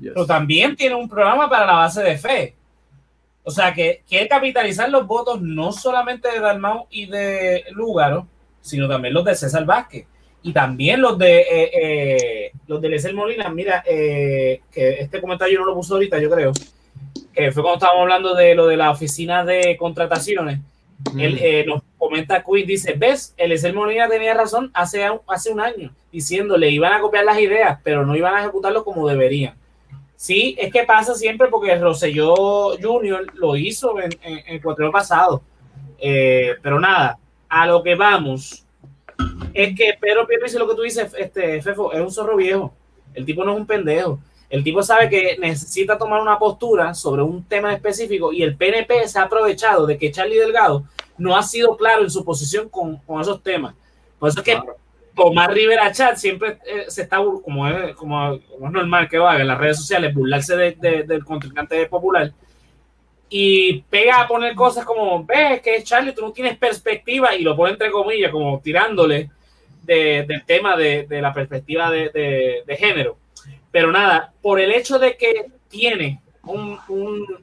pero 0.00 0.24
también 0.24 0.76
tiene 0.76 0.94
un 0.94 1.08
programa 1.08 1.50
para 1.50 1.66
la 1.66 1.72
base 1.72 2.00
de 2.04 2.16
fe. 2.16 2.54
O 3.42 3.50
sea, 3.50 3.74
que 3.74 4.04
quiere 4.08 4.28
capitalizar 4.28 4.88
los 4.88 5.04
votos 5.04 5.42
no 5.42 5.72
solamente 5.72 6.30
de 6.30 6.38
Dalmau 6.38 6.86
y 6.90 7.06
de 7.06 7.64
Lúgaro, 7.72 8.28
sino 8.60 8.88
también 8.88 9.14
los 9.14 9.24
de 9.24 9.34
César 9.34 9.64
Vázquez 9.64 10.06
y 10.44 10.52
también 10.52 11.02
los 11.02 11.18
de 11.18 11.40
eh, 11.40 11.70
eh, 11.74 12.52
los 12.68 12.80
de 12.80 12.88
Lecer 12.88 13.14
Molina. 13.14 13.48
Mira, 13.48 13.82
que 13.84 14.62
este 14.72 15.20
comentario 15.20 15.58
no 15.58 15.66
lo 15.66 15.74
puso 15.74 15.94
ahorita, 15.94 16.20
yo 16.20 16.30
creo 16.30 16.52
que 17.32 17.52
fue 17.52 17.62
cuando 17.62 17.78
estábamos 17.78 18.02
hablando 18.02 18.34
de 18.34 18.54
lo 18.54 18.66
de 18.66 18.76
la 18.76 18.90
oficina 18.90 19.44
de 19.44 19.76
contrataciones. 19.76 20.60
Él 21.16 21.38
eh, 21.40 21.64
nos 21.66 21.82
comenta 21.96 22.42
Quinn, 22.42 22.66
dice, 22.66 22.94
ves, 22.94 23.34
el 23.36 23.72
Molina 23.72 24.08
tenía 24.08 24.34
razón 24.34 24.70
hace, 24.74 25.08
hace 25.28 25.50
un 25.50 25.60
año, 25.60 25.92
diciéndole, 26.10 26.70
iban 26.70 26.92
a 26.92 27.00
copiar 27.00 27.24
las 27.24 27.38
ideas, 27.38 27.78
pero 27.84 28.04
no 28.04 28.16
iban 28.16 28.34
a 28.34 28.40
ejecutarlo 28.40 28.84
como 28.84 29.06
deberían. 29.06 29.54
Sí, 30.16 30.56
es 30.58 30.72
que 30.72 30.82
pasa 30.82 31.14
siempre 31.14 31.46
porque 31.46 31.76
Rosselló 31.76 32.76
Junior 32.82 33.24
lo 33.34 33.56
hizo 33.56 34.00
en, 34.00 34.10
el 34.20 34.60
cuatro 34.60 34.90
pasado. 34.90 35.42
Eh, 36.00 36.56
pero 36.60 36.80
nada, 36.80 37.18
a 37.48 37.66
lo 37.68 37.82
que 37.84 37.94
vamos 37.94 38.64
es 39.54 39.76
que 39.76 39.96
Pedro 40.00 40.26
Pierluisi, 40.26 40.58
lo 40.58 40.68
que 40.68 40.74
tú 40.74 40.82
dices, 40.82 41.14
este, 41.16 41.62
Fefo, 41.62 41.92
es 41.92 42.00
un 42.00 42.10
zorro 42.10 42.36
viejo. 42.36 42.74
El 43.14 43.24
tipo 43.24 43.44
no 43.44 43.52
es 43.52 43.58
un 43.58 43.66
pendejo. 43.66 44.18
El 44.50 44.64
tipo 44.64 44.82
sabe 44.82 45.10
que 45.10 45.36
necesita 45.38 45.98
tomar 45.98 46.22
una 46.22 46.38
postura 46.38 46.94
sobre 46.94 47.22
un 47.22 47.44
tema 47.44 47.72
específico 47.72 48.32
y 48.32 48.42
el 48.42 48.56
PNP 48.56 49.06
se 49.06 49.18
ha 49.18 49.24
aprovechado 49.24 49.86
de 49.86 49.98
que 49.98 50.10
Charlie 50.10 50.38
Delgado 50.38 50.84
no 51.18 51.36
ha 51.36 51.42
sido 51.42 51.76
claro 51.76 52.02
en 52.02 52.10
su 52.10 52.24
posición 52.24 52.68
con, 52.70 53.00
esos 53.20 53.42
temas. 53.42 53.74
Por 54.18 54.30
eso 54.30 54.38
es 54.40 54.44
que 54.44 54.58
Tomás 55.14 55.48
Rivera 55.48 55.92
Chat 55.92 56.16
siempre 56.16 56.58
eh, 56.64 56.84
se 56.88 57.02
está, 57.02 57.18
como 57.18 57.68
es, 57.68 57.94
como, 57.94 58.34
es 58.34 58.42
normal 58.58 59.08
que 59.08 59.18
haga 59.18 59.40
en 59.40 59.48
las 59.48 59.58
redes 59.58 59.76
sociales, 59.76 60.14
burlarse 60.14 60.56
del 60.56 61.24
contrincante 61.24 61.84
popular 61.86 62.32
y 63.30 63.82
pega 63.82 64.22
a 64.22 64.28
poner 64.28 64.54
cosas 64.54 64.86
como, 64.86 65.22
ves 65.26 65.60
que 65.60 65.82
Charlie, 65.82 66.14
tú 66.14 66.22
no 66.22 66.32
tienes 66.32 66.56
perspectiva 66.56 67.34
y 67.34 67.42
lo 67.42 67.54
pone 67.54 67.72
entre 67.72 67.90
comillas, 67.90 68.32
como 68.32 68.60
tirándole 68.60 69.30
del 69.82 70.44
tema 70.46 70.76
de, 70.76 71.06
la 71.10 71.34
perspectiva 71.34 71.90
de 71.90 72.76
género 72.78 73.18
pero 73.70 73.92
nada, 73.92 74.32
por 74.40 74.60
el 74.60 74.72
hecho 74.72 74.98
de 74.98 75.16
que 75.16 75.46
tiene 75.68 76.20
un, 76.42 76.78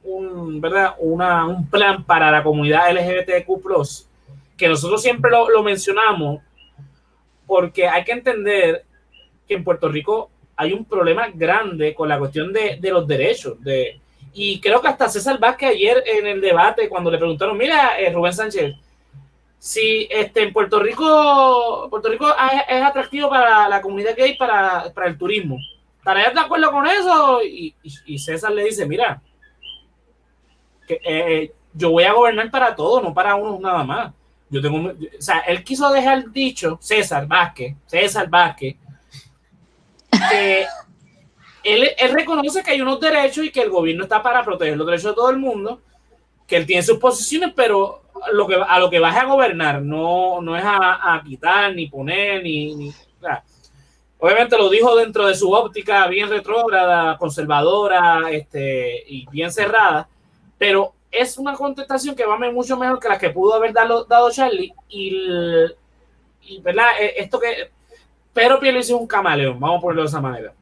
un, 0.04 0.60
¿verdad? 0.60 0.94
Una, 0.98 1.46
un 1.46 1.68
plan 1.68 2.04
para 2.04 2.30
la 2.30 2.42
comunidad 2.42 2.90
LGBTQ, 2.92 4.06
que 4.56 4.68
nosotros 4.68 5.02
siempre 5.02 5.30
lo, 5.30 5.48
lo, 5.48 5.62
mencionamos, 5.62 6.42
porque 7.46 7.86
hay 7.88 8.04
que 8.04 8.12
entender 8.12 8.84
que 9.46 9.54
en 9.54 9.64
Puerto 9.64 9.88
Rico 9.88 10.30
hay 10.56 10.72
un 10.72 10.84
problema 10.84 11.28
grande 11.32 11.94
con 11.94 12.08
la 12.08 12.18
cuestión 12.18 12.52
de, 12.52 12.78
de 12.80 12.90
los 12.90 13.06
derechos. 13.06 13.62
De, 13.62 14.00
y 14.32 14.60
creo 14.60 14.80
que 14.80 14.88
hasta 14.88 15.08
César 15.08 15.38
Vázquez 15.38 15.70
ayer 15.70 16.02
en 16.06 16.26
el 16.26 16.40
debate, 16.40 16.88
cuando 16.88 17.10
le 17.10 17.18
preguntaron, 17.18 17.56
mira, 17.56 18.00
eh, 18.00 18.12
Rubén 18.12 18.32
Sánchez, 18.32 18.74
si 19.58 20.08
este, 20.10 20.42
en 20.42 20.52
Puerto 20.52 20.80
Rico, 20.80 21.86
Puerto 21.90 22.08
Rico 22.08 22.26
es, 22.68 22.82
atractivo 22.82 23.28
para 23.28 23.68
la 23.68 23.80
comunidad 23.80 24.16
gay 24.16 24.36
para, 24.36 24.92
para 24.92 25.08
el 25.08 25.16
turismo 25.18 25.58
¿Estarías 26.06 26.34
de 26.34 26.40
acuerdo 26.40 26.70
con 26.70 26.86
eso? 26.86 27.40
Y, 27.42 27.74
César 28.20 28.52
le 28.52 28.66
dice, 28.66 28.86
mira, 28.86 29.20
que, 30.86 30.94
eh, 30.94 31.00
eh, 31.04 31.52
yo 31.74 31.90
voy 31.90 32.04
a 32.04 32.12
gobernar 32.12 32.48
para 32.48 32.76
todos, 32.76 33.02
no 33.02 33.12
para 33.12 33.34
unos 33.34 33.58
nada 33.58 33.82
más. 33.82 34.12
Yo 34.48 34.62
tengo, 34.62 34.88
o 34.88 34.94
sea, 35.18 35.40
él 35.40 35.64
quiso 35.64 35.90
dejar 35.90 36.30
dicho, 36.30 36.78
César 36.80 37.26
Vázquez, 37.26 37.74
César 37.86 38.28
Vázquez, 38.28 38.76
que 40.30 40.64
él, 41.64 41.90
reconoce 42.12 42.62
que 42.62 42.70
hay 42.70 42.80
unos 42.80 43.00
derechos 43.00 43.44
y 43.44 43.50
que 43.50 43.62
el 43.62 43.70
gobierno 43.70 44.04
está 44.04 44.22
para 44.22 44.44
proteger 44.44 44.76
los 44.76 44.86
derechos 44.86 45.10
de 45.10 45.16
todo 45.16 45.30
el 45.30 45.38
mundo, 45.38 45.82
que 46.46 46.56
él 46.56 46.66
tiene 46.66 46.84
sus 46.84 46.98
posiciones, 46.98 47.52
pero 47.56 48.04
lo 48.32 48.46
que, 48.46 48.54
a 48.54 48.78
lo 48.78 48.88
que 48.90 49.00
vas 49.00 49.16
a 49.16 49.24
gobernar 49.24 49.82
no, 49.82 50.40
no 50.40 50.56
es 50.56 50.62
a, 50.64 51.20
quitar, 51.26 51.74
ni 51.74 51.88
poner, 51.88 52.44
ni... 52.44 52.76
ni 52.76 52.94
obviamente 54.18 54.56
lo 54.56 54.68
dijo 54.70 54.96
dentro 54.96 55.26
de 55.26 55.34
su 55.34 55.52
óptica 55.52 56.06
bien 56.08 56.28
retrógrada, 56.28 57.16
conservadora 57.18 58.30
este, 58.30 59.04
y 59.06 59.26
bien 59.30 59.50
cerrada, 59.50 60.08
pero 60.58 60.92
es 61.10 61.38
una 61.38 61.54
contestación 61.54 62.14
que 62.14 62.26
va 62.26 62.34
a 62.34 62.50
mucho 62.50 62.76
mejor 62.76 62.98
que 62.98 63.08
la 63.08 63.18
que 63.18 63.30
pudo 63.30 63.54
haber 63.54 63.72
dado, 63.72 64.04
dado 64.04 64.30
Charlie 64.30 64.74
y, 64.88 65.16
y 66.42 66.60
¿verdad? 66.60 66.88
E, 67.00 67.14
esto 67.20 67.38
que 67.38 67.70
pero 68.36 68.60
Pierluisi 68.60 68.92
es 68.92 69.00
un 69.00 69.06
camaleón, 69.06 69.58
vamos 69.58 69.78
a 69.78 69.80
ponerlo 69.80 70.02
de 70.02 70.08
esa 70.08 70.20
manera. 70.20 70.52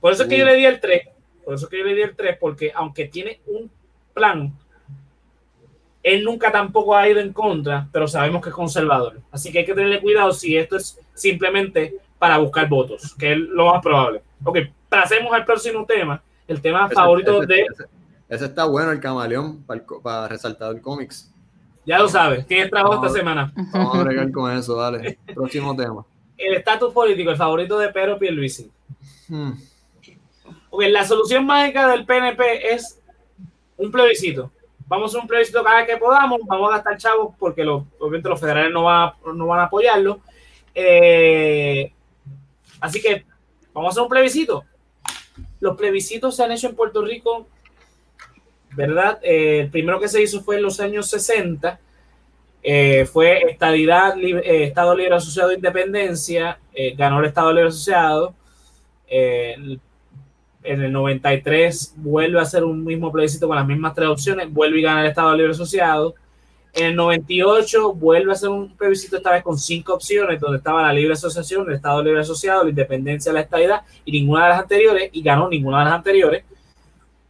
Por 0.00 0.12
eso 0.12 0.24
es 0.24 0.28
que 0.28 0.36
yo 0.36 0.44
le 0.44 0.56
di 0.56 0.64
el 0.64 0.80
3, 0.80 1.08
por 1.44 1.54
eso 1.54 1.66
es 1.66 1.70
que 1.70 1.78
yo 1.78 1.84
le 1.84 1.94
di 1.94 2.02
el 2.02 2.16
3, 2.16 2.38
porque 2.40 2.72
aunque 2.74 3.04
tiene 3.06 3.40
un 3.46 3.70
plan, 4.12 4.52
él 6.02 6.24
nunca 6.24 6.50
tampoco 6.50 6.96
ha 6.96 7.08
ido 7.08 7.20
en 7.20 7.32
contra, 7.32 7.86
pero 7.92 8.08
sabemos 8.08 8.42
que 8.42 8.48
es 8.48 8.54
conservador. 8.54 9.20
Así 9.30 9.52
que 9.52 9.60
hay 9.60 9.64
que 9.64 9.74
tenerle 9.74 10.00
cuidado 10.00 10.32
si 10.32 10.56
esto 10.56 10.76
es 10.76 10.98
simplemente 11.14 11.98
para 12.22 12.38
buscar 12.38 12.68
votos, 12.68 13.16
que 13.18 13.32
es 13.32 13.38
lo 13.38 13.72
más 13.72 13.82
probable. 13.82 14.22
Ok, 14.44 14.58
pasemos 14.88 15.32
al 15.32 15.44
próximo 15.44 15.84
tema, 15.84 16.22
el 16.46 16.62
tema 16.62 16.88
favorito 16.88 17.40
de... 17.40 17.66
Ese, 18.28 18.44
está 18.44 18.64
bueno, 18.64 18.92
el 18.92 19.00
camaleón, 19.00 19.64
para, 19.64 20.28
resaltar 20.28 20.72
el 20.72 20.80
cómics. 20.80 21.34
Ya 21.84 21.98
lo 21.98 22.08
sabes, 22.08 22.46
¿quién 22.46 22.70
trabajo 22.70 23.04
esta 23.04 23.18
semana? 23.18 23.52
Vamos 23.72 23.96
a 23.96 24.02
bregar 24.04 24.30
con 24.30 24.52
eso, 24.52 24.76
dale. 24.76 25.18
Próximo 25.34 25.74
tema 25.74 26.06
el 26.44 26.54
estatus 26.54 26.92
político, 26.92 27.30
el 27.30 27.36
favorito 27.36 27.78
de 27.78 27.88
Pedro 27.88 28.18
Pierluisi. 28.18 28.70
Hmm. 29.28 29.52
Porque 30.70 30.88
la 30.88 31.04
solución 31.04 31.46
mágica 31.46 31.88
del 31.88 32.04
PNP 32.04 32.74
es 32.74 33.00
un 33.76 33.90
plebiscito. 33.90 34.50
Vamos 34.86 35.06
a 35.06 35.08
hacer 35.10 35.20
un 35.22 35.28
plebiscito 35.28 35.62
cada 35.62 35.78
vez 35.78 35.86
que 35.86 35.96
podamos, 35.96 36.40
vamos 36.46 36.70
a 36.70 36.76
gastar 36.76 36.96
chavos 36.98 37.34
porque 37.38 37.64
los, 37.64 37.84
obviamente 37.98 38.28
los 38.28 38.40
federales 38.40 38.72
no, 38.72 38.82
no 39.34 39.46
van 39.46 39.60
a 39.60 39.64
apoyarlo. 39.64 40.20
Eh, 40.74 41.92
así 42.82 43.00
que 43.00 43.24
vamos 43.72 43.88
a 43.88 43.92
hacer 43.92 44.02
un 44.02 44.08
plebiscito. 44.08 44.64
Los 45.60 45.76
plebiscitos 45.76 46.36
se 46.36 46.44
han 46.44 46.52
hecho 46.52 46.68
en 46.68 46.76
Puerto 46.76 47.02
Rico, 47.02 47.46
¿verdad? 48.72 49.18
Eh, 49.22 49.60
el 49.60 49.70
primero 49.70 50.00
que 50.00 50.08
se 50.08 50.20
hizo 50.20 50.42
fue 50.42 50.56
en 50.56 50.62
los 50.62 50.80
años 50.80 51.08
60 51.08 51.78
eh, 52.64 53.06
fue 53.06 53.42
estadidad, 53.50 54.16
eh, 54.18 54.64
Estado 54.64 54.94
Libre 54.94 55.14
Asociado 55.14 55.48
de 55.48 55.56
Independencia, 55.56 56.58
ganó 56.96 57.20
el 57.20 57.26
Estado 57.26 57.52
Libre 57.52 57.68
Asociado. 57.68 58.34
en 59.08 59.80
el 60.62 60.92
93 60.92 61.94
vuelve 61.96 62.38
a 62.38 62.42
hacer 62.42 62.62
un 62.62 62.84
mismo 62.84 63.10
plebiscito 63.10 63.48
con 63.48 63.56
las 63.56 63.66
mismas 63.66 63.94
tres 63.94 64.08
opciones, 64.08 64.52
vuelve 64.52 64.78
y 64.78 64.82
gana 64.82 65.02
el 65.02 65.08
Estado 65.08 65.34
Libre 65.36 65.52
Asociado. 65.52 66.14
En 66.74 66.86
el 66.86 66.96
98 66.96 67.92
vuelve 67.92 68.30
a 68.30 68.34
hacer 68.34 68.48
un 68.48 68.74
plebiscito 68.74 69.18
esta 69.18 69.32
vez 69.32 69.42
con 69.42 69.58
cinco 69.58 69.94
opciones, 69.94 70.40
donde 70.40 70.56
estaba 70.56 70.82
la 70.82 70.92
libre 70.92 71.12
asociación, 71.12 71.68
el 71.68 71.76
Estado 71.76 72.02
Libre 72.02 72.20
Asociado, 72.20 72.64
la 72.64 72.70
independencia, 72.70 73.32
la 73.32 73.40
estadidad 73.40 73.82
y 74.06 74.12
ninguna 74.12 74.44
de 74.44 74.50
las 74.50 74.60
anteriores, 74.60 75.10
y 75.12 75.22
ganó 75.22 75.50
ninguna 75.50 75.80
de 75.80 75.84
las 75.84 75.94
anteriores. 75.94 76.44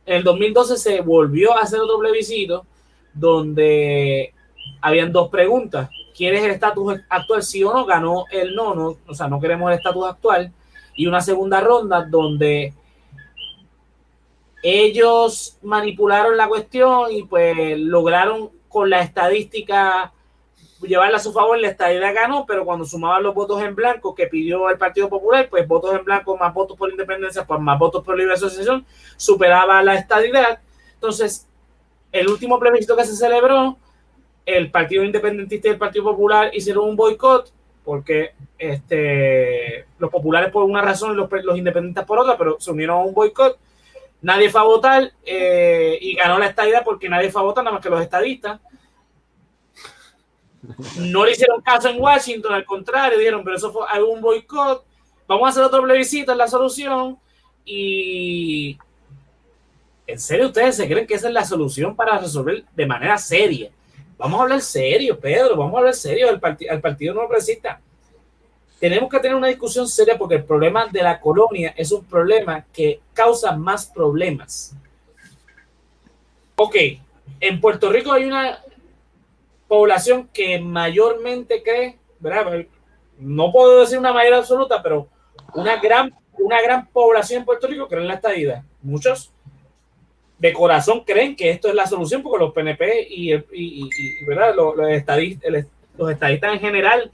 En 0.07 0.17
el 0.17 0.23
2012 0.23 0.77
se 0.77 1.01
volvió 1.01 1.57
a 1.57 1.63
hacer 1.63 1.81
otro 1.81 1.99
plebiscito 1.99 2.65
donde 3.13 4.33
habían 4.81 5.13
dos 5.13 5.29
preguntas. 5.29 5.91
¿Quieres 6.17 6.45
el 6.45 6.53
estatus 6.53 7.01
actual 7.09 7.43
sí 7.43 7.65
o 7.65 7.73
no? 7.73 7.85
Ganó 7.85 8.27
el 8.31 8.55
no, 8.55 8.75
no, 8.75 8.97
o 9.07 9.15
sea, 9.15 9.27
no 9.27 9.41
queremos 9.41 9.71
el 9.71 9.79
estatus 9.79 10.07
actual. 10.07 10.53
Y 10.95 11.07
una 11.07 11.21
segunda 11.21 11.61
ronda 11.61 12.05
donde 12.05 12.75
ellos 14.63 15.59
manipularon 15.63 16.37
la 16.37 16.47
cuestión 16.47 17.11
y 17.11 17.25
pues 17.25 17.77
lograron 17.79 18.51
con 18.73 18.91
la 18.91 19.03
estadística 19.03 20.13
llevarla 20.81 21.19
a 21.19 21.21
su 21.21 21.33
favor, 21.33 21.59
la 21.59 21.69
estadidad 21.69 22.15
ganó, 22.15 22.45
pero 22.47 22.65
cuando 22.65 22.85
sumaban 22.85 23.23
los 23.23 23.35
votos 23.35 23.63
en 23.63 23.75
blanco 23.75 24.15
que 24.15 24.27
pidió 24.27 24.69
el 24.69 24.79
Partido 24.79 25.09
Popular, 25.09 25.49
pues 25.49 25.67
votos 25.67 25.95
en 25.95 26.05
blanco 26.05 26.37
más 26.37 26.53
votos 26.53 26.77
por 26.77 26.91
independencia, 26.91 27.47
pues 27.47 27.61
más 27.61 27.79
votos 27.79 28.05
por 28.05 28.17
libre 28.17 28.35
asociación, 28.35 28.85
superaba 29.17 29.83
la 29.83 29.95
estadidad. 29.95 30.61
Entonces, 30.95 31.47
el 32.11 32.29
último 32.29 32.59
plebiscito 32.59 32.97
que 32.97 33.05
se 33.05 33.17
celebró 33.17 33.77
el 34.45 34.71
Partido 34.71 35.05
Independentista 35.05 35.69
y 35.69 35.73
el 35.73 35.79
Partido 35.79 36.05
Popular 36.05 36.51
hicieron 36.53 36.89
un 36.89 36.97
boicot 36.97 37.53
porque 37.85 38.35
este, 38.59 39.87
los 39.99 40.11
populares 40.11 40.51
por 40.51 40.65
una 40.65 40.83
razón 40.83 41.13
y 41.13 41.17
los, 41.17 41.29
los 41.45 41.59
independentistas 41.59 42.07
por 42.07 42.19
otra, 42.19 42.37
pero 42.39 42.57
se 42.61 42.71
unieron 42.71 42.99
a 42.99 43.05
un 43.05 43.15
boicot. 43.15 43.59
Nadie 44.23 44.51
fue 44.51 44.61
a 44.61 44.65
votar 44.65 45.13
eh, 45.25 45.99
y 46.01 46.15
ganó 46.15 46.39
la 46.39 46.47
estadía 46.47 46.83
porque 46.85 47.09
nadie 47.09 47.31
fue 47.31 47.41
a 47.41 47.45
votar, 47.45 47.65
nada 47.65 47.75
más 47.75 47.83
que 47.83 47.91
los 47.91 48.01
estadistas. 48.01 48.61
No 50.97 51.25
le 51.25 51.33
hicieron 51.33 51.61
caso 51.61 51.89
en 51.89 52.01
Washington, 52.01 52.55
al 52.55 52.65
contrario, 52.65 53.19
dijeron, 53.19 53.43
pero 53.43 53.57
eso 53.57 53.73
fue 53.73 53.85
un 54.03 54.21
boicot. 54.21 54.85
Vamos 55.27 55.47
a 55.47 55.51
hacer 55.51 55.65
otro 55.65 55.83
plebiscito, 55.83 56.31
es 56.31 56.39
la 56.39 56.47
solución. 56.47 57.19
Y 57.65 58.79
¿en 60.07 60.19
serio 60.21 60.47
ustedes 60.47 60.77
se 60.77 60.89
creen 60.89 61.07
que 61.07 61.15
esa 61.15 61.29
es 61.29 61.35
la 61.35 61.45
solución 61.45 61.97
para 61.97 62.19
resolver 62.19 62.65
de 62.75 62.87
manera 62.87 63.17
seria 63.19 63.71
Vamos 64.19 64.39
a 64.39 64.43
hablar 64.45 64.61
serio, 64.61 65.19
Pedro, 65.19 65.57
vamos 65.57 65.75
a 65.75 65.79
hablar 65.79 65.95
serio 65.95 66.29
al, 66.29 66.41
al 66.71 66.81
Partido 66.81 67.13
No 67.13 67.27
Progresista. 67.27 67.81
Tenemos 68.83 69.09
que 69.09 69.21
tener 69.21 69.37
una 69.37 69.47
discusión 69.47 69.87
seria 69.87 70.19
porque 70.19 70.35
el 70.35 70.45
problema 70.45 70.89
de 70.89 71.05
la 71.05 71.21
colonia 71.21 71.73
es 71.77 71.93
un 71.93 72.05
problema 72.05 72.65
que 72.73 73.01
causa 73.15 73.53
más 73.57 73.87
problemas. 73.87 74.75
Ok, 76.57 76.75
en 77.39 77.61
Puerto 77.61 77.93
Rico 77.93 78.11
hay 78.11 78.25
una 78.25 78.59
población 79.69 80.29
que 80.33 80.59
mayormente 80.59 81.63
cree, 81.63 81.97
¿verdad? 82.19 82.67
No 83.21 83.53
puedo 83.53 83.83
decir 83.83 84.01
una 84.01 84.13
mayoría 84.13 84.39
absoluta, 84.39 84.83
pero 84.83 85.07
una 85.55 85.77
gran, 85.81 86.13
una 86.41 86.61
gran 86.61 86.89
población 86.89 87.39
en 87.39 87.45
Puerto 87.45 87.69
Rico 87.69 87.87
cree 87.87 88.03
en 88.03 88.09
la 88.09 88.15
estadía. 88.15 88.65
Muchos 88.83 89.31
de 90.41 90.53
corazón 90.53 91.05
creen 91.05 91.37
que 91.37 91.51
esto 91.51 91.69
es 91.69 91.77
la 91.77 91.87
solución, 91.87 92.21
porque 92.21 92.45
los 92.45 92.53
PNP 92.53 93.07
y, 93.09 94.25
¿verdad? 94.27 94.57
Los, 94.57 94.77
estadistas, 94.89 95.53
los, 95.97 96.11
estadistas 96.11 96.55
en 96.55 96.59
general 96.59 97.13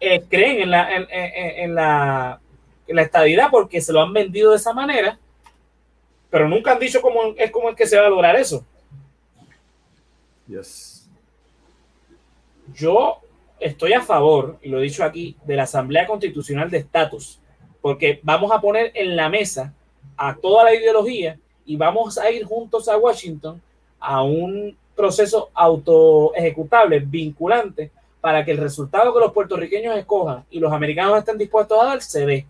eh, 0.00 0.22
creen 0.28 0.62
en 0.62 0.70
la, 0.70 0.88
en, 0.96 1.74
la, 1.74 2.40
la 2.86 3.02
estadidad 3.02 3.48
porque 3.50 3.80
se 3.80 3.92
lo 3.92 4.02
han 4.02 4.12
vendido 4.12 4.50
de 4.50 4.56
esa 4.56 4.72
manera, 4.72 5.18
pero 6.30 6.48
nunca 6.48 6.72
han 6.72 6.78
dicho 6.78 7.00
cómo 7.00 7.34
es, 7.36 7.50
cómo 7.50 7.70
es 7.70 7.76
que 7.76 7.86
se 7.86 7.98
va 7.98 8.06
a 8.06 8.10
lograr 8.10 8.36
eso. 8.36 8.64
Yo 12.74 13.20
estoy 13.60 13.92
a 13.92 14.02
favor, 14.02 14.58
y 14.62 14.68
lo 14.68 14.78
he 14.78 14.82
dicho 14.82 15.04
aquí, 15.04 15.36
de 15.44 15.56
la 15.56 15.62
Asamblea 15.62 16.06
Constitucional 16.06 16.70
de 16.70 16.78
Estatus, 16.78 17.40
porque 17.80 18.20
vamos 18.22 18.50
a 18.52 18.60
poner 18.60 18.92
en 18.94 19.16
la 19.16 19.28
mesa 19.28 19.72
a 20.16 20.34
toda 20.34 20.64
la 20.64 20.74
ideología 20.74 21.38
y 21.66 21.76
vamos 21.76 22.18
a 22.18 22.30
ir 22.30 22.44
juntos 22.44 22.88
a 22.88 22.96
Washington 22.96 23.60
a 23.98 24.22
un 24.22 24.76
proceso 24.94 25.50
auto 25.54 26.34
ejecutable, 26.34 27.00
vinculante, 27.00 27.90
para 28.24 28.42
que 28.42 28.52
el 28.52 28.56
resultado 28.56 29.12
que 29.12 29.20
los 29.20 29.32
puertorriqueños 29.32 29.94
escojan 29.98 30.46
y 30.48 30.58
los 30.58 30.72
americanos 30.72 31.18
estén 31.18 31.36
dispuestos 31.36 31.78
a 31.78 31.84
dar 31.84 32.00
se 32.00 32.24
dé. 32.24 32.46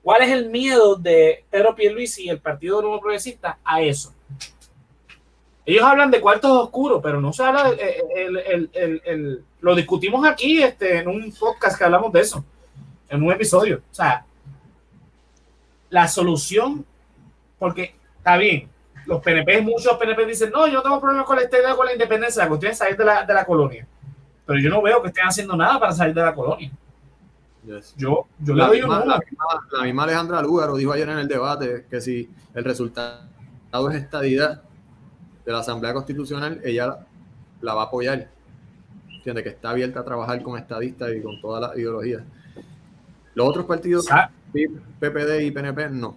¿Cuál 0.00 0.22
es 0.22 0.30
el 0.30 0.48
miedo 0.48 0.94
de 0.94 1.44
Pedro 1.50 1.74
Pierluisi 1.74 2.26
y 2.26 2.28
el 2.28 2.38
Partido 2.38 2.80
Nuevo 2.80 3.00
Progresista 3.00 3.58
a 3.64 3.82
eso? 3.82 4.14
Ellos 5.66 5.82
hablan 5.82 6.12
de 6.12 6.20
cuartos 6.20 6.52
oscuros, 6.52 7.00
pero 7.02 7.20
no 7.20 7.32
se 7.32 7.42
habla, 7.42 7.68
el, 8.14 9.44
lo 9.60 9.74
discutimos 9.74 10.24
aquí 10.24 10.62
este, 10.62 10.98
en 10.98 11.08
un 11.08 11.32
podcast 11.32 11.76
que 11.76 11.82
hablamos 11.82 12.12
de 12.12 12.20
eso, 12.20 12.44
en 13.08 13.20
un 13.20 13.32
episodio. 13.32 13.82
O 13.90 13.94
sea, 13.94 14.24
la 15.90 16.06
solución, 16.06 16.86
porque 17.58 17.96
está 18.18 18.36
bien. 18.36 18.68
Los 19.04 19.20
PNP, 19.20 19.62
muchos 19.62 19.96
PNP 19.96 20.26
dicen, 20.26 20.52
no, 20.52 20.68
yo 20.68 20.74
no 20.74 20.82
tengo 20.82 21.00
problemas 21.00 21.26
con 21.26 21.34
la 21.34 21.42
estadía 21.42 21.74
con 21.74 21.86
la 21.86 21.92
independencia, 21.92 22.44
la 22.44 22.48
cuestión 22.48 22.70
es 22.70 22.78
salir 22.78 22.96
de 22.96 23.04
la, 23.04 23.24
de 23.24 23.34
la 23.34 23.44
colonia. 23.44 23.84
Pero 24.48 24.60
yo 24.60 24.70
no 24.70 24.80
veo 24.80 25.02
que 25.02 25.08
estén 25.08 25.26
haciendo 25.26 25.54
nada 25.54 25.78
para 25.78 25.92
salir 25.92 26.14
de 26.14 26.22
la 26.22 26.34
colonia. 26.34 26.70
Yo, 27.98 28.26
yo 28.38 28.54
la, 28.54 28.64
le 28.64 28.68
doy 28.68 28.78
misma, 28.80 29.04
la, 29.04 29.20
la, 29.72 29.84
misma 29.84 30.04
Alejandra 30.04 30.40
Lugaro 30.40 30.74
dijo 30.74 30.90
ayer 30.90 31.06
en 31.10 31.18
el 31.18 31.28
debate 31.28 31.84
que 31.90 32.00
si 32.00 32.30
el 32.54 32.64
resultado 32.64 33.90
es 33.90 33.96
estadidad 33.96 34.62
de 35.44 35.52
la 35.52 35.58
Asamblea 35.58 35.92
Constitucional, 35.92 36.62
ella 36.64 36.96
la, 37.60 37.74
va 37.74 37.82
a 37.82 37.84
apoyar. 37.84 38.30
Entiende 39.10 39.42
que 39.42 39.50
está 39.50 39.68
abierta 39.68 40.00
a 40.00 40.04
trabajar 40.04 40.42
con 40.42 40.58
estadistas 40.58 41.10
y 41.14 41.20
con 41.20 41.38
toda 41.42 41.68
la 41.68 41.78
ideología. 41.78 42.24
Los 43.34 43.48
otros 43.48 43.66
partidos, 43.66 44.06
PPD 44.98 45.42
y 45.42 45.50
PNP, 45.50 45.90
no. 45.90 46.16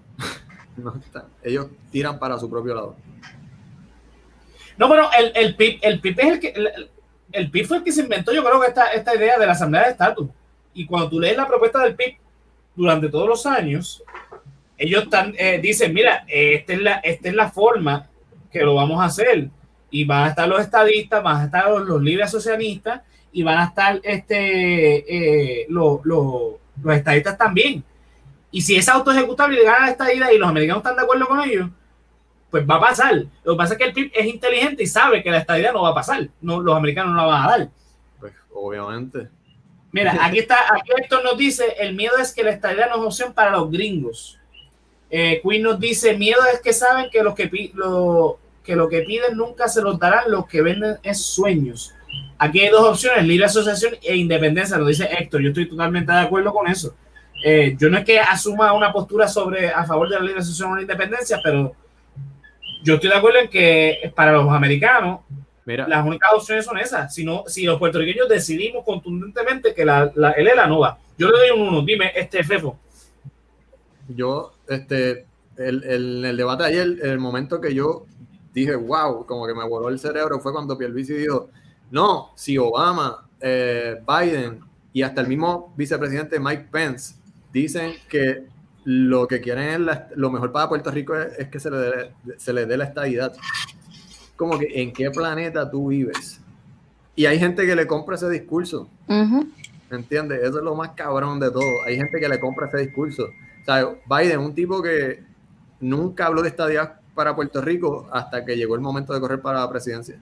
ellos 1.44 1.68
tiran 1.92 2.18
para 2.18 2.40
su 2.40 2.50
propio 2.50 2.76
lado. 2.76 2.96
No, 4.78 4.88
pero 4.88 5.10
el, 5.20 5.34
el 5.36 5.56
PIB, 5.58 5.80
el 5.82 6.00
PIB 6.00 6.20
es 6.22 6.28
el 6.28 6.40
que 6.40 6.48
el, 6.52 6.92
PIB 7.32 7.66
fue 7.66 7.78
el 7.78 7.84
que 7.84 7.92
se 7.92 8.02
inventó, 8.02 8.34
yo 8.34 8.44
creo 8.44 8.60
que 8.60 8.68
esta, 8.68 8.88
esta 8.88 9.16
idea 9.16 9.38
de 9.38 9.46
la 9.46 9.54
asamblea 9.54 9.86
de 9.86 9.92
estatus. 9.92 10.30
Y 10.74 10.86
cuando 10.86 11.10
tú 11.10 11.20
lees 11.20 11.38
la 11.38 11.48
propuesta 11.48 11.84
del 11.84 11.96
PIB 11.96 12.18
durante 12.76 13.10
todos 13.10 13.28
los 13.28 13.46
años, 13.46 14.04
ellos 14.78 15.04
están, 15.04 15.34
eh, 15.38 15.60
dicen, 15.62 15.94
mira, 15.94 16.26
esta 16.28 16.74
es, 16.74 16.82
la, 16.82 16.94
esta 16.96 17.30
es 17.30 17.36
la 17.36 17.52
forma 17.52 18.10
que 18.52 18.62
lo 18.62 18.76
vamos 18.76 19.02
a 19.02 19.06
hacer. 19.06 19.50
Y 19.90 20.06
van 20.06 20.24
a 20.24 20.30
estar 20.30 20.48
los 20.48 20.62
estadistas, 20.62 21.22
van 21.22 21.42
a 21.42 21.46
estar 21.46 21.70
los, 21.70 22.02
libres 22.02 22.28
asocianistas 22.28 23.02
y 23.32 23.44
van 23.44 23.60
a 23.60 23.66
estar 23.66 24.00
este, 24.04 25.62
eh, 25.62 25.66
los, 25.70 26.00
los 26.04 26.56
estadistas 26.96 27.38
también. 27.38 27.84
Y 28.52 28.62
si 28.62 28.76
es 28.76 28.90
auto 28.90 29.12
ejecutable 29.12 29.62
y 29.62 29.66
gana 29.66 29.90
esta 29.90 30.14
ida 30.14 30.32
y 30.34 30.38
los 30.38 30.50
americanos 30.50 30.82
están 30.82 30.96
de 30.98 31.04
acuerdo 31.04 31.28
con 31.28 31.42
ellos, 31.42 31.70
pues 32.52 32.70
va 32.70 32.76
a 32.76 32.82
pasar. 32.82 33.24
Lo 33.44 33.54
que 33.54 33.58
pasa 33.58 33.74
es 33.74 33.78
que 33.80 33.86
el 33.86 33.94
PIB 33.94 34.12
es 34.14 34.26
inteligente 34.28 34.84
y 34.84 34.88
sabe 34.88 35.24
que 35.24 35.32
la 35.32 35.38
estadía 35.38 35.72
no 35.72 35.82
va 35.82 35.90
a 35.90 35.96
pasar. 35.96 36.28
No, 36.42 36.60
los 36.60 36.76
americanos 36.76 37.14
no 37.14 37.22
la 37.22 37.26
van 37.26 37.44
a 37.46 37.50
dar. 37.50 37.70
Pues 38.20 38.34
obviamente. 38.54 39.30
Mira, 39.94 40.18
aquí 40.22 40.40
está, 40.40 40.58
aquí 40.74 40.92
Héctor 40.98 41.24
nos 41.24 41.38
dice, 41.38 41.76
el 41.80 41.96
miedo 41.96 42.18
es 42.18 42.34
que 42.34 42.44
la 42.44 42.52
estadía 42.52 42.88
no 42.88 42.96
es 42.96 43.02
opción 43.02 43.34
para 43.34 43.52
los 43.52 43.72
gringos. 43.72 44.38
Eh, 45.10 45.42
Queen 45.44 45.64
nos 45.64 45.80
dice, 45.80 46.18
miedo 46.18 46.40
es 46.54 46.62
que 46.62 46.72
saben 46.72 47.10
que, 47.10 47.24
los 47.24 47.36
que, 47.36 47.50
lo, 47.74 48.40
que 48.64 48.76
lo 48.76 48.88
que 48.88 49.02
piden 49.02 49.36
nunca 49.36 49.68
se 49.68 49.82
los 49.82 50.00
darán, 50.00 50.32
los 50.32 50.46
que 50.48 50.62
venden 50.62 50.98
es 51.04 51.22
sueños. 51.26 51.94
Aquí 52.38 52.62
hay 52.62 52.70
dos 52.70 52.84
opciones, 52.84 53.26
libre 53.26 53.46
asociación 53.46 53.96
e 54.02 54.16
independencia, 54.16 54.78
lo 54.78 54.86
dice 54.86 55.10
Héctor, 55.12 55.42
yo 55.42 55.50
estoy 55.50 55.68
totalmente 55.68 56.12
de 56.12 56.20
acuerdo 56.20 56.54
con 56.54 56.68
eso. 56.68 56.96
Eh, 57.44 57.76
yo 57.78 57.90
no 57.90 57.98
es 57.98 58.06
que 58.06 58.20
asuma 58.20 58.72
una 58.74 58.94
postura 58.94 59.28
sobre 59.28 59.70
a 59.70 59.84
favor 59.84 60.08
de 60.10 60.16
la 60.16 60.22
libre 60.22 60.40
asociación 60.40 60.72
o 60.72 60.76
la 60.76 60.82
independencia, 60.82 61.40
pero 61.44 61.76
yo 62.84 62.96
estoy 62.96 63.10
de 63.10 63.16
acuerdo 63.16 63.40
en 63.40 63.50
que 63.50 64.12
para 64.16 64.32
los 64.34 64.50
americanos 64.52 65.22
Mira. 65.66 65.88
las 65.88 66.06
únicas 66.06 66.32
opciones 66.34 66.66
son 66.66 66.78
esas. 66.78 67.14
Si, 67.14 67.26
si 67.48 67.64
los 67.64 67.80
puertorriqueños 67.80 68.28
decidimos 68.28 68.84
contundentemente 68.84 69.74
que 69.74 69.86
la, 69.86 70.12
la, 70.16 70.32
el 70.32 70.48
ELA 70.48 70.68
no 70.68 70.80
va, 70.80 70.98
yo 71.18 71.30
le 71.30 71.38
doy 71.38 71.50
un 71.60 71.68
uno. 71.68 71.82
Dime, 71.82 72.12
este 72.16 72.44
Fefo. 72.44 72.78
Yo, 74.08 74.54
este, 74.68 75.26
el, 75.58 75.84
el, 75.84 76.26
el 76.26 76.38
debate 76.38 76.64
ayer, 76.64 76.98
el 77.04 77.20
momento 77.20 77.62
que 77.62 77.74
yo 77.74 78.06
dije, 78.54 78.76
wow, 78.76 79.26
como 79.26 79.48
que 79.48 79.54
me 79.54 79.68
voló 79.68 79.90
el 79.90 80.00
cerebro, 80.00 80.40
fue 80.40 80.52
cuando 80.52 80.78
Pierluisi 80.78 81.14
dijo, 81.14 81.50
no, 81.92 82.32
si 82.36 82.58
Obama, 82.58 83.28
eh, 83.40 84.02
Biden 84.08 84.62
y 84.94 85.02
hasta 85.04 85.22
el 85.22 85.28
mismo 85.28 85.74
vicepresidente 85.78 86.40
Mike 86.40 86.68
Pence 86.72 87.16
dicen 87.52 87.94
que 88.10 88.48
lo 88.84 89.28
que 89.28 89.42
quieren 89.42 89.90
es 89.90 89.98
lo 90.16 90.32
mejor 90.32 90.52
para 90.52 90.70
Puerto 90.70 90.92
Rico 90.92 91.16
es, 91.16 91.48
que 91.50 91.60
se 91.60 91.70
le, 91.70 91.78
dé, 91.78 92.12
se 92.38 92.54
le 92.54 92.66
dé 92.66 92.78
la 92.78 92.86
estabilidad. 92.86 93.34
Como 94.36 94.58
que 94.58 94.68
en 94.82 94.92
qué 94.92 95.12
planeta 95.12 95.70
tú 95.70 95.90
vives. 95.90 96.42
Y 97.16 97.26
hay 97.26 97.38
gente 97.38 97.66
que 97.66 97.76
le 97.76 97.86
compra 97.86 98.16
ese 98.16 98.30
discurso. 98.30 98.90
¿Entiendes? 99.92 100.42
Eso 100.42 100.58
es 100.60 100.64
lo 100.64 100.74
más 100.74 100.92
cabrón 100.92 101.40
de 101.40 101.52
todo. 101.52 101.84
Hay 101.86 101.98
gente 101.98 102.20
que 102.20 102.28
le 102.28 102.40
compra 102.40 102.68
ese 102.68 102.78
discurso. 102.78 103.26
O 103.26 103.66
sea, 103.66 103.88
Biden, 104.10 104.40
un 104.40 104.56
tipo 104.56 104.82
que 104.82 105.24
nunca 105.80 106.28
habló 106.28 106.42
de 106.42 106.50
estadía 106.50 107.00
para 107.14 107.36
Puerto 107.36 107.62
Rico 107.62 108.08
hasta 108.12 108.44
que 108.46 108.56
llegó 108.56 108.76
el 108.76 108.82
momento 108.82 109.14
de 109.14 109.20
correr 109.20 109.42
para 109.42 109.60
la 109.60 109.70
presidencia. 109.70 110.20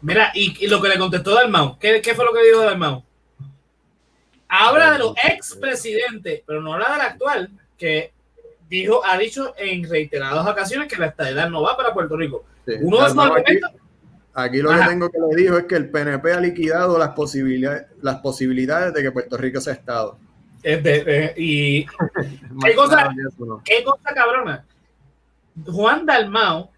Mira, 0.00 0.30
y, 0.34 0.66
lo 0.66 0.80
que 0.82 0.88
le 0.88 0.98
contestó 0.98 1.34
Dalmau, 1.34 1.78
¿qué, 1.78 2.00
¿qué 2.02 2.14
fue 2.14 2.24
lo 2.24 2.32
que 2.32 2.44
dijo 2.44 2.60
Dalmau? 2.60 3.02
Habla 4.54 4.92
de 4.92 4.98
los 4.98 5.14
expresidentes, 5.24 6.42
pero 6.46 6.60
no 6.60 6.74
habla 6.74 6.92
del 6.92 7.00
actual, 7.00 7.50
que 7.78 8.12
dijo, 8.68 9.00
ha 9.02 9.16
dicho 9.16 9.54
en 9.56 9.88
reiteradas 9.88 10.46
ocasiones 10.46 10.92
que 10.92 10.98
la 10.98 11.06
estadidad 11.06 11.48
no 11.48 11.62
va 11.62 11.74
para 11.74 11.94
Puerto 11.94 12.18
Rico. 12.18 12.44
Uno 12.82 13.00
de 13.00 13.06
esos 13.06 13.32
Aquí, 14.34 14.58
lo 14.58 14.70
que 14.70 14.84
tengo 14.86 15.10
que 15.10 15.18
le 15.18 15.42
dijo 15.42 15.56
es 15.56 15.64
que 15.64 15.76
el 15.76 15.90
PNP 15.90 16.32
ha 16.32 16.40
liquidado 16.40 16.98
las 16.98 17.10
posibilidades, 17.10 17.86
las 18.02 18.16
posibilidades 18.20 18.92
de 18.92 19.02
que 19.02 19.10
Puerto 19.10 19.38
Rico 19.38 19.58
sea 19.58 19.72
Estado. 19.72 20.18
y 20.62 21.86
¿qué, 22.64 22.74
cosa, 22.74 23.10
¿qué 23.64 23.82
cosa 23.82 24.14
cabrona? 24.14 24.66
Juan 25.66 26.04
Dalmao 26.04 26.70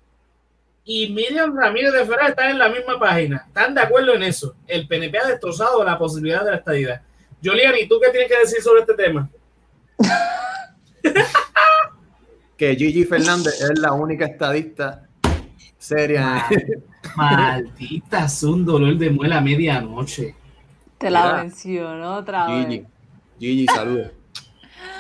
y 0.85 1.13
Miriam 1.13 1.57
Ramírez 1.57 1.93
de 1.93 2.05
Ferrer 2.05 2.31
están 2.31 2.51
en 2.51 2.59
la 2.59 2.69
misma 2.69 3.01
página. 3.01 3.45
Están 3.49 3.75
de 3.75 3.81
acuerdo 3.81 4.15
en 4.15 4.23
eso. 4.23 4.55
El 4.69 4.87
PNP 4.87 5.19
ha 5.19 5.27
destrozado 5.27 5.83
la 5.85 5.99
posibilidad 5.99 6.45
de 6.45 6.51
la 6.53 6.57
estadidad. 6.59 7.03
Julián, 7.45 7.75
¿y 7.79 7.87
tú 7.87 8.01
qué 8.03 8.11
tienes 8.11 8.31
que 8.31 8.39
decir 8.39 8.63
sobre 8.63 8.81
este 8.81 8.95
tema? 8.95 9.29
que 12.57 12.75
Gigi 12.75 13.05
Fernández 13.05 13.61
es 13.61 13.79
la 13.79 13.93
única 13.93 14.25
estadista 14.25 15.07
seria. 15.77 16.47
Maldita, 17.17 18.25
es 18.25 18.43
un 18.43 18.65
dolor 18.65 18.97
de 18.97 19.11
muela 19.11 19.39
a 19.39 19.41
medianoche. 19.43 20.35
Te 20.97 21.11
la 21.11 21.35
mencionó 21.35 22.17
otra 22.17 22.47
Gigi. 22.47 22.79
vez. 22.79 22.89
Gigi, 23.39 23.67
saludos. 23.67 24.11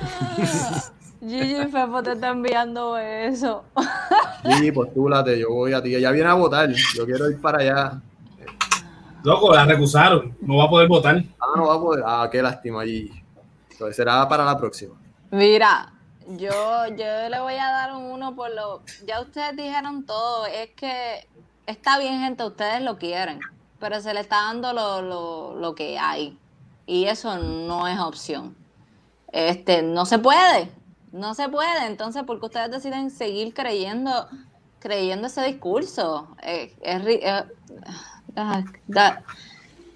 Gigi 1.26 1.66
Fepo 1.72 2.02
te 2.02 2.12
está 2.12 2.28
enviando 2.28 2.98
eso. 2.98 3.64
Gigi, 4.44 4.70
postúlate, 4.70 5.38
yo 5.38 5.48
voy 5.48 5.72
a 5.72 5.82
ti. 5.82 5.94
Ella 5.94 6.10
viene 6.10 6.28
a 6.28 6.34
votar. 6.34 6.70
Yo 6.94 7.06
quiero 7.06 7.30
ir 7.30 7.40
para 7.40 7.60
allá. 7.60 8.02
Loco, 9.24 9.55
la 9.55 9.64
recusaron. 9.64 10.36
No 10.42 10.59
va 10.59 10.64
a 10.64 10.68
poder 10.68 10.86
votar. 10.86 11.16
Ah, 11.40 11.46
no 11.56 11.66
va 11.66 11.74
a 11.74 11.80
poder. 11.80 12.05
Ah, 12.06 12.28
qué 12.30 12.42
lástima. 12.42 12.84
Entonces 12.84 13.96
será 13.96 14.28
para 14.28 14.44
la 14.44 14.59
próxima. 14.59 14.94
Mira, 15.30 15.94
yo, 16.28 16.86
yo 16.90 17.28
le 17.30 17.40
voy 17.40 17.55
a 17.55 17.70
dar 17.70 17.94
un 17.94 18.05
uno 18.05 18.36
por 18.36 18.55
lo. 18.55 18.82
Ya 19.06 19.22
ustedes 19.22 19.56
dijeron 19.56 20.05
todo. 20.05 20.44
Es 20.44 20.70
que 20.76 21.26
está 21.66 21.98
bien, 21.98 22.20
gente, 22.20 22.44
ustedes 22.44 22.82
lo 22.82 22.98
quieren. 22.98 23.40
Pero 23.80 23.98
se 24.02 24.12
le 24.12 24.20
está 24.20 24.36
dando 24.42 24.74
lo, 24.74 25.01
lo, 25.01 25.55
lo 25.55 25.74
que 25.74 25.98
hay. 25.98 26.38
Y 26.86 27.06
eso 27.06 27.38
no 27.38 27.88
es 27.88 27.98
opción. 27.98 28.55
Este, 29.32 29.80
no 29.80 30.05
se 30.05 30.18
puede. 30.18 30.70
No 31.12 31.32
se 31.32 31.48
puede. 31.48 31.86
Entonces, 31.86 32.24
¿por 32.24 32.40
qué 32.40 32.46
ustedes 32.46 32.70
deciden 32.70 33.10
seguir 33.10 33.55
creyendo, 33.55 34.28
creyendo 34.80 35.28
ese 35.28 35.42
discurso? 35.44 36.28
Eh, 36.42 36.76
es, 36.82 37.02
eh, 37.06 37.44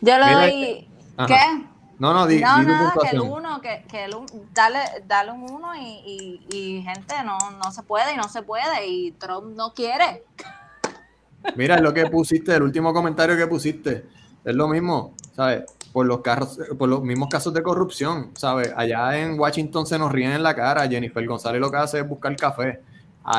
yo 0.00 0.18
le 0.18 0.32
doy. 0.32 0.88
¿Qué? 1.26 1.64
No, 1.98 2.14
no, 2.14 2.28
di, 2.28 2.40
no, 2.40 2.62
nada, 2.62 2.94
que 3.00 3.16
el 3.16 3.20
uno, 3.20 3.60
que, 3.60 3.84
que 3.90 4.04
el, 4.04 4.14
dale, 4.54 4.78
dale 5.08 5.32
un 5.32 5.50
uno 5.50 5.74
y, 5.74 5.80
y, 6.06 6.56
y, 6.56 6.82
gente, 6.82 7.14
no, 7.24 7.36
no 7.50 7.72
se 7.72 7.82
puede 7.82 8.14
y 8.14 8.16
no 8.16 8.28
se 8.28 8.42
puede 8.42 8.86
y 8.86 9.10
Trump 9.12 9.56
no 9.56 9.74
quiere. 9.74 10.22
Mira, 11.56 11.80
lo 11.80 11.92
que 11.92 12.06
pusiste, 12.06 12.54
el 12.54 12.62
último 12.62 12.92
comentario 12.92 13.36
que 13.36 13.48
pusiste, 13.48 14.06
es 14.44 14.54
lo 14.54 14.68
mismo, 14.68 15.14
¿sabes? 15.34 15.64
Por 15.92 16.06
los, 16.06 16.20
carros, 16.20 16.60
por 16.78 16.88
los 16.88 17.02
mismos 17.02 17.28
casos 17.28 17.52
de 17.52 17.64
corrupción, 17.64 18.30
¿sabes? 18.34 18.72
Allá 18.76 19.18
en 19.18 19.38
Washington 19.38 19.84
se 19.84 19.98
nos 19.98 20.12
ríen 20.12 20.30
en 20.30 20.44
la 20.44 20.54
cara, 20.54 20.86
Jennifer 20.86 21.26
González 21.26 21.60
lo 21.60 21.70
que 21.70 21.78
hace 21.78 21.98
es 21.98 22.08
buscar 22.08 22.36
café 22.36 22.80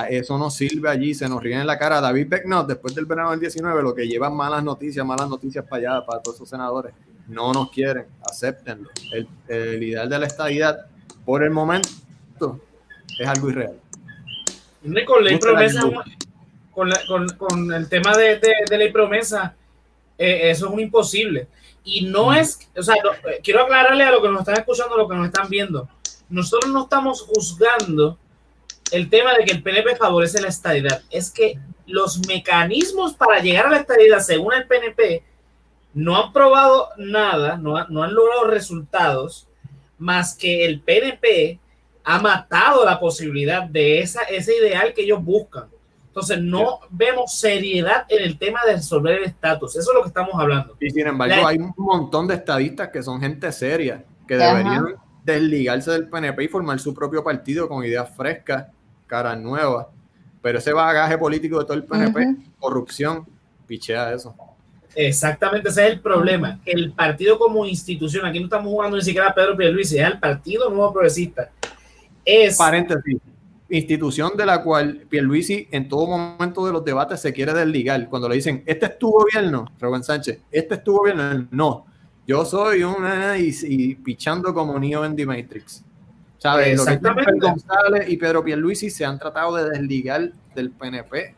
eso 0.10 0.38
no 0.38 0.50
sirve 0.50 0.90
allí, 0.90 1.14
se 1.14 1.28
nos 1.28 1.42
ríen 1.42 1.62
en 1.62 1.68
la 1.68 1.78
cara. 1.78 2.02
David 2.02 2.28
Becknott, 2.28 2.68
después 2.68 2.94
del 2.94 3.06
verano 3.06 3.32
del 3.32 3.40
19, 3.40 3.82
lo 3.82 3.96
que 3.96 4.08
lleva 4.08 4.30
malas 4.30 4.64
noticias, 4.64 5.06
malas 5.06 5.30
noticias 5.30 5.66
para 5.66 5.96
allá, 5.96 6.06
para 6.06 6.22
todos 6.22 6.38
esos 6.38 6.50
senadores, 6.50 6.94
no 7.28 7.54
nos 7.54 7.72
quieren, 7.72 8.06
acéptenlo. 8.30 8.90
El, 9.12 9.28
el 9.48 9.84
ideal 9.84 10.10
de 10.10 10.20
la 10.20 10.28
estadidad, 10.28 10.86
por 11.26 11.44
el 11.44 11.52
momento, 11.52 12.60
es 13.20 13.28
algo 13.28 13.50
irreal. 13.50 13.80
Con 15.06 15.24
ley 15.24 15.38
promesa, 15.38 15.82
con, 16.72 17.28
con, 17.38 17.74
el 17.74 17.90
tema 17.90 18.16
de, 18.16 18.40
de, 18.40 18.54
de 18.70 18.78
ley 18.78 18.92
promesa, 18.92 19.56
eh, 20.18 20.52
eso 20.52 20.68
es 20.68 20.72
un 20.72 20.80
imposible. 20.80 21.48
Y 21.84 22.06
no 22.06 22.34
es, 22.34 22.60
o 22.78 22.84
sea, 22.84 22.96
eh, 22.96 23.40
quiero 23.44 23.64
aclararle 23.64 24.04
a 24.04 24.12
lo 24.12 24.22
que 24.22 24.30
nos 24.30 24.40
están 24.40 24.56
escuchando, 24.56 24.96
a 24.96 24.98
lo 24.98 25.08
que 25.08 25.16
nos 25.16 25.26
están 25.26 25.50
viendo. 25.50 25.90
Nosotros 26.30 26.72
no 26.72 26.84
estamos 26.84 27.22
juzgando 27.24 28.18
el 28.92 29.10
tema 29.10 29.34
de 29.34 29.46
que 29.46 29.52
el 29.52 29.64
PNP 29.64 29.96
favorece 29.96 30.42
la 30.42 30.50
estabilidad 30.50 31.02
es 31.10 31.32
que 31.32 31.60
los 31.86 32.28
mecanismos 32.28 33.14
para 33.14 33.40
llegar 33.40 33.68
a 33.68 33.72
la 33.72 33.78
estabilidad, 33.78 34.20
según 34.20 34.54
el 34.54 34.68
PNP, 34.68 35.24
no 35.94 36.24
han 36.24 36.34
probado 36.34 36.90
nada, 36.98 37.58
no, 37.58 37.78
han 37.78 38.14
logrado 38.14 38.46
resultados, 38.46 39.48
más 39.98 40.36
que 40.36 40.66
el 40.66 40.82
PNP 40.82 41.60
ha 42.04 42.20
matado 42.20 42.86
la 42.86 43.00
posibilidad 43.00 43.64
de 43.64 44.00
esa, 44.00 44.22
ese 44.24 44.56
ideal 44.58 44.94
que 44.94 45.04
ellos 45.04 45.24
buscan. 45.24 45.66
Entonces, 46.08 46.42
no 46.42 46.80
vemos 46.90 47.38
seriedad 47.38 48.06
en 48.10 48.24
el 48.24 48.38
tema 48.38 48.62
de 48.66 48.74
resolver 48.74 49.20
el 49.20 49.26
estatus. 49.26 49.76
Eso 49.76 49.92
es 49.92 49.96
lo 49.96 50.02
que 50.02 50.08
estamos 50.08 50.34
hablando. 50.36 50.76
Y 50.80 50.90
sin 50.90 51.08
embargo, 51.08 51.46
hay 51.46 51.58
un 51.58 51.74
montón 51.78 52.28
de 52.28 52.36
estadistas 52.36 52.90
que 52.90 53.04
son 53.04 53.20
gente 53.20 53.52
seria, 53.52 54.04
que 54.28 54.36
deberían 54.36 54.96
desligarse 55.24 55.92
del 55.92 56.10
PNP 56.10 56.46
y 56.46 56.48
formar 56.48 56.80
su 56.80 56.94
propio 56.94 57.24
partido 57.24 57.68
con 57.68 57.84
ideas 57.84 58.10
frescas 58.16 58.68
caras 59.10 59.38
nuevas. 59.38 59.88
Pero 60.42 60.60
ese 60.60 60.72
bagaje 60.72 61.18
político 61.18 61.60
de 61.60 61.66
todo 61.66 61.74
el 61.74 61.84
PNP, 61.84 62.38
corrupción, 62.60 63.26
pichea 63.68 64.14
eso. 64.14 64.34
Exactamente, 64.96 65.70
ese 65.70 65.86
es 65.86 65.94
el 65.94 66.00
problema. 66.00 66.60
El 66.66 66.94
partido 66.94 67.38
como 67.38 67.66
institución, 67.66 68.26
aquí 68.26 68.40
no 68.40 68.46
estamos 68.46 68.72
jugando 68.72 68.98
ni 68.98 69.04
siquiera 69.04 69.28
a 69.28 69.34
Pedro 69.34 69.58
Pierluisi, 69.58 69.98
es 69.98 70.08
el 70.08 70.20
Partido 70.20 70.70
Nuevo 70.70 70.94
Progresista. 70.94 71.52
Es... 72.24 72.58
Paréntesis, 72.58 73.18
institución 73.70 74.32
de 74.36 74.46
la 74.46 74.64
cual 74.64 75.06
Pierluisi 75.10 75.68
en 75.72 75.88
todo 75.88 76.08
momento 76.08 76.66
de 76.66 76.72
los 76.72 76.84
debates 76.84 77.20
se 77.20 77.34
quiere 77.34 77.54
desligar. 77.54 78.10
Cuando 78.10 78.30
le 78.30 78.36
dicen, 78.36 78.64
este 78.66 78.88
es 78.88 78.98
tu 78.98 79.12
gobierno, 79.12 79.72
Rubén 79.80 80.04
Sánchez, 80.04 80.40
este 80.52 80.76
es 80.76 80.84
tu 80.84 80.98
gobierno, 80.98 81.48
no. 81.52 81.86
Yo 82.26 82.46
soy 82.46 82.84
un... 82.84 82.96
y, 83.38 83.52
y 83.64 83.96
pichando 83.96 84.54
como 84.54 84.80
Neo 84.80 85.04
en 85.04 85.16
The 85.16 85.26
Matrix. 85.26 85.84
¿Sabes? 86.40 86.78
Lo 86.78 86.86
que 86.86 86.98
Pedro 86.98 87.38
González 87.40 88.10
y 88.10 88.18
Pedro 88.18 88.44
Pierluisi 88.44 88.90
se 88.90 89.06
han 89.06 89.20
tratado 89.20 89.56
de 89.56 89.70
desligar 89.70 90.32
del 90.56 90.72
PNP 90.72 91.36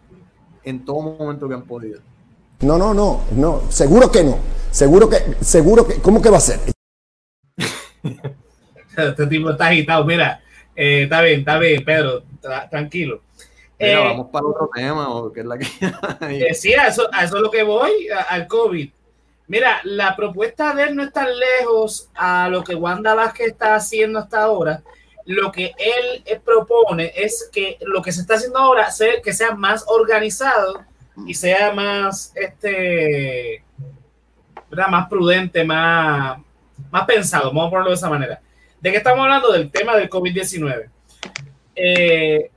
en 0.63 0.85
todo 0.85 1.01
momento 1.01 1.47
que 1.47 1.55
han 1.55 1.63
podido. 1.63 1.99
No, 2.61 2.77
no, 2.77 2.93
no, 2.93 3.21
no, 3.31 3.63
seguro 3.69 4.11
que 4.11 4.23
no. 4.23 4.37
Seguro 4.69 5.09
que, 5.09 5.17
seguro 5.41 5.85
que, 5.85 5.95
¿cómo 5.95 6.21
que 6.21 6.29
va 6.29 6.37
a 6.37 6.41
ser? 6.41 6.59
Este 8.97 9.25
tipo 9.27 9.49
está 9.49 9.67
agitado. 9.67 10.03
Mira, 10.03 10.41
eh, 10.75 11.03
está 11.03 11.21
bien, 11.21 11.39
está 11.39 11.57
bien, 11.57 11.83
Pedro, 11.83 12.23
tranquilo. 12.69 13.21
Mira, 13.79 13.93
eh, 13.93 13.95
vamos 13.95 14.27
para 14.29 14.45
otro 14.45 14.69
tema, 14.73 15.09
o 15.09 15.33
es 15.33 15.45
la 15.45 15.57
que 15.57 15.67
eh, 16.49 16.53
sí, 16.53 16.73
a 16.73 16.87
eso, 16.87 17.07
a 17.11 17.23
eso 17.23 17.37
es 17.37 17.41
lo 17.41 17.49
que 17.49 17.63
voy, 17.63 18.09
al 18.29 18.47
COVID. 18.47 18.89
Mira, 19.51 19.81
la 19.83 20.15
propuesta 20.15 20.73
de 20.73 20.83
él 20.83 20.95
no 20.95 21.03
es 21.03 21.11
tan 21.11 21.27
lejos 21.37 22.09
a 22.15 22.47
lo 22.47 22.63
que 22.63 22.73
Wanda 22.73 23.15
Vázquez 23.15 23.47
está 23.47 23.75
haciendo 23.75 24.17
hasta 24.17 24.43
ahora. 24.43 24.81
Lo 25.25 25.51
que 25.51 25.73
él, 25.77 26.39
propone 26.39 27.11
es 27.13 27.49
que 27.51 27.77
lo 27.81 28.01
que 28.01 28.13
se 28.13 28.21
está 28.21 28.35
haciendo 28.35 28.59
ahora 28.59 28.89
sea, 28.91 29.21
que 29.21 29.33
sea 29.33 29.53
más 29.53 29.83
organizado 29.87 30.85
y 31.27 31.33
sea 31.33 31.73
más, 31.73 32.31
este, 32.33 33.61
más 34.69 35.09
prudente, 35.09 35.65
más, 35.65 36.39
más 36.89 37.05
pensado, 37.05 37.49
vamos 37.49 37.67
a 37.67 37.71
ponerlo 37.71 37.89
de 37.89 37.95
esa 37.97 38.09
manera. 38.09 38.39
¿De 38.79 38.89
qué 38.89 38.97
estamos 38.99 39.21
hablando? 39.21 39.51
Del 39.51 39.69
tema 39.69 39.97
del 39.97 40.09
COVID-19. 40.09 40.89
Eh, 41.75 42.51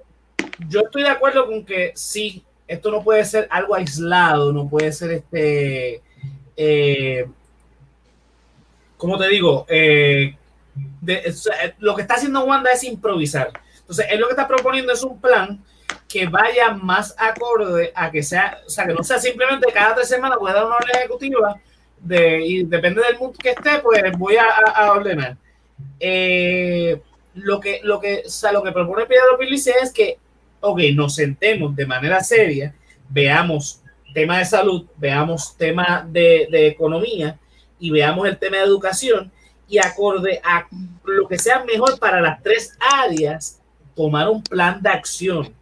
yo 0.69 0.83
estoy 0.83 1.03
de 1.03 1.09
acuerdo 1.09 1.47
con 1.47 1.65
que 1.65 1.91
sí, 1.97 2.45
esto 2.69 2.93
no 2.93 3.03
puede 3.03 3.25
ser 3.25 3.49
algo 3.51 3.75
aislado, 3.75 4.53
no 4.53 4.69
puede 4.69 4.93
ser 4.93 5.11
este, 5.11 6.01
eh, 6.57 7.27
¿cómo 8.97 9.19
te 9.19 9.29
digo? 9.29 9.67
Eh, 9.69 10.37
lo 11.79 11.95
que 11.95 12.03
está 12.03 12.15
haciendo 12.15 12.45
Wanda 12.45 12.73
es 12.73 12.85
improvisar. 12.85 13.53
Entonces, 13.81 14.07
él 14.11 14.21
lo 14.21 14.27
que 14.27 14.33
está 14.33 14.49
proponiendo 14.49 14.93
es 14.93 15.03
un 15.03 15.21
plan 15.21 15.63
que 16.09 16.27
vaya 16.27 16.71
más 16.71 17.15
acorde 17.19 17.93
a 17.95 18.11
que 18.11 18.23
sea, 18.23 18.61
o 18.67 18.71
sea, 18.71 18.87
que 18.87 18.95
no 18.95 19.03
sea 19.03 19.19
simplemente 19.19 19.73
cada 19.73 19.95
tres 19.95 20.09
semanas 20.09 20.39
voy 20.39 20.51
a 20.51 20.55
dar 20.55 20.67
una 20.67 20.77
orden 20.77 20.97
ejecutiva 20.97 21.61
de, 21.99 22.47
y 22.47 22.63
depende 22.65 23.03
del 23.03 23.19
mundo 23.19 23.37
que 23.41 23.51
esté, 23.51 23.81
pues 23.83 24.03
voy 24.17 24.37
a, 24.37 24.93
ordenar. 24.93 25.37
Eh, 25.99 27.01
lo 27.35 27.59
que, 27.61 27.81
lo 27.83 28.01
que, 28.01 28.23
o 28.27 28.29
sea, 28.29 28.53
lo 28.53 28.63
que 28.63 28.73
propone 28.73 29.07
Pedro 29.07 29.37
Pilice 29.39 29.75
es 29.83 29.93
que 29.93 30.19
ok, 30.65 30.81
nos 30.95 31.15
sentemos 31.15 31.77
de 31.77 31.87
manera 31.87 32.21
seria, 32.21 32.75
veamos 33.09 33.81
tema 34.15 34.39
de 34.39 34.45
salud, 34.47 34.87
veamos 34.97 35.55
tema 35.59 36.07
de, 36.09 36.69
economía 36.69 37.39
y 37.79 37.91
veamos 37.91 38.27
el 38.27 38.39
tema 38.39 38.59
de 38.59 38.63
educación 38.63 39.31
y 39.69 39.79
acorde 39.79 40.41
a 40.43 40.67
lo 41.05 41.29
que 41.29 41.39
sea 41.39 41.65
mejor 41.65 41.99
para 41.99 42.21
las 42.21 42.43
tres 42.43 42.79
áreas, 42.81 43.61
tomar 43.95 44.31
un 44.31 44.43
plan 44.43 44.81
de 44.81 44.89
acción. 44.89 45.53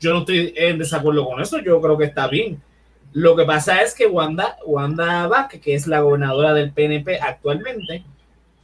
Yo 0.00 0.12
no 0.14 0.20
estoy 0.20 0.52
en 0.56 0.78
desacuerdo 0.78 1.24
con 1.26 1.40
eso, 1.40 1.60
yo 1.60 1.80
creo 1.80 1.96
que 1.96 2.06
está 2.06 2.26
bien. 2.26 2.60
Lo 3.12 3.36
que 3.36 3.44
pasa 3.44 3.82
es 3.82 3.94
que 3.94 4.06
Wanda, 4.06 4.56
Wanda 4.64 5.28
Vázquez, 5.28 5.60
que 5.60 5.74
es 5.74 5.86
la 5.86 6.00
gobernadora 6.00 6.54
del 6.54 6.72
PNP 6.72 7.20
actualmente, 7.20 8.02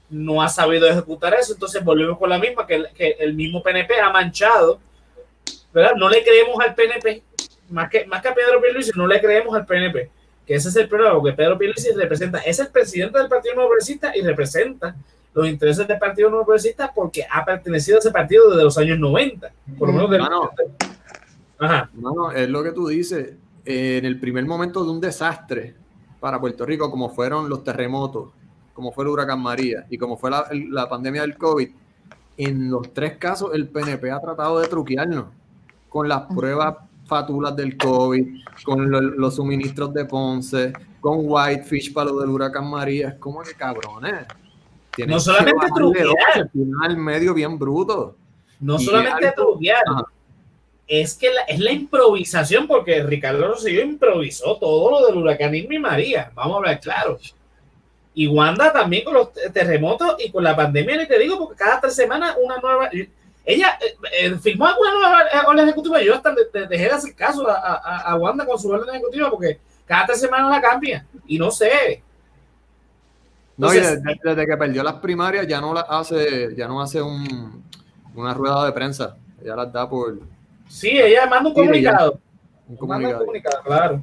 no 0.09 0.40
ha 0.40 0.48
sabido 0.48 0.89
ejecutar 0.89 1.35
eso, 1.35 1.52
entonces 1.52 1.85
volvemos 1.85 2.18
con 2.18 2.30
la 2.30 2.39
misma, 2.39 2.66
que 2.66 2.76
el, 2.76 2.89
que 2.94 3.16
el 3.20 3.35
mismo 3.35 3.62
PNP 3.62 4.01
ha 4.01 4.10
manchado, 4.10 4.80
¿verdad? 5.72 5.93
No 5.97 6.09
le 6.09 6.24
creemos 6.24 6.59
al 6.60 6.74
PNP, 6.74 7.22
más 7.70 7.90
que, 7.90 8.07
más 8.07 8.23
que 8.23 8.28
a 8.28 8.35
Pedro 8.35 8.61
Pierluisi, 8.61 8.90
no 8.97 9.07
le 9.07 9.20
creemos 9.20 9.55
al 9.55 9.66
PNP, 9.66 10.11
que 10.47 10.55
ese 10.55 10.69
es 10.69 10.77
el 10.77 10.89
problema, 10.89 11.15
porque 11.15 11.35
Pedro 11.35 11.59
Pierluisi 11.59 11.93
representa, 11.93 12.39
es 12.39 12.59
el 12.59 12.69
presidente 12.69 13.19
del 13.19 13.28
Partido 13.28 13.55
Nuevo 13.55 13.70
Progresista 13.70 14.16
y 14.16 14.23
representa 14.23 14.97
los 15.35 15.49
intereses 15.49 15.86
del 15.86 15.99
Partido 15.99 16.31
Nuevo 16.31 16.45
Progresista 16.45 16.93
porque 16.95 17.24
ha 17.31 17.45
pertenecido 17.45 17.97
a 17.97 18.01
ese 18.01 18.11
partido 18.11 18.51
desde 18.51 18.65
los 18.65 18.78
años 18.78 18.99
90, 18.99 19.53
por 19.78 19.89
lo 19.89 19.95
menos 19.95 20.11
del... 20.11 20.23
Ajá. 21.61 21.90
No, 21.95 22.31
es 22.31 22.49
lo 22.49 22.62
que 22.62 22.73
tú 22.73 22.89
dices, 22.89 23.35
en 23.65 24.05
el 24.05 24.19
primer 24.19 24.45
momento 24.47 24.85
de 24.85 24.90
un 24.90 25.01
desastre 25.01 25.74
para 26.20 26.40
Puerto 26.40 26.65
Rico, 26.65 26.90
como 26.90 27.11
fueron 27.11 27.49
los 27.49 27.65
terremotos, 27.65 28.31
como 28.73 28.93
fue 28.93 29.05
el 29.05 29.11
huracán 29.11 29.40
María 29.40 29.86
y 29.90 29.99
como 29.99 30.16
fue 30.16 30.31
la, 30.31 30.89
pandemia 30.89 31.23
del 31.23 31.36
COVID, 31.36 31.69
en 32.36 32.70
los 32.70 32.93
tres 32.93 33.16
casos 33.19 33.51
el 33.55 33.69
PNP 33.69 34.11
ha 34.11 34.20
tratado 34.20 34.61
de 34.61 34.69
truquearnos 34.69 35.27
con 35.89 36.09
las 36.09 36.23
pruebas 36.32 36.77
fatulas 37.09 37.56
del 37.56 37.76
COVID, 37.76 38.43
con 38.64 39.18
los 39.18 39.35
suministros 39.35 39.93
de 39.94 40.05
Ponce, 40.05 40.72
con 41.01 41.20
Whitefish 41.22 41.93
para 41.93 42.10
lo 42.10 42.20
del 42.20 42.30
huracán 42.30 42.70
María. 42.70 43.09
Es 43.09 43.14
como 43.14 43.43
que 43.43 43.55
cabrones. 43.55 44.26
no 45.06 45.18
solamente 45.18 45.66
truquear. 45.74 46.51
Al 46.82 46.97
medio 46.97 47.35
bien 47.35 47.59
bruto. 47.59 48.14
No 48.60 48.78
solamente 48.78 49.32
truquear. 49.35 49.82
Es 50.86 51.14
que 51.14 51.28
es 51.48 51.59
la 51.59 51.72
improvisación, 51.72 52.66
porque 52.66 53.02
Ricardo 53.02 53.48
Rosselló 53.48 53.82
improvisó 53.82 54.56
todo 54.56 54.90
lo 54.90 55.06
del 55.06 55.16
huracán 55.16 55.55
Irma 55.55 55.74
y 55.74 55.78
María. 55.78 56.30
Vamos 56.35 56.55
a 56.55 56.56
hablar 56.59 56.80
claro. 56.80 57.18
Y 58.14 58.26
Wanda 58.26 58.72
también 58.72 59.05
con 59.05 59.14
los 59.14 59.32
terremotos 59.52 60.16
y 60.18 60.30
con 60.30 60.43
la 60.43 60.56
pandemia, 60.56 60.97
ni 60.97 61.06
te 61.06 61.18
digo, 61.18 61.39
porque 61.39 61.56
cada 61.56 61.80
tres 61.80 61.94
semanas 61.94 62.36
una 62.43 62.59
nueva. 62.59 62.90
Ella 63.49 63.79
eh, 63.81 63.97
eh, 64.12 64.35
firmó 64.37 64.66
alguna 64.66 64.93
nueva 64.93 65.49
orden 65.49 65.65
ejecutiva. 65.65 66.03
Yo 66.03 66.15
hasta 66.15 66.35
dejé 66.69 66.85
de 66.85 66.91
hacer 66.91 67.15
caso 67.15 67.49
a, 67.49 68.03
a, 68.11 68.15
Wanda 68.16 68.45
con 68.45 68.59
su 68.59 68.69
orden 68.69 68.95
ejecutiva 68.95 69.31
porque 69.31 69.59
cada 69.87 70.05
tres 70.05 70.20
semanas 70.20 70.51
la 70.51 70.61
cambia. 70.61 71.07
Y 71.27 71.39
no 71.39 71.51
sé. 71.51 72.03
no, 73.57 73.70
desde, 73.70 74.47
que 74.47 74.57
perdió 74.59 74.83
las 74.83 74.97
primarias 74.97 75.47
ya 75.47 75.62
no 75.62 75.73
la 75.73 75.81
hace, 75.81 76.55
ya 76.55 76.69
no 76.69 76.83
hace 76.83 77.01
un, 77.01 77.65
una 78.15 78.35
rueda 78.35 78.66
de 78.66 78.73
prensa. 78.73 79.16
Ella 79.43 79.57
las 79.57 79.73
da 79.73 79.89
por. 79.89 80.19
Sí, 80.69 80.91
ella 80.91 81.25
manda 81.25 81.49
un 81.49 81.55
comunicado. 81.55 82.20
Un 82.69 82.77
comunicado. 82.77 83.01
Manda 83.01 83.19
un 83.19 83.25
comunicado, 83.25 83.62
claro. 83.62 84.03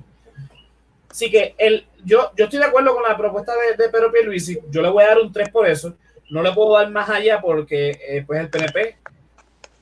Así 1.07 1.29
que 1.29 1.53
el, 1.59 1.85
yo, 2.03 2.31
yo 2.35 2.45
estoy 2.45 2.57
de 2.57 2.65
acuerdo 2.65 2.95
con 2.95 3.03
la 3.03 3.15
propuesta 3.15 3.53
de, 3.53 3.77
de 3.77 3.91
Pedro 3.91 4.11
Pierluisi. 4.11 4.57
Yo 4.71 4.81
le 4.81 4.89
voy 4.89 5.03
a 5.03 5.09
dar 5.09 5.19
un 5.19 5.31
3 5.31 5.49
por 5.49 5.67
eso. 5.67 5.93
No 6.31 6.41
le 6.41 6.51
puedo 6.51 6.73
dar 6.73 6.89
más 6.89 7.07
allá 7.11 7.39
porque 7.39 7.91
eh, 8.09 8.23
pues 8.25 8.39
el 8.39 8.49
PNP 8.49 9.05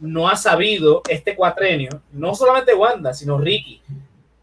no 0.04 0.30
ha 0.30 0.36
sabido 0.36 1.02
este 1.10 1.36
cuatrenio, 1.36 2.02
no 2.12 2.36
solamente 2.36 2.74
Wanda, 2.74 3.14
sino 3.14 3.38
Ricky, 3.38 3.82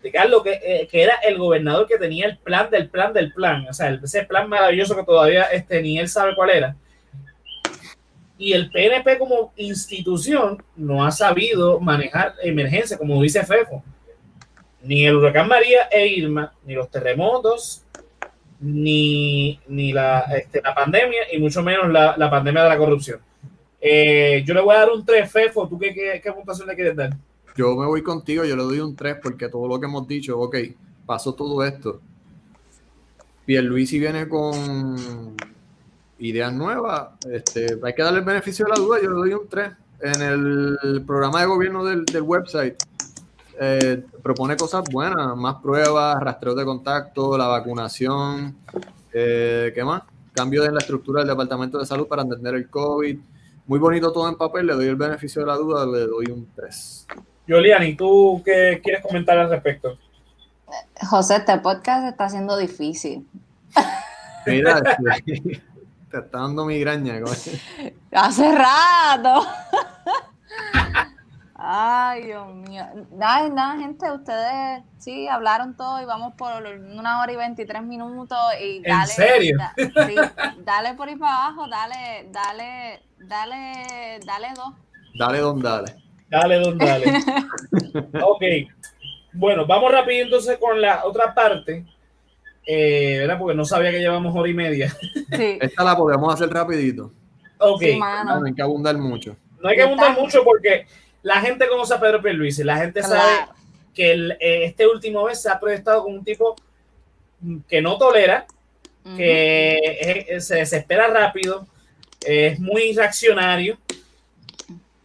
de 0.02 0.10
Carlos, 0.10 0.42
que, 0.42 0.58
eh, 0.62 0.88
que 0.90 1.02
era 1.02 1.14
el 1.16 1.36
gobernador 1.36 1.86
que 1.86 1.98
tenía 1.98 2.26
el 2.26 2.38
plan 2.38 2.70
del 2.70 2.88
plan 2.88 3.12
del 3.12 3.32
plan, 3.32 3.66
o 3.68 3.72
sea, 3.72 3.90
ese 4.02 4.24
plan 4.24 4.48
maravilloso 4.48 4.96
que 4.96 5.04
todavía 5.04 5.44
este, 5.44 5.82
ni 5.82 5.98
él 5.98 6.08
sabe 6.08 6.34
cuál 6.34 6.50
era. 6.50 6.76
Y 8.38 8.54
el 8.54 8.70
PNP 8.70 9.18
como 9.18 9.52
institución 9.56 10.62
no 10.74 11.04
ha 11.04 11.10
sabido 11.10 11.78
manejar 11.78 12.34
emergencia, 12.42 12.96
como 12.96 13.20
dice 13.22 13.44
Fefo 13.44 13.84
ni 14.82 15.04
el 15.06 15.16
huracán 15.16 15.48
María 15.48 15.88
e 15.90 16.06
Irma, 16.06 16.52
ni 16.64 16.74
los 16.74 16.90
terremotos, 16.90 17.84
ni, 18.60 19.60
ni 19.68 19.92
la, 19.92 20.20
este, 20.36 20.60
la 20.62 20.74
pandemia, 20.74 21.22
y 21.32 21.38
mucho 21.38 21.62
menos 21.62 21.90
la, 21.90 22.16
la 22.16 22.30
pandemia 22.30 22.62
de 22.64 22.68
la 22.68 22.78
corrupción. 22.78 23.20
Eh, 23.80 24.42
yo 24.46 24.54
le 24.54 24.60
voy 24.60 24.74
a 24.74 24.80
dar 24.80 24.90
un 24.90 25.04
3, 25.04 25.30
Fefo. 25.30 25.68
¿Tú 25.68 25.78
qué, 25.78 25.94
qué, 25.94 26.20
qué, 26.22 26.32
puntuación 26.32 26.68
le 26.68 26.74
quieres 26.74 26.96
dar? 26.96 27.16
Yo 27.56 27.74
me 27.76 27.86
voy 27.86 28.02
contigo, 28.02 28.44
yo 28.44 28.56
le 28.56 28.62
doy 28.62 28.80
un 28.80 28.94
3 28.94 29.16
porque 29.22 29.48
todo 29.48 29.66
lo 29.66 29.80
que 29.80 29.86
hemos 29.86 30.06
dicho, 30.06 30.38
ok, 30.38 30.56
pasó 31.06 31.34
todo 31.34 31.64
esto. 31.64 32.00
Pierluisi 33.46 33.98
viene 33.98 34.28
con 34.28 35.34
ideas 36.18 36.52
nuevas, 36.52 37.08
este, 37.30 37.78
hay 37.82 37.94
que 37.94 38.02
darle 38.02 38.20
el 38.20 38.24
beneficio 38.24 38.66
de 38.66 38.72
la 38.72 38.76
duda, 38.76 38.98
yo 39.02 39.08
le 39.10 39.16
doy 39.16 39.34
un 39.34 39.48
3. 39.48 39.72
En 40.02 40.22
el 40.22 41.04
programa 41.06 41.40
de 41.40 41.46
gobierno 41.46 41.84
del, 41.84 42.04
del 42.06 42.22
website 42.22 42.76
eh, 43.62 44.02
propone 44.22 44.56
cosas 44.56 44.84
buenas, 44.90 45.36
más 45.36 45.56
pruebas, 45.56 46.18
rastreo 46.18 46.54
de 46.54 46.64
contacto, 46.64 47.36
la 47.36 47.46
vacunación, 47.46 48.56
eh, 49.12 49.70
¿qué 49.74 49.84
más? 49.84 50.02
Cambio 50.32 50.64
en 50.64 50.72
la 50.72 50.80
estructura 50.80 51.20
del 51.20 51.28
Departamento 51.28 51.78
de 51.78 51.84
Salud 51.84 52.08
para 52.08 52.22
entender 52.22 52.54
el 52.54 52.70
COVID. 52.70 53.18
Muy 53.70 53.78
bonito 53.78 54.12
todo 54.12 54.28
en 54.28 54.34
papel, 54.34 54.66
le 54.66 54.74
doy 54.74 54.88
el 54.88 54.96
beneficio 54.96 55.42
de 55.42 55.46
la 55.46 55.54
duda, 55.54 55.86
le 55.86 56.04
doy 56.04 56.26
un 56.26 56.52
3. 56.56 57.06
¿y 57.82 57.94
¿tú 57.94 58.42
qué 58.44 58.80
quieres 58.82 59.00
comentar 59.00 59.38
al 59.38 59.48
respecto? 59.48 59.96
José, 61.08 61.36
este 61.36 61.56
podcast 61.58 62.08
está 62.08 62.28
siendo 62.28 62.56
difícil. 62.56 63.28
Mira, 64.46 64.82
te 64.82 66.18
está 66.18 66.38
dando 66.38 66.66
migraña. 66.66 67.20
Hace 68.10 68.52
rato. 68.52 69.46
Ay, 71.54 72.24
Dios 72.24 72.52
mío. 72.52 72.84
Nada, 73.12 73.48
nada, 73.50 73.78
gente, 73.78 74.10
ustedes 74.10 74.82
sí 74.98 75.28
hablaron 75.28 75.76
todo 75.76 76.02
y 76.02 76.06
vamos 76.06 76.34
por 76.34 76.50
una 76.60 77.22
hora 77.22 77.32
y 77.32 77.36
23 77.36 77.84
minutos 77.84 78.36
y 78.60 78.82
dale. 78.82 79.02
¿En 79.02 79.06
serio? 79.06 79.58
sí, 79.76 80.16
dale 80.64 80.94
por 80.94 81.08
ahí 81.08 81.14
para 81.14 81.44
abajo, 81.44 81.68
dale, 81.68 82.28
dale, 82.32 83.02
dale, 83.20 84.18
dale 84.24 84.48
dos. 84.54 84.74
Dale 85.18 85.38
don 85.38 85.60
dale. 85.60 85.96
Dale 86.28 86.58
don 86.58 86.78
dale. 86.78 87.06
ok. 88.22 88.42
Bueno, 89.32 89.66
vamos 89.66 89.92
rápido 89.92 90.24
entonces 90.24 90.58
con 90.58 90.80
la 90.80 91.04
otra 91.04 91.34
parte. 91.34 91.84
Eh, 92.66 93.18
¿verdad? 93.20 93.38
Porque 93.38 93.56
no 93.56 93.64
sabía 93.64 93.90
que 93.90 93.98
llevamos 93.98 94.34
hora 94.36 94.48
y 94.48 94.54
media. 94.54 94.90
Sí. 94.90 95.58
Esta 95.60 95.84
la 95.84 95.96
podemos 95.96 96.32
hacer 96.32 96.50
rapidito. 96.50 97.12
Ok. 97.58 97.82
no 98.24 98.44
hay 98.44 98.54
que 98.54 98.62
abundar 98.62 98.96
mucho. 98.96 99.36
No 99.60 99.68
hay 99.68 99.76
que 99.76 99.82
abundar 99.82 100.18
mucho 100.18 100.42
porque 100.44 100.86
la 101.22 101.40
gente 101.40 101.68
conoce 101.68 101.94
a 101.94 102.00
Pedro 102.00 102.22
Pierluisi, 102.22 102.64
la 102.64 102.78
gente 102.78 103.02
sabe 103.02 103.48
que 103.94 104.12
eh, 104.12 104.64
este 104.64 104.86
último 104.86 105.24
vez 105.24 105.42
se 105.42 105.50
ha 105.50 105.60
proyectado 105.60 106.02
como 106.02 106.16
un 106.16 106.24
tipo 106.24 106.56
que 107.68 107.82
no 107.82 107.98
tolera, 107.98 108.46
que 109.16 110.36
se 110.40 110.56
desespera 110.56 111.08
rápido, 111.08 111.66
es 112.24 112.58
muy 112.60 112.92
reaccionario, 112.92 113.78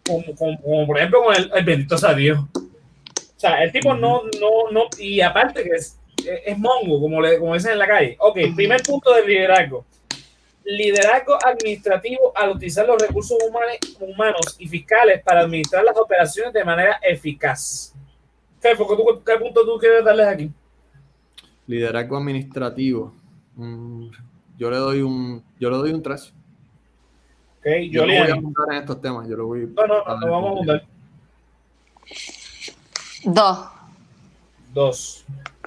como, 0.06 0.36
como, 0.36 0.88
por 0.88 0.98
ejemplo 0.98 1.24
con 1.24 1.36
el, 1.36 1.52
el 1.54 1.66
bendito 1.66 1.98
sea 1.98 2.14
Dios. 2.14 2.40
O 2.40 3.40
sea, 3.40 3.64
el 3.64 3.72
tipo 3.72 3.94
no, 3.94 4.24
no, 4.40 4.72
no, 4.72 4.88
y 4.98 5.22
aparte 5.22 5.64
que 5.64 5.70
es, 5.70 5.98
es 6.46 6.58
mongo, 6.58 7.00
como, 7.00 7.22
le, 7.22 7.40
como 7.40 7.54
dicen 7.54 7.74
en 7.74 7.80
la 7.80 7.88
calle. 7.88 8.16
Ok, 8.20 8.38
primer 8.56 8.82
punto 8.82 9.14
del 9.14 9.28
liderazgo. 9.28 9.86
Liderazgo 10.64 11.38
administrativo 11.46 12.32
al 12.36 12.52
utilizar 12.52 12.88
los 12.88 13.00
recursos 13.00 13.38
humanos, 13.48 13.78
humanos 14.00 14.56
y 14.58 14.68
fiscales 14.68 15.22
para 15.22 15.42
administrar 15.42 15.84
las 15.84 15.98
operaciones 15.98 16.54
de 16.54 16.64
manera 16.64 17.00
eficaz. 17.04 17.94
Fefo, 18.60 18.88
¿qué, 18.88 19.32
¿qué 19.32 19.38
punto 19.38 19.64
tú 19.64 19.78
quieres 19.78 20.04
darles 20.04 20.28
aquí? 20.28 20.52
Liderazgo 21.68 22.18
administrativo. 22.18 23.14
Mm, 23.56 24.08
yo 24.58 24.72
le 24.72 24.78
doy 24.78 25.02
un, 25.02 25.44
yo 25.60 25.70
le 25.70 25.78
doy 25.78 25.92
un 25.92 26.02
3. 26.02 26.34
Okay, 27.66 27.90
yo, 27.90 28.06
yo 28.06 28.06
voy 28.06 28.30
a 28.30 28.34
apuntar 28.36 28.66
en 28.70 28.78
estos 28.78 29.02
temas. 29.02 29.28
Yo 29.28 29.38
lo 29.38 29.48
voy 29.48 29.62
no, 29.76 29.88
no, 29.88 30.06
no, 30.06 30.20
no 30.20 30.32
vamos 30.32 30.50
a 30.50 30.52
apuntar. 30.52 30.84
Dos. 33.24 33.68
Dos. 34.72 35.26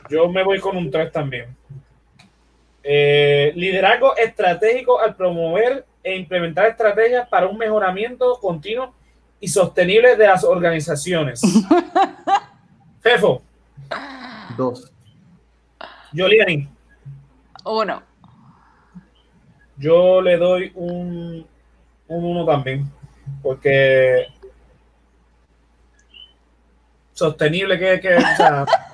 Yo 0.08 0.28
me 0.28 0.44
voy 0.44 0.60
con 0.60 0.76
un 0.76 0.92
3 0.92 1.10
también. 1.10 1.56
Eh, 2.84 3.52
liderazgo 3.56 4.16
estratégico 4.16 5.00
al 5.00 5.16
promover 5.16 5.84
e 6.04 6.14
implementar 6.14 6.66
estrategias 6.66 7.28
para 7.28 7.48
un 7.48 7.58
mejoramiento 7.58 8.38
continuo 8.40 8.94
y 9.40 9.48
sostenible 9.48 10.14
de 10.14 10.26
las 10.28 10.44
organizaciones. 10.44 11.42
Fefo. 13.00 13.42
Dos. 14.56 14.92
Yoliani. 16.12 16.68
Uno. 17.64 18.02
Yo 19.76 20.22
le 20.22 20.36
doy 20.36 20.70
un, 20.76 21.44
un 22.08 22.24
uno 22.24 22.44
también. 22.44 22.90
Porque 23.42 24.26
sostenible 27.12 27.78
que, 27.78 28.00
que 28.00 28.16
o 28.16 28.20
sea, 28.36 28.64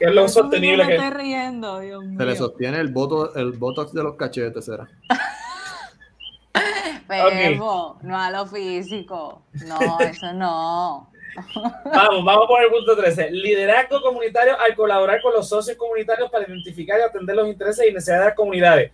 ¿Qué 0.00 0.06
es 0.06 0.14
lo 0.14 0.26
sostenible 0.28 0.84
me 0.84 0.88
que 0.88 0.96
estoy 0.96 1.10
riendo, 1.10 1.78
Dios 1.80 2.02
mío. 2.02 2.18
Se 2.18 2.24
le 2.24 2.34
sostiene 2.34 2.80
el, 2.80 2.88
boto, 2.88 3.34
el 3.34 3.52
botox 3.52 3.92
de 3.92 4.02
los 4.02 4.16
cachetes, 4.16 4.64
será. 4.64 4.88
Bebo, 7.06 7.98
no 8.00 8.16
a 8.16 8.30
lo 8.30 8.46
físico. 8.46 9.42
No, 9.66 10.00
eso 10.00 10.32
no. 10.32 11.10
Vamos, 11.84 12.24
vamos 12.24 12.46
por 12.48 12.60
el 12.60 12.70
punto 12.70 12.96
13. 12.96 13.30
Liderazgo 13.30 14.00
comunitario 14.00 14.58
al 14.58 14.74
colaborar 14.74 15.22
con 15.22 15.32
los 15.32 15.48
socios 15.48 15.76
comunitarios 15.76 16.28
para 16.28 16.44
identificar 16.44 16.98
y 16.98 17.02
atender 17.02 17.36
los 17.36 17.46
intereses 17.46 17.86
y 17.88 17.92
necesidades 17.92 18.22
de 18.22 18.28
las 18.30 18.36
comunidades. 18.36 18.90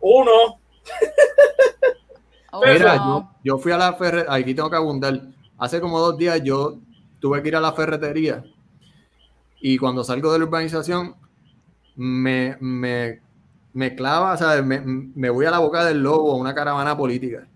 Uno. 0.00 0.60
Mira, 2.52 2.96
yo, 2.96 3.30
yo 3.44 3.58
fui 3.58 3.72
a 3.72 3.78
la 3.78 3.92
ferretería, 3.94 4.34
aquí 4.34 4.54
tengo 4.54 4.70
que 4.70 4.76
abundar. 4.76 5.20
Hace 5.58 5.80
como 5.80 5.98
dos 6.00 6.16
días 6.16 6.42
yo 6.42 6.78
tuve 7.20 7.42
que 7.42 7.48
ir 7.48 7.56
a 7.56 7.60
la 7.60 7.72
ferretería 7.72 8.44
y 9.60 9.76
cuando 9.78 10.04
salgo 10.04 10.32
de 10.32 10.38
la 10.38 10.44
urbanización 10.44 11.14
me, 11.96 12.56
me, 12.60 13.20
me 13.72 13.94
clava, 13.94 14.36
¿sabes? 14.36 14.64
Me, 14.64 14.80
me 14.80 15.30
voy 15.30 15.46
a 15.46 15.50
la 15.50 15.58
boca 15.58 15.84
del 15.84 16.02
lobo, 16.02 16.32
a 16.32 16.36
una 16.36 16.54
caravana 16.54 16.96
política 16.96 17.46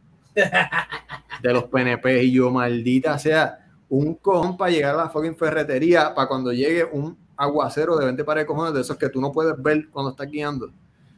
de 1.43 1.53
los 1.53 1.65
PNP 1.65 2.25
y 2.25 2.33
yo, 2.33 2.51
maldita 2.51 3.19
sea, 3.19 3.59
un 3.89 4.15
cojón 4.15 4.57
para 4.57 4.71
llegar 4.71 4.95
a 4.95 4.99
la 4.99 5.11
fucking 5.11 5.37
ferretería 5.37 6.15
para 6.15 6.29
cuando 6.29 6.53
llegue 6.53 6.85
un 6.85 7.17
aguacero 7.37 7.97
de 7.97 8.07
20 8.07 8.25
pares 8.25 8.43
de 8.43 8.47
cojones 8.47 8.75
de 8.75 8.81
esos 8.81 8.97
que 8.97 9.09
tú 9.09 9.21
no 9.21 9.33
puedes 9.33 9.61
ver 9.63 9.89
cuando 9.91 10.11
estás 10.11 10.31
guiando. 10.31 10.71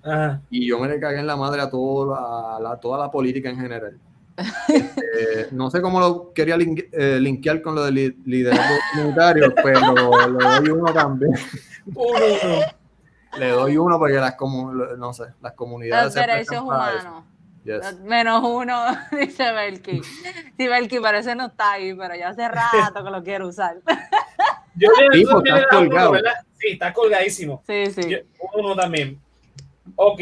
Ajá. 0.05 0.41
Y 0.51 0.69
yo 0.69 0.79
me 0.79 0.89
le 0.89 1.01
cagué 1.01 1.19
en 1.21 1.27
la 1.27 1.37
madre 1.37 1.63
a, 1.63 1.71
todo 1.71 2.15
la, 2.15 2.57
a 2.57 2.61
la, 2.61 2.77
toda 2.79 2.99
la 2.99 3.11
política 3.11 3.49
en 3.51 3.59
general. 3.59 3.99
Eh, 5.17 5.47
no 5.53 5.71
sé 5.71 5.81
cómo 5.81 6.01
lo 6.01 6.33
quería 6.33 6.57
link, 6.57 6.87
eh, 6.91 7.19
linkear 7.21 7.63
con 7.63 7.77
lo 7.77 7.85
del 7.85 7.95
li 7.95 8.17
liderazgo 8.25 8.75
comunitario, 8.93 9.55
pero 9.63 9.81
le 10.29 10.45
doy 10.45 10.69
uno 10.71 10.93
también. 10.93 11.33
Uno. 11.95 12.19
le 13.39 13.49
doy 13.51 13.77
uno 13.77 13.97
porque 13.97 14.15
las, 14.17 14.35
comu 14.35 14.73
no 14.73 15.13
sé, 15.13 15.27
las 15.41 15.53
comunidades... 15.53 16.07
Los 16.07 16.15
derechos 16.15 16.61
humanos. 16.63 17.23
Yes. 17.63 18.01
Menos 18.01 18.43
uno, 18.45 18.85
dice 19.13 19.53
Belki. 19.53 20.03
Sí, 20.03 20.67
Belki 20.69 20.99
parece 20.99 21.37
no 21.37 21.47
está 21.47 21.73
ahí, 21.73 21.95
pero 21.95 22.17
ya 22.17 22.31
hace 22.31 22.49
rato 22.49 23.05
que 23.05 23.11
lo 23.11 23.23
quiero 23.23 23.47
usar. 23.47 23.77
Yo 24.75 24.89
le 25.13 25.19
Tipo, 25.19 25.39
estás 25.45 25.67
colgado. 25.71 26.11
uno, 26.11 26.21
¿verdad? 26.21 26.35
Sí, 26.59 26.69
está 26.73 26.93
colgadísimo. 26.93 27.63
Sí, 27.67 27.87
sí. 27.93 28.11
Yo- 28.11 28.19
uno 28.55 28.75
también. 28.75 29.21
Ok. 29.97 30.21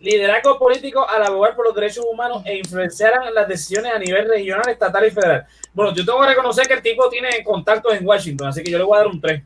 Liderazgo 0.00 0.58
político 0.58 1.08
al 1.08 1.24
abogar 1.24 1.56
por 1.56 1.66
los 1.66 1.74
derechos 1.74 2.04
humanos 2.08 2.42
e 2.46 2.58
influenciar 2.58 3.12
las 3.32 3.48
decisiones 3.48 3.92
a 3.92 3.98
nivel 3.98 4.28
regional, 4.28 4.68
estatal 4.68 5.04
y 5.06 5.10
federal. 5.10 5.46
Bueno, 5.74 5.92
yo 5.94 6.04
tengo 6.04 6.20
que 6.20 6.28
reconocer 6.28 6.66
que 6.68 6.74
el 6.74 6.82
tipo 6.82 7.08
tiene 7.08 7.42
contactos 7.44 7.92
en 7.94 8.06
Washington, 8.06 8.48
así 8.48 8.62
que 8.62 8.70
yo 8.70 8.78
le 8.78 8.84
voy 8.84 8.94
a 8.96 8.98
dar 9.00 9.08
un 9.08 9.20
3. 9.20 9.42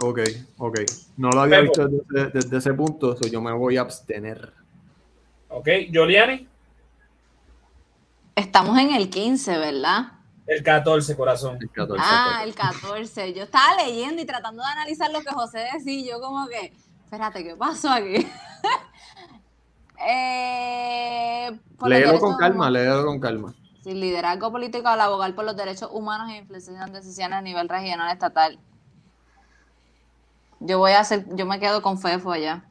Ok, 0.00 0.20
ok. 0.58 0.80
No 1.16 1.30
lo 1.30 1.42
había 1.42 1.60
Pepo. 1.60 1.86
visto 1.86 2.04
desde, 2.10 2.30
desde 2.30 2.56
ese 2.56 2.74
punto, 2.74 3.16
so 3.16 3.28
yo 3.28 3.40
me 3.40 3.52
voy 3.52 3.76
a 3.76 3.82
abstener. 3.82 4.52
Ok, 5.48 5.68
Giuliani, 5.90 6.48
Estamos 8.36 8.76
en 8.78 8.92
el 8.92 9.08
15, 9.10 9.56
¿verdad? 9.58 10.08
el 10.48 10.62
14, 10.64 11.16
corazón. 11.16 11.56
El 11.60 11.70
14, 11.70 12.02
Ah, 12.04 12.40
el 12.44 12.52
14. 12.54 13.32
Yo 13.32 13.44
estaba 13.44 13.76
leyendo 13.76 14.20
y 14.20 14.24
tratando 14.26 14.60
de 14.62 14.68
analizar 14.68 15.10
lo 15.12 15.20
que 15.20 15.30
José 15.30 15.64
decía. 15.72 16.10
Yo 16.14 16.20
como 16.20 16.48
que, 16.48 16.72
espérate, 17.04 17.44
¿qué 17.44 17.56
pasó 17.56 17.90
aquí? 17.90 18.26
eh, 20.06 21.50
Léelo 21.86 22.18
con 22.18 22.36
calma, 22.36 22.56
humanos. 22.68 22.72
léelo 22.72 23.04
con 23.06 23.20
calma. 23.20 23.54
Sí, 23.82 23.92
liderazgo 23.92 24.50
político 24.50 24.88
al 24.88 25.00
abogar 25.00 25.34
por 25.34 25.44
los 25.44 25.56
derechos 25.56 25.90
humanos 25.92 26.30
e 26.32 26.38
influenciar 26.38 26.88
en 26.88 26.94
decisiones 26.94 27.38
a 27.38 27.42
nivel 27.42 27.68
regional 27.68 28.10
estatal. 28.12 28.58
Yo 30.60 30.78
voy 30.78 30.92
a 30.92 31.00
hacer, 31.00 31.26
yo 31.34 31.44
me 31.44 31.60
quedo 31.60 31.82
con 31.82 31.98
Fefo 31.98 32.32
allá. 32.32 32.64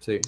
Sí. 0.00 0.18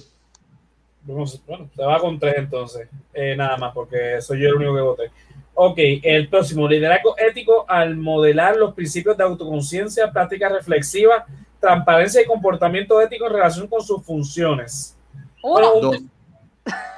Vamos- 1.01 1.41
Bueno, 1.47 1.69
se 1.75 1.83
va 1.83 1.99
con 1.99 2.19
3 2.19 2.35
entonces. 2.37 2.87
Eh, 3.13 3.35
nada 3.35 3.57
más, 3.57 3.73
porque 3.73 4.21
soy 4.21 4.41
yo 4.41 4.49
el 4.49 4.55
único 4.55 4.75
que 4.75 4.81
voté. 4.81 5.11
Ok, 5.55 5.77
el 6.03 6.27
próximo, 6.29 6.67
liderazgo 6.67 7.15
ético 7.17 7.65
al 7.67 7.95
modelar 7.95 8.57
los 8.57 8.73
principios 8.73 9.15
de 9.17 9.23
autoconciencia, 9.23 10.11
práctica 10.11 10.49
reflexiva, 10.49 11.25
transparencia 11.65 12.21
y 12.21 12.25
comportamiento 12.25 13.01
ético 13.01 13.25
en 13.25 13.33
relación 13.33 13.67
con 13.67 13.81
sus 13.81 14.03
funciones. 14.03 14.95
Uno. 15.41 15.53
Bueno, 15.53 15.69
Dos. 15.81 15.97
un- 15.97 16.11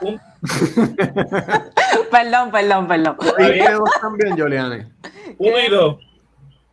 un- 0.02 0.22
perdón, 2.12 2.52
perdón, 2.52 2.88
perdón. 2.88 3.18
¿Tú 3.18 3.26
diste 3.38 3.72
dos 3.72 3.90
también, 4.02 4.34
uno 5.38 5.60
y 5.60 5.70
dos. 5.70 5.98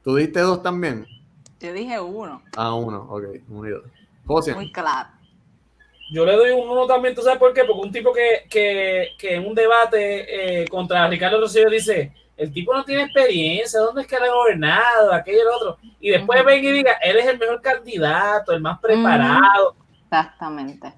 ¿Tú 0.03 0.17
diste 0.17 0.41
dos 0.41 0.63
también? 0.63 1.07
Yo 1.61 1.73
dije 1.73 1.99
uno, 2.01 2.43
Ah, 2.57 2.75
uno, 2.75 3.07
ok, 3.09 3.25
uno 3.49 3.69
y 3.69 3.71
dos. 3.71 3.83
José, 4.27 4.55
muy 4.55 4.71
claro. 4.73 5.09
Yo 6.13 6.27
le 6.27 6.37
doy 6.37 6.51
un 6.51 6.69
uno 6.69 6.87
también, 6.87 7.15
¿tú 7.15 7.23
sabes 7.23 7.39
por 7.39 7.53
qué? 7.55 7.65
Porque 7.65 7.81
un 7.87 7.93
tipo 7.93 8.13
que, 8.13 8.47
que, 8.51 9.09
que 9.19 9.37
en 9.37 9.47
un 9.47 9.55
debate 9.55 10.63
eh, 10.63 10.69
contra 10.69 11.09
Ricardo 11.09 11.41
Rosselló 11.41 11.71
dice, 11.71 12.13
el 12.37 12.53
tipo 12.53 12.75
no 12.75 12.85
tiene 12.85 13.03
experiencia, 13.05 13.81
¿dónde 13.81 14.03
es 14.03 14.07
que 14.09 14.17
ha 14.17 14.29
gobernado? 14.29 15.13
Aquello 15.13 15.39
y 15.39 15.41
el 15.41 15.47
otro. 15.49 15.79
Y 16.01 16.11
después 16.11 16.41
Ujú. 16.41 16.47
ven 16.49 16.65
y 16.65 16.73
diga, 16.73 16.93
él 17.03 17.17
es 17.17 17.27
el 17.27 17.39
mejor 17.39 17.61
candidato, 17.63 18.53
el 18.53 18.61
más 18.61 18.79
preparado. 18.81 19.77
Exactamente. 20.05 20.93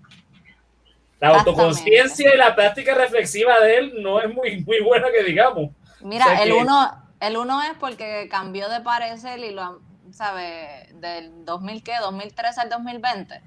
La 1.21 1.29
autoconciencia 1.29 2.35
y 2.35 2.37
la 2.37 2.55
práctica 2.55 2.95
reflexiva 2.95 3.59
de 3.61 3.77
él 3.79 3.95
no 4.03 4.21
es 4.21 4.33
muy, 4.33 4.63
muy 4.65 4.81
buena 4.83 5.09
que 5.11 5.23
digamos. 5.25 5.71
Mira, 6.01 6.27
O 6.27 6.29
sea 6.29 6.43
el 6.43 6.51
que- 6.53 6.55
uno, 6.59 6.91
el 7.21 7.37
uno 7.39 7.63
es 7.63 7.73
porque 7.81 8.29
cambió 8.31 8.69
de 8.69 8.81
parecer 8.81 9.39
y 9.39 9.53
lo, 9.53 9.81
¿sabe? 10.13 10.89
Del 10.95 11.45
2000, 11.47 11.83
¿qué? 11.83 11.93
2013 12.01 12.61
al 12.61 12.69
2020. 12.69 13.41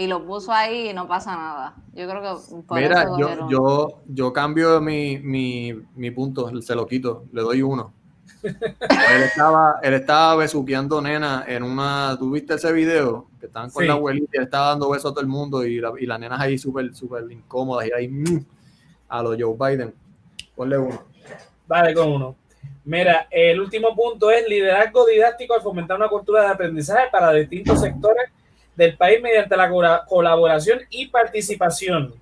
Y 0.00 0.06
lo 0.06 0.24
puso 0.24 0.50
ahí 0.50 0.88
y 0.88 0.92
no 0.94 1.06
pasa 1.06 1.36
nada. 1.36 1.74
Yo 1.92 2.08
creo 2.08 2.22
que 2.22 2.62
por 2.62 2.80
mira, 2.80 3.02
eso 3.02 3.18
yo, 3.18 3.48
yo, 3.50 3.88
yo 4.06 4.32
cambio 4.32 4.80
mi, 4.80 5.18
mi, 5.18 5.74
mi 5.94 6.10
punto, 6.10 6.50
se 6.62 6.74
lo 6.74 6.86
quito, 6.86 7.26
le 7.32 7.42
doy 7.42 7.60
uno. 7.60 7.92
él 8.42 9.22
estaba, 9.22 9.78
él 9.82 9.92
estaba 9.92 10.36
besuqueando 10.36 11.02
nena 11.02 11.44
en 11.46 11.62
una, 11.62 12.16
¿tú 12.18 12.30
viste 12.30 12.54
ese 12.54 12.72
video? 12.72 13.26
Que 13.38 13.44
estaban 13.44 13.68
con 13.68 13.82
Sí. 13.82 13.88
la 13.88 13.92
abuelita 13.92 14.30
y 14.32 14.38
él 14.38 14.44
estaba 14.44 14.68
dando 14.68 14.88
besos 14.88 15.10
a 15.10 15.12
todo 15.14 15.20
el 15.20 15.26
mundo 15.28 15.66
y, 15.66 15.78
la, 15.78 15.92
y 16.00 16.06
las 16.06 16.18
nenas 16.18 16.40
ahí 16.40 16.56
súper, 16.56 16.94
súper 16.94 17.30
incómodas 17.30 17.86
y 17.86 17.92
ahí 17.92 18.08
mm, 18.08 18.42
a 19.06 19.22
los 19.22 19.36
Joe 19.38 19.54
Biden. 19.54 19.94
Ponle 20.56 20.78
uno. 20.78 21.02
Vale, 21.66 21.92
con 21.92 22.10
uno. 22.10 22.36
Mira, 22.86 23.28
el 23.30 23.60
último 23.60 23.94
punto 23.94 24.30
es 24.30 24.48
liderazgo 24.48 25.04
didáctico 25.04 25.52
al 25.52 25.60
fomentar 25.60 25.98
una 25.98 26.08
cultura 26.08 26.44
de 26.44 26.48
aprendizaje 26.48 27.08
para 27.12 27.32
distintos 27.34 27.82
sectores 27.82 28.30
del 28.80 28.96
país 28.96 29.20
mediante 29.22 29.54
la 29.58 29.68
colaboración 30.08 30.80
y 30.88 31.06
participación. 31.08 32.14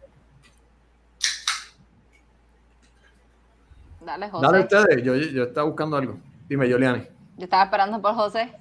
Dale, 4.01 4.28
José. 4.28 4.47
Dale 4.47 4.60
ustedes, 4.64 5.05
yo, 5.05 5.14
yo 5.14 5.44
estaba 5.44 5.66
buscando 5.68 5.97
algo. 5.97 6.18
Dime, 6.48 6.70
Juliani. 6.70 7.05
Yo 7.36 7.44
estaba 7.44 7.64
esperando 7.64 8.01
por 8.02 8.14
José. 8.14 8.52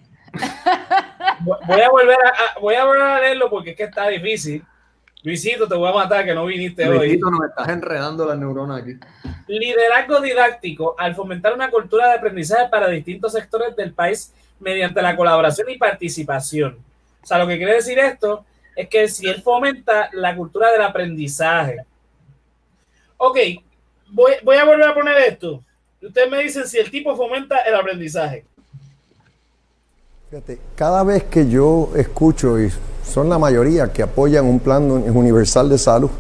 Voy 1.41 1.81
a 1.81 1.89
volver 1.89 2.17
a, 2.23 2.29
a- 2.29 2.59
voy 2.59 2.75
a 2.75 2.85
volver 2.85 3.01
a 3.01 3.19
leerlo 3.19 3.49
porque 3.49 3.71
es 3.71 3.77
que 3.77 3.83
está 3.83 4.07
difícil. 4.09 4.63
Luisito, 5.23 5.67
te 5.67 5.73
voy 5.75 5.89
a 5.89 5.93
matar 5.93 6.23
que 6.23 6.35
no 6.35 6.45
viniste 6.45 6.87
hoy. 6.87 6.97
Luisito, 6.99 7.31
nos 7.31 7.49
estás 7.49 7.69
enredando 7.69 8.25
las 8.27 8.37
neuronas 8.37 8.81
aquí. 8.83 8.93
Liderazgo 9.47 10.21
didáctico 10.21 10.95
al 10.99 11.15
fomentar 11.15 11.53
una 11.53 11.71
cultura 11.71 12.09
de 12.09 12.13
aprendizaje 12.15 12.69
para 12.69 12.87
distintos 12.89 13.33
sectores 13.33 13.75
del 13.75 13.93
país 13.93 14.33
mediante 14.59 15.01
la 15.01 15.15
colaboración 15.15 15.69
y 15.69 15.77
participación. 15.77 16.77
O 17.27 17.29
sea, 17.29 17.39
lo 17.39 17.47
que 17.47 17.57
quiere 17.57 17.73
decir 17.73 17.99
esto 17.99 18.45
es 18.73 18.87
que 18.87 19.09
si 19.09 19.27
él 19.27 19.41
fomenta 19.41 20.09
la 20.13 20.33
cultura 20.33 20.71
del 20.71 20.81
aprendizaje. 20.81 21.79
Ok, 23.17 23.37
voy, 24.13 24.55
a 24.55 24.63
volver 24.63 24.87
a 24.87 24.93
poner 24.93 25.17
esto. 25.27 25.61
Ustedes 26.01 26.31
me 26.31 26.41
dicen 26.41 26.65
si 26.65 26.77
el 26.77 26.89
tipo 26.89 27.17
fomenta 27.17 27.57
el 27.67 27.75
aprendizaje. 27.75 28.45
Fíjate, 30.29 30.57
cada 30.77 31.03
vez 31.03 31.25
que 31.25 31.49
yo 31.49 31.91
escucho, 31.97 32.61
y 32.61 32.71
son 33.03 33.27
la 33.27 33.37
mayoría 33.37 33.91
que 33.91 34.03
apoyan 34.03 34.45
un 34.45 34.61
plan 34.61 34.89
universal 34.89 35.67
de 35.67 35.77
salud, 35.77 36.11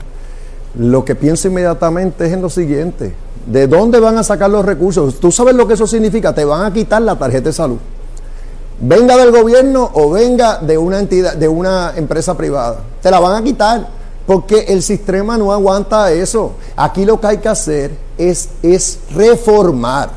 lo 0.77 1.05
que 1.05 1.15
pienso 1.15 1.47
inmediatamente 1.47 2.25
es 2.25 2.33
en 2.33 2.41
lo 2.41 2.49
siguiente. 2.49 3.13
¿De 3.45 3.65
dónde 3.65 4.01
van 4.01 4.17
a 4.17 4.23
sacar 4.23 4.49
los 4.49 4.65
recursos? 4.65 5.21
¿Tú 5.21 5.31
sabes 5.31 5.55
lo 5.55 5.69
que 5.69 5.75
eso 5.75 5.87
significa? 5.87 6.35
Te 6.35 6.43
van 6.43 6.65
a 6.65 6.73
quitar 6.73 7.01
la 7.01 7.17
tarjeta 7.17 7.45
de 7.47 7.53
salud. 7.53 7.77
Venga 8.79 9.17
del 9.17 9.31
gobierno 9.31 9.89
o 9.95 10.11
venga 10.11 10.59
de 10.59 10.77
una 10.77 10.99
entidad, 10.99 11.35
de 11.35 11.47
una 11.47 11.93
empresa 11.95 12.37
privada. 12.37 12.81
Te 13.01 13.09
la 13.09 13.19
van 13.19 13.41
a 13.41 13.43
quitar 13.43 13.87
porque 14.27 14.65
el 14.67 14.83
sistema 14.83 15.35
no 15.35 15.51
aguanta 15.51 16.11
eso. 16.11 16.51
Aquí 16.75 17.03
lo 17.03 17.19
que 17.19 17.27
hay 17.27 17.37
que 17.39 17.49
hacer 17.49 17.97
es, 18.19 18.49
reformar 19.15 20.11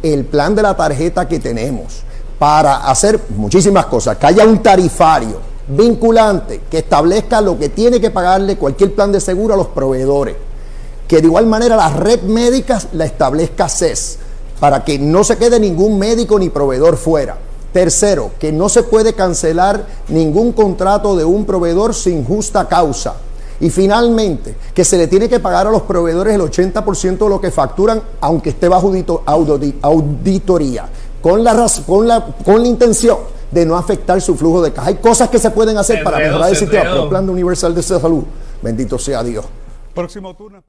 el 0.00 0.24
plan 0.26 0.54
de 0.54 0.62
la 0.62 0.76
tarjeta 0.76 1.26
que 1.26 1.40
tenemos 1.40 2.02
para 2.38 2.88
hacer 2.88 3.18
muchísimas 3.36 3.86
cosas, 3.86 4.16
que 4.16 4.26
haya 4.26 4.44
un 4.44 4.62
tarifario 4.62 5.40
vinculante 5.66 6.60
que 6.70 6.78
establezca 6.78 7.40
lo 7.40 7.58
que 7.58 7.70
tiene 7.70 8.00
que 8.00 8.10
pagarle 8.10 8.58
cualquier 8.58 8.94
plan 8.94 9.10
de 9.10 9.20
seguro 9.20 9.54
a 9.54 9.56
los 9.56 9.68
proveedores, 9.68 10.36
que 11.08 11.20
de 11.20 11.26
igual 11.26 11.46
manera 11.46 11.74
la 11.74 11.88
red 11.88 12.22
médica 12.22 12.80
la 12.92 13.06
establezca 13.06 13.68
CES, 13.68 14.18
para 14.60 14.84
que 14.84 15.00
no 15.00 15.24
se 15.24 15.36
quede 15.36 15.58
ningún 15.58 15.98
médico 15.98 16.38
ni 16.38 16.50
proveedor 16.50 16.96
fuera. 16.96 17.38
Tercero, 17.74 18.30
que 18.38 18.52
no 18.52 18.68
se 18.68 18.84
puede 18.84 19.14
cancelar 19.14 19.84
ningún 20.06 20.52
contrato 20.52 21.16
de 21.16 21.24
un 21.24 21.44
proveedor 21.44 21.92
sin 21.92 22.24
justa 22.24 22.68
causa. 22.68 23.16
Y 23.58 23.68
finalmente, 23.68 24.54
que 24.72 24.84
se 24.84 24.96
le 24.96 25.08
tiene 25.08 25.28
que 25.28 25.40
pagar 25.40 25.66
a 25.66 25.70
los 25.70 25.82
proveedores 25.82 26.36
el 26.36 26.40
80% 26.40 27.18
de 27.18 27.28
lo 27.28 27.40
que 27.40 27.50
facturan, 27.50 28.00
aunque 28.20 28.50
esté 28.50 28.68
bajo 28.68 28.92
auditoría 29.82 30.88
con 31.20 31.42
la, 31.42 31.66
con 31.84 32.06
la, 32.06 32.24
con 32.44 32.62
la 32.62 32.68
intención 32.68 33.18
de 33.50 33.66
no 33.66 33.76
afectar 33.76 34.20
su 34.20 34.36
flujo 34.36 34.62
de 34.62 34.72
caja. 34.72 34.90
Hay 34.90 34.98
cosas 34.98 35.28
que 35.28 35.40
se 35.40 35.50
pueden 35.50 35.76
hacer 35.76 36.04
para 36.04 36.18
mejorar 36.18 36.50
el 36.50 36.56
sistema, 36.56 36.84
pero 36.84 37.02
el 37.02 37.08
plan 37.08 37.26
de 37.26 37.32
universal 37.32 37.74
de 37.74 37.82
salud, 37.82 38.22
bendito 38.62 39.00
sea 39.00 39.24
Dios. 39.24 39.44
Próximo 39.92 40.32
turno. 40.36 40.62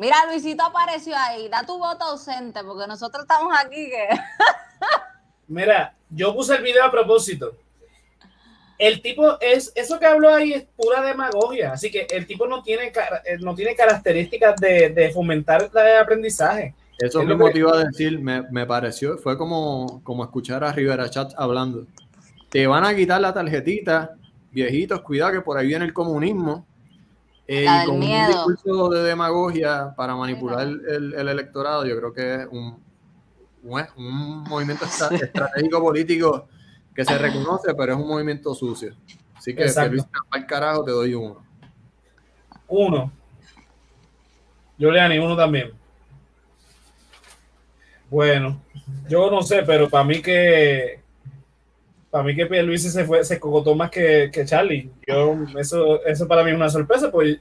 Mira, 0.00 0.16
Luisito 0.28 0.64
apareció 0.64 1.14
ahí. 1.16 1.48
Da 1.48 1.64
tu 1.64 1.78
voto 1.78 2.04
ausente, 2.04 2.64
porque 2.64 2.88
nosotros 2.88 3.22
estamos 3.22 3.54
aquí 3.56 3.88
que. 3.88 4.08
Mira, 5.48 5.94
yo 6.10 6.34
puse 6.34 6.56
el 6.56 6.62
video 6.62 6.84
a 6.84 6.90
propósito. 6.90 7.56
El 8.78 9.00
tipo 9.00 9.38
es, 9.40 9.72
eso 9.74 9.98
que 9.98 10.06
habló 10.06 10.34
ahí 10.34 10.52
es 10.52 10.64
pura 10.76 11.02
demagogia. 11.02 11.72
Así 11.72 11.90
que 11.90 12.06
el 12.10 12.26
tipo 12.26 12.46
no 12.46 12.62
tiene, 12.62 12.86
eh, 13.24 13.38
no 13.38 13.54
tiene 13.54 13.76
características 13.76 14.60
de, 14.60 14.88
de 14.88 15.10
fomentar 15.10 15.70
el 15.72 15.96
aprendizaje. 15.96 16.74
Eso 16.98 17.22
me 17.22 17.34
motiva 17.34 17.74
a 17.74 17.84
decir, 17.84 18.20
me, 18.20 18.42
me, 18.50 18.66
pareció, 18.66 19.18
fue 19.18 19.36
como, 19.36 20.02
como 20.04 20.24
escuchar 20.24 20.62
a 20.62 20.72
Rivera 20.72 21.08
Chat 21.10 21.32
hablando. 21.36 21.86
Te 22.48 22.66
van 22.66 22.84
a 22.84 22.94
quitar 22.94 23.20
la 23.20 23.32
tarjetita, 23.32 24.16
viejitos, 24.50 25.00
cuidado 25.00 25.32
que 25.32 25.40
por 25.40 25.58
ahí 25.58 25.68
viene 25.68 25.84
el 25.84 25.92
comunismo. 25.92 26.66
Eh, 27.48 27.66
y 27.66 27.86
con 27.86 27.96
un 27.96 28.26
discurso 28.28 28.88
de 28.90 29.02
demagogia 29.02 29.94
para 29.96 30.14
manipular 30.14 30.66
el, 30.66 31.14
el, 31.14 31.28
electorado, 31.28 31.84
yo 31.84 31.96
creo 31.98 32.12
que 32.12 32.34
es 32.34 32.46
un, 32.50 32.80
un, 33.62 34.42
movimiento 34.44 34.84
estratégico 34.84 35.80
político 35.80 36.48
que 36.94 37.04
se 37.04 37.16
reconoce, 37.16 37.74
pero 37.74 37.92
es 37.92 37.98
un 37.98 38.08
movimiento 38.08 38.54
sucio. 38.54 38.94
Así 39.34 39.54
que, 39.54 39.64
que 39.64 40.04
al 40.30 40.46
carajo, 40.46 40.84
te 40.84 40.90
doy 40.90 41.14
uno. 41.14 41.44
Uno. 42.68 43.12
Yo 44.78 44.90
le 44.90 45.00
animo 45.00 45.26
uno 45.26 45.36
también. 45.36 45.72
Bueno, 48.10 48.60
yo 49.08 49.30
no 49.30 49.42
sé, 49.42 49.62
pero 49.62 49.88
para 49.88 50.04
mí 50.04 50.20
que 50.20 51.00
para 52.10 52.24
mí 52.24 52.36
que 52.36 52.62
Luis 52.62 52.82
se 52.82 53.04
fue, 53.06 53.24
se 53.24 53.40
cocotó 53.40 53.74
más 53.74 53.90
que, 53.90 54.30
que, 54.30 54.44
Charlie. 54.44 54.90
Yo, 55.08 55.34
eso, 55.58 56.04
eso 56.04 56.28
para 56.28 56.44
mí 56.44 56.50
es 56.50 56.56
una 56.56 56.68
sorpresa, 56.68 57.10
pues 57.10 57.40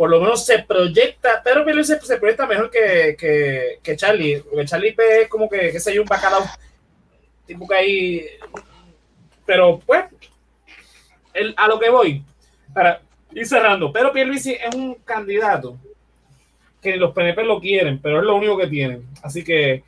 por 0.00 0.08
lo 0.08 0.18
menos 0.18 0.46
se 0.46 0.60
proyecta, 0.60 1.42
pero 1.44 1.62
Luis 1.62 1.88
se, 1.88 2.00
se 2.00 2.16
proyecta 2.16 2.46
mejor 2.46 2.70
que, 2.70 3.14
que, 3.18 3.80
que, 3.82 3.96
Charlie. 3.96 4.40
Porque 4.40 4.64
Charlie 4.64 4.96
es 4.96 5.28
como 5.28 5.46
que, 5.46 5.70
qué 5.72 5.78
sé 5.78 5.94
yo, 5.94 6.00
un 6.00 6.08
bacalao, 6.08 6.42
tipo 7.44 7.68
que 7.68 7.74
ahí. 7.74 8.26
Pero 9.44 9.78
pues, 9.80 10.06
el, 11.34 11.52
a 11.54 11.68
lo 11.68 11.78
que 11.78 11.90
voy, 11.90 12.24
para 12.72 13.02
ir 13.34 13.46
cerrando, 13.46 13.92
pero 13.92 14.10
Pierluisi 14.10 14.52
es 14.52 14.74
un 14.74 14.94
candidato 15.04 15.76
que 16.80 16.96
los 16.96 17.12
PNP 17.12 17.44
lo 17.44 17.60
quieren, 17.60 18.00
pero 18.00 18.20
es 18.20 18.24
lo 18.24 18.36
único 18.36 18.56
que 18.56 18.68
tienen. 18.68 19.06
Así 19.22 19.44
que 19.44 19.84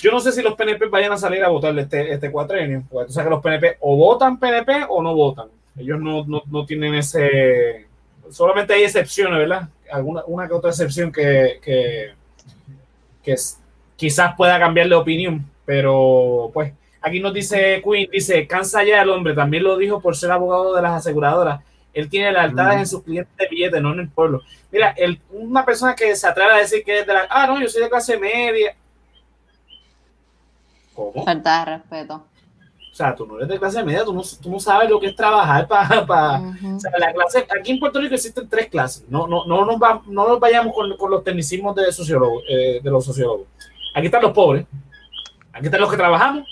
yo 0.00 0.10
no 0.10 0.20
sé 0.20 0.32
si 0.32 0.40
los 0.40 0.54
PNP 0.54 0.86
vayan 0.86 1.12
a 1.12 1.18
salir 1.18 1.44
a 1.44 1.48
votar 1.48 1.78
este, 1.78 2.14
este 2.14 2.32
cuatrenio, 2.32 2.84
porque 2.90 3.08
tú 3.08 3.12
sabes 3.12 3.26
que 3.26 3.34
los 3.34 3.42
PNP 3.42 3.76
o 3.80 3.94
votan 3.94 4.40
PNP 4.40 4.86
o 4.88 5.02
no 5.02 5.14
votan. 5.14 5.48
Ellos 5.76 6.00
no, 6.00 6.24
no, 6.24 6.42
no 6.50 6.64
tienen 6.64 6.94
ese. 6.94 7.91
Solamente 8.30 8.74
hay 8.74 8.84
excepciones, 8.84 9.38
¿verdad? 9.38 9.68
Alguna, 9.90 10.22
una 10.26 10.46
que 10.46 10.54
otra 10.54 10.70
excepción 10.70 11.12
que, 11.12 11.60
que, 11.62 12.12
que 13.22 13.36
quizás 13.96 14.34
pueda 14.36 14.58
cambiar 14.58 14.88
de 14.88 14.94
opinión, 14.94 15.44
pero 15.64 16.50
pues 16.52 16.72
aquí 17.00 17.20
nos 17.20 17.34
dice 17.34 17.82
Queen, 17.84 18.08
dice, 18.10 18.46
cansa 18.46 18.82
ya 18.84 19.02
el 19.02 19.10
hombre, 19.10 19.34
también 19.34 19.64
lo 19.64 19.76
dijo 19.76 20.00
por 20.00 20.16
ser 20.16 20.30
abogado 20.30 20.74
de 20.74 20.82
las 20.82 20.92
aseguradoras. 20.92 21.60
Él 21.92 22.08
tiene 22.08 22.32
lealtades 22.32 22.78
en 22.78 22.86
sus 22.86 23.02
clientes 23.02 23.36
de 23.36 23.48
billetes, 23.48 23.82
no 23.82 23.92
en 23.92 24.00
el 24.00 24.08
pueblo. 24.08 24.40
Mira, 24.70 24.94
el, 24.96 25.20
una 25.30 25.64
persona 25.64 25.94
que 25.94 26.16
se 26.16 26.26
atreve 26.26 26.52
a 26.52 26.56
decir 26.56 26.82
que 26.82 27.00
es 27.00 27.06
de 27.06 27.12
la, 27.12 27.26
ah, 27.28 27.46
no, 27.46 27.60
yo 27.60 27.68
soy 27.68 27.82
de 27.82 27.90
clase 27.90 28.18
media, 28.18 28.74
¿Cómo? 30.94 31.24
Falta 31.24 31.60
de 31.60 31.76
respeto. 31.76 32.26
O 32.92 32.94
sea, 32.94 33.14
tú 33.14 33.26
no 33.26 33.38
eres 33.38 33.48
de 33.48 33.58
clase 33.58 33.82
media, 33.82 34.04
tú 34.04 34.12
no, 34.12 34.20
tú 34.20 34.50
no 34.50 34.60
sabes 34.60 34.90
lo 34.90 35.00
que 35.00 35.06
es 35.06 35.16
trabajar 35.16 35.66
para... 35.66 36.40
o 36.40 36.78
sea, 36.78 36.90
la 36.98 37.10
clase, 37.14 37.46
aquí 37.58 37.72
en 37.72 37.80
Puerto 37.80 37.98
Rico 37.98 38.14
existen 38.14 38.46
tres 38.46 38.68
clases. 38.68 39.06
No, 39.08 39.26
no, 39.26 39.46
no, 39.46 39.64
nos, 39.64 39.76
va, 39.76 40.02
no 40.06 40.28
nos 40.28 40.38
vayamos 40.38 40.74
con, 40.74 40.94
con 40.98 41.10
los 41.10 41.24
tecnicismos 41.24 41.74
de, 41.74 41.90
sociólogo, 41.90 42.42
eh, 42.46 42.80
de 42.82 42.90
los 42.90 43.02
sociólogos. 43.02 43.46
Aquí 43.94 44.06
están 44.06 44.20
los 44.20 44.32
pobres. 44.32 44.66
Aquí 45.54 45.66
están 45.66 45.80
los 45.80 45.90
que 45.90 45.96
trabajamos, 45.96 46.46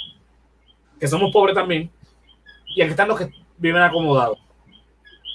que 0.99 1.09
somos 1.09 1.31
pobres 1.31 1.55
también. 1.55 1.91
Y 2.75 2.81
aquí 2.81 2.91
están 2.91 3.09
los 3.09 3.19
que 3.19 3.31
viven 3.59 3.83
acomodados, 3.83 4.39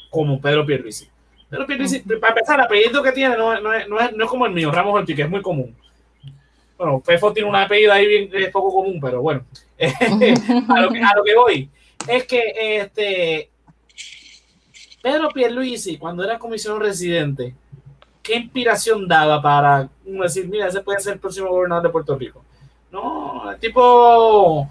como 0.10 0.42
Pedro 0.42 0.66
Pierluisi. 0.66 1.08
Pedro 1.50 1.68
Pierluisi, 1.68 2.00
para 2.00 2.30
empezar, 2.34 2.60
el 2.60 2.66
apellido 2.66 3.04
que 3.04 3.12
tiene 3.12 3.38
no, 3.38 3.60
no, 3.62 3.74
es, 3.74 3.88
no, 3.88 4.00
es, 4.00 4.12
no 4.16 4.24
es 4.24 4.30
como 4.30 4.46
el 4.46 4.54
mío, 4.54 4.72
Ramos 4.72 4.96
Ortiz, 4.96 5.16
que 5.16 5.22
es 5.22 5.30
muy 5.30 5.44
común. 5.44 5.76
Bueno, 6.78 7.02
Fefo 7.02 7.32
tiene 7.32 7.50
una 7.50 7.64
apellido 7.64 7.94
ahí 7.94 8.08
bien 8.08 8.52
poco 8.52 8.74
común, 8.74 9.00
pero 9.02 9.22
bueno. 9.22 9.46
a, 9.80 10.82
lo 10.82 10.90
que, 10.92 11.02
a, 11.02 11.16
lo 11.16 11.24
que, 11.24 11.36
voy 11.36 11.70
es 12.08 12.26
que 12.26 12.80
este 12.80 13.50
Pedro 15.02 15.30
Pierluisi, 15.30 15.98
cuando 15.98 16.24
era 16.24 16.40
comisionado 16.40 16.82
residente, 16.82 17.54
¿qué 18.24 18.36
inspiración 18.36 19.08
daba 19.08 19.42
para 19.42 19.90
decir, 20.04 20.48
mira, 20.48 20.68
ese 20.68 20.82
puede 20.82 21.00
ser 21.00 21.14
el 21.14 21.20
próximo 21.20 21.50
gobernador 21.50 21.84
de 21.84 21.90
Puerto 21.90 22.18
Rico? 22.18 22.44
No, 22.92 23.52
el 23.52 23.60
tipo 23.60 24.70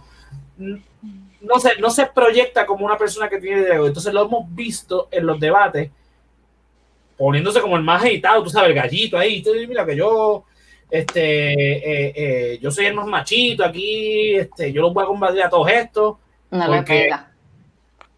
no 0.56 1.60
se, 1.60 1.78
no 1.78 1.90
se 1.90 2.06
proyecta 2.06 2.66
como 2.66 2.84
una 2.84 2.96
persona 2.96 3.28
que 3.28 3.38
tiene 3.38 3.60
idea. 3.60 3.76
Entonces 3.76 4.12
lo 4.12 4.24
hemos 4.24 4.52
visto 4.54 5.08
en 5.10 5.26
los 5.26 5.38
debates 5.38 5.90
poniéndose 7.16 7.60
como 7.60 7.76
el 7.76 7.82
más 7.82 8.02
agitado, 8.02 8.42
tú 8.42 8.50
sabes, 8.50 8.70
el 8.70 8.74
gallito 8.74 9.16
ahí. 9.16 9.42
Mira 9.68 9.86
que 9.86 9.96
yo 9.96 10.44
este, 10.90 11.52
eh, 11.52 12.12
eh, 12.16 12.58
yo 12.60 12.70
soy 12.70 12.86
el 12.86 12.94
más 12.94 13.06
machito 13.06 13.64
aquí, 13.64 14.36
este, 14.36 14.72
yo 14.72 14.82
los 14.82 14.94
voy 14.94 15.04
a 15.04 15.06
combatir 15.06 15.42
a 15.42 15.48
todos 15.48 15.68
estos. 15.70 16.16
No 16.50 16.68
le 16.68 16.82
pega. 16.82 17.30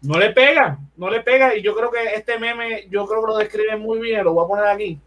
No 0.01 0.19
le 0.19 0.29
pega, 0.29 0.77
no 0.95 1.09
le 1.09 1.21
pega. 1.21 1.55
Y 1.55 1.61
yo 1.61 1.75
creo 1.75 1.89
que 1.89 2.13
este 2.13 2.37
meme, 2.37 2.87
yo 2.89 3.07
creo 3.07 3.21
que 3.21 3.27
lo 3.27 3.37
describe 3.37 3.75
muy 3.77 3.99
bien, 3.99 4.23
lo 4.23 4.33
voy 4.33 4.45
a 4.45 4.47
poner 4.47 4.65
aquí. 4.65 4.99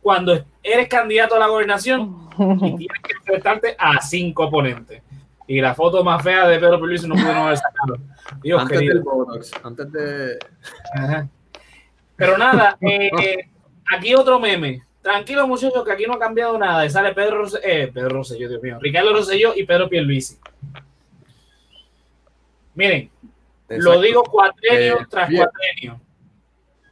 Cuando 0.00 0.44
eres 0.62 0.88
candidato 0.88 1.34
a 1.34 1.40
la 1.40 1.48
gobernación 1.48 2.28
y 2.38 2.76
tienes 2.76 3.02
que 3.02 3.12
enfrentarte 3.14 3.74
a 3.78 4.00
cinco 4.00 4.44
oponentes. 4.44 5.02
Y 5.48 5.60
la 5.60 5.74
foto 5.74 6.02
más 6.04 6.22
fea 6.22 6.46
de 6.46 6.58
Pedro 6.58 6.80
Pérez 6.80 7.04
no 7.06 7.14
pudieron 7.14 7.36
haber 7.38 7.56
sacado. 7.56 7.98
Dios 8.42 8.62
antes 8.62 8.78
querido. 8.78 9.26
antes 9.62 9.92
de. 9.92 10.38
Pero 12.16 12.38
nada, 12.38 12.76
eh, 12.80 13.48
aquí 13.92 14.14
otro 14.14 14.40
meme 14.40 14.85
Tranquilo, 15.06 15.46
muchachos, 15.46 15.84
que 15.84 15.92
aquí 15.92 16.04
no 16.04 16.14
ha 16.14 16.18
cambiado 16.18 16.58
nada. 16.58 16.84
Y 16.84 16.90
sale 16.90 17.14
Pedro, 17.14 17.44
eh, 17.62 17.88
Pedro 17.94 18.08
Rosselló, 18.08 18.48
Dios 18.48 18.60
mío. 18.60 18.78
Ricardo 18.80 19.12
Rosselló 19.12 19.52
y 19.54 19.62
Pedro 19.62 19.88
Pierluisi. 19.88 20.36
Miren, 22.74 23.08
Lo 23.68 24.00
digo 24.00 24.24
cuatrenio 24.24 25.02
eh, 25.02 25.06
tras 25.08 25.30
cuatrenio. 25.32 26.00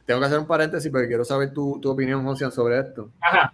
Tengo 0.05 0.21
que 0.21 0.25
hacer 0.27 0.39
un 0.39 0.47
paréntesis 0.47 0.89
porque 0.89 1.09
quiero 1.09 1.25
saber 1.25 1.51
tu, 1.51 1.77
tu 1.81 1.91
opinión, 1.91 2.23
José, 2.23 2.49
sobre 2.51 2.79
esto. 2.79 3.09
Ajá. 3.19 3.53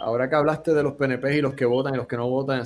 Ahora 0.00 0.28
que 0.28 0.34
hablaste 0.34 0.74
de 0.74 0.82
los 0.82 0.94
PNP 0.94 1.36
y 1.36 1.40
los 1.40 1.54
que 1.54 1.64
votan 1.64 1.94
y 1.94 1.98
los 1.98 2.08
que 2.08 2.16
no 2.16 2.28
votan, 2.28 2.64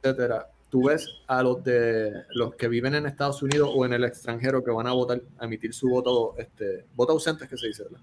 etcétera, 0.00 0.46
tú 0.70 0.86
ves 0.86 1.08
a 1.26 1.42
los 1.42 1.64
de 1.64 2.12
los 2.34 2.54
que 2.54 2.68
viven 2.68 2.94
en 2.94 3.06
Estados 3.06 3.42
Unidos 3.42 3.68
o 3.74 3.84
en 3.84 3.94
el 3.94 4.04
extranjero 4.04 4.62
que 4.62 4.70
van 4.70 4.86
a 4.86 4.92
votar, 4.92 5.20
a 5.40 5.46
emitir 5.46 5.74
su 5.74 5.88
voto, 5.88 6.36
este, 6.38 6.84
voto 6.94 7.14
ausente 7.14 7.44
es 7.44 7.50
que 7.50 7.56
se 7.56 7.66
dice, 7.66 7.82
¿verdad? 7.82 8.00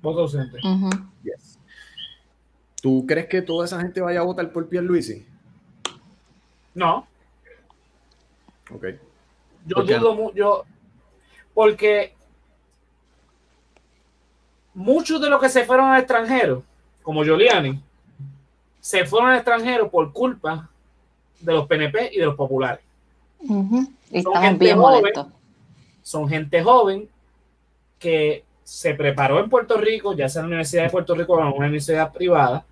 Voto 0.00 0.20
ausente. 0.20 0.58
yes. 1.22 1.58
¿Tú 2.80 3.04
crees 3.06 3.26
que 3.26 3.42
toda 3.42 3.64
esa 3.64 3.80
gente 3.80 4.00
vaya 4.00 4.20
a 4.20 4.24
votar 4.24 4.52
por 4.52 4.68
Pierluisi? 4.68 5.26
No. 6.74 7.06
Ok. 8.72 8.84
Yo 9.66 9.82
dudo 9.82 10.14
mucho, 10.14 10.64
porque 11.52 12.14
muchos 14.74 15.20
de 15.20 15.28
los 15.28 15.40
que 15.40 15.48
se 15.48 15.64
fueron 15.64 15.90
al 15.90 15.98
extranjero, 15.98 16.62
como 17.02 17.24
Giuliani, 17.24 17.82
se 18.80 19.04
fueron 19.04 19.30
al 19.30 19.36
extranjero 19.36 19.90
por 19.90 20.12
culpa 20.12 20.70
de 21.40 21.52
los 21.52 21.66
PNP 21.66 22.10
y 22.14 22.18
de 22.18 22.26
los 22.26 22.36
populares. 22.36 22.80
son, 23.44 23.96
gente 24.40 24.74
joven, 24.74 25.12
son 26.02 26.28
gente 26.28 26.62
joven 26.62 27.08
que 27.98 28.44
se 28.68 28.92
preparó 28.92 29.40
en 29.40 29.48
Puerto 29.48 29.78
Rico, 29.78 30.12
ya 30.12 30.28
sea 30.28 30.40
en 30.40 30.44
la 30.44 30.48
Universidad 30.48 30.82
de 30.82 30.90
Puerto 30.90 31.14
Rico 31.14 31.32
o 31.32 31.40
en 31.40 31.46
una 31.46 31.56
universidad 31.56 32.12
privada, 32.12 32.66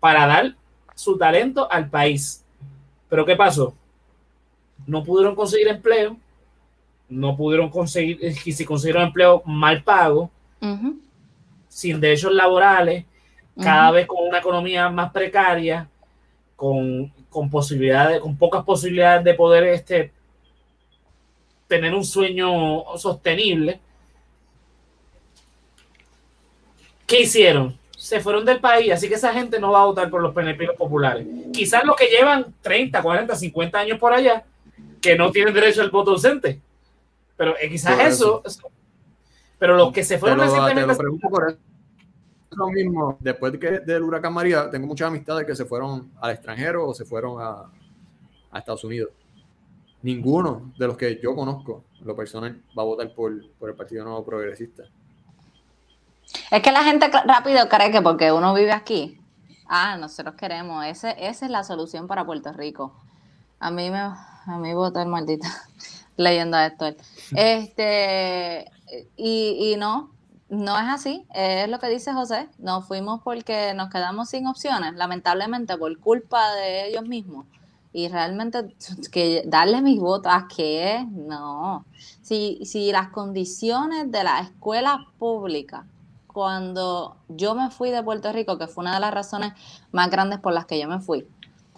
para 0.00 0.26
dar 0.26 0.54
su 0.94 1.18
talento 1.18 1.70
al 1.70 1.90
país. 1.90 2.42
Pero 3.06 3.26
¿qué 3.26 3.36
pasó? 3.36 3.74
No 4.86 5.04
pudieron 5.04 5.34
conseguir 5.34 5.68
empleo, 5.68 6.16
no 7.10 7.36
pudieron 7.36 7.68
conseguir, 7.68 8.18
y 8.46 8.52
si 8.52 8.64
consiguieron 8.64 9.08
empleo 9.08 9.42
mal 9.44 9.82
pago, 9.82 10.30
sin 11.68 12.00
derechos 12.00 12.32
laborales, 12.32 13.04
cada 13.60 13.90
vez 13.90 14.06
con 14.06 14.26
una 14.26 14.38
economía 14.38 14.88
más 14.88 15.12
precaria, 15.12 15.86
con, 16.56 17.12
posibilidades, 17.50 18.20
con 18.20 18.38
pocas 18.38 18.64
posibilidades 18.64 19.22
de 19.22 19.34
poder 19.34 19.64
este, 19.64 20.12
tener 21.68 21.94
un 21.94 22.06
sueño 22.06 22.96
sostenible. 22.96 23.80
¿Qué 27.10 27.22
hicieron? 27.22 27.76
Se 27.98 28.20
fueron 28.20 28.44
del 28.44 28.60
país, 28.60 28.92
así 28.92 29.08
que 29.08 29.16
esa 29.16 29.32
gente 29.32 29.58
no 29.58 29.72
va 29.72 29.82
a 29.82 29.86
votar 29.86 30.08
por 30.08 30.22
los 30.22 30.32
PNP 30.32 30.74
populares. 30.78 31.26
Quizás 31.52 31.84
los 31.84 31.96
que 31.96 32.06
llevan 32.06 32.54
30, 32.62 33.02
40, 33.02 33.34
50 33.34 33.78
años 33.78 33.98
por 33.98 34.12
allá, 34.12 34.44
que 35.02 35.16
no 35.16 35.32
tienen 35.32 35.52
derecho 35.52 35.82
al 35.82 35.90
voto 35.90 36.12
ausente. 36.12 36.60
Pero 37.36 37.56
eh, 37.60 37.68
quizás 37.68 37.98
eso, 37.98 38.44
Pero 39.58 39.76
los 39.76 39.92
que 39.92 40.04
se 40.04 40.18
fueron 40.18 40.38
recientemente 40.38 40.94
lo 42.52 42.68
mismo. 42.68 43.18
Después 43.18 43.58
que, 43.58 43.80
del 43.80 44.04
huracán 44.04 44.32
María, 44.32 44.70
tengo 44.70 44.86
muchas 44.86 45.08
amistades 45.08 45.44
que 45.44 45.56
se 45.56 45.64
fueron 45.64 46.12
al 46.20 46.30
extranjero 46.30 46.86
o 46.86 46.94
se 46.94 47.04
fueron 47.04 47.40
a, 47.40 47.72
a 48.52 48.58
Estados 48.58 48.84
Unidos. 48.84 49.10
Ninguno 50.02 50.72
de 50.78 50.86
los 50.86 50.96
que 50.96 51.18
yo 51.20 51.34
conozco, 51.34 51.84
lo 52.02 52.14
personal, 52.14 52.62
va 52.78 52.82
a 52.82 52.86
votar 52.86 53.12
por, 53.12 53.32
por 53.58 53.68
el 53.68 53.74
Partido 53.74 54.04
Nuevo 54.04 54.24
Progresista. 54.24 54.84
Es 56.50 56.62
que 56.62 56.72
la 56.72 56.84
gente 56.84 57.10
rápido 57.26 57.68
cree 57.68 57.90
que 57.90 58.02
porque 58.02 58.32
uno 58.32 58.54
vive 58.54 58.72
aquí, 58.72 59.20
ah, 59.68 59.96
nosotros 59.96 60.34
queremos, 60.34 60.84
ese, 60.84 61.14
esa 61.18 61.46
es 61.46 61.50
la 61.50 61.64
solución 61.64 62.06
para 62.06 62.26
Puerto 62.26 62.52
Rico. 62.52 62.92
A 63.58 63.70
mí 63.70 63.90
me, 63.90 63.98
a 63.98 64.58
mí 64.58 64.74
votar 64.74 65.06
maldita 65.06 65.48
leyendo 66.16 66.58
esto. 66.58 66.86
Este, 67.34 68.70
y, 69.16 69.72
y 69.72 69.76
no, 69.76 70.10
no 70.50 70.76
es 70.76 70.88
así, 70.88 71.24
es 71.32 71.68
lo 71.68 71.78
que 71.78 71.88
dice 71.88 72.12
José. 72.12 72.48
Nos 72.58 72.86
fuimos 72.86 73.20
porque 73.22 73.72
nos 73.74 73.88
quedamos 73.88 74.28
sin 74.28 74.46
opciones, 74.46 74.94
lamentablemente 74.94 75.78
por 75.78 75.96
culpa 76.00 76.52
de 76.54 76.88
ellos 76.88 77.06
mismos. 77.06 77.46
Y 77.92 78.08
realmente 78.08 78.74
que 79.12 79.44
darle 79.46 79.80
mis 79.80 80.00
votos 80.00 80.32
a 80.34 80.48
qué, 80.54 81.06
no. 81.10 81.84
Si, 82.22 82.60
si 82.64 82.90
las 82.90 83.10
condiciones 83.10 84.10
de 84.10 84.24
la 84.24 84.40
escuela 84.40 85.06
pública, 85.18 85.86
cuando 86.32 87.16
yo 87.28 87.54
me 87.54 87.70
fui 87.70 87.90
de 87.90 88.02
Puerto 88.02 88.32
Rico, 88.32 88.58
que 88.58 88.66
fue 88.66 88.82
una 88.82 88.94
de 88.94 89.00
las 89.00 89.12
razones 89.12 89.52
más 89.92 90.10
grandes 90.10 90.38
por 90.38 90.52
las 90.52 90.66
que 90.66 90.80
yo 90.80 90.88
me 90.88 91.00
fui, 91.00 91.26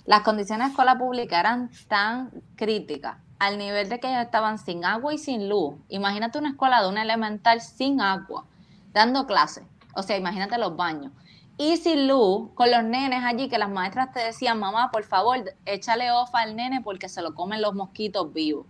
las 0.04 0.22
condiciones 0.22 0.66
de 0.66 0.70
escuela 0.70 0.98
pública 0.98 1.38
eran 1.38 1.70
tan 1.88 2.30
críticas 2.56 3.16
al 3.38 3.58
nivel 3.58 3.88
de 3.88 3.98
que 3.98 4.08
ellos 4.08 4.22
estaban 4.22 4.58
sin 4.58 4.84
agua 4.84 5.14
y 5.14 5.18
sin 5.18 5.48
luz. 5.48 5.74
Imagínate 5.88 6.38
una 6.38 6.50
escuela 6.50 6.82
de 6.82 6.88
un 6.88 6.98
elemental 6.98 7.60
sin 7.60 8.00
agua 8.00 8.44
dando 8.92 9.26
clases. 9.26 9.64
O 9.94 10.02
sea, 10.02 10.16
imagínate 10.16 10.58
los 10.58 10.76
baños. 10.76 11.12
Y 11.58 11.76
sin 11.76 12.08
luz, 12.08 12.50
con 12.54 12.70
los 12.70 12.82
nenes 12.82 13.24
allí, 13.24 13.48
que 13.48 13.58
las 13.58 13.68
maestras 13.70 14.12
te 14.12 14.20
decían, 14.20 14.58
mamá, 14.58 14.90
por 14.90 15.04
favor, 15.04 15.38
échale 15.66 16.10
off 16.10 16.34
al 16.34 16.56
nene 16.56 16.80
porque 16.80 17.08
se 17.08 17.22
lo 17.22 17.34
comen 17.34 17.60
los 17.60 17.74
mosquitos 17.74 18.32
vivos. 18.32 18.66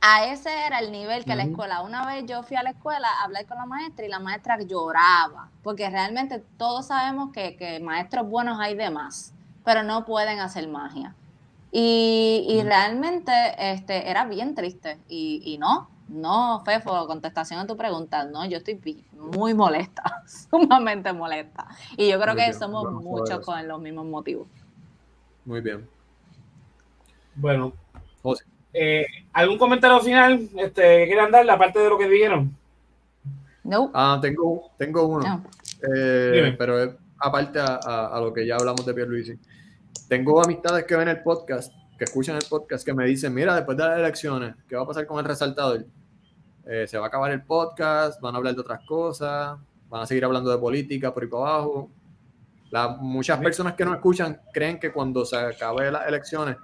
A 0.00 0.26
ese 0.26 0.48
era 0.66 0.78
el 0.78 0.92
nivel 0.92 1.24
que 1.24 1.34
la 1.34 1.42
escuela. 1.42 1.82
Una 1.82 2.06
vez 2.06 2.24
yo 2.26 2.42
fui 2.44 2.56
a 2.56 2.62
la 2.62 2.70
escuela 2.70 3.08
a 3.08 3.24
hablar 3.24 3.46
con 3.46 3.58
la 3.58 3.66
maestra 3.66 4.06
y 4.06 4.08
la 4.08 4.20
maestra 4.20 4.58
lloraba, 4.60 5.50
porque 5.62 5.90
realmente 5.90 6.42
todos 6.56 6.86
sabemos 6.86 7.32
que, 7.32 7.80
maestros 7.82 8.28
buenos 8.28 8.60
hay 8.60 8.76
de 8.76 8.90
más, 8.90 9.34
pero 9.64 9.82
no 9.82 10.04
pueden 10.04 10.38
hacer 10.38 10.68
magia. 10.68 11.14
Y, 11.72 12.60
realmente 12.64 13.32
este, 13.58 14.08
era 14.08 14.24
bien 14.24 14.54
triste. 14.54 14.98
Y, 15.08 15.42
y 15.44 15.58
no, 15.58 15.88
no, 16.08 16.62
Fefo, 16.64 17.06
contestación 17.06 17.60
a 17.60 17.66
tu 17.66 17.76
pregunta, 17.76 18.24
no, 18.24 18.44
yo 18.46 18.58
estoy 18.58 19.04
muy 19.12 19.52
molesta, 19.52 20.22
sumamente 20.50 21.12
molesta. 21.12 21.66
Y 21.96 22.08
yo 22.08 22.20
creo 22.20 22.34
que 22.34 22.52
somos 22.54 22.90
muchos 22.92 23.44
con 23.44 23.66
los 23.68 23.80
mismos 23.80 24.06
motivos. 24.06 24.48
Muy 25.44 25.60
bien. 25.60 25.88
Bueno, 27.34 27.72
eh, 28.72 29.06
¿algún 29.32 29.58
comentario 29.58 30.00
final 30.00 30.48
este, 30.56 30.82
que 30.82 31.06
quieran 31.06 31.30
dar, 31.30 31.48
aparte 31.48 31.78
de 31.78 31.88
lo 31.88 31.98
que 31.98 32.08
dijeron? 32.08 32.54
No. 33.64 33.90
Ah, 33.94 34.18
tengo, 34.20 34.70
tengo 34.76 35.06
uno. 35.06 35.44
Eh, 35.82 36.54
pero 36.58 36.96
aparte 37.18 37.58
a, 37.60 38.18
lo 38.20 38.32
que 38.32 38.46
ya 38.46 38.56
hablamos 38.56 38.84
de 38.84 38.94
Pierluisi. 38.94 39.38
Tengo 40.08 40.42
amistades 40.42 40.84
que 40.84 40.96
ven 40.96 41.08
el 41.08 41.22
podcast, 41.22 41.72
que 41.98 42.04
escuchan 42.04 42.36
el 42.36 42.44
podcast, 42.48 42.84
que 42.84 42.94
me 42.94 43.04
dicen, 43.04 43.34
mira, 43.34 43.54
después 43.54 43.76
de 43.76 43.84
las 43.84 43.98
elecciones, 43.98 44.54
¿qué 44.68 44.76
va 44.76 44.82
a 44.82 44.86
pasar 44.86 45.06
con 45.06 45.18
el 45.18 45.24
resaltador? 45.24 45.84
Eh, 46.66 46.86
se 46.86 46.98
va 46.98 47.06
a 47.06 47.08
acabar 47.08 47.30
el 47.32 47.42
podcast, 47.42 48.20
van 48.20 48.34
a 48.34 48.38
hablar 48.38 48.54
de 48.54 48.60
otras 48.60 48.80
cosas, 48.86 49.58
van 49.88 50.02
a 50.02 50.06
seguir 50.06 50.24
hablando 50.24 50.50
de 50.50 50.58
política 50.58 51.12
por 51.12 51.22
ahí 51.22 51.28
para 51.28 51.42
abajo. 51.42 51.90
muchas 53.00 53.38
personas 53.40 53.74
que 53.74 53.84
no 53.84 53.94
escuchan 53.94 54.40
creen 54.52 54.78
que 54.78 54.92
cuando 54.92 55.24
se 55.24 55.36
acabe 55.36 55.90
las 55.90 56.06
elecciones 56.06 56.56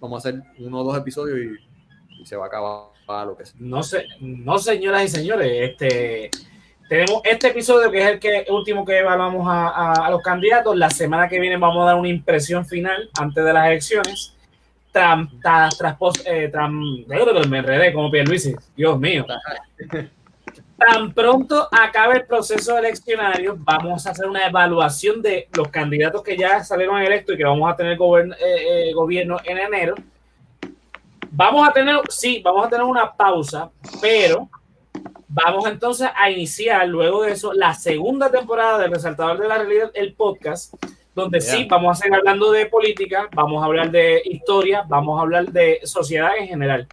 vamos 0.00 0.24
a 0.24 0.28
hacer 0.28 0.42
uno 0.58 0.80
o 0.80 0.84
dos 0.84 0.98
episodios 0.98 1.38
y, 1.38 1.68
se 2.24 2.36
va 2.36 2.44
a 2.44 2.48
acabar 2.48 3.26
lo 3.26 3.36
que 3.36 3.46
sea. 3.46 3.56
No 3.60 3.82
sé, 3.82 4.06
no 4.20 4.58
señoras 4.58 5.04
y 5.04 5.08
señores, 5.08 5.70
este 5.70 6.30
tenemos 6.88 7.20
este 7.24 7.48
episodio 7.48 7.90
que 7.90 8.00
es 8.00 8.06
el 8.06 8.18
que 8.18 8.46
último 8.50 8.84
que 8.84 8.98
evaluamos 8.98 9.46
a, 9.48 10.06
a 10.06 10.10
los 10.10 10.20
candidatos. 10.20 10.76
La 10.76 10.90
semana 10.90 11.28
que 11.28 11.38
viene 11.38 11.56
vamos 11.56 11.82
a 11.82 11.86
dar 11.86 11.96
una 11.96 12.08
impresión 12.08 12.66
final 12.66 13.08
antes 13.18 13.44
de 13.44 13.52
las 13.52 13.66
elecciones 13.66 14.34
tras, 15.42 15.76
tras, 15.78 15.96
eh, 16.26 16.50
me 17.48 17.58
enredé 17.58 17.92
como 17.92 18.10
Pierluisi, 18.10 18.54
Dios 18.76 18.98
mío. 18.98 19.26
Tan 20.78 21.12
pronto 21.12 21.66
acabe 21.72 22.18
el 22.18 22.24
proceso 22.24 22.78
eleccionario, 22.78 23.56
vamos 23.58 24.06
a 24.06 24.10
hacer 24.12 24.26
una 24.26 24.46
evaluación 24.46 25.20
de 25.20 25.48
los 25.56 25.66
candidatos 25.68 26.22
que 26.22 26.36
ya 26.36 26.62
salieron 26.62 27.02
electos 27.02 27.34
y 27.34 27.38
que 27.38 27.44
vamos 27.44 27.68
a 27.68 27.74
tener 27.74 27.98
eh, 27.98 28.34
eh, 28.38 28.92
gobierno 28.94 29.38
en 29.44 29.58
enero. 29.58 29.96
Vamos 31.32 31.68
a 31.68 31.72
tener, 31.72 31.96
sí, 32.08 32.40
vamos 32.44 32.64
a 32.64 32.68
tener 32.68 32.84
una 32.84 33.12
pausa, 33.12 33.72
pero 34.00 34.48
vamos 35.26 35.66
entonces 35.66 36.08
a 36.14 36.30
iniciar 36.30 36.86
luego 36.86 37.22
de 37.22 37.32
eso 37.32 37.52
la 37.52 37.74
segunda 37.74 38.30
temporada 38.30 38.78
de 38.78 38.86
Resaltador 38.86 39.36
de 39.38 39.48
la 39.48 39.58
Realidad, 39.58 39.90
el 39.94 40.14
podcast, 40.14 40.74
donde 41.12 41.40
sí 41.40 41.66
vamos 41.68 41.98
a 41.98 42.02
seguir 42.02 42.14
hablando 42.14 42.52
de 42.52 42.66
política, 42.66 43.28
vamos 43.34 43.60
a 43.60 43.66
hablar 43.66 43.90
de 43.90 44.22
historia, 44.24 44.84
vamos 44.86 45.18
a 45.18 45.22
hablar 45.22 45.46
de 45.46 45.80
sociedad 45.82 46.36
en 46.38 46.46
general. 46.46 46.86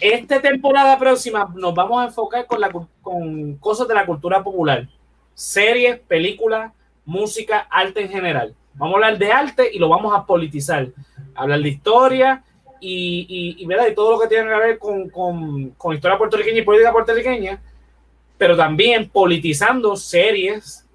Esta 0.00 0.40
temporada 0.40 0.96
próxima 0.98 1.52
nos 1.56 1.74
vamos 1.74 2.00
a 2.00 2.06
enfocar 2.06 2.46
con, 2.46 2.60
la, 2.60 2.70
con 3.02 3.56
cosas 3.56 3.88
de 3.88 3.94
la 3.94 4.06
cultura 4.06 4.44
popular, 4.44 4.86
series, 5.34 5.98
películas, 5.98 6.72
música, 7.04 7.66
arte 7.68 8.02
en 8.02 8.10
general. 8.10 8.54
Vamos 8.74 8.94
a 8.94 8.96
hablar 8.96 9.18
de 9.18 9.32
arte 9.32 9.70
y 9.72 9.78
lo 9.78 9.88
vamos 9.88 10.14
a 10.14 10.24
politizar, 10.24 10.88
hablar 11.34 11.60
de 11.60 11.68
historia 11.68 12.44
y, 12.80 13.56
y, 13.58 13.64
y 13.64 13.94
todo 13.94 14.12
lo 14.12 14.20
que 14.20 14.28
tiene 14.28 14.48
que 14.48 14.56
ver 14.56 14.78
con, 14.78 15.10
con, 15.10 15.70
con 15.70 15.96
historia 15.96 16.16
puertorriqueña 16.16 16.58
y 16.58 16.62
política 16.62 16.92
puertorriqueña, 16.92 17.60
pero 18.36 18.56
también 18.56 19.08
politizando 19.08 19.96
series, 19.96 20.86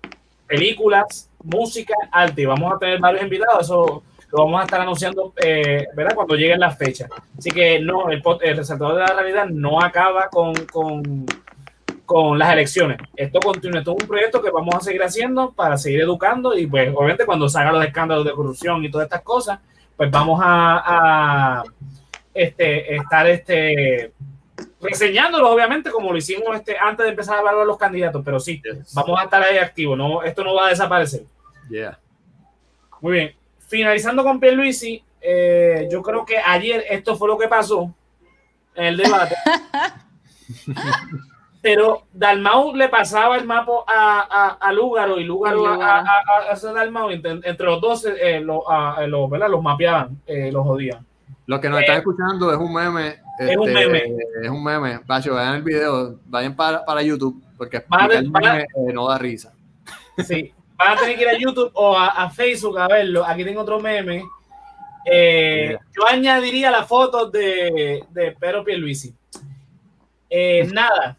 películas, 0.47 1.29
música, 1.43 1.93
arte. 2.09 2.45
Vamos 2.45 2.73
a 2.73 2.79
tener 2.79 2.99
varios 2.99 3.23
invitados, 3.23 3.65
eso 3.65 4.01
lo 4.33 4.45
vamos 4.45 4.61
a 4.61 4.63
estar 4.63 4.81
anunciando, 4.81 5.31
eh, 5.43 5.85
¿verdad? 5.95 6.15
Cuando 6.15 6.33
lleguen 6.35 6.59
las 6.59 6.75
fechas. 6.75 7.07
Así 7.37 7.51
que 7.51 7.79
no, 7.79 8.09
el, 8.09 8.21
el 8.41 8.57
resaltador 8.57 8.95
de 8.95 9.01
la 9.01 9.13
realidad 9.13 9.45
no 9.45 9.79
acaba 9.79 10.27
con, 10.29 10.55
con, 10.65 11.25
con 12.03 12.39
las 12.39 12.51
elecciones. 12.51 12.97
Esto 13.15 13.39
continúa, 13.39 13.79
esto 13.79 13.95
es 13.95 14.01
un 14.01 14.07
proyecto 14.07 14.41
que 14.41 14.49
vamos 14.49 14.73
a 14.73 14.79
seguir 14.79 15.03
haciendo 15.03 15.51
para 15.51 15.77
seguir 15.77 16.01
educando 16.01 16.57
y 16.57 16.65
pues 16.65 16.91
obviamente 16.95 17.27
cuando 17.27 17.47
salgan 17.47 17.75
los 17.75 17.85
escándalos 17.85 18.25
de 18.25 18.31
corrupción 18.31 18.83
y 18.83 18.89
todas 18.89 19.05
estas 19.05 19.21
cosas, 19.21 19.59
pues 19.95 20.09
vamos 20.09 20.41
a, 20.43 21.59
a 21.59 21.63
este, 22.33 22.95
estar 22.95 23.27
este, 23.27 24.13
reseñándolos, 24.81 25.47
obviamente, 25.51 25.91
como 25.91 26.11
lo 26.11 26.17
hicimos 26.17 26.55
este, 26.55 26.75
antes 26.75 27.03
de 27.03 27.11
empezar 27.11 27.35
a 27.35 27.39
hablar 27.39 27.57
de 27.57 27.65
los 27.65 27.77
candidatos, 27.77 28.23
pero 28.25 28.39
sí, 28.39 28.59
vamos 28.95 29.19
a 29.19 29.25
estar 29.25 29.43
ahí 29.43 29.59
activos, 29.59 29.95
no, 29.95 30.23
esto 30.23 30.43
no 30.43 30.55
va 30.55 30.65
a 30.65 30.69
desaparecer. 30.69 31.21
Yeah. 31.69 31.99
Muy 32.99 33.13
bien. 33.13 33.42
Finalizando 33.73 34.23
con 34.23 34.39
Pierluisi, 34.39 35.03
eh, 35.19 35.87
yo 35.91 36.03
creo 36.03 36.23
que 36.23 36.37
ayer 36.37 36.85
esto 36.91 37.15
fue 37.15 37.27
lo 37.27 37.39
que 37.39 37.47
pasó 37.47 37.91
en 38.75 38.85
el 38.85 38.97
debate. 38.97 39.33
Pero 41.63 42.03
Dalmau 42.13 42.75
le 42.75 42.87
pasaba 42.87 43.35
el 43.35 43.47
mapa 43.47 43.71
a, 43.87 44.27
a, 44.29 44.47
a 44.61 44.71
Lúgaro 44.71 45.19
y 45.19 45.23
Lúgaro 45.23 45.65
a, 45.65 46.01
a, 46.01 46.01
a, 46.01 46.53
a 46.53 46.71
Dalmau. 46.71 47.09
Entre, 47.09 47.31
entre 47.31 47.65
los 47.65 47.81
dos 47.81 48.05
eh, 48.05 48.41
lo, 48.41 48.69
a, 48.69 49.07
lo, 49.07 49.27
¿verdad? 49.27 49.49
los 49.49 49.63
mapeaban, 49.63 50.21
eh, 50.27 50.51
los 50.51 50.63
jodían. 50.63 51.03
Lo 51.47 51.59
que 51.59 51.67
nos 51.67 51.79
están 51.79 51.97
escuchando 51.97 52.53
es 52.53 52.59
un 52.59 52.71
meme. 52.71 53.21
Es 53.39 53.57
un 53.57 53.69
este, 53.69 53.87
meme. 53.87 54.17
Es 54.43 54.49
un 54.51 54.63
meme. 54.63 54.99
Pacho, 54.99 55.33
vean 55.33 55.55
el 55.55 55.63
video, 55.63 56.19
vayan 56.27 56.55
para, 56.55 56.85
para 56.85 57.01
YouTube, 57.01 57.43
porque 57.57 57.77
el 57.77 58.29
meme, 58.29 58.61
eh, 58.61 58.93
no 58.93 59.07
da 59.07 59.17
risa. 59.17 59.51
Sí, 60.19 60.53
van 60.83 60.97
a 60.97 61.01
tener 61.01 61.15
que 61.15 61.21
ir 61.23 61.29
a 61.29 61.37
YouTube 61.37 61.71
o 61.73 61.97
a, 61.97 62.07
a 62.07 62.29
Facebook 62.29 62.77
a 62.79 62.87
verlo. 62.87 63.25
Aquí 63.25 63.43
tengo 63.43 63.61
otro 63.61 63.79
meme. 63.79 64.23
Eh, 65.05 65.77
yo 65.95 66.07
añadiría 66.07 66.71
la 66.71 66.83
foto 66.85 67.29
de, 67.29 68.03
de 68.09 68.31
Pedro 68.31 68.63
Pierluisi. 68.63 69.13
Eh, 70.29 70.67
nada. 70.73 71.17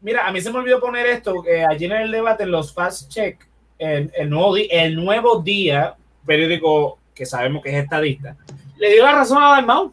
Mira, 0.00 0.26
a 0.26 0.32
mí 0.32 0.40
se 0.40 0.50
me 0.52 0.58
olvidó 0.58 0.80
poner 0.80 1.06
esto. 1.06 1.44
eh, 1.46 1.64
allí 1.64 1.86
en 1.86 1.92
el 1.92 2.10
debate, 2.10 2.44
en 2.44 2.50
los 2.50 2.72
Fast 2.72 3.10
Check, 3.10 3.46
el, 3.78 4.10
el 4.14 4.30
nuevo, 4.30 4.56
el 4.56 4.94
nuevo 4.94 5.40
día, 5.40 5.94
periódico 6.24 6.98
que 7.14 7.26
sabemos 7.26 7.62
que 7.62 7.70
es 7.70 7.82
estadista, 7.82 8.36
le 8.76 8.92
dio 8.92 9.04
la 9.04 9.12
razón 9.12 9.42
a 9.42 9.50
Dalmau. 9.50 9.92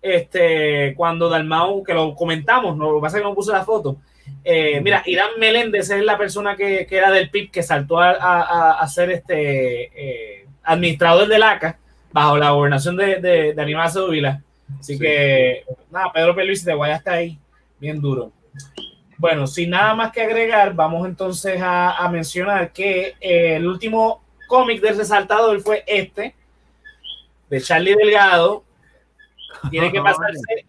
Este, 0.00 0.94
cuando 0.96 1.28
Dalmau, 1.28 1.84
que 1.84 1.94
lo 1.94 2.14
comentamos, 2.14 2.76
no, 2.76 2.90
lo 2.90 2.96
que 2.96 3.02
pasa 3.02 3.16
es 3.18 3.22
que 3.22 3.28
no 3.28 3.34
puse 3.34 3.52
la 3.52 3.64
foto. 3.64 3.96
Eh, 4.44 4.80
mira, 4.80 5.02
Irán 5.06 5.30
Meléndez 5.38 5.90
es 5.90 6.02
la 6.04 6.18
persona 6.18 6.56
que, 6.56 6.86
que 6.86 6.96
era 6.96 7.10
del 7.10 7.30
PIB 7.30 7.50
que 7.50 7.62
saltó 7.62 8.00
a, 8.00 8.10
a- 8.12 8.72
a 8.80 8.88
ser 8.88 9.10
este 9.10 9.84
eh, 9.94 10.46
administrador 10.64 11.28
del 11.28 11.42
ACA 11.42 11.78
bajo 12.12 12.36
la 12.36 12.50
gobernación 12.50 12.96
de, 12.96 13.16
de, 13.20 13.54
de. 13.54 14.38
Así 14.80 14.94
Sí. 14.94 14.98
que, 14.98 15.64
nada, 15.90 16.10
Pedro 16.12 16.34
Pierluisi 16.34 16.64
de 16.64 16.74
Guaya 16.74 16.96
está 16.96 17.12
ahí, 17.12 17.38
bien 17.78 18.00
duro. 18.00 18.32
Bueno, 19.18 19.46
sin 19.46 19.70
nada 19.70 19.94
más 19.94 20.10
que 20.12 20.22
agregar, 20.22 20.74
vamos 20.74 21.06
entonces 21.06 21.60
a, 21.62 21.92
a 21.96 22.08
mencionar 22.08 22.72
que 22.72 23.14
eh, 23.20 23.56
el 23.56 23.66
último 23.66 24.22
cómic 24.48 24.80
del 24.82 24.96
resaltador 24.98 25.60
fue 25.60 25.84
este, 25.86 26.34
de 27.48 27.60
Charlie 27.60 27.94
Delgado. 27.94 28.64
Tiene 29.70 29.92
que 29.92 30.00
pasarse, 30.02 30.66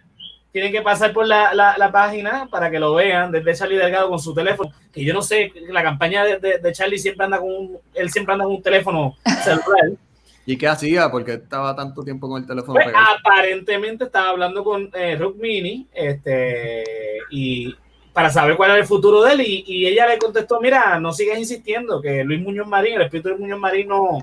tienen 0.54 0.72
que 0.72 0.82
pasar 0.84 1.12
por 1.12 1.28
la, 1.28 1.54
la- 1.54 1.76
la 1.78 1.92
página 1.92 2.48
para 2.50 2.70
que 2.72 2.80
lo 2.80 2.94
vean 2.94 3.32
desde 3.32 3.56
Charlie 3.56 3.76
Delgado 3.78 4.08
con 4.08 4.20
su 4.20 4.34
teléfono. 4.34 4.72
Que 4.94 5.04
yo 5.04 5.14
no 5.14 5.22
sé, 5.24 5.52
la 5.70 5.82
campaña 5.84 6.24
de, 6.24 6.38
de- 6.38 6.60
de 6.60 6.72
Charlie 6.72 7.00
siempre 7.00 7.26
anda 7.26 7.40
con 7.40 7.50
un, 7.50 7.78
él 7.96 8.10
siempre 8.12 8.34
anda 8.34 8.46
con 8.46 8.54
un 8.56 8.62
teléfono 8.62 9.16
celular. 9.44 9.92
¿Y 10.46 10.58
qué 10.58 10.68
hacía? 10.68 11.10
Porque 11.10 11.34
estaba 11.34 11.76
tanto 11.76 12.04
tiempo 12.04 12.30
con 12.30 12.42
el 12.42 12.48
teléfono 12.48 12.74
Pues, 12.74 12.86
pegado. 12.88 13.06
aparentemente 13.20 14.04
estaba 14.04 14.30
hablando 14.30 14.64
con 14.64 14.90
eh, 14.94 15.16
Rukmini 15.16 15.88
este, 15.94 16.84
y 17.32 17.74
para 18.12 18.30
saber 18.30 18.56
cuál 18.58 18.72
era 18.72 18.80
el 18.80 18.86
futuro 18.86 19.24
de 19.24 19.34
él 19.34 19.42
y, 19.42 19.64
y 19.66 19.88
ella 19.88 20.06
le 20.06 20.18
contestó, 20.20 20.60
mira, 20.62 21.00
no 21.00 21.14
sigas 21.14 21.40
insistiendo, 21.40 22.00
que 22.02 22.24
Luis 22.26 22.42
Muñoz 22.42 22.68
Marín, 22.68 22.96
el 22.96 23.04
espíritu 23.04 23.30
de 23.30 23.36
Muñoz 23.38 23.58
Marín 23.60 23.88
no, 23.88 24.20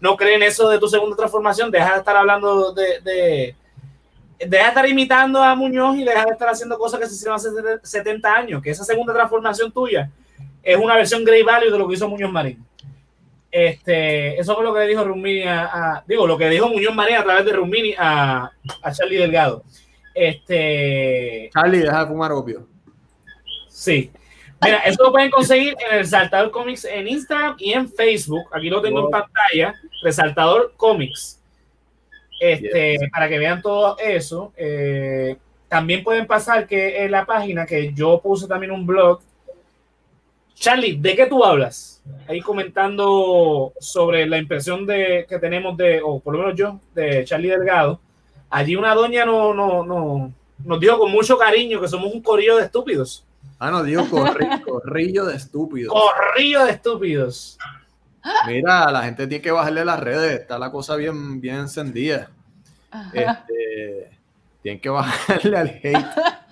no 0.00 0.16
cree 0.16 0.34
en 0.36 0.42
eso 0.44 0.68
de 0.68 0.78
tu 0.78 0.86
segunda 0.88 1.16
transformación, 1.16 1.70
deja 1.70 1.92
de 1.94 1.98
estar 1.98 2.16
hablando 2.16 2.72
de, 2.72 3.00
de- 3.00 3.56
deja 4.46 4.62
de 4.64 4.68
estar 4.68 4.88
imitando 4.88 5.42
a 5.42 5.54
Muñoz 5.54 5.96
y 5.96 6.04
deja 6.04 6.24
de 6.24 6.32
estar 6.32 6.48
haciendo 6.48 6.78
cosas 6.78 7.00
que 7.00 7.06
se 7.06 7.14
hicieron 7.14 7.36
hace 7.36 7.48
70 7.82 8.34
años, 8.34 8.62
que 8.62 8.70
esa 8.70 8.84
segunda 8.84 9.12
transformación 9.12 9.70
tuya 9.72 10.10
es 10.62 10.76
una 10.76 10.94
versión 10.96 11.24
Grey 11.24 11.42
Value 11.42 11.70
de 11.70 11.78
lo 11.78 11.88
que 11.88 11.94
hizo 11.94 12.08
Muñoz 12.08 12.30
Marín. 12.30 12.64
Este, 13.50 14.38
eso 14.40 14.54
fue 14.54 14.64
lo 14.64 14.72
que 14.72 14.80
le 14.80 14.86
dijo 14.88 15.04
Rumini 15.04 15.42
a, 15.42 15.64
a- 15.96 16.04
digo, 16.06 16.26
lo 16.26 16.38
que 16.38 16.48
dijo 16.48 16.68
Muñoz 16.68 16.94
Marín 16.94 17.16
a 17.16 17.22
través 17.24 17.44
de 17.44 17.52
Rumini 17.52 17.94
a, 17.98 18.50
a 18.82 18.92
Charlie 18.92 19.18
Delgado. 19.18 19.62
Este, 20.14 21.50
Charlie, 21.52 21.78
deja 21.80 22.00
de 22.00 22.06
fumar 22.06 22.32
opio. 22.32 22.66
sí. 23.68 24.10
Mira, 24.64 24.78
eso 24.84 25.02
lo 25.02 25.10
pueden 25.10 25.28
conseguir 25.28 25.74
en 25.80 25.92
el 25.94 25.98
Resaltador 26.02 26.52
Comics 26.52 26.84
en 26.84 27.08
Instagram 27.08 27.56
y 27.58 27.72
en 27.72 27.90
Facebook. 27.92 28.44
Aquí 28.52 28.70
lo 28.70 28.80
tengo 28.80 29.00
en 29.06 29.10
pantalla. 29.10 29.74
Resaltador 30.04 30.74
Comics. 30.76 31.41
Este, 32.42 32.98
para 33.10 33.28
que 33.28 33.38
vean 33.38 33.62
todo 33.62 33.96
eso. 33.98 34.52
Eh, 34.56 35.36
también 35.68 36.02
pueden 36.02 36.26
pasar 36.26 36.66
que 36.66 37.04
en 37.04 37.10
la 37.12 37.24
página 37.24 37.64
que 37.64 37.92
yo 37.92 38.20
puse 38.20 38.46
también 38.48 38.72
un 38.72 38.84
blog. 38.84 39.20
Charlie, 40.54 40.96
¿de 41.00 41.16
qué 41.16 41.26
tú 41.26 41.44
hablas? 41.44 42.02
Ahí 42.28 42.40
comentando 42.40 43.72
sobre 43.80 44.26
la 44.26 44.38
impresión 44.38 44.86
de, 44.86 45.26
que 45.28 45.38
tenemos 45.38 45.76
de, 45.76 46.00
o 46.02 46.20
por 46.20 46.34
lo 46.34 46.40
menos 46.40 46.56
yo, 46.56 46.78
de 46.94 47.24
Charlie 47.24 47.48
Delgado. 47.50 48.00
Allí 48.50 48.76
una 48.76 48.94
doña 48.94 49.24
no, 49.24 49.54
no, 49.54 49.82
no, 49.84 50.32
nos 50.64 50.80
dijo 50.80 50.98
con 50.98 51.10
mucho 51.10 51.38
cariño 51.38 51.80
que 51.80 51.88
somos 51.88 52.12
un 52.12 52.22
corillo 52.22 52.56
de 52.58 52.64
estúpidos. 52.64 53.24
Ah, 53.58 53.70
no, 53.70 53.82
digo 53.82 54.02
corri- 54.04 54.62
corrillo 54.64 55.24
de 55.24 55.36
estúpidos. 55.36 55.92
Corrillo 55.92 56.64
de 56.64 56.72
estúpidos. 56.72 57.58
Mira, 58.46 58.90
la 58.90 59.02
gente 59.02 59.26
tiene 59.26 59.42
que 59.42 59.50
bajarle 59.50 59.84
las 59.84 60.00
redes, 60.00 60.40
está 60.40 60.58
la 60.58 60.70
cosa 60.70 60.96
bien, 60.96 61.40
bien 61.40 61.56
encendida. 61.56 62.30
Este, 63.12 64.10
tienen 64.62 64.80
que 64.80 64.88
bajarle 64.88 65.56
al 65.56 65.68
hate. 65.68 66.06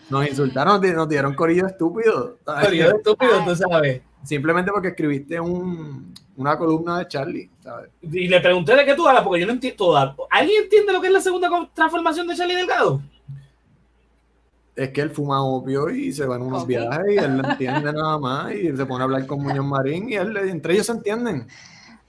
Nos 0.08 0.26
insultaron, 0.26 0.80
nos 0.80 1.08
dieron 1.08 1.34
corillo 1.34 1.66
estúpido. 1.66 2.38
Corillo 2.44 2.88
de 2.88 2.96
estúpidos, 2.96 3.44
tú 3.44 3.56
sabes. 3.56 4.02
Simplemente 4.24 4.70
porque 4.72 4.88
escribiste 4.88 5.40
un, 5.40 6.12
una 6.36 6.58
columna 6.58 6.98
de 6.98 7.08
Charlie. 7.08 7.50
¿sabes? 7.62 7.90
Y 8.02 8.28
le 8.28 8.40
pregunté 8.40 8.74
de 8.74 8.84
qué 8.84 8.94
tú 8.94 9.06
hablas, 9.06 9.22
porque 9.22 9.40
yo 9.40 9.46
no 9.46 9.52
entiendo. 9.52 9.96
¿Alguien 10.30 10.64
entiende 10.64 10.92
lo 10.92 11.00
que 11.00 11.06
es 11.06 11.12
la 11.12 11.20
segunda 11.20 11.48
transformación 11.72 12.26
de 12.26 12.36
Charlie 12.36 12.56
Delgado? 12.56 13.00
Es 14.80 14.90
que 14.90 15.00
él 15.02 15.10
fuma 15.10 15.42
opio 15.42 15.90
y 15.90 16.10
se 16.12 16.24
va 16.26 16.36
en 16.36 16.42
unos 16.42 16.66
viajes 16.66 17.04
y 17.10 17.18
él 17.18 17.36
no 17.36 17.50
entiende 17.50 17.92
nada 17.92 18.18
más 18.18 18.52
y 18.54 18.74
se 18.74 18.86
pone 18.86 19.02
a 19.02 19.04
hablar 19.04 19.26
con 19.26 19.42
Muñoz 19.42 19.64
Marín 19.66 20.08
y 20.08 20.14
él, 20.14 20.34
entre 20.38 20.72
ellos 20.74 20.86
se 20.86 20.92
entienden. 20.92 21.46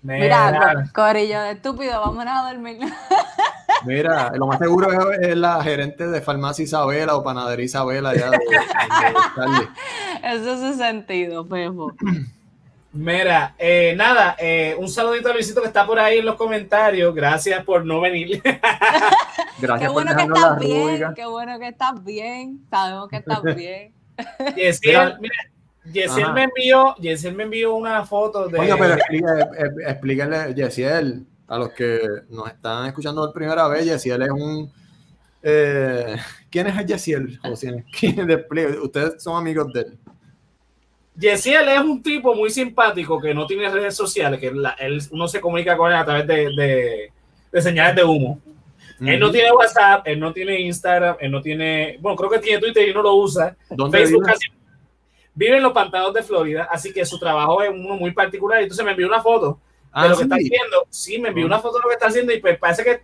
Mira, 0.01 0.83
co- 0.93 1.03
corillo 1.03 1.41
de 1.41 1.51
estúpido, 1.51 1.99
vámonos 1.99 2.33
a 2.33 2.51
dormir. 2.53 2.79
Mira, 3.85 4.31
lo 4.35 4.47
más 4.47 4.57
seguro 4.59 5.11
es, 5.11 5.19
es 5.19 5.35
la 5.37 5.61
gerente 5.63 6.07
de 6.07 6.21
farmacia 6.21 6.63
Isabela 6.63 7.15
o 7.15 7.23
panadería 7.23 7.65
Isabela 7.65 8.15
ya 8.15 8.29
de, 8.29 8.37
de 8.37 8.57
Charlie. 9.35 9.69
Eso 10.23 10.51
hace 10.53 10.73
sentido, 10.75 11.45
Pepo. 11.47 11.91
Mira, 12.93 13.55
eh, 13.57 13.93
nada, 13.95 14.35
eh, 14.37 14.75
un 14.77 14.89
saludito 14.89 15.29
a 15.29 15.33
Luisito 15.33 15.61
que 15.61 15.67
está 15.67 15.85
por 15.87 15.97
ahí 15.97 16.17
en 16.19 16.25
los 16.25 16.35
comentarios. 16.35 17.15
Gracias 17.15 17.63
por 17.63 17.85
no 17.85 18.01
venir. 18.01 18.41
Gracias 19.59 19.79
Qué 19.79 19.85
por 19.85 19.93
bueno 19.93 20.09
que 20.11 20.15
dejarnos 20.23 20.37
estás 20.39 20.59
bien, 20.59 21.13
qué 21.15 21.25
bueno 21.25 21.59
que 21.59 21.67
estás 21.69 22.03
bien. 22.03 22.59
Sabemos 22.69 23.07
que 23.07 23.15
estás 23.17 23.41
bien. 23.55 23.93
Yesiel, 24.57 25.15
mira, 25.21 25.35
Yesiel 25.91 26.33
me 26.33 26.43
envió, 26.43 26.95
Yesiel 26.97 27.33
me 27.35 27.43
envió 27.43 27.75
una 27.75 28.05
foto 28.05 28.47
de. 28.49 28.57
Coño, 28.57 28.75
pero 28.77 28.93
explica- 28.95 29.49
eh, 29.57 29.69
explíquenle, 29.87 30.53
Yesiel, 30.53 31.25
a 31.47 31.57
los 31.57 31.69
que 31.71 32.01
nos 32.29 32.47
están 32.49 32.87
escuchando 32.87 33.21
por 33.23 33.33
primera 33.33 33.67
vez, 33.69 33.85
Yesiel 33.85 34.21
es 34.23 34.29
un... 34.31 34.71
eh, 35.41 36.17
¿Quién 36.49 36.67
es 36.67 36.85
Yesiel? 36.85 37.39
¿Quién 37.99 38.29
explica? 38.29 38.69
Ustedes 38.83 39.23
son 39.23 39.37
amigos 39.37 39.71
de 39.73 39.79
él. 39.81 39.97
Yesiel 41.17 41.67
es 41.69 41.79
un 41.81 42.01
tipo 42.01 42.33
muy 42.33 42.49
simpático 42.49 43.19
que 43.19 43.33
no 43.33 43.45
tiene 43.45 43.69
redes 43.69 43.95
sociales, 43.95 44.39
que 44.39 44.51
la- 44.51 44.75
él, 44.79 45.01
uno 45.11 45.27
se 45.27 45.41
comunica 45.41 45.75
con 45.77 45.91
él 45.91 45.97
a 45.97 46.05
través 46.05 46.25
de, 46.27 46.49
de- 46.55 47.11
de 47.51 47.61
señales 47.61 47.95
de 47.95 48.03
humo. 48.03 48.39
Él 49.01 49.19
no 49.19 49.31
tiene 49.31 49.51
WhatsApp, 49.51 50.03
él 50.07 50.19
no 50.19 50.31
tiene 50.31 50.59
Instagram, 50.61 51.15
él 51.19 51.31
no 51.31 51.41
tiene, 51.41 51.97
bueno, 52.01 52.15
creo 52.15 52.29
que 52.29 52.37
tiene 52.37 52.59
Twitter 52.59 52.87
y 52.87 52.93
no 52.93 53.01
lo 53.01 53.15
usa. 53.15 53.55
¿Dónde 53.71 53.97
Facebook 53.97 54.21
vive? 54.23 54.33
casi- 54.33 54.47
vive 55.33 55.57
en 55.57 55.63
los 55.63 55.73
pantanos 55.73 56.13
de 56.13 56.21
Florida, 56.21 56.67
así 56.71 56.93
que 56.93 57.03
su 57.03 57.17
trabajo 57.17 57.63
es 57.63 57.71
uno 57.71 57.95
muy 57.95 58.11
particular. 58.11 58.61
Entonces 58.61 58.85
me 58.85 58.91
envió 58.91 59.07
una 59.07 59.21
foto 59.21 59.59
Ah, 59.91 60.03
de 60.03 60.09
lo 60.09 60.17
que 60.17 60.23
está 60.23 60.35
haciendo. 60.35 60.85
Sí, 60.89 61.17
me 61.19 61.29
envió 61.29 61.45
una 61.47 61.57
foto 61.59 61.77
de 61.77 61.83
lo 61.83 61.89
que 61.89 61.95
está 61.95 62.07
haciendo 62.07 62.31
y 62.31 62.39
pues 62.39 62.57
parece 62.59 62.83
que 62.83 63.01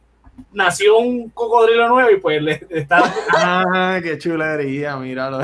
nació 0.53 0.99
un 0.99 1.29
cocodrilo 1.31 1.89
nuevo 1.89 2.11
y 2.11 2.17
pues 2.19 2.41
le 2.43 2.65
le 2.69 2.79
está 2.79 3.11
Ah, 3.35 3.99
qué 4.03 4.17
chulería, 4.19 4.95
míralo. 4.97 5.39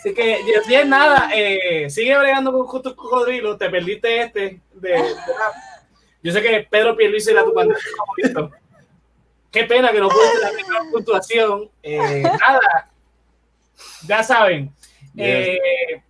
Así 0.00 0.14
que, 0.14 0.38
Yesiel, 0.46 0.88
nada, 0.88 1.28
eh, 1.34 1.90
sigue 1.90 2.16
bregando 2.16 2.66
con 2.66 2.80
tus 2.80 2.94
cocodrilos, 2.94 3.58
te 3.58 3.68
perdiste 3.68 4.22
este 4.22 4.62
de, 4.72 4.88
de 4.88 5.04
Yo 6.22 6.32
sé 6.32 6.40
que 6.40 6.66
Pedro 6.70 6.96
Pierluisi 6.96 7.30
era 7.30 7.44
tu 7.44 7.52
candidato 7.52 7.84
favorito. 7.98 8.50
Qué 9.50 9.64
pena 9.64 9.92
que 9.92 10.00
no 10.00 10.08
pude 10.08 10.40
la 10.40 10.52
mejor 10.52 10.90
puntuación. 10.90 11.70
Eh, 11.82 12.22
nada, 12.22 12.90
ya 14.06 14.22
saben. 14.22 14.72
Eh, 15.14 15.58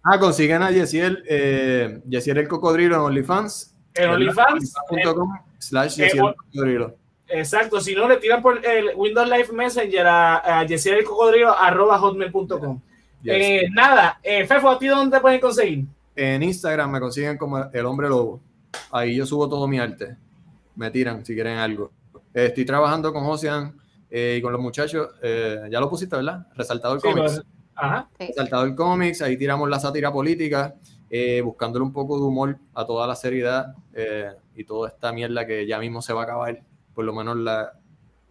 ah, 0.04 0.20
consiguen 0.20 0.62
a 0.62 0.70
Yesiel, 0.70 1.24
eh, 1.26 2.00
Yesiel 2.06 2.38
el 2.38 2.46
cocodrilo 2.46 2.94
en 2.94 3.00
OnlyFans. 3.00 3.74
En 3.94 4.10
OnlyFans. 4.10 4.72
slash 5.58 5.96
Yesiel 5.96 6.28
el 6.28 6.34
cocodrilo. 6.36 6.96
Exacto, 7.26 7.80
si 7.80 7.96
no 7.96 8.06
le 8.06 8.18
tiran 8.18 8.40
por 8.40 8.64
el 8.64 8.92
Windows 8.94 9.28
Live 9.28 9.52
Messenger 9.52 10.06
a, 10.06 10.60
a 10.60 10.64
Yesiel 10.64 10.98
el 10.98 11.04
cocodrilo 11.04 11.58
arroba 11.58 11.98
hotmail.com. 11.98 12.80
Eh, 13.24 13.68
nada, 13.70 14.18
eh, 14.22 14.46
Fefo, 14.46 14.70
¿a 14.70 14.78
ti 14.78 14.86
dónde 14.86 15.16
te 15.16 15.20
pueden 15.20 15.40
conseguir? 15.40 15.84
En 16.16 16.42
Instagram 16.42 16.90
me 16.90 17.00
consiguen 17.00 17.36
como 17.36 17.58
el 17.58 17.86
hombre 17.86 18.08
lobo. 18.08 18.40
Ahí 18.90 19.16
yo 19.16 19.26
subo 19.26 19.48
todo 19.48 19.66
mi 19.68 19.78
arte. 19.78 20.16
Me 20.76 20.90
tiran 20.90 21.24
si 21.24 21.34
quieren 21.34 21.58
algo. 21.58 21.90
Eh, 22.32 22.46
estoy 22.46 22.64
trabajando 22.64 23.12
con 23.12 23.24
eh, 24.10 24.36
y 24.38 24.42
con 24.42 24.52
los 24.52 24.60
muchachos. 24.60 25.08
ya 25.22 25.80
lo 25.80 25.88
pusiste, 25.88 26.16
¿verdad? 26.16 26.46
Resaltador 26.54 27.00
Comics. 27.00 27.20
Pues, 27.20 27.42
ajá. 27.74 28.08
Resaltador 28.18 28.74
Comics, 28.74 29.22
ahí 29.22 29.36
tiramos 29.36 29.68
la 29.68 29.78
sátira 29.78 30.12
política, 30.12 30.74
buscándole 31.44 31.84
un 31.84 31.92
poco 31.92 32.18
de 32.18 32.24
humor 32.24 32.58
a 32.74 32.86
toda 32.86 33.06
la 33.06 33.14
seriedad 33.14 33.74
y 34.54 34.64
toda 34.64 34.88
esta 34.88 35.12
mierda 35.12 35.46
que 35.46 35.66
ya 35.66 35.78
mismo 35.78 36.02
se 36.02 36.12
va 36.12 36.22
a 36.22 36.24
acabar, 36.24 36.62
por 36.94 37.04
lo 37.04 37.12
menos 37.12 37.36
la, 37.36 37.72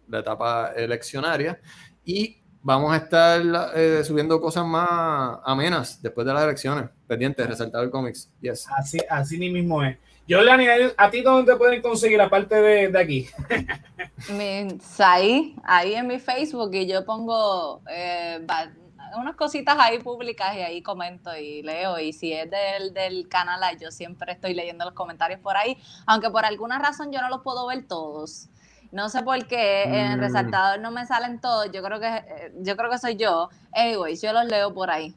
la 0.08 0.18
etapa 0.18 0.72
eleccionaria. 0.76 1.60
Y 2.04 2.39
vamos 2.62 2.92
a 2.92 2.96
estar 2.96 3.42
eh, 3.74 4.02
subiendo 4.04 4.40
cosas 4.40 4.66
más 4.66 5.38
amenas 5.44 6.00
después 6.02 6.26
de 6.26 6.34
las 6.34 6.44
elecciones. 6.44 6.90
Pendientes, 7.06 7.46
resaltado 7.46 7.84
el 7.84 7.90
cómics. 7.90 8.30
Yes. 8.40 8.66
Así, 8.76 8.98
así 9.08 9.38
ni 9.38 9.50
mismo 9.50 9.82
es. 9.82 9.98
Yo, 10.26 10.42
Lani, 10.42 10.66
¿a 10.96 11.10
ti 11.10 11.22
dónde 11.22 11.52
te 11.52 11.58
pueden 11.58 11.82
conseguir 11.82 12.20
aparte 12.20 12.54
de, 12.54 12.88
de 12.88 12.98
aquí? 13.00 13.28
ahí, 15.00 15.56
ahí 15.64 15.94
en 15.94 16.06
mi 16.06 16.20
Facebook 16.20 16.72
y 16.72 16.86
yo 16.86 17.04
pongo 17.04 17.82
eh, 17.90 18.38
unas 19.18 19.34
cositas 19.34 19.76
ahí 19.78 19.98
públicas 19.98 20.54
y 20.54 20.60
ahí 20.60 20.82
comento 20.82 21.36
y 21.36 21.62
leo. 21.62 21.98
Y 21.98 22.12
si 22.12 22.32
es 22.32 22.48
del, 22.48 22.94
del 22.94 23.28
canal, 23.28 23.60
yo 23.80 23.90
siempre 23.90 24.32
estoy 24.32 24.54
leyendo 24.54 24.84
los 24.84 24.94
comentarios 24.94 25.40
por 25.40 25.56
ahí, 25.56 25.76
aunque 26.06 26.30
por 26.30 26.44
alguna 26.44 26.78
razón 26.78 27.10
yo 27.10 27.20
no 27.20 27.28
los 27.28 27.42
puedo 27.42 27.66
ver 27.66 27.88
todos. 27.88 28.48
No 28.92 29.08
sé 29.08 29.22
por 29.22 29.46
qué 29.46 29.84
en 29.84 29.94
el 29.94 30.18
mm. 30.18 30.20
resaltador 30.20 30.80
no 30.80 30.90
me 30.90 31.06
salen 31.06 31.40
todos. 31.40 31.70
Yo 31.72 31.80
creo 31.82 31.98
que 32.00 32.08
eh, 32.08 32.52
yo 32.60 32.76
creo 32.76 32.90
que 32.90 32.98
soy 32.98 33.16
yo. 33.16 33.48
Anyways, 33.72 34.20
yo 34.20 34.32
los 34.32 34.44
leo 34.46 34.74
por 34.74 34.90
ahí. 34.90 35.14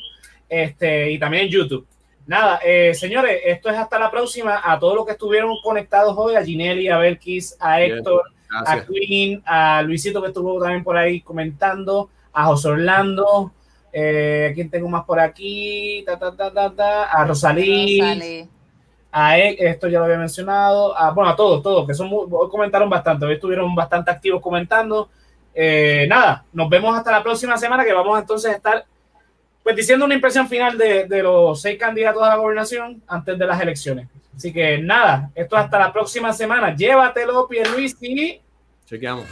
este, 0.48 1.12
y 1.12 1.20
también 1.20 1.48
en 1.48 1.50
YouTube. 1.50 1.86
Nada, 2.26 2.62
eh, 2.64 2.94
señores, 2.94 3.42
esto 3.44 3.70
es 3.70 3.76
hasta 3.76 4.00
la 4.00 4.10
próxima. 4.10 4.62
A 4.64 4.80
todos 4.80 4.96
los 4.96 5.06
que 5.06 5.12
estuvieron 5.12 5.54
conectados 5.62 6.16
hoy, 6.18 6.36
a 6.36 6.46
Ginelli, 6.46 6.88
a 6.88 6.98
Belkis, 6.98 7.58
a 7.60 7.82
Héctor, 7.82 8.24
a 8.66 8.86
Queen, 8.86 9.44
a 9.46 9.82
Luisito 9.82 10.22
que 10.22 10.30
estuvo 10.30 10.62
también 10.62 10.86
por 10.86 10.96
ahí 10.96 11.20
comentando, 11.20 12.10
a 12.32 12.46
José 12.46 12.70
Orlando, 12.70 13.52
eh, 13.92 14.54
¿quién 14.56 14.70
tengo 14.70 14.88
más 14.88 15.04
por 15.04 15.20
aquí? 15.20 16.06
Ta, 16.06 16.18
ta, 16.18 16.74
ta, 16.74 17.04
a 17.12 17.26
Rosalí 17.26 18.48
a 19.12 19.38
esto 19.38 19.88
ya 19.88 20.00
lo 20.00 20.06
había 20.06 20.18
mencionado, 20.18 20.98
a, 20.98 21.12
bueno, 21.12 21.32
a 21.32 21.36
todos, 21.36 21.62
todos, 21.62 21.86
que 21.86 21.94
son 21.94 22.10
comentaron 22.50 22.90
bastante, 22.90 23.26
hoy 23.26 23.34
estuvieron 23.34 23.74
bastante 23.76 24.12
activos 24.12 24.42
comentando. 24.42 25.10
Eh, 25.54 26.06
nada, 26.08 26.46
nos 26.54 26.70
vemos 26.70 26.98
hasta 26.98 27.12
la 27.12 27.22
próxima 27.22 27.58
semana 27.58 27.84
que 27.84 27.92
vamos 27.92 28.18
entonces 28.20 28.52
a 28.52 28.56
estar 28.56 28.86
pues 29.64 29.76
diciendo 29.76 30.06
una 30.06 30.16
impresión 30.16 30.48
final 30.48 30.78
de, 30.78 31.06
de 31.08 31.22
los 31.22 31.62
seis 31.62 31.78
candidatos 31.78 32.24
a 32.24 32.30
la 32.30 32.36
gobernación 32.36 33.02
antes 33.08 33.38
de 33.38 33.46
las 33.46 33.62
elecciones. 33.62 34.08
Así 34.36 34.52
que 34.52 34.80
nada, 34.80 35.30
esto 35.36 35.56
hasta 35.56 35.78
la 35.78 35.94
próxima 35.94 36.34
semana. 36.34 36.76
Llévatelo, 36.76 37.48
Pierluisi. 37.48 38.42
Chequeamos. 38.86 39.26